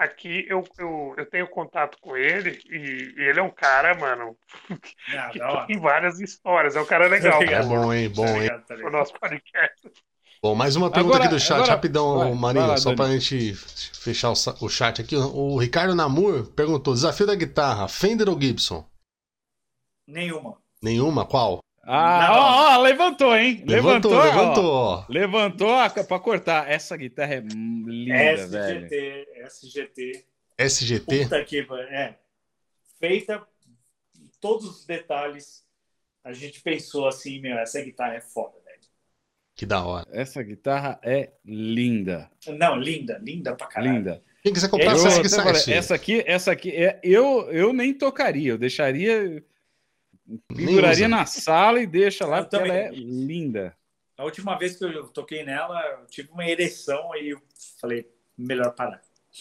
aqui 0.00 0.46
eu, 0.48 0.64
eu, 0.78 1.14
eu 1.18 1.26
tenho 1.26 1.46
contato 1.48 1.98
com 2.00 2.16
ele 2.16 2.58
e, 2.70 3.14
e 3.18 3.28
ele 3.28 3.38
é 3.38 3.42
um 3.42 3.50
cara, 3.50 3.94
mano, 3.94 4.34
ah, 5.14 5.28
que 5.30 5.66
tem 5.66 5.78
várias 5.78 6.18
histórias. 6.20 6.74
É 6.74 6.80
um 6.80 6.86
cara 6.86 7.06
legal. 7.06 7.42
É 7.42 7.62
bom, 7.62 7.92
hein? 7.92 8.08
Bom, 8.08 8.26
hein? 8.26 8.48
Tá 8.66 8.74
o 8.76 8.90
nosso 8.90 9.12
podcast. 9.12 9.90
Bom, 10.42 10.54
mais 10.54 10.74
uma 10.74 10.90
pergunta 10.90 11.16
agora, 11.16 11.28
aqui 11.28 11.34
do 11.34 11.40
chat, 11.40 11.56
agora, 11.56 11.72
rapidão, 11.72 12.18
vai, 12.18 12.32
Marinho, 12.32 12.62
vai 12.62 12.70
lá, 12.70 12.76
só 12.78 12.94
para 12.94 13.04
a 13.04 13.12
gente 13.12 13.54
fechar 13.54 14.30
o, 14.30 14.64
o 14.64 14.68
chat 14.70 15.02
aqui. 15.02 15.14
O 15.14 15.58
Ricardo 15.58 15.94
Namur 15.94 16.46
perguntou: 16.54 16.94
desafio 16.94 17.26
da 17.26 17.34
guitarra, 17.34 17.86
Fender 17.88 18.26
ou 18.26 18.40
Gibson? 18.40 18.88
Nenhuma. 20.08 20.56
Nenhuma? 20.82 21.26
Qual? 21.26 21.60
Ah, 21.92 22.28
ó, 22.30 22.78
ó, 22.78 22.82
levantou, 22.82 23.36
hein? 23.36 23.64
Levantou, 23.66 24.12
levantou. 24.12 25.04
Levantou, 25.08 25.68
ó. 25.68 25.74
levantou 25.88 26.04
pra 26.06 26.20
cortar. 26.20 26.70
Essa 26.70 26.96
guitarra 26.96 27.34
é 27.34 27.40
linda, 27.40 28.14
SGT, 28.14 28.48
velho. 28.48 29.46
SGT. 29.46 30.24
SGT? 30.56 31.22
Puta 31.24 31.44
que 31.44 31.66
é. 31.90 32.14
Feita 33.00 33.44
todos 34.40 34.66
os 34.66 34.86
detalhes. 34.86 35.64
A 36.22 36.32
gente 36.32 36.60
pensou 36.60 37.08
assim, 37.08 37.40
meu, 37.40 37.58
essa 37.58 37.82
guitarra 37.82 38.14
é 38.14 38.20
foda, 38.20 38.54
velho. 38.64 38.78
Que 39.56 39.66
da 39.66 39.84
hora. 39.84 40.06
Essa 40.12 40.44
guitarra 40.44 41.00
é 41.02 41.32
linda. 41.44 42.30
Não, 42.56 42.76
linda, 42.76 43.18
linda 43.20 43.56
pra 43.56 43.66
caralho. 43.66 43.94
Linda. 43.94 44.22
Quem 44.44 44.52
quiser 44.52 44.70
comprar, 44.70 44.96
eu, 44.96 45.06
essa, 45.08 45.72
essa 45.72 45.94
aqui, 45.96 46.22
essa 46.24 46.52
aqui, 46.52 46.70
é, 46.70 47.00
eu, 47.02 47.50
eu 47.50 47.72
nem 47.72 47.92
tocaria, 47.92 48.52
eu 48.52 48.58
deixaria 48.58 49.44
Penduraria 50.48 51.08
na 51.08 51.26
sala 51.26 51.80
e 51.80 51.86
deixa 51.86 52.26
lá, 52.26 52.38
eu 52.38 52.44
porque 52.44 52.56
também. 52.56 52.72
ela 52.72 52.88
é 52.88 52.90
linda. 52.90 53.76
A 54.16 54.24
última 54.24 54.56
vez 54.58 54.76
que 54.76 54.84
eu 54.84 55.08
toquei 55.08 55.44
nela, 55.44 55.80
eu 56.00 56.06
tive 56.06 56.30
uma 56.30 56.46
ereção 56.46 57.10
e 57.16 57.30
eu 57.30 57.40
falei, 57.80 58.06
melhor 58.36 58.72
parar. 58.74 59.00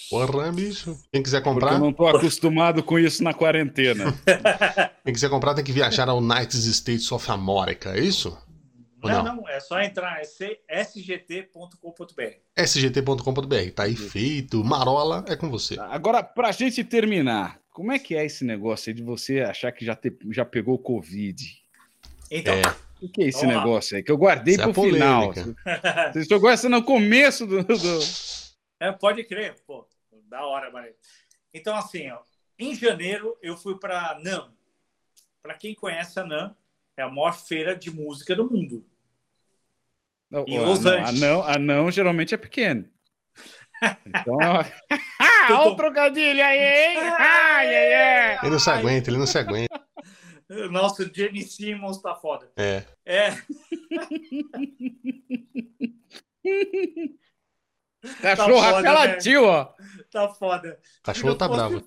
Porra, 0.10 0.52
bicho. 0.52 0.98
Quem 1.11 1.24
quiser 1.24 1.41
comprar. 1.41 1.70
Porque 1.70 1.82
eu 1.82 1.86
não 1.86 1.94
tô 1.94 2.07
acostumado 2.07 2.84
com 2.84 2.98
isso 2.99 3.24
na 3.24 3.34
quarentena. 3.34 4.06
Quem 5.03 5.14
quiser 5.14 5.30
comprar 5.30 5.53
tem 5.53 5.64
que 5.64 5.72
viajar 5.72 6.07
ao 6.07 6.20
United 6.20 6.70
States 6.70 7.11
of 7.11 7.30
America, 7.32 7.91
é 7.95 7.99
isso? 7.99 8.38
Não, 9.03 9.24
não, 9.24 9.36
não, 9.38 9.49
é 9.49 9.60
só 9.61 9.82
entrar 9.82 10.20
é 10.20 10.84
sgt.com.br. 10.84 12.24
sgt.com.br, 12.56 13.72
tá 13.74 13.84
aí 13.84 13.95
feito. 13.95 14.64
Marola 14.64 15.24
é 15.28 15.38
com 15.38 15.49
você. 15.49 15.80
Agora, 15.80 16.22
pra 16.22 16.52
gente 16.52 16.84
terminar, 16.84 17.60
como 17.80 17.93
é 17.93 17.97
que 17.97 18.14
é 18.14 18.26
esse 18.26 18.43
negócio 18.43 18.89
aí 18.89 18.93
de 18.93 19.01
você 19.01 19.39
achar 19.39 19.72
que 19.72 19.85
já, 19.85 19.95
te, 19.95 20.14
já 20.31 20.43
pegou 20.43 20.77
Covid? 20.77 21.64
Então. 22.30 22.53
É. 22.53 22.61
O 23.01 23.07
que 23.07 23.23
é 23.23 23.27
esse 23.27 23.47
negócio 23.47 23.95
aí? 23.95 24.03
Que 24.03 24.11
eu 24.11 24.18
guardei 24.18 24.57
para 24.57 24.68
o 24.72 24.73
final. 24.73 25.31
Você 26.11 26.26
jogou 26.26 26.49
essa 26.49 26.68
no 26.68 26.84
começo 26.84 27.47
do. 27.47 27.64
do... 27.64 27.99
É, 28.81 28.91
pode 28.91 29.23
crer, 29.23 29.56
pô. 29.65 29.88
Da 30.27 30.45
hora, 30.45 30.69
Maria. 30.69 30.93
Então, 31.53 31.73
assim, 31.73 32.11
ó, 32.11 32.19
em 32.60 32.76
janeiro 32.76 33.38
eu 33.41 33.56
fui 33.56 33.80
para 33.80 34.19
NAM. 34.22 34.51
Para 35.41 35.53
quem 35.53 35.73
conhece 35.73 36.19
a 36.19 36.26
NAM, 36.26 36.53
é 36.97 37.03
a 37.03 37.07
maior 37.07 37.31
feira 37.31 37.77
de 37.77 37.89
música 37.89 38.35
do 38.35 38.51
mundo. 38.51 38.85
Não, 40.30 40.43
em 40.45 40.60
Los 40.60 40.85
Angeles. 40.85 41.23
Anão, 41.23 41.43
anão 41.43 41.89
geralmente 41.89 42.35
é 42.35 42.38
pequeno. 42.38 42.89
Então, 44.06 44.38
Olha 45.49 45.72
o 45.72 45.76
trocadilho 45.76 46.43
aí, 46.43 46.60
hein? 46.60 46.97
Ai, 47.18 47.76
ai, 47.76 47.93
ai. 47.93 48.39
Ele 48.41 48.51
não 48.51 48.60
se 48.60 48.69
aguenta, 48.69 49.10
ele 49.10 49.18
não 49.18 49.27
se 49.27 49.38
aguenta. 49.38 49.81
Nossa, 50.72 51.03
o 51.03 51.14
Jenny 51.14 51.43
Simmons 51.43 52.01
tá 52.01 52.15
foda. 52.15 52.51
É. 52.56 52.84
É. 53.06 53.31
Cachorro 58.22 58.61
tá 58.61 58.80
apeladinho, 58.80 59.45
ó. 59.45 59.73
Tá 60.11 60.30
foda. 60.30 60.80
Cachorro 61.03 61.35
tá 61.35 61.47
bravo. 61.47 61.84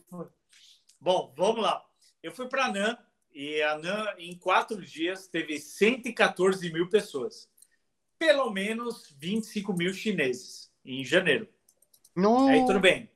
Bom, 1.00 1.34
vamos 1.36 1.62
lá. 1.62 1.82
Eu 2.22 2.30
fui 2.32 2.48
pra 2.48 2.68
NAM 2.68 2.96
E 3.34 3.62
a 3.62 3.76
NAN, 3.78 4.06
em 4.18 4.38
quatro 4.38 4.80
dias, 4.80 5.26
teve 5.26 5.58
114 5.58 6.72
mil 6.72 6.88
pessoas. 6.88 7.48
Pelo 8.18 8.50
menos 8.50 9.12
25 9.18 9.72
mil 9.72 9.92
chineses 9.92 10.70
em 10.84 11.04
janeiro. 11.04 11.48
Não. 12.14 12.48
Aí 12.48 12.64
tudo 12.66 12.80
bem. 12.80 13.10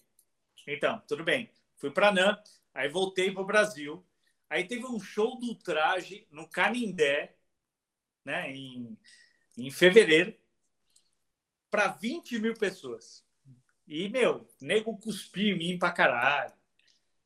Então, 0.66 1.00
tudo 1.06 1.22
bem. 1.22 1.50
Fui 1.76 1.90
para 1.90 2.12
NAN, 2.12 2.38
aí 2.74 2.88
voltei 2.88 3.30
para 3.30 3.42
o 3.42 3.46
Brasil. 3.46 4.04
Aí 4.48 4.64
teve 4.64 4.86
um 4.86 5.00
show 5.00 5.38
do 5.38 5.54
traje 5.54 6.26
no 6.30 6.48
Canindé, 6.48 7.34
né, 8.24 8.50
em, 8.52 8.96
em 9.58 9.70
fevereiro, 9.70 10.34
para 11.70 11.88
20 11.88 12.38
mil 12.38 12.54
pessoas. 12.54 13.24
E, 13.86 14.08
meu, 14.08 14.48
nego 14.60 14.96
cuspiu 14.98 15.54
em 15.54 15.58
mim 15.58 15.78
pra 15.78 15.92
caralho. 15.92 16.52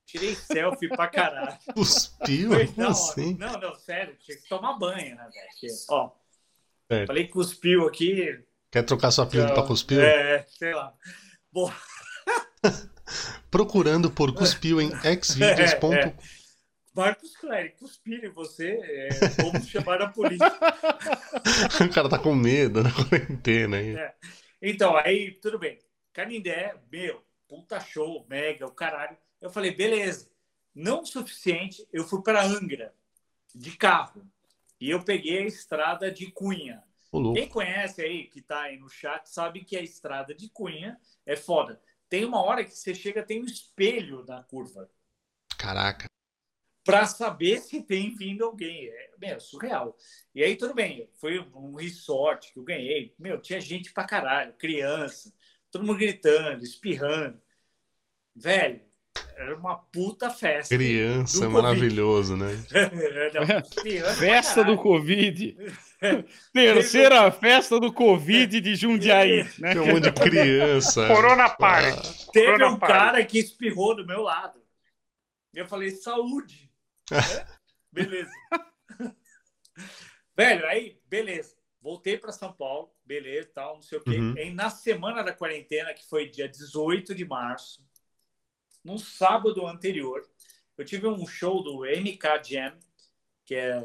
Tirei 0.05 0.35
selfie 0.35 0.89
pra 0.89 1.09
caralho. 1.09 1.57
Cuspiu? 1.73 2.51
Não, 2.77 2.89
assim? 2.91 3.35
não, 3.35 3.53
não, 3.53 3.75
sério, 3.77 4.17
tinha 4.17 4.37
que 4.37 4.49
tomar 4.49 4.77
banho, 4.77 5.15
né, 5.15 5.31
velho? 5.33 5.75
Ó, 5.89 6.11
é. 6.89 7.07
falei 7.07 7.29
cuspiu 7.29 7.87
aqui. 7.87 8.45
Quer 8.71 8.83
trocar 8.83 9.11
sua 9.11 9.25
apelido 9.25 9.55
pra 9.55 9.63
cuspiu? 9.63 10.01
É, 10.01 10.45
sei 10.49 10.75
lá. 10.75 10.95
Bom. 11.52 11.72
Procurando 13.51 14.10
por 14.10 14.32
cuspiu 14.32 14.81
em 14.81 14.90
xvideos. 15.22 15.72
É, 15.72 16.09
é. 16.09 16.16
Marcos 16.94 17.36
Cléry, 17.36 17.70
cuspir 17.70 18.24
em 18.24 18.31
você, 18.31 18.78
é, 18.82 19.09
vamos 19.43 19.68
chamar 19.68 20.02
a 20.02 20.09
polícia. 20.09 20.47
o 21.85 21.93
cara 21.93 22.09
tá 22.09 22.18
com 22.18 22.35
medo 22.35 22.82
na 22.82 22.90
quarentena 22.93 23.77
aí. 23.77 23.97
É. 23.97 24.14
Então, 24.60 24.97
aí, 24.97 25.32
tudo 25.40 25.59
bem. 25.59 25.78
Canindé, 26.12 26.74
meu, 26.90 27.24
puta 27.48 27.81
show, 27.81 28.27
mega, 28.28 28.66
o 28.66 28.72
caralho. 28.72 29.16
Eu 29.40 29.51
falei, 29.51 29.74
beleza. 29.74 30.28
Não 30.74 31.02
o 31.02 31.06
suficiente, 31.06 31.86
eu 31.93 32.05
fui 32.05 32.22
para 32.22 32.44
Angra, 32.44 32.93
de 33.55 33.77
carro. 33.77 34.24
E 34.81 34.90
eu 34.90 35.02
peguei 35.02 35.39
a 35.39 35.47
estrada 35.47 36.10
de 36.10 36.31
Cunha. 36.31 36.82
Quem 37.35 37.49
conhece 37.49 38.03
aí, 38.03 38.27
que 38.28 38.41
tá 38.41 38.62
aí 38.62 38.78
no 38.78 38.89
chat, 38.89 39.27
sabe 39.27 39.65
que 39.65 39.77
a 39.77 39.82
estrada 39.82 40.35
de 40.35 40.49
Cunha 40.49 40.99
é 41.27 41.37
foda. 41.37 41.81
Tem 42.09 42.24
uma 42.24 42.43
hora 42.43 42.65
que 42.65 42.70
você 42.70 42.95
chega, 42.95 43.23
tem 43.23 43.43
um 43.43 43.47
espelho 43.47 44.24
na 44.27 44.43
curva. 44.43 44.91
Caraca. 45.59 46.07
Para 46.85 47.07
saber 47.07 47.61
se 47.61 47.82
tem 47.82 48.15
vindo 48.15 48.45
alguém. 48.45 48.89
É, 48.89 49.11
meu, 49.19 49.41
surreal. 49.41 49.97
E 50.35 50.43
aí, 50.43 50.57
tudo 50.57 50.74
bem. 50.74 51.11
Foi 51.16 51.39
um 51.39 51.74
resort 51.74 52.53
que 52.53 52.59
eu 52.59 52.65
ganhei. 52.65 53.15
Meu, 53.19 53.41
tinha 53.41 53.61
gente 53.61 53.93
pra 53.93 54.05
caralho, 54.05 54.55
criança 54.55 55.32
todo 55.70 55.87
mundo 55.87 55.99
gritando, 55.99 56.62
espirrando. 56.65 57.41
Velho, 58.35 58.81
era 59.37 59.57
uma 59.57 59.77
puta 59.77 60.31
festa. 60.31 60.74
Criança, 60.74 61.49
maravilhoso, 61.49 62.37
né? 62.37 62.49
Não, 63.35 63.65
festa 64.16 64.65
do 64.65 64.77
Covid. 64.77 65.57
Terceira 66.52 67.31
festa 67.31 67.78
do 67.78 67.93
Covid 67.93 68.60
de 68.60 68.74
Jundiaí. 68.74 69.44
Né? 69.59 69.72
Tem 69.72 69.81
um 69.81 69.86
monte 69.86 70.05
de 70.05 70.12
criança. 70.12 71.06
Corona 71.09 71.48
Party. 71.48 71.98
Ah. 71.98 72.32
Teve 72.32 72.52
Corona 72.52 72.74
um 72.74 72.78
party. 72.78 72.93
cara 72.93 73.24
que 73.24 73.39
espirrou 73.39 73.94
do 73.94 74.06
meu 74.06 74.22
lado. 74.22 74.60
E 75.55 75.59
eu 75.59 75.66
falei, 75.66 75.90
saúde. 75.90 76.70
beleza. 77.93 78.31
Velho, 80.36 80.66
aí, 80.66 80.98
beleza. 81.09 81.56
Voltei 81.82 82.16
para 82.16 82.32
São 82.32 82.52
Paulo 82.52 82.90
beleza, 83.10 83.51
tal, 83.52 83.74
não 83.74 83.82
sei 83.82 83.98
o 83.98 84.05
quê. 84.05 84.16
Uhum. 84.16 84.39
E 84.39 84.52
na 84.52 84.70
semana 84.70 85.24
da 85.24 85.32
quarentena, 85.32 85.93
que 85.93 86.06
foi 86.06 86.28
dia 86.28 86.48
18 86.48 87.12
de 87.12 87.24
março, 87.24 87.85
no 88.85 89.01
sábado 89.01 89.66
anterior, 89.66 90.24
eu 90.78 90.85
tive 90.85 91.09
um 91.09 91.27
show 91.27 91.60
do 91.60 91.81
MK 91.81 92.48
Jam, 92.48 92.78
que 93.44 93.56
é 93.56 93.81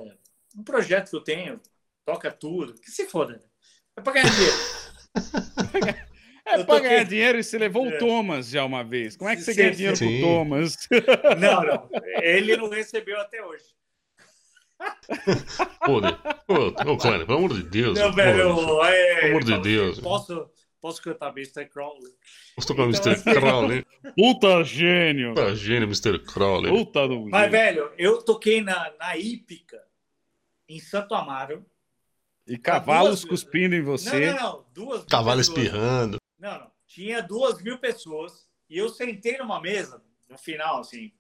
um 0.56 0.64
projeto 0.64 1.10
que 1.10 1.16
eu 1.16 1.22
tenho, 1.22 1.60
toca 2.06 2.32
tudo, 2.32 2.74
que 2.76 2.92
se 2.92 3.08
foda, 3.08 3.34
né? 3.34 3.40
É 3.98 4.02
pra 4.02 4.14
ganhar 4.14 4.30
dinheiro. 4.30 6.06
É 6.48 6.64
pra 6.64 6.80
ganhar 6.80 7.04
dinheiro 7.04 7.40
e 7.40 7.44
você 7.44 7.58
levou 7.58 7.88
é. 7.88 7.96
o 7.96 7.98
Thomas 7.98 8.50
já 8.50 8.64
uma 8.64 8.84
vez. 8.84 9.18
Como 9.18 9.30
é 9.30 9.36
que 9.36 9.42
você 9.42 9.52
sim, 9.52 9.62
ganha 9.62 9.72
dinheiro 9.72 9.98
sim. 9.98 10.06
com 10.06 10.18
o 10.18 10.22
Thomas? 10.22 10.78
Não, 11.42 11.64
não. 11.64 11.90
Ele 12.22 12.56
não 12.56 12.70
recebeu 12.70 13.20
até 13.20 13.44
hoje. 13.44 13.64
Pô, 15.86 16.02
né? 16.02 16.16
Ô, 16.48 16.92
ô, 16.92 16.98
Kleiner, 16.98 17.26
pelo 17.26 17.40
amor 17.40 17.54
de 17.54 17.64
Deus. 17.64 17.98
Não, 17.98 18.14
velho, 18.14 18.38
pelo 18.38 18.86
é, 18.86 19.30
amor 19.30 19.44
de 19.44 19.58
Deus. 19.60 20.00
Posso, 20.00 20.50
posso 20.80 21.02
cantar 21.02 21.32
Mr. 21.32 21.66
Crowley? 21.66 22.14
Posso 22.56 22.68
tocar 22.68 22.84
então, 22.84 23.12
Mr. 23.12 23.12
Assim... 23.12 23.40
Crowley? 23.40 23.86
Puta 24.16 24.64
gênio. 24.64 25.34
Puta 25.34 25.56
gênio, 25.56 25.88
Mr. 25.88 26.20
Crowley. 26.20 26.72
Puta 26.72 27.08
do 27.08 27.26
Mas, 27.26 27.50
velho, 27.50 27.92
eu 27.98 28.22
toquei 28.22 28.62
na, 28.62 28.94
na 29.00 29.18
Hípica, 29.18 29.82
em 30.70 30.80
Santo 30.80 31.16
Amaro. 31.16 31.66
E 32.48 32.58
cavalos 32.58 33.22
duas... 33.22 33.26
cuspindo 33.26 33.76
em 33.76 33.82
você. 33.82 34.32
Não, 34.32 34.36
não, 34.36 34.44
não. 34.44 34.66
Duas 34.74 35.06
Cavalo 35.06 35.42
espirrando. 35.42 36.18
Não, 36.40 36.60
não. 36.60 36.72
Tinha 36.88 37.22
duas 37.22 37.62
mil 37.62 37.78
pessoas 37.80 38.48
e 38.70 38.78
eu 38.78 38.90
sentei 38.90 39.38
numa 39.38 39.60
mesa, 39.60 40.02
no 40.30 40.38
final, 40.38 40.80
assim, 40.80 41.12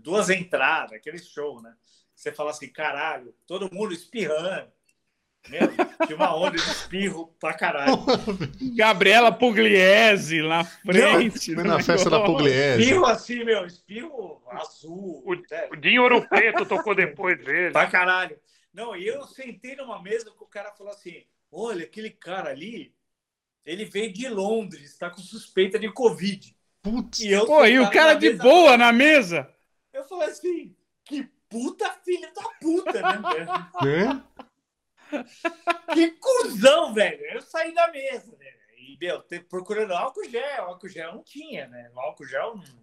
duas 0.00 0.30
entradas, 0.30 0.92
aquele 0.92 1.18
show, 1.18 1.60
né? 1.60 1.74
você 2.20 2.30
fala 2.30 2.50
assim, 2.50 2.68
caralho, 2.68 3.34
todo 3.46 3.72
mundo 3.72 3.94
espirrando. 3.94 4.70
Meu, 5.48 5.60
tinha 6.06 6.16
uma 6.16 6.36
onda 6.36 6.58
de 6.58 6.70
espirro 6.70 7.34
pra 7.40 7.54
caralho. 7.54 7.96
Gabriela 8.76 9.32
Pugliese 9.32 10.42
lá 10.42 10.58
na 10.84 10.92
frente. 10.92 11.54
Não, 11.54 11.64
na 11.64 11.82
festa 11.82 12.10
da 12.10 12.20
Pugliese. 12.22 12.82
Espirro 12.82 13.06
assim, 13.06 13.42
meu, 13.42 13.64
espirro 13.64 14.42
azul. 14.50 15.22
O, 15.24 15.34
né? 15.34 15.68
o 15.72 15.76
Dinho 15.76 16.02
Ouro 16.02 16.28
Preto 16.28 16.66
tocou 16.66 16.94
depois 16.94 17.42
dele. 17.42 17.72
Pra 17.72 17.86
caralho. 17.86 18.36
Não, 18.72 18.94
e 18.96 19.06
eu 19.06 19.26
sentei 19.26 19.74
numa 19.76 20.00
mesa 20.00 20.30
que 20.30 20.42
o 20.42 20.46
cara 20.46 20.72
falou 20.72 20.92
assim: 20.92 21.24
olha, 21.50 21.84
aquele 21.84 22.10
cara 22.10 22.50
ali, 22.50 22.94
ele 23.64 23.84
veio 23.84 24.12
de 24.12 24.28
Londres, 24.28 24.96
tá 24.96 25.10
com 25.10 25.20
suspeita 25.20 25.78
de 25.78 25.92
Covid. 25.92 26.56
Putz. 26.82 27.20
E 27.20 27.30
eu 27.30 27.46
Pô, 27.46 27.64
e 27.66 27.78
o 27.78 27.90
cara 27.90 28.14
de 28.14 28.30
mesa, 28.30 28.42
boa 28.42 28.76
na 28.76 28.92
mesa? 28.92 29.52
Eu 29.92 30.04
falei 30.04 30.28
assim, 30.28 30.76
que 31.04 31.24
puta 31.48 31.90
filho 32.04 32.32
da 32.32 32.48
puta, 32.60 33.02
né, 33.02 33.20
velho? 33.82 34.24
que 35.92 36.10
cuzão, 36.12 36.94
velho. 36.94 37.24
Eu 37.34 37.42
saí 37.42 37.74
da 37.74 37.90
mesa, 37.90 38.36
né? 38.38 38.46
E, 38.78 38.96
meu, 38.98 39.22
procurando 39.48 39.92
álcool 39.92 40.28
gel. 40.28 40.64
Álcool 40.64 40.88
gel 40.88 41.14
não 41.14 41.22
tinha, 41.22 41.66
né? 41.68 41.90
O 41.94 42.00
álcool 42.00 42.26
gel 42.26 42.56
não, 42.56 42.79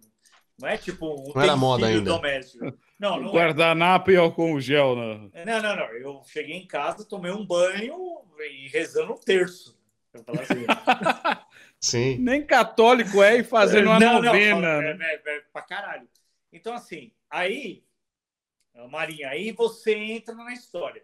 não 0.60 0.68
é 0.68 0.76
tipo 0.76 1.06
um 1.06 1.32
não 1.34 1.42
era 1.42 1.56
moda 1.56 1.86
ainda. 1.86 2.10
doméstico. 2.10 2.64
Não, 2.98 3.20
não 3.20 3.28
é. 3.30 3.32
Guardanapo 3.32 4.10
é. 4.10 4.14
e 4.14 4.16
álcool 4.16 4.60
gel, 4.60 4.96
não. 4.96 5.30
Não, 5.44 5.62
não, 5.62 5.76
não. 5.76 5.86
Eu 5.92 6.22
cheguei 6.26 6.56
em 6.56 6.66
casa, 6.66 7.04
tomei 7.04 7.30
um 7.30 7.46
banho 7.46 8.22
e 8.40 8.68
rezando 8.68 9.12
um 9.12 9.18
terço. 9.18 9.78
Assim. 10.12 10.66
Sim. 11.80 12.18
Nem 12.18 12.44
católico 12.44 13.22
é 13.22 13.38
e 13.38 13.44
fazendo 13.44 13.86
uma 13.86 14.00
não, 14.00 14.20
novena. 14.20 14.80
Não, 14.80 15.04
é, 15.04 15.12
é, 15.14 15.22
é, 15.24 15.40
pra 15.52 15.62
caralho. 15.62 16.08
Então, 16.52 16.74
assim, 16.74 17.12
aí 17.30 17.84
Marinha, 18.86 19.30
aí 19.30 19.50
você 19.50 19.94
entra 19.94 20.34
na 20.34 20.52
história. 20.52 21.02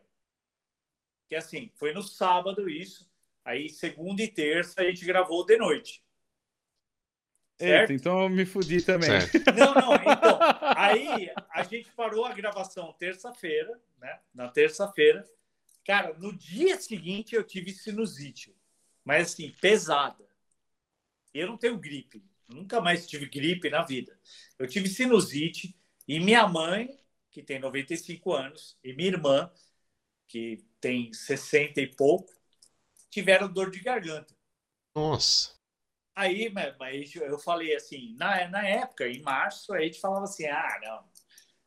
Que 1.28 1.34
assim, 1.34 1.70
foi 1.74 1.92
no 1.92 2.02
sábado 2.02 2.68
isso, 2.68 3.10
aí 3.44 3.68
segunda 3.68 4.22
e 4.22 4.28
terça 4.28 4.82
a 4.82 4.84
gente 4.84 5.04
gravou 5.04 5.44
de 5.44 5.56
noite. 5.56 6.03
Certo? 7.56 7.90
Eita, 7.90 7.92
então 7.92 8.22
eu 8.22 8.28
me 8.28 8.44
fudi 8.44 8.82
também. 8.82 9.08
Certo. 9.08 9.38
Não, 9.54 9.74
não, 9.74 9.94
então, 9.94 10.38
aí 10.76 11.30
a 11.50 11.62
gente 11.62 11.90
parou 11.92 12.24
a 12.24 12.32
gravação 12.32 12.92
terça-feira, 12.94 13.80
né? 13.98 14.18
Na 14.34 14.48
terça-feira. 14.48 15.24
Cara, 15.86 16.14
no 16.14 16.36
dia 16.36 16.80
seguinte 16.80 17.34
eu 17.34 17.44
tive 17.44 17.72
sinusite, 17.72 18.54
mas 19.04 19.32
assim, 19.32 19.54
pesada. 19.60 20.24
Eu 21.32 21.46
não 21.48 21.56
tenho 21.56 21.78
gripe, 21.78 22.24
nunca 22.48 22.80
mais 22.80 23.06
tive 23.06 23.26
gripe 23.26 23.68
na 23.70 23.82
vida. 23.82 24.18
Eu 24.58 24.66
tive 24.66 24.88
sinusite 24.88 25.76
e 26.08 26.18
minha 26.20 26.46
mãe 26.48 26.88
que 27.34 27.42
tem 27.42 27.58
95 27.58 28.32
anos, 28.32 28.78
e 28.82 28.92
minha 28.94 29.08
irmã, 29.08 29.50
que 30.28 30.64
tem 30.80 31.12
60 31.12 31.80
e 31.80 31.86
pouco, 31.88 32.32
tiveram 33.10 33.52
dor 33.52 33.72
de 33.72 33.80
garganta. 33.80 34.32
Nossa. 34.94 35.53
Aí, 36.14 36.48
mas 36.50 37.14
eu 37.16 37.38
falei 37.38 37.74
assim, 37.74 38.14
na, 38.16 38.48
na 38.48 38.66
época, 38.66 39.08
em 39.08 39.20
março, 39.20 39.72
a 39.72 39.80
gente 39.80 40.00
falava 40.00 40.24
assim, 40.24 40.46
ah, 40.46 40.80
não, 40.82 41.04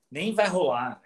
nem 0.10 0.34
vai 0.34 0.48
rolar. 0.48 1.02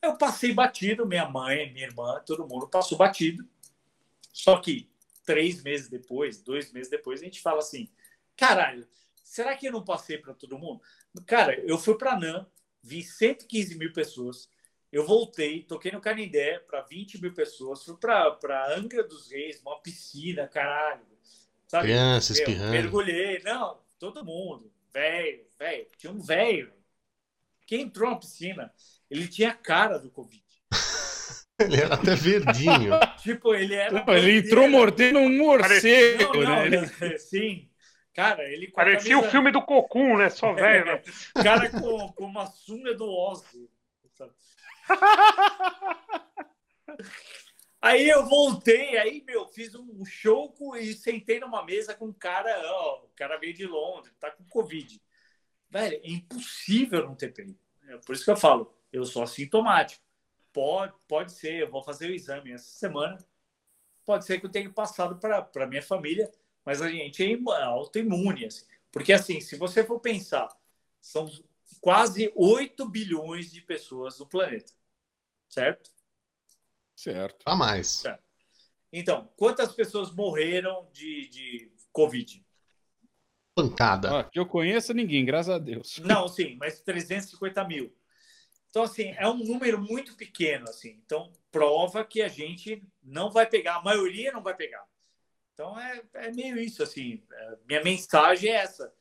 Eu 0.00 0.16
passei 0.16 0.52
batido, 0.52 1.06
minha 1.06 1.28
mãe, 1.28 1.72
minha 1.72 1.86
irmã, 1.86 2.22
todo 2.24 2.46
mundo 2.46 2.68
passou 2.68 2.96
batido. 2.96 3.44
Só 4.32 4.60
que 4.60 4.88
três 5.24 5.62
meses 5.62 5.88
depois, 5.88 6.40
dois 6.40 6.72
meses 6.72 6.88
depois, 6.88 7.20
a 7.20 7.24
gente 7.24 7.42
fala 7.42 7.58
assim, 7.58 7.90
caralho, 8.36 8.88
será 9.24 9.56
que 9.56 9.66
eu 9.66 9.72
não 9.72 9.84
passei 9.84 10.16
para 10.16 10.32
todo 10.32 10.58
mundo? 10.58 10.80
Cara, 11.26 11.58
eu 11.60 11.76
fui 11.78 11.98
para 11.98 12.18
NAM, 12.18 12.46
vi 12.80 13.02
115 13.02 13.76
mil 13.76 13.92
pessoas. 13.92 14.48
Eu 14.92 15.04
voltei, 15.04 15.64
toquei 15.64 15.90
no 15.90 16.00
Canindé 16.00 16.60
para 16.60 16.80
20 16.82 17.20
mil 17.20 17.34
pessoas, 17.34 17.84
fui 17.84 17.96
para 17.96 18.72
Angra 18.74 19.02
dos 19.02 19.30
Reis, 19.30 19.60
uma 19.60 19.80
piscina, 19.82 20.46
caralho. 20.46 21.07
Sabe? 21.68 21.84
Crianças, 21.84 22.38
espirrando. 22.38 22.72
Mergulhei, 22.72 23.42
não, 23.44 23.78
todo 23.98 24.24
mundo, 24.24 24.72
velho, 24.92 25.44
velho, 25.58 25.86
tinha 25.98 26.12
um 26.12 26.20
velho 26.20 26.72
que 27.66 27.76
entrou 27.76 28.10
na 28.10 28.16
piscina. 28.16 28.72
ele 29.10 29.28
tinha 29.28 29.50
a 29.50 29.54
cara 29.54 29.98
do 29.98 30.10
Covid. 30.10 30.42
ele 31.60 31.76
era 31.76 31.94
até 31.94 32.14
verdinho. 32.14 32.94
tipo, 33.22 33.54
ele 33.54 33.74
era. 33.74 34.02
Não, 34.02 34.14
ele 34.16 34.38
entrou 34.38 34.68
mordendo 34.68 35.18
um 35.18 35.36
morcego, 35.36 36.42
não, 36.42 36.64
não, 36.64 36.70
né? 36.70 37.18
Sim. 37.18 37.68
Cara, 38.14 38.42
ele. 38.50 38.68
Parecia 38.72 39.10
camisa... 39.10 39.28
o 39.28 39.30
filme 39.30 39.52
do 39.52 39.60
Cocum, 39.60 40.16
né? 40.16 40.30
Só 40.30 40.54
velho. 40.54 40.86
Né? 40.86 41.02
cara 41.44 41.68
com, 41.68 42.12
com 42.12 42.24
uma 42.24 42.46
sunga 42.46 42.94
do 42.94 43.06
Ozzy. 43.06 43.68
Aí 47.80 48.08
eu 48.08 48.26
voltei, 48.26 48.98
aí, 48.98 49.22
meu, 49.24 49.46
fiz 49.46 49.74
um 49.74 50.04
show 50.04 50.52
e 50.76 50.92
sentei 50.94 51.38
numa 51.38 51.64
mesa 51.64 51.94
com 51.94 52.06
um 52.06 52.12
cara, 52.12 52.50
ó, 52.72 53.04
o 53.04 53.08
cara 53.10 53.38
veio 53.38 53.54
de 53.54 53.66
Londres, 53.66 54.12
tá 54.18 54.30
com 54.32 54.44
Covid. 54.44 55.00
Velho, 55.70 56.00
é 56.02 56.08
impossível 56.08 57.04
não 57.06 57.14
ter 57.14 57.32
pego. 57.32 57.56
É 57.86 57.96
por 57.98 58.14
isso 58.14 58.24
que 58.24 58.30
eu 58.30 58.36
falo, 58.36 58.74
eu 58.92 59.04
sou 59.04 59.22
assintomático. 59.22 60.02
Pode, 60.52 60.94
pode 61.06 61.32
ser, 61.32 61.62
eu 61.62 61.70
vou 61.70 61.82
fazer 61.82 62.10
o 62.10 62.14
exame 62.14 62.52
essa 62.52 62.68
semana. 62.78 63.18
Pode 64.04 64.24
ser 64.24 64.40
que 64.40 64.46
eu 64.46 64.50
tenha 64.50 64.70
passado 64.72 65.18
para 65.18 65.66
minha 65.66 65.82
família, 65.82 66.30
mas 66.64 66.82
a 66.82 66.88
gente 66.90 67.22
é 67.22 67.62
autoimune. 67.62 68.46
Assim. 68.46 68.66
Porque, 68.90 69.12
assim, 69.12 69.40
se 69.40 69.56
você 69.56 69.84
for 69.84 70.00
pensar, 70.00 70.48
são 71.00 71.30
quase 71.80 72.32
8 72.34 72.88
bilhões 72.88 73.52
de 73.52 73.60
pessoas 73.60 74.18
no 74.18 74.26
planeta, 74.26 74.72
certo? 75.48 75.92
Certo. 76.98 77.44
A 77.46 77.54
mais. 77.54 77.86
Certo. 77.86 78.24
Então, 78.92 79.30
quantas 79.36 79.72
pessoas 79.72 80.12
morreram 80.12 80.88
de, 80.92 81.28
de 81.28 81.72
Covid? 81.92 82.44
Pancada. 83.54 84.18
Ah, 84.18 84.24
que 84.24 84.36
eu 84.36 84.44
conheço 84.44 84.92
ninguém, 84.92 85.24
graças 85.24 85.54
a 85.54 85.58
Deus. 85.58 86.00
Não, 86.00 86.26
sim, 86.26 86.56
mas 86.58 86.80
350 86.80 87.62
mil. 87.68 87.96
Então, 88.68 88.82
assim, 88.82 89.14
é 89.16 89.28
um 89.28 89.36
número 89.36 89.80
muito 89.80 90.16
pequeno, 90.16 90.64
assim. 90.68 91.00
Então, 91.04 91.32
prova 91.52 92.04
que 92.04 92.20
a 92.20 92.26
gente 92.26 92.82
não 93.00 93.30
vai 93.30 93.46
pegar, 93.46 93.76
a 93.76 93.82
maioria 93.82 94.32
não 94.32 94.42
vai 94.42 94.56
pegar. 94.56 94.84
Então, 95.54 95.78
é, 95.78 96.02
é 96.14 96.32
meio 96.32 96.58
isso, 96.58 96.82
assim. 96.82 97.22
É, 97.30 97.58
minha 97.64 97.84
mensagem 97.84 98.50
é 98.50 98.56
essa. 98.56 98.92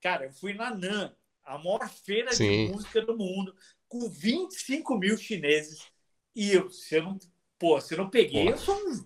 Cara, 0.00 0.24
eu 0.24 0.32
fui 0.32 0.54
na 0.54 0.74
NAN, 0.74 1.14
a 1.44 1.56
maior 1.56 1.88
feira 1.88 2.32
Sim. 2.32 2.66
de 2.66 2.72
música 2.72 3.00
do 3.00 3.16
mundo, 3.16 3.54
com 3.86 4.08
25 4.10 4.98
mil 4.98 5.16
chineses. 5.16 5.86
E 6.34 6.50
eu, 6.50 6.68
se 6.68 6.96
eu 6.96 7.04
não 7.04 7.18
Pô, 7.58 7.80
se 7.80 7.94
eu 7.94 7.98
não 7.98 8.10
peguei, 8.10 8.48
eu 8.48 8.56
sou 8.56 8.74
um. 8.74 9.04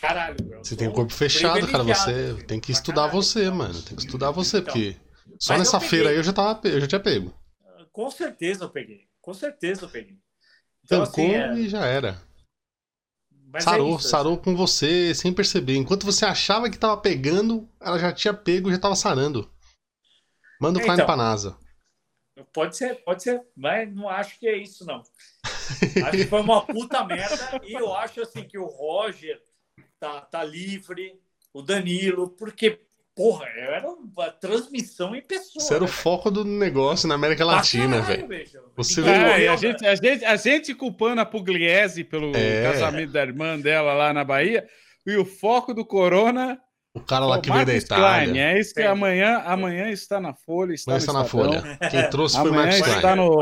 Caralho, 0.00 0.36
bro. 0.42 0.58
Você 0.58 0.74
tem 0.74 0.88
o 0.88 0.92
corpo 0.92 1.12
fechado, 1.12 1.66
cara. 1.70 1.84
Você 1.84 2.42
tem 2.44 2.58
que 2.58 2.72
estudar 2.72 3.02
caralho, 3.02 3.12
você, 3.12 3.50
mano. 3.50 3.82
Tem 3.82 3.96
que 3.96 4.04
estudar 4.04 4.30
você, 4.30 4.58
então, 4.58 4.72
porque 4.72 4.96
só 5.38 5.56
nessa 5.56 5.78
feira 5.78 6.10
aí 6.10 6.16
eu 6.16 6.22
já, 6.22 6.32
tava, 6.32 6.66
eu 6.66 6.80
já 6.80 6.86
tinha 6.86 7.00
pego. 7.00 7.32
Com 7.92 8.10
certeza 8.10 8.64
eu 8.64 8.70
peguei. 8.70 9.06
Com 9.20 9.34
certeza 9.34 9.84
eu 9.84 9.88
peguei. 9.88 10.18
Então, 10.84 11.04
Tancou 11.04 11.24
assim, 11.24 11.34
é... 11.34 11.54
e 11.54 11.68
já 11.68 11.84
era. 11.84 12.20
Mas 13.52 13.64
sarou, 13.64 13.92
é 13.92 13.96
isso, 13.96 14.08
sarou 14.08 14.32
assim. 14.34 14.42
com 14.42 14.56
você 14.56 15.14
sem 15.14 15.32
perceber. 15.32 15.76
Enquanto 15.76 16.06
você 16.06 16.24
achava 16.24 16.70
que 16.70 16.78
tava 16.78 16.96
pegando, 16.96 17.68
ela 17.80 17.98
já 17.98 18.10
tinha 18.12 18.32
pego 18.32 18.68
e 18.68 18.72
já 18.72 18.78
tava 18.78 18.96
sarando. 18.96 19.48
Manda 20.60 20.78
o 20.78 20.82
é, 20.82 20.86
então, 20.86 21.06
pra 21.06 21.16
NASA. 21.16 21.56
Pode 22.52 22.76
ser, 22.76 22.94
pode 23.04 23.22
ser, 23.22 23.42
mas 23.54 23.94
não 23.94 24.08
acho 24.08 24.38
que 24.38 24.48
é 24.48 24.56
isso, 24.56 24.86
não. 24.86 25.02
Acho 26.04 26.16
que 26.16 26.26
foi 26.26 26.40
uma 26.40 26.64
puta 26.64 27.04
merda. 27.04 27.60
E 27.64 27.72
eu 27.72 27.94
acho 27.94 28.20
assim 28.22 28.44
que 28.44 28.58
o 28.58 28.66
Roger 28.66 29.40
tá, 29.98 30.20
tá 30.20 30.42
livre, 30.44 31.14
o 31.52 31.62
Danilo, 31.62 32.28
porque, 32.30 32.80
porra, 33.14 33.46
era 33.46 33.88
uma 33.88 34.30
transmissão 34.30 35.14
em 35.14 35.22
pessoa. 35.22 35.64
Você 35.64 35.74
era 35.74 35.84
o 35.84 35.86
né, 35.86 35.92
foco 35.92 36.30
do 36.30 36.44
negócio 36.44 37.08
na 37.08 37.14
América 37.14 37.44
Latina, 37.44 38.00
velho. 38.00 38.28
Você 38.76 39.00
é, 39.02 39.48
a, 39.48 39.56
gente, 39.56 39.86
a, 39.86 39.94
gente, 39.94 40.24
a 40.24 40.36
gente 40.36 40.74
culpando 40.74 41.20
a 41.20 41.26
Pugliese 41.26 42.04
pelo 42.04 42.36
é. 42.36 42.62
casamento 42.62 43.12
da 43.12 43.22
irmã 43.22 43.58
dela 43.58 43.92
lá 43.92 44.12
na 44.12 44.24
Bahia, 44.24 44.66
e 45.06 45.16
o 45.16 45.24
foco 45.24 45.74
do 45.74 45.84
Corona 45.84 46.60
o 46.94 47.00
cara 47.00 47.24
lá 47.24 47.40
que 47.40 47.50
veio 47.50 47.64
da 47.64 47.74
Itália. 47.74 48.32
Klein, 48.32 48.38
é 48.38 48.60
isso 48.60 48.74
que 48.74 48.82
amanhã, 48.82 49.38
amanhã 49.46 49.88
está 49.88 50.20
na 50.20 50.34
Folha. 50.34 50.74
Está, 50.74 50.96
está 50.98 51.12
na 51.12 51.24
Folha. 51.24 51.78
Quem 51.90 52.10
trouxe 52.10 52.36
foi 52.36 52.50
o 52.50 52.54
Marcos 52.54 52.86
está 52.86 53.16
no, 53.16 53.40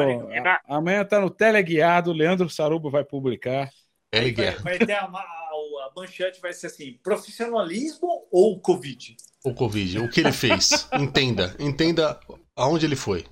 Amanhã 0.68 1.02
está 1.02 1.20
no 1.20 1.28
Teleguiado. 1.28 2.12
Leandro 2.12 2.48
Saruba 2.48 2.90
vai 2.90 3.02
publicar. 3.02 3.68
Teleguiado. 4.08 4.62
Vai, 4.62 4.78
vai 4.78 4.86
ter 4.86 4.92
a, 4.92 5.02
a, 5.02 5.06
a 5.06 5.90
manchete 5.96 6.40
vai 6.40 6.52
ser 6.52 6.68
assim: 6.68 6.96
profissionalismo 7.02 8.28
ou 8.30 8.60
Covid? 8.60 9.16
O 9.44 9.52
Covid. 9.52 9.98
O 9.98 10.08
que 10.08 10.20
ele 10.20 10.32
fez? 10.32 10.88
entenda. 10.94 11.56
Entenda 11.58 12.20
aonde 12.54 12.86
ele 12.86 12.96
foi. 12.96 13.24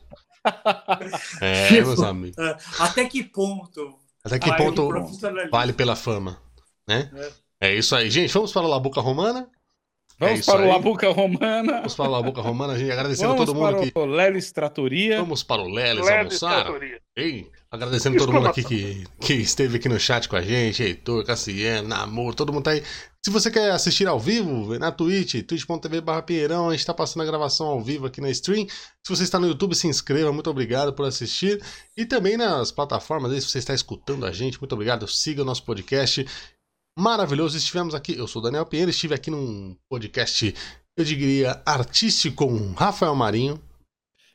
É, 1.43 1.69
tipo, 1.69 1.89
meus 1.89 2.03
amigos. 2.03 2.39
É, 2.39 2.57
até 2.78 3.05
que 3.05 3.23
ponto? 3.23 3.99
Até 4.24 4.39
que 4.39 4.57
ponto 4.57 4.89
vale 5.51 5.74
pela 5.74 5.95
fama? 5.95 6.40
Né? 6.89 7.11
É. 7.61 7.69
é 7.69 7.74
isso 7.77 7.95
aí. 7.95 8.11
Gente, 8.11 8.32
vamos 8.32 8.51
para 8.51 8.62
a 8.62 8.69
Labuca 8.69 9.01
Romana? 9.01 9.51
Vamos 10.19 10.40
é 10.40 10.51
para 10.51 10.62
aí. 10.62 10.69
o 10.69 10.73
Labuca 10.73 11.11
Romana. 11.11 11.73
Vamos 11.77 11.95
para 11.95 12.09
o 12.09 12.11
Labuca 12.11 12.40
Romana, 12.40 12.77
gente. 12.77 12.90
Agradecendo 12.90 13.28
Vamos 13.28 13.47
todo 13.47 13.55
mundo 13.55 13.66
aqui. 13.69 13.77
Vamos 13.77 13.93
para 13.93 14.03
o 14.03 14.07
Lelis 14.07 14.53
Tratoria. 14.53 15.20
Vamos 15.20 15.43
para 15.45 15.62
o 15.62 15.69
Lelis 15.69 16.09
almoçar. 16.09 16.66
Ei, 17.16 17.49
agradecendo 17.70 18.19
todo 18.19 18.32
mundo 18.32 18.49
aqui 18.49 18.65
que, 18.65 19.05
que 19.20 19.35
esteve 19.35 19.77
aqui 19.77 19.89
no 19.89 19.99
chat 19.99 20.28
com 20.28 20.35
a 20.35 20.43
gente. 20.43 20.82
Heitor, 20.82 21.24
Cassiano, 21.24 21.89
Namor, 21.89 22.35
todo 22.35 22.53
mundo 22.53 22.65
tá 22.65 22.73
aí. 22.73 22.82
Se 23.24 23.31
você 23.31 23.51
quer 23.51 23.70
assistir 23.73 24.09
ao 24.09 24.19
vivo, 24.19 24.78
na 24.78 24.90
Twitch, 24.90 25.45
twitch.tv 25.45 26.01
barra 26.01 26.23
Pinheirão, 26.23 26.69
a 26.69 26.70
gente 26.70 26.81
está 26.81 26.95
passando 26.95 27.23
a 27.23 27.27
gravação 27.27 27.66
ao 27.66 27.81
vivo 27.81 28.07
aqui 28.07 28.20
na 28.20 28.31
stream. 28.31 28.66
Se 28.69 29.11
você 29.11 29.24
está 29.24 29.39
no 29.39 29.47
YouTube, 29.47 29.74
se 29.74 29.86
inscreva, 29.86 30.32
muito 30.32 30.49
obrigado 30.49 30.93
por 30.93 31.07
assistir. 31.07 31.62
E 31.97 32.07
também 32.07 32.36
nas 32.36 32.73
plataformas, 32.73 33.32
aí, 33.32 33.40
se 33.40 33.49
você 33.49 33.59
está 33.59 33.74
escutando 33.74 34.24
a 34.24 34.32
gente, 34.32 34.59
muito 34.61 34.73
obrigado. 34.73 35.07
Siga 35.07 35.43
o 35.43 35.45
nosso 35.45 35.65
podcast 35.65 36.24
maravilhoso. 36.99 37.57
Estivemos 37.57 37.95
aqui, 37.95 38.19
eu 38.19 38.27
sou 38.27 38.43
Daniel 38.43 38.66
Pinheiro, 38.66 38.91
estive 38.91 39.15
aqui 39.15 39.31
num 39.31 39.77
podcast, 39.89 40.55
eu 40.97 41.05
diria, 41.05 41.62
artístico 41.65 42.49
com 42.49 42.73
Rafael 42.73 43.15
Marinho. 43.15 43.62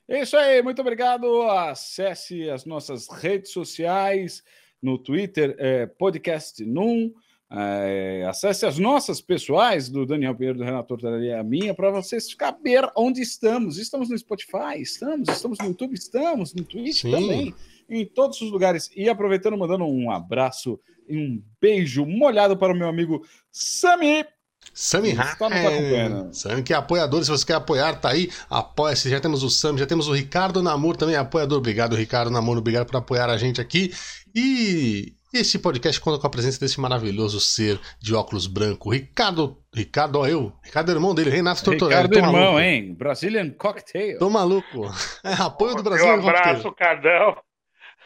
É 0.08 0.22
isso 0.22 0.38
aí, 0.38 0.62
muito 0.62 0.82
obrigado. 0.82 1.44
Acesse 1.44 2.50
as 2.50 2.66
nossas 2.66 3.08
redes 3.10 3.52
sociais 3.52 4.42
no 4.82 4.98
Twitter, 4.98 5.56
é, 5.60 5.86
podcast 5.86 6.64
Num. 6.66 7.14
É, 7.56 8.26
acesse 8.28 8.66
as 8.66 8.80
nossas 8.80 9.22
pessoais 9.22 9.88
do 9.88 10.06
Daniel 10.06 10.36
Pinheiro, 10.36 10.58
do 10.58 10.64
Renato 10.64 10.88
Tortaria, 10.88 11.40
a 11.40 11.44
minha, 11.44 11.74
para 11.74 11.92
vocês 11.92 12.28
saber 12.32 12.90
onde 12.96 13.22
estamos. 13.22 13.78
Estamos 13.78 14.10
no 14.10 14.18
Spotify, 14.18 14.82
estamos, 14.82 15.30
estamos 15.30 15.60
no 15.60 15.68
YouTube, 15.68 15.94
estamos 15.94 16.54
no 16.54 16.64
Twitch 16.64 17.02
Sim. 17.02 17.12
também, 17.12 17.54
em 17.90 18.06
todos 18.06 18.42
os 18.42 18.52
lugares. 18.52 18.90
E 18.96 19.10
aproveitando, 19.10 19.58
mandando 19.58 19.86
um 19.86 20.12
abraço 20.12 20.80
e 21.08 21.18
um 21.18 21.44
beijo 21.62 22.06
molhado 22.06 22.58
para 22.58 22.74
o 22.74 22.76
meu 22.76 22.88
amigo 22.88 23.26
Sami. 23.52 24.26
Sami 24.74 25.10
está 25.10 25.50
nos 25.50 26.40
Sami 26.40 26.64
que 26.64 26.74
é 26.74 26.76
apoiador, 26.78 27.24
se 27.24 27.30
você 27.30 27.46
quer 27.46 27.56
apoiar, 27.56 28.00
tá 28.00 28.10
aí, 28.10 28.30
apoia-se. 28.50 29.10
Já 29.10 29.20
temos 29.20 29.44
o 29.44 29.50
Sami, 29.50 29.80
já 29.80 29.86
temos 29.86 30.08
o 30.08 30.14
Ricardo 30.14 30.64
Namor 30.64 30.96
também, 30.96 31.16
apoiador. 31.16 31.58
Obrigado, 31.58 31.96
Ricardo 31.96 32.32
Namor, 32.32 32.58
obrigado 32.58 32.88
por 32.88 32.98
apoiar 32.98 33.30
a 33.30 33.38
gente 33.38 33.60
aqui. 33.60 33.92
E 34.34 35.14
este 35.34 35.60
podcast 35.60 36.00
conta 36.00 36.20
com 36.20 36.28
a 36.28 36.30
presença 36.30 36.60
desse 36.60 36.80
maravilhoso 36.80 37.40
ser 37.40 37.80
de 38.00 38.16
óculos 38.16 38.48
branco, 38.48 38.90
Ricardo. 38.90 39.58
Ricardo, 39.74 40.20
ó, 40.20 40.28
eu. 40.28 40.54
Ricardo 40.64 40.92
é 40.92 40.94
irmão 40.94 41.14
dele, 41.14 41.30
Renato 41.30 41.64
Tortorelli. 41.64 42.04
Ricardo 42.04 42.18
irmão, 42.18 42.34
maluco. 42.34 42.60
hein? 42.60 42.94
Brazilian 42.94 43.50
Cocktail. 43.50 44.18
Tô 44.20 44.30
maluco. 44.30 44.90
É 45.24 45.34
apoio 45.34 45.76
do 45.76 45.84
Brasil. 45.84 46.06
Um 46.06 46.30
abraço, 46.30 46.72
Cardão. 46.74 47.36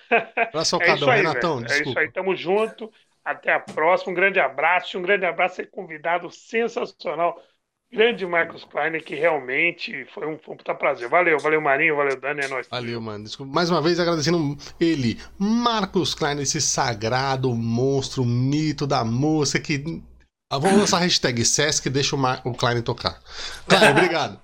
É 0.10 0.86
Cardão, 0.86 1.10
Renatão. 1.10 1.64
É 1.70 1.82
isso 1.82 2.00
aí, 2.00 2.12
tamo 2.12 2.36
junto. 2.36 2.92
Até 3.24 3.54
a 3.54 3.60
próxima. 3.60 4.12
Um 4.12 4.16
grande 4.16 4.40
abraço. 4.40 4.98
Um 4.98 5.02
grande 5.02 5.26
abraço. 5.26 5.56
Ser 5.56 5.70
convidado 5.70 6.32
sensacional. 6.32 7.42
Grande 7.90 8.26
Marcos 8.26 8.66
Klein, 8.66 9.00
que 9.00 9.16
realmente 9.16 10.06
foi 10.14 10.28
um, 10.28 10.38
foi 10.38 10.54
um 10.54 10.58
puta 10.58 10.76
prazer. 10.76 11.08
Valeu, 11.08 11.40
valeu, 11.40 11.62
Marinho, 11.62 11.96
valeu, 11.96 12.20
Dani, 12.20 12.42
é 12.42 12.48
nóis. 12.50 12.68
Valeu, 12.68 13.00
mano. 13.00 13.24
Desculpa. 13.24 13.54
Mais 13.54 13.70
uma 13.70 13.82
vez 13.82 13.98
agradecendo 13.98 14.58
ele, 14.78 15.18
Marcos 15.38 16.14
Klein, 16.14 16.42
esse 16.42 16.60
sagrado 16.60 17.54
monstro, 17.56 18.26
mito 18.26 18.86
da 18.86 19.06
música 19.06 19.60
que. 19.60 20.04
Vamos 20.52 20.80
lançar 20.80 20.98
a 20.98 21.02
hashtag 21.02 21.44
Sesc 21.46 21.90
deixa 21.90 22.16
o, 22.16 22.20
Mar... 22.20 22.42
o 22.46 22.54
Klein 22.54 22.82
tocar. 22.82 23.22
Klein, 23.68 23.92
obrigado. 23.96 24.40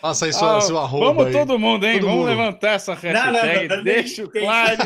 Passa 0.00 0.26
aí 0.26 0.32
sua, 0.32 0.58
ah, 0.58 0.60
seu 0.60 0.78
arroba. 0.78 1.06
Vamos 1.06 1.26
aí. 1.26 1.32
todo 1.32 1.58
mundo, 1.58 1.86
hein? 1.86 2.00
Todo 2.00 2.08
vamos 2.08 2.26
mundo. 2.26 2.28
levantar 2.28 2.72
essa 2.72 2.94
hashtag. 2.94 3.68
Não, 3.68 3.68
não, 3.68 3.76
não, 3.76 3.84
deixa 3.84 4.24
o 4.24 4.30
Klein. 4.30 4.76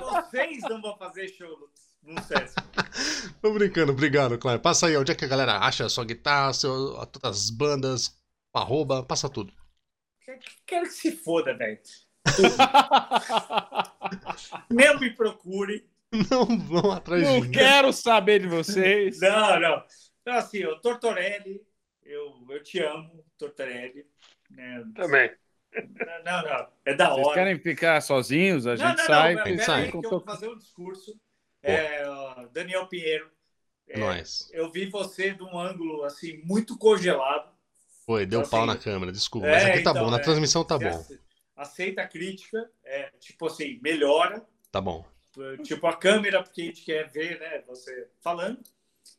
Vocês 0.00 0.62
não 0.62 0.82
vão 0.82 0.96
fazer 0.96 1.28
show 1.28 1.48
no 2.02 2.22
Sesc. 2.22 2.54
Tô 3.40 3.52
brincando, 3.52 3.92
obrigado, 3.92 4.38
Klein. 4.38 4.58
Passa 4.58 4.86
aí, 4.86 4.96
onde 4.96 5.12
é 5.12 5.14
que 5.14 5.24
a 5.24 5.28
galera 5.28 5.58
acha 5.58 5.86
a 5.86 5.88
sua 5.88 6.04
guitarra, 6.04 6.52
seu, 6.52 7.06
todas 7.06 7.44
as 7.44 7.50
bandas, 7.50 8.16
arroba, 8.52 9.02
passa 9.02 9.28
tudo. 9.28 9.52
Quero 10.66 10.84
que 10.84 10.92
se 10.92 11.12
foda, 11.12 11.56
velho. 11.56 11.78
Não 14.70 14.98
me 14.98 15.10
procure. 15.10 15.86
Não 16.30 16.46
vão 16.58 16.92
atrás 16.92 17.22
não 17.22 17.34
de 17.34 17.40
mim. 17.40 17.46
Não 17.46 17.52
quero 17.52 17.92
saber 17.92 18.40
de 18.40 18.48
vocês. 18.48 19.20
Não, 19.20 19.60
não. 19.60 19.84
Então, 20.20 20.34
assim, 20.34 20.64
o 20.64 20.78
Tortorelli, 20.80 21.60
eu, 22.08 22.34
eu 22.48 22.62
te 22.62 22.80
amo, 22.80 23.24
Tortorelli. 23.36 24.06
Né? 24.50 24.84
Também. 24.94 25.30
Não, 26.24 26.42
não, 26.42 26.68
é 26.84 26.94
da 26.94 27.12
hora. 27.12 27.22
Vocês 27.22 27.34
querem 27.34 27.58
ficar 27.58 28.00
sozinhos? 28.00 28.66
A 28.66 28.74
gente 28.74 28.88
não, 28.88 28.96
não, 28.96 29.06
sai. 29.06 29.34
Não, 29.34 29.44
pera 29.44 29.64
sai. 29.64 29.84
Aí 29.84 29.90
que 29.90 29.96
eu 29.96 30.10
vou 30.10 30.20
fazer 30.20 30.48
um 30.48 30.56
discurso. 30.56 31.20
É, 31.62 32.02
Daniel 32.52 32.86
Pinheiro. 32.86 33.30
É, 33.86 33.98
Nós. 33.98 34.50
Eu 34.52 34.70
vi 34.70 34.86
você 34.86 35.32
de 35.32 35.42
um 35.42 35.58
ângulo 35.58 36.04
assim 36.04 36.40
muito 36.44 36.76
congelado. 36.76 37.50
Foi, 38.04 38.24
deu 38.24 38.40
então, 38.40 38.50
pau 38.50 38.60
assim, 38.60 38.68
na 38.68 38.76
câmera, 38.76 39.12
desculpa. 39.12 39.46
É, 39.46 39.52
mas 39.52 39.64
aqui 39.64 39.82
tá 39.82 39.90
então, 39.90 40.04
bom, 40.04 40.10
na 40.10 40.18
é, 40.18 40.22
transmissão 40.22 40.64
tá 40.64 40.78
bom. 40.78 41.06
Aceita 41.54 42.02
a 42.02 42.08
crítica, 42.08 42.70
é, 42.84 43.10
tipo 43.20 43.46
assim, 43.46 43.78
melhora. 43.82 44.46
Tá 44.70 44.80
bom. 44.80 45.04
Tipo 45.62 45.86
a 45.86 45.96
câmera, 45.96 46.42
porque 46.42 46.62
a 46.62 46.64
gente 46.64 46.84
quer 46.84 47.08
ver, 47.10 47.38
né, 47.38 47.62
você 47.66 48.08
falando. 48.20 48.60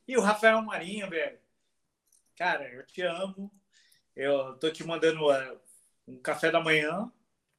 E 0.08 0.18
o 0.18 0.22
Rafael 0.22 0.62
Marinho, 0.62 1.10
velho. 1.10 1.38
Cara, 2.40 2.70
eu 2.70 2.86
te 2.86 3.02
amo. 3.02 3.52
Eu 4.16 4.58
tô 4.60 4.72
te 4.72 4.82
mandando 4.86 5.30
uh, 5.30 5.60
um 6.08 6.18
café 6.22 6.50
da 6.50 6.62
manhã. 6.62 7.12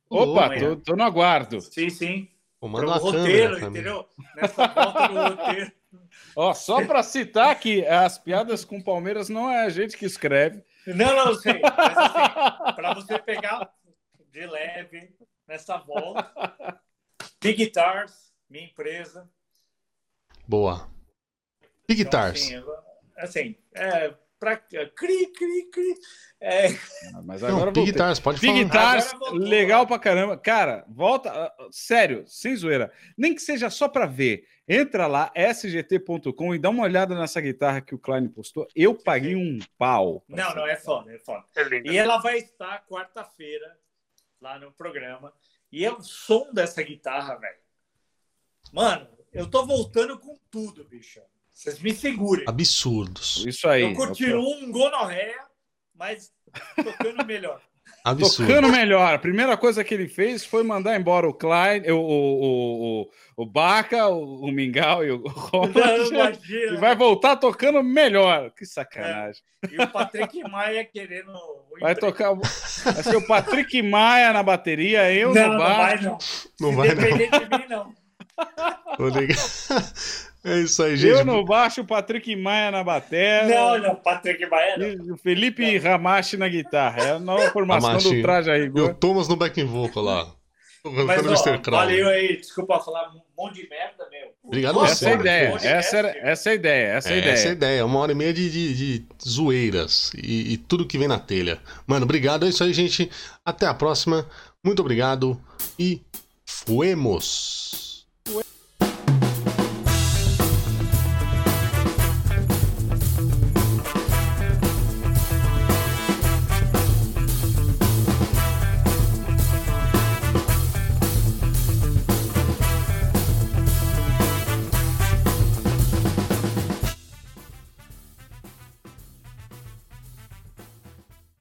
Opa, 0.08 0.58
tô, 0.58 0.76
tô, 0.76 0.96
no 0.96 1.02
aguardo. 1.04 1.60
Sim, 1.60 1.90
sim. 1.90 2.28
Manda 2.62 2.94
roteiro, 2.94 3.60
câmera, 3.60 3.68
entendeu? 3.68 4.08
Nessa 4.34 4.66
volta 4.68 5.08
do 5.08 5.20
roteiro. 5.20 5.72
Ó, 6.34 6.54
só 6.54 6.86
para 6.86 7.02
citar 7.02 7.60
que 7.60 7.86
as 7.86 8.18
piadas 8.18 8.64
com 8.64 8.80
Palmeiras 8.80 9.28
não 9.28 9.50
é 9.50 9.66
a 9.66 9.68
gente 9.68 9.98
que 9.98 10.06
escreve. 10.06 10.64
Não, 10.86 11.14
não, 11.14 11.34
sei. 11.34 11.60
Mas 11.60 11.98
assim, 11.98 12.74
para 12.74 12.94
você 12.94 13.18
pegar 13.18 13.70
de 14.32 14.46
leve 14.46 15.14
nessa 15.46 15.76
volta. 15.76 16.80
Big 17.38 17.64
Guitars, 17.64 18.32
minha 18.48 18.64
empresa. 18.64 19.28
Boa. 20.48 20.90
Big 21.86 22.00
então, 22.00 22.32
Guitars. 22.32 22.42
Assim, 22.42 22.64
assim 23.16 23.56
é, 23.74 24.14
pra 24.40 24.56
cri, 24.56 25.26
cri, 25.32 25.70
cri. 25.70 25.94
É... 26.40 26.68
Ah, 27.14 27.22
mas 27.22 27.44
agora 27.44 27.66
não, 27.66 27.72
Big 27.72 27.92
Guitars, 27.92 28.18
pode 28.18 28.40
Big 28.40 28.66
falar. 28.66 28.96
Guitars, 28.96 29.12
legal 29.34 29.86
pra 29.86 29.98
caramba. 29.98 30.38
Cara, 30.38 30.84
volta, 30.88 31.30
ah, 31.30 31.68
sério, 31.70 32.24
sem 32.26 32.56
zoeira. 32.56 32.90
Nem 33.16 33.34
que 33.34 33.42
seja 33.42 33.68
só 33.68 33.86
pra 33.86 34.06
ver. 34.06 34.48
Entra 34.66 35.06
lá, 35.06 35.30
sgt.com 35.34 36.54
e 36.54 36.58
dá 36.58 36.70
uma 36.70 36.84
olhada 36.84 37.14
nessa 37.14 37.40
guitarra 37.40 37.80
que 37.80 37.94
o 37.94 37.98
Klein 37.98 38.28
postou. 38.28 38.66
Eu 38.74 38.94
paguei 38.94 39.36
um 39.36 39.58
pau. 39.76 40.24
Não, 40.26 40.54
não, 40.54 40.66
é 40.66 40.76
foda, 40.76 41.12
é 41.12 41.18
foda. 41.18 41.44
É 41.54 41.92
e 41.92 41.96
ela 41.98 42.18
vai 42.18 42.38
estar 42.38 42.86
quarta-feira 42.86 43.76
lá 44.40 44.58
no 44.58 44.72
programa. 44.72 45.32
E 45.70 45.84
é 45.84 45.92
o 45.92 46.00
som 46.00 46.50
dessa 46.52 46.82
guitarra, 46.82 47.36
velho. 47.36 47.58
Mano, 48.72 49.08
eu 49.32 49.48
tô 49.48 49.66
voltando 49.66 50.18
com 50.18 50.38
tudo, 50.50 50.84
bicho. 50.84 51.20
Vocês 51.60 51.78
me 51.78 51.92
segurem. 51.92 52.46
Absurdos. 52.48 53.44
Isso 53.46 53.68
aí. 53.68 53.82
Eu 53.82 53.92
curti 53.92 54.32
um 54.32 54.72
gonorreia, 54.72 55.36
mas 55.94 56.32
tocando 56.74 57.26
melhor. 57.26 57.60
Absurdo. 58.02 58.48
Tocando 58.48 58.68
melhor. 58.70 59.14
A 59.14 59.18
primeira 59.18 59.58
coisa 59.58 59.84
que 59.84 59.92
ele 59.92 60.08
fez 60.08 60.42
foi 60.42 60.62
mandar 60.62 60.98
embora 60.98 61.28
o 61.28 61.34
Klein, 61.34 61.82
o, 61.90 61.98
o, 61.98 63.02
o, 63.02 63.10
o 63.36 63.44
Baca, 63.44 64.08
o, 64.08 64.46
o 64.46 64.50
Mingau 64.50 65.04
e 65.04 65.10
o 65.10 65.18
Roger. 65.28 66.72
E 66.72 66.76
vai 66.78 66.96
voltar 66.96 67.36
tocando 67.36 67.82
melhor. 67.82 68.50
Que 68.52 68.64
sacanagem. 68.64 69.42
É. 69.62 69.74
E 69.74 69.82
o 69.82 69.86
Patrick 69.86 70.42
Maia 70.44 70.82
querendo. 70.82 71.30
Vai 71.78 71.94
tocar. 71.94 72.32
Vai 72.32 73.02
ser 73.02 73.16
o 73.16 73.26
Patrick 73.26 73.82
Maia 73.82 74.32
na 74.32 74.42
bateria, 74.42 75.12
eu 75.12 75.34
não, 75.34 75.52
no 75.52 75.58
baixo. 75.58 76.16
Não 76.58 76.74
vai, 76.74 76.94
não. 76.94 77.04
Não 77.04 77.06
vai, 77.06 77.28
não. 77.28 77.38
de 77.38 77.58
mim, 77.58 77.68
não. 77.68 77.94
É 80.42 80.58
isso 80.60 80.82
aí, 80.82 80.96
gente. 80.96 81.10
Eu 81.10 81.24
no 81.24 81.44
baixo, 81.44 81.82
o 81.82 81.86
Patrick 81.86 82.34
Maia 82.34 82.70
na 82.70 82.82
bateria. 82.82 83.54
Não, 83.54 83.78
não, 83.78 83.94
Patrick 83.94 84.44
Maia 84.46 84.76
não. 84.78 85.14
o 85.14 85.18
Felipe 85.18 85.78
não. 85.78 85.90
Ramache 85.90 86.36
na 86.36 86.48
guitarra. 86.48 87.02
É 87.02 87.10
a 87.12 87.18
nova 87.18 87.50
formação 87.50 87.90
Ramache. 87.90 88.16
do 88.16 88.22
Traje 88.22 88.50
aí. 88.50 88.70
E 88.74 88.80
o 88.80 88.94
Thomas 88.94 89.28
no 89.28 89.36
backing 89.36 89.66
vocal 89.66 90.02
lá. 90.02 90.32
Mas, 90.82 91.46
ó, 91.46 91.70
valeu 91.70 92.08
aí, 92.08 92.38
desculpa 92.38 92.80
falar 92.80 93.10
um 93.10 93.20
monte 93.36 93.56
de 93.56 93.68
merda, 93.68 94.08
meu. 94.10 94.30
Obrigado 94.42 94.76
Nossa, 94.76 94.92
Essa 94.92 95.10
é 95.10 95.12
a 95.12 95.14
ideia, 95.14 95.58
essa, 95.62 95.96
era, 95.98 96.08
essa 96.18 96.48
é 96.48 96.52
a 96.52 96.54
ideia, 96.54 96.86
essa 96.86 97.10
é 97.10 97.12
a 97.12 97.18
ideia. 97.18 97.32
Essa 97.32 97.46
é 97.46 97.50
a 97.50 97.52
ideia, 97.52 97.84
uma 97.84 97.98
hora 97.98 98.12
e 98.12 98.14
meia 98.14 98.32
de, 98.32 98.50
de, 98.50 98.74
de 98.74 99.06
zoeiras 99.28 100.10
e, 100.16 100.54
e, 100.54 100.56
tudo 100.56 100.86
que 100.86 100.96
vem 100.96 101.06
na 101.06 101.18
telha. 101.18 101.58
Mano, 101.86 102.04
obrigado, 102.04 102.46
é 102.46 102.48
isso 102.48 102.64
aí, 102.64 102.72
gente. 102.72 103.10
Até 103.44 103.66
a 103.66 103.74
próxima. 103.74 104.26
Muito 104.64 104.80
obrigado 104.80 105.38
e 105.78 106.00
fuemos. 106.46 107.79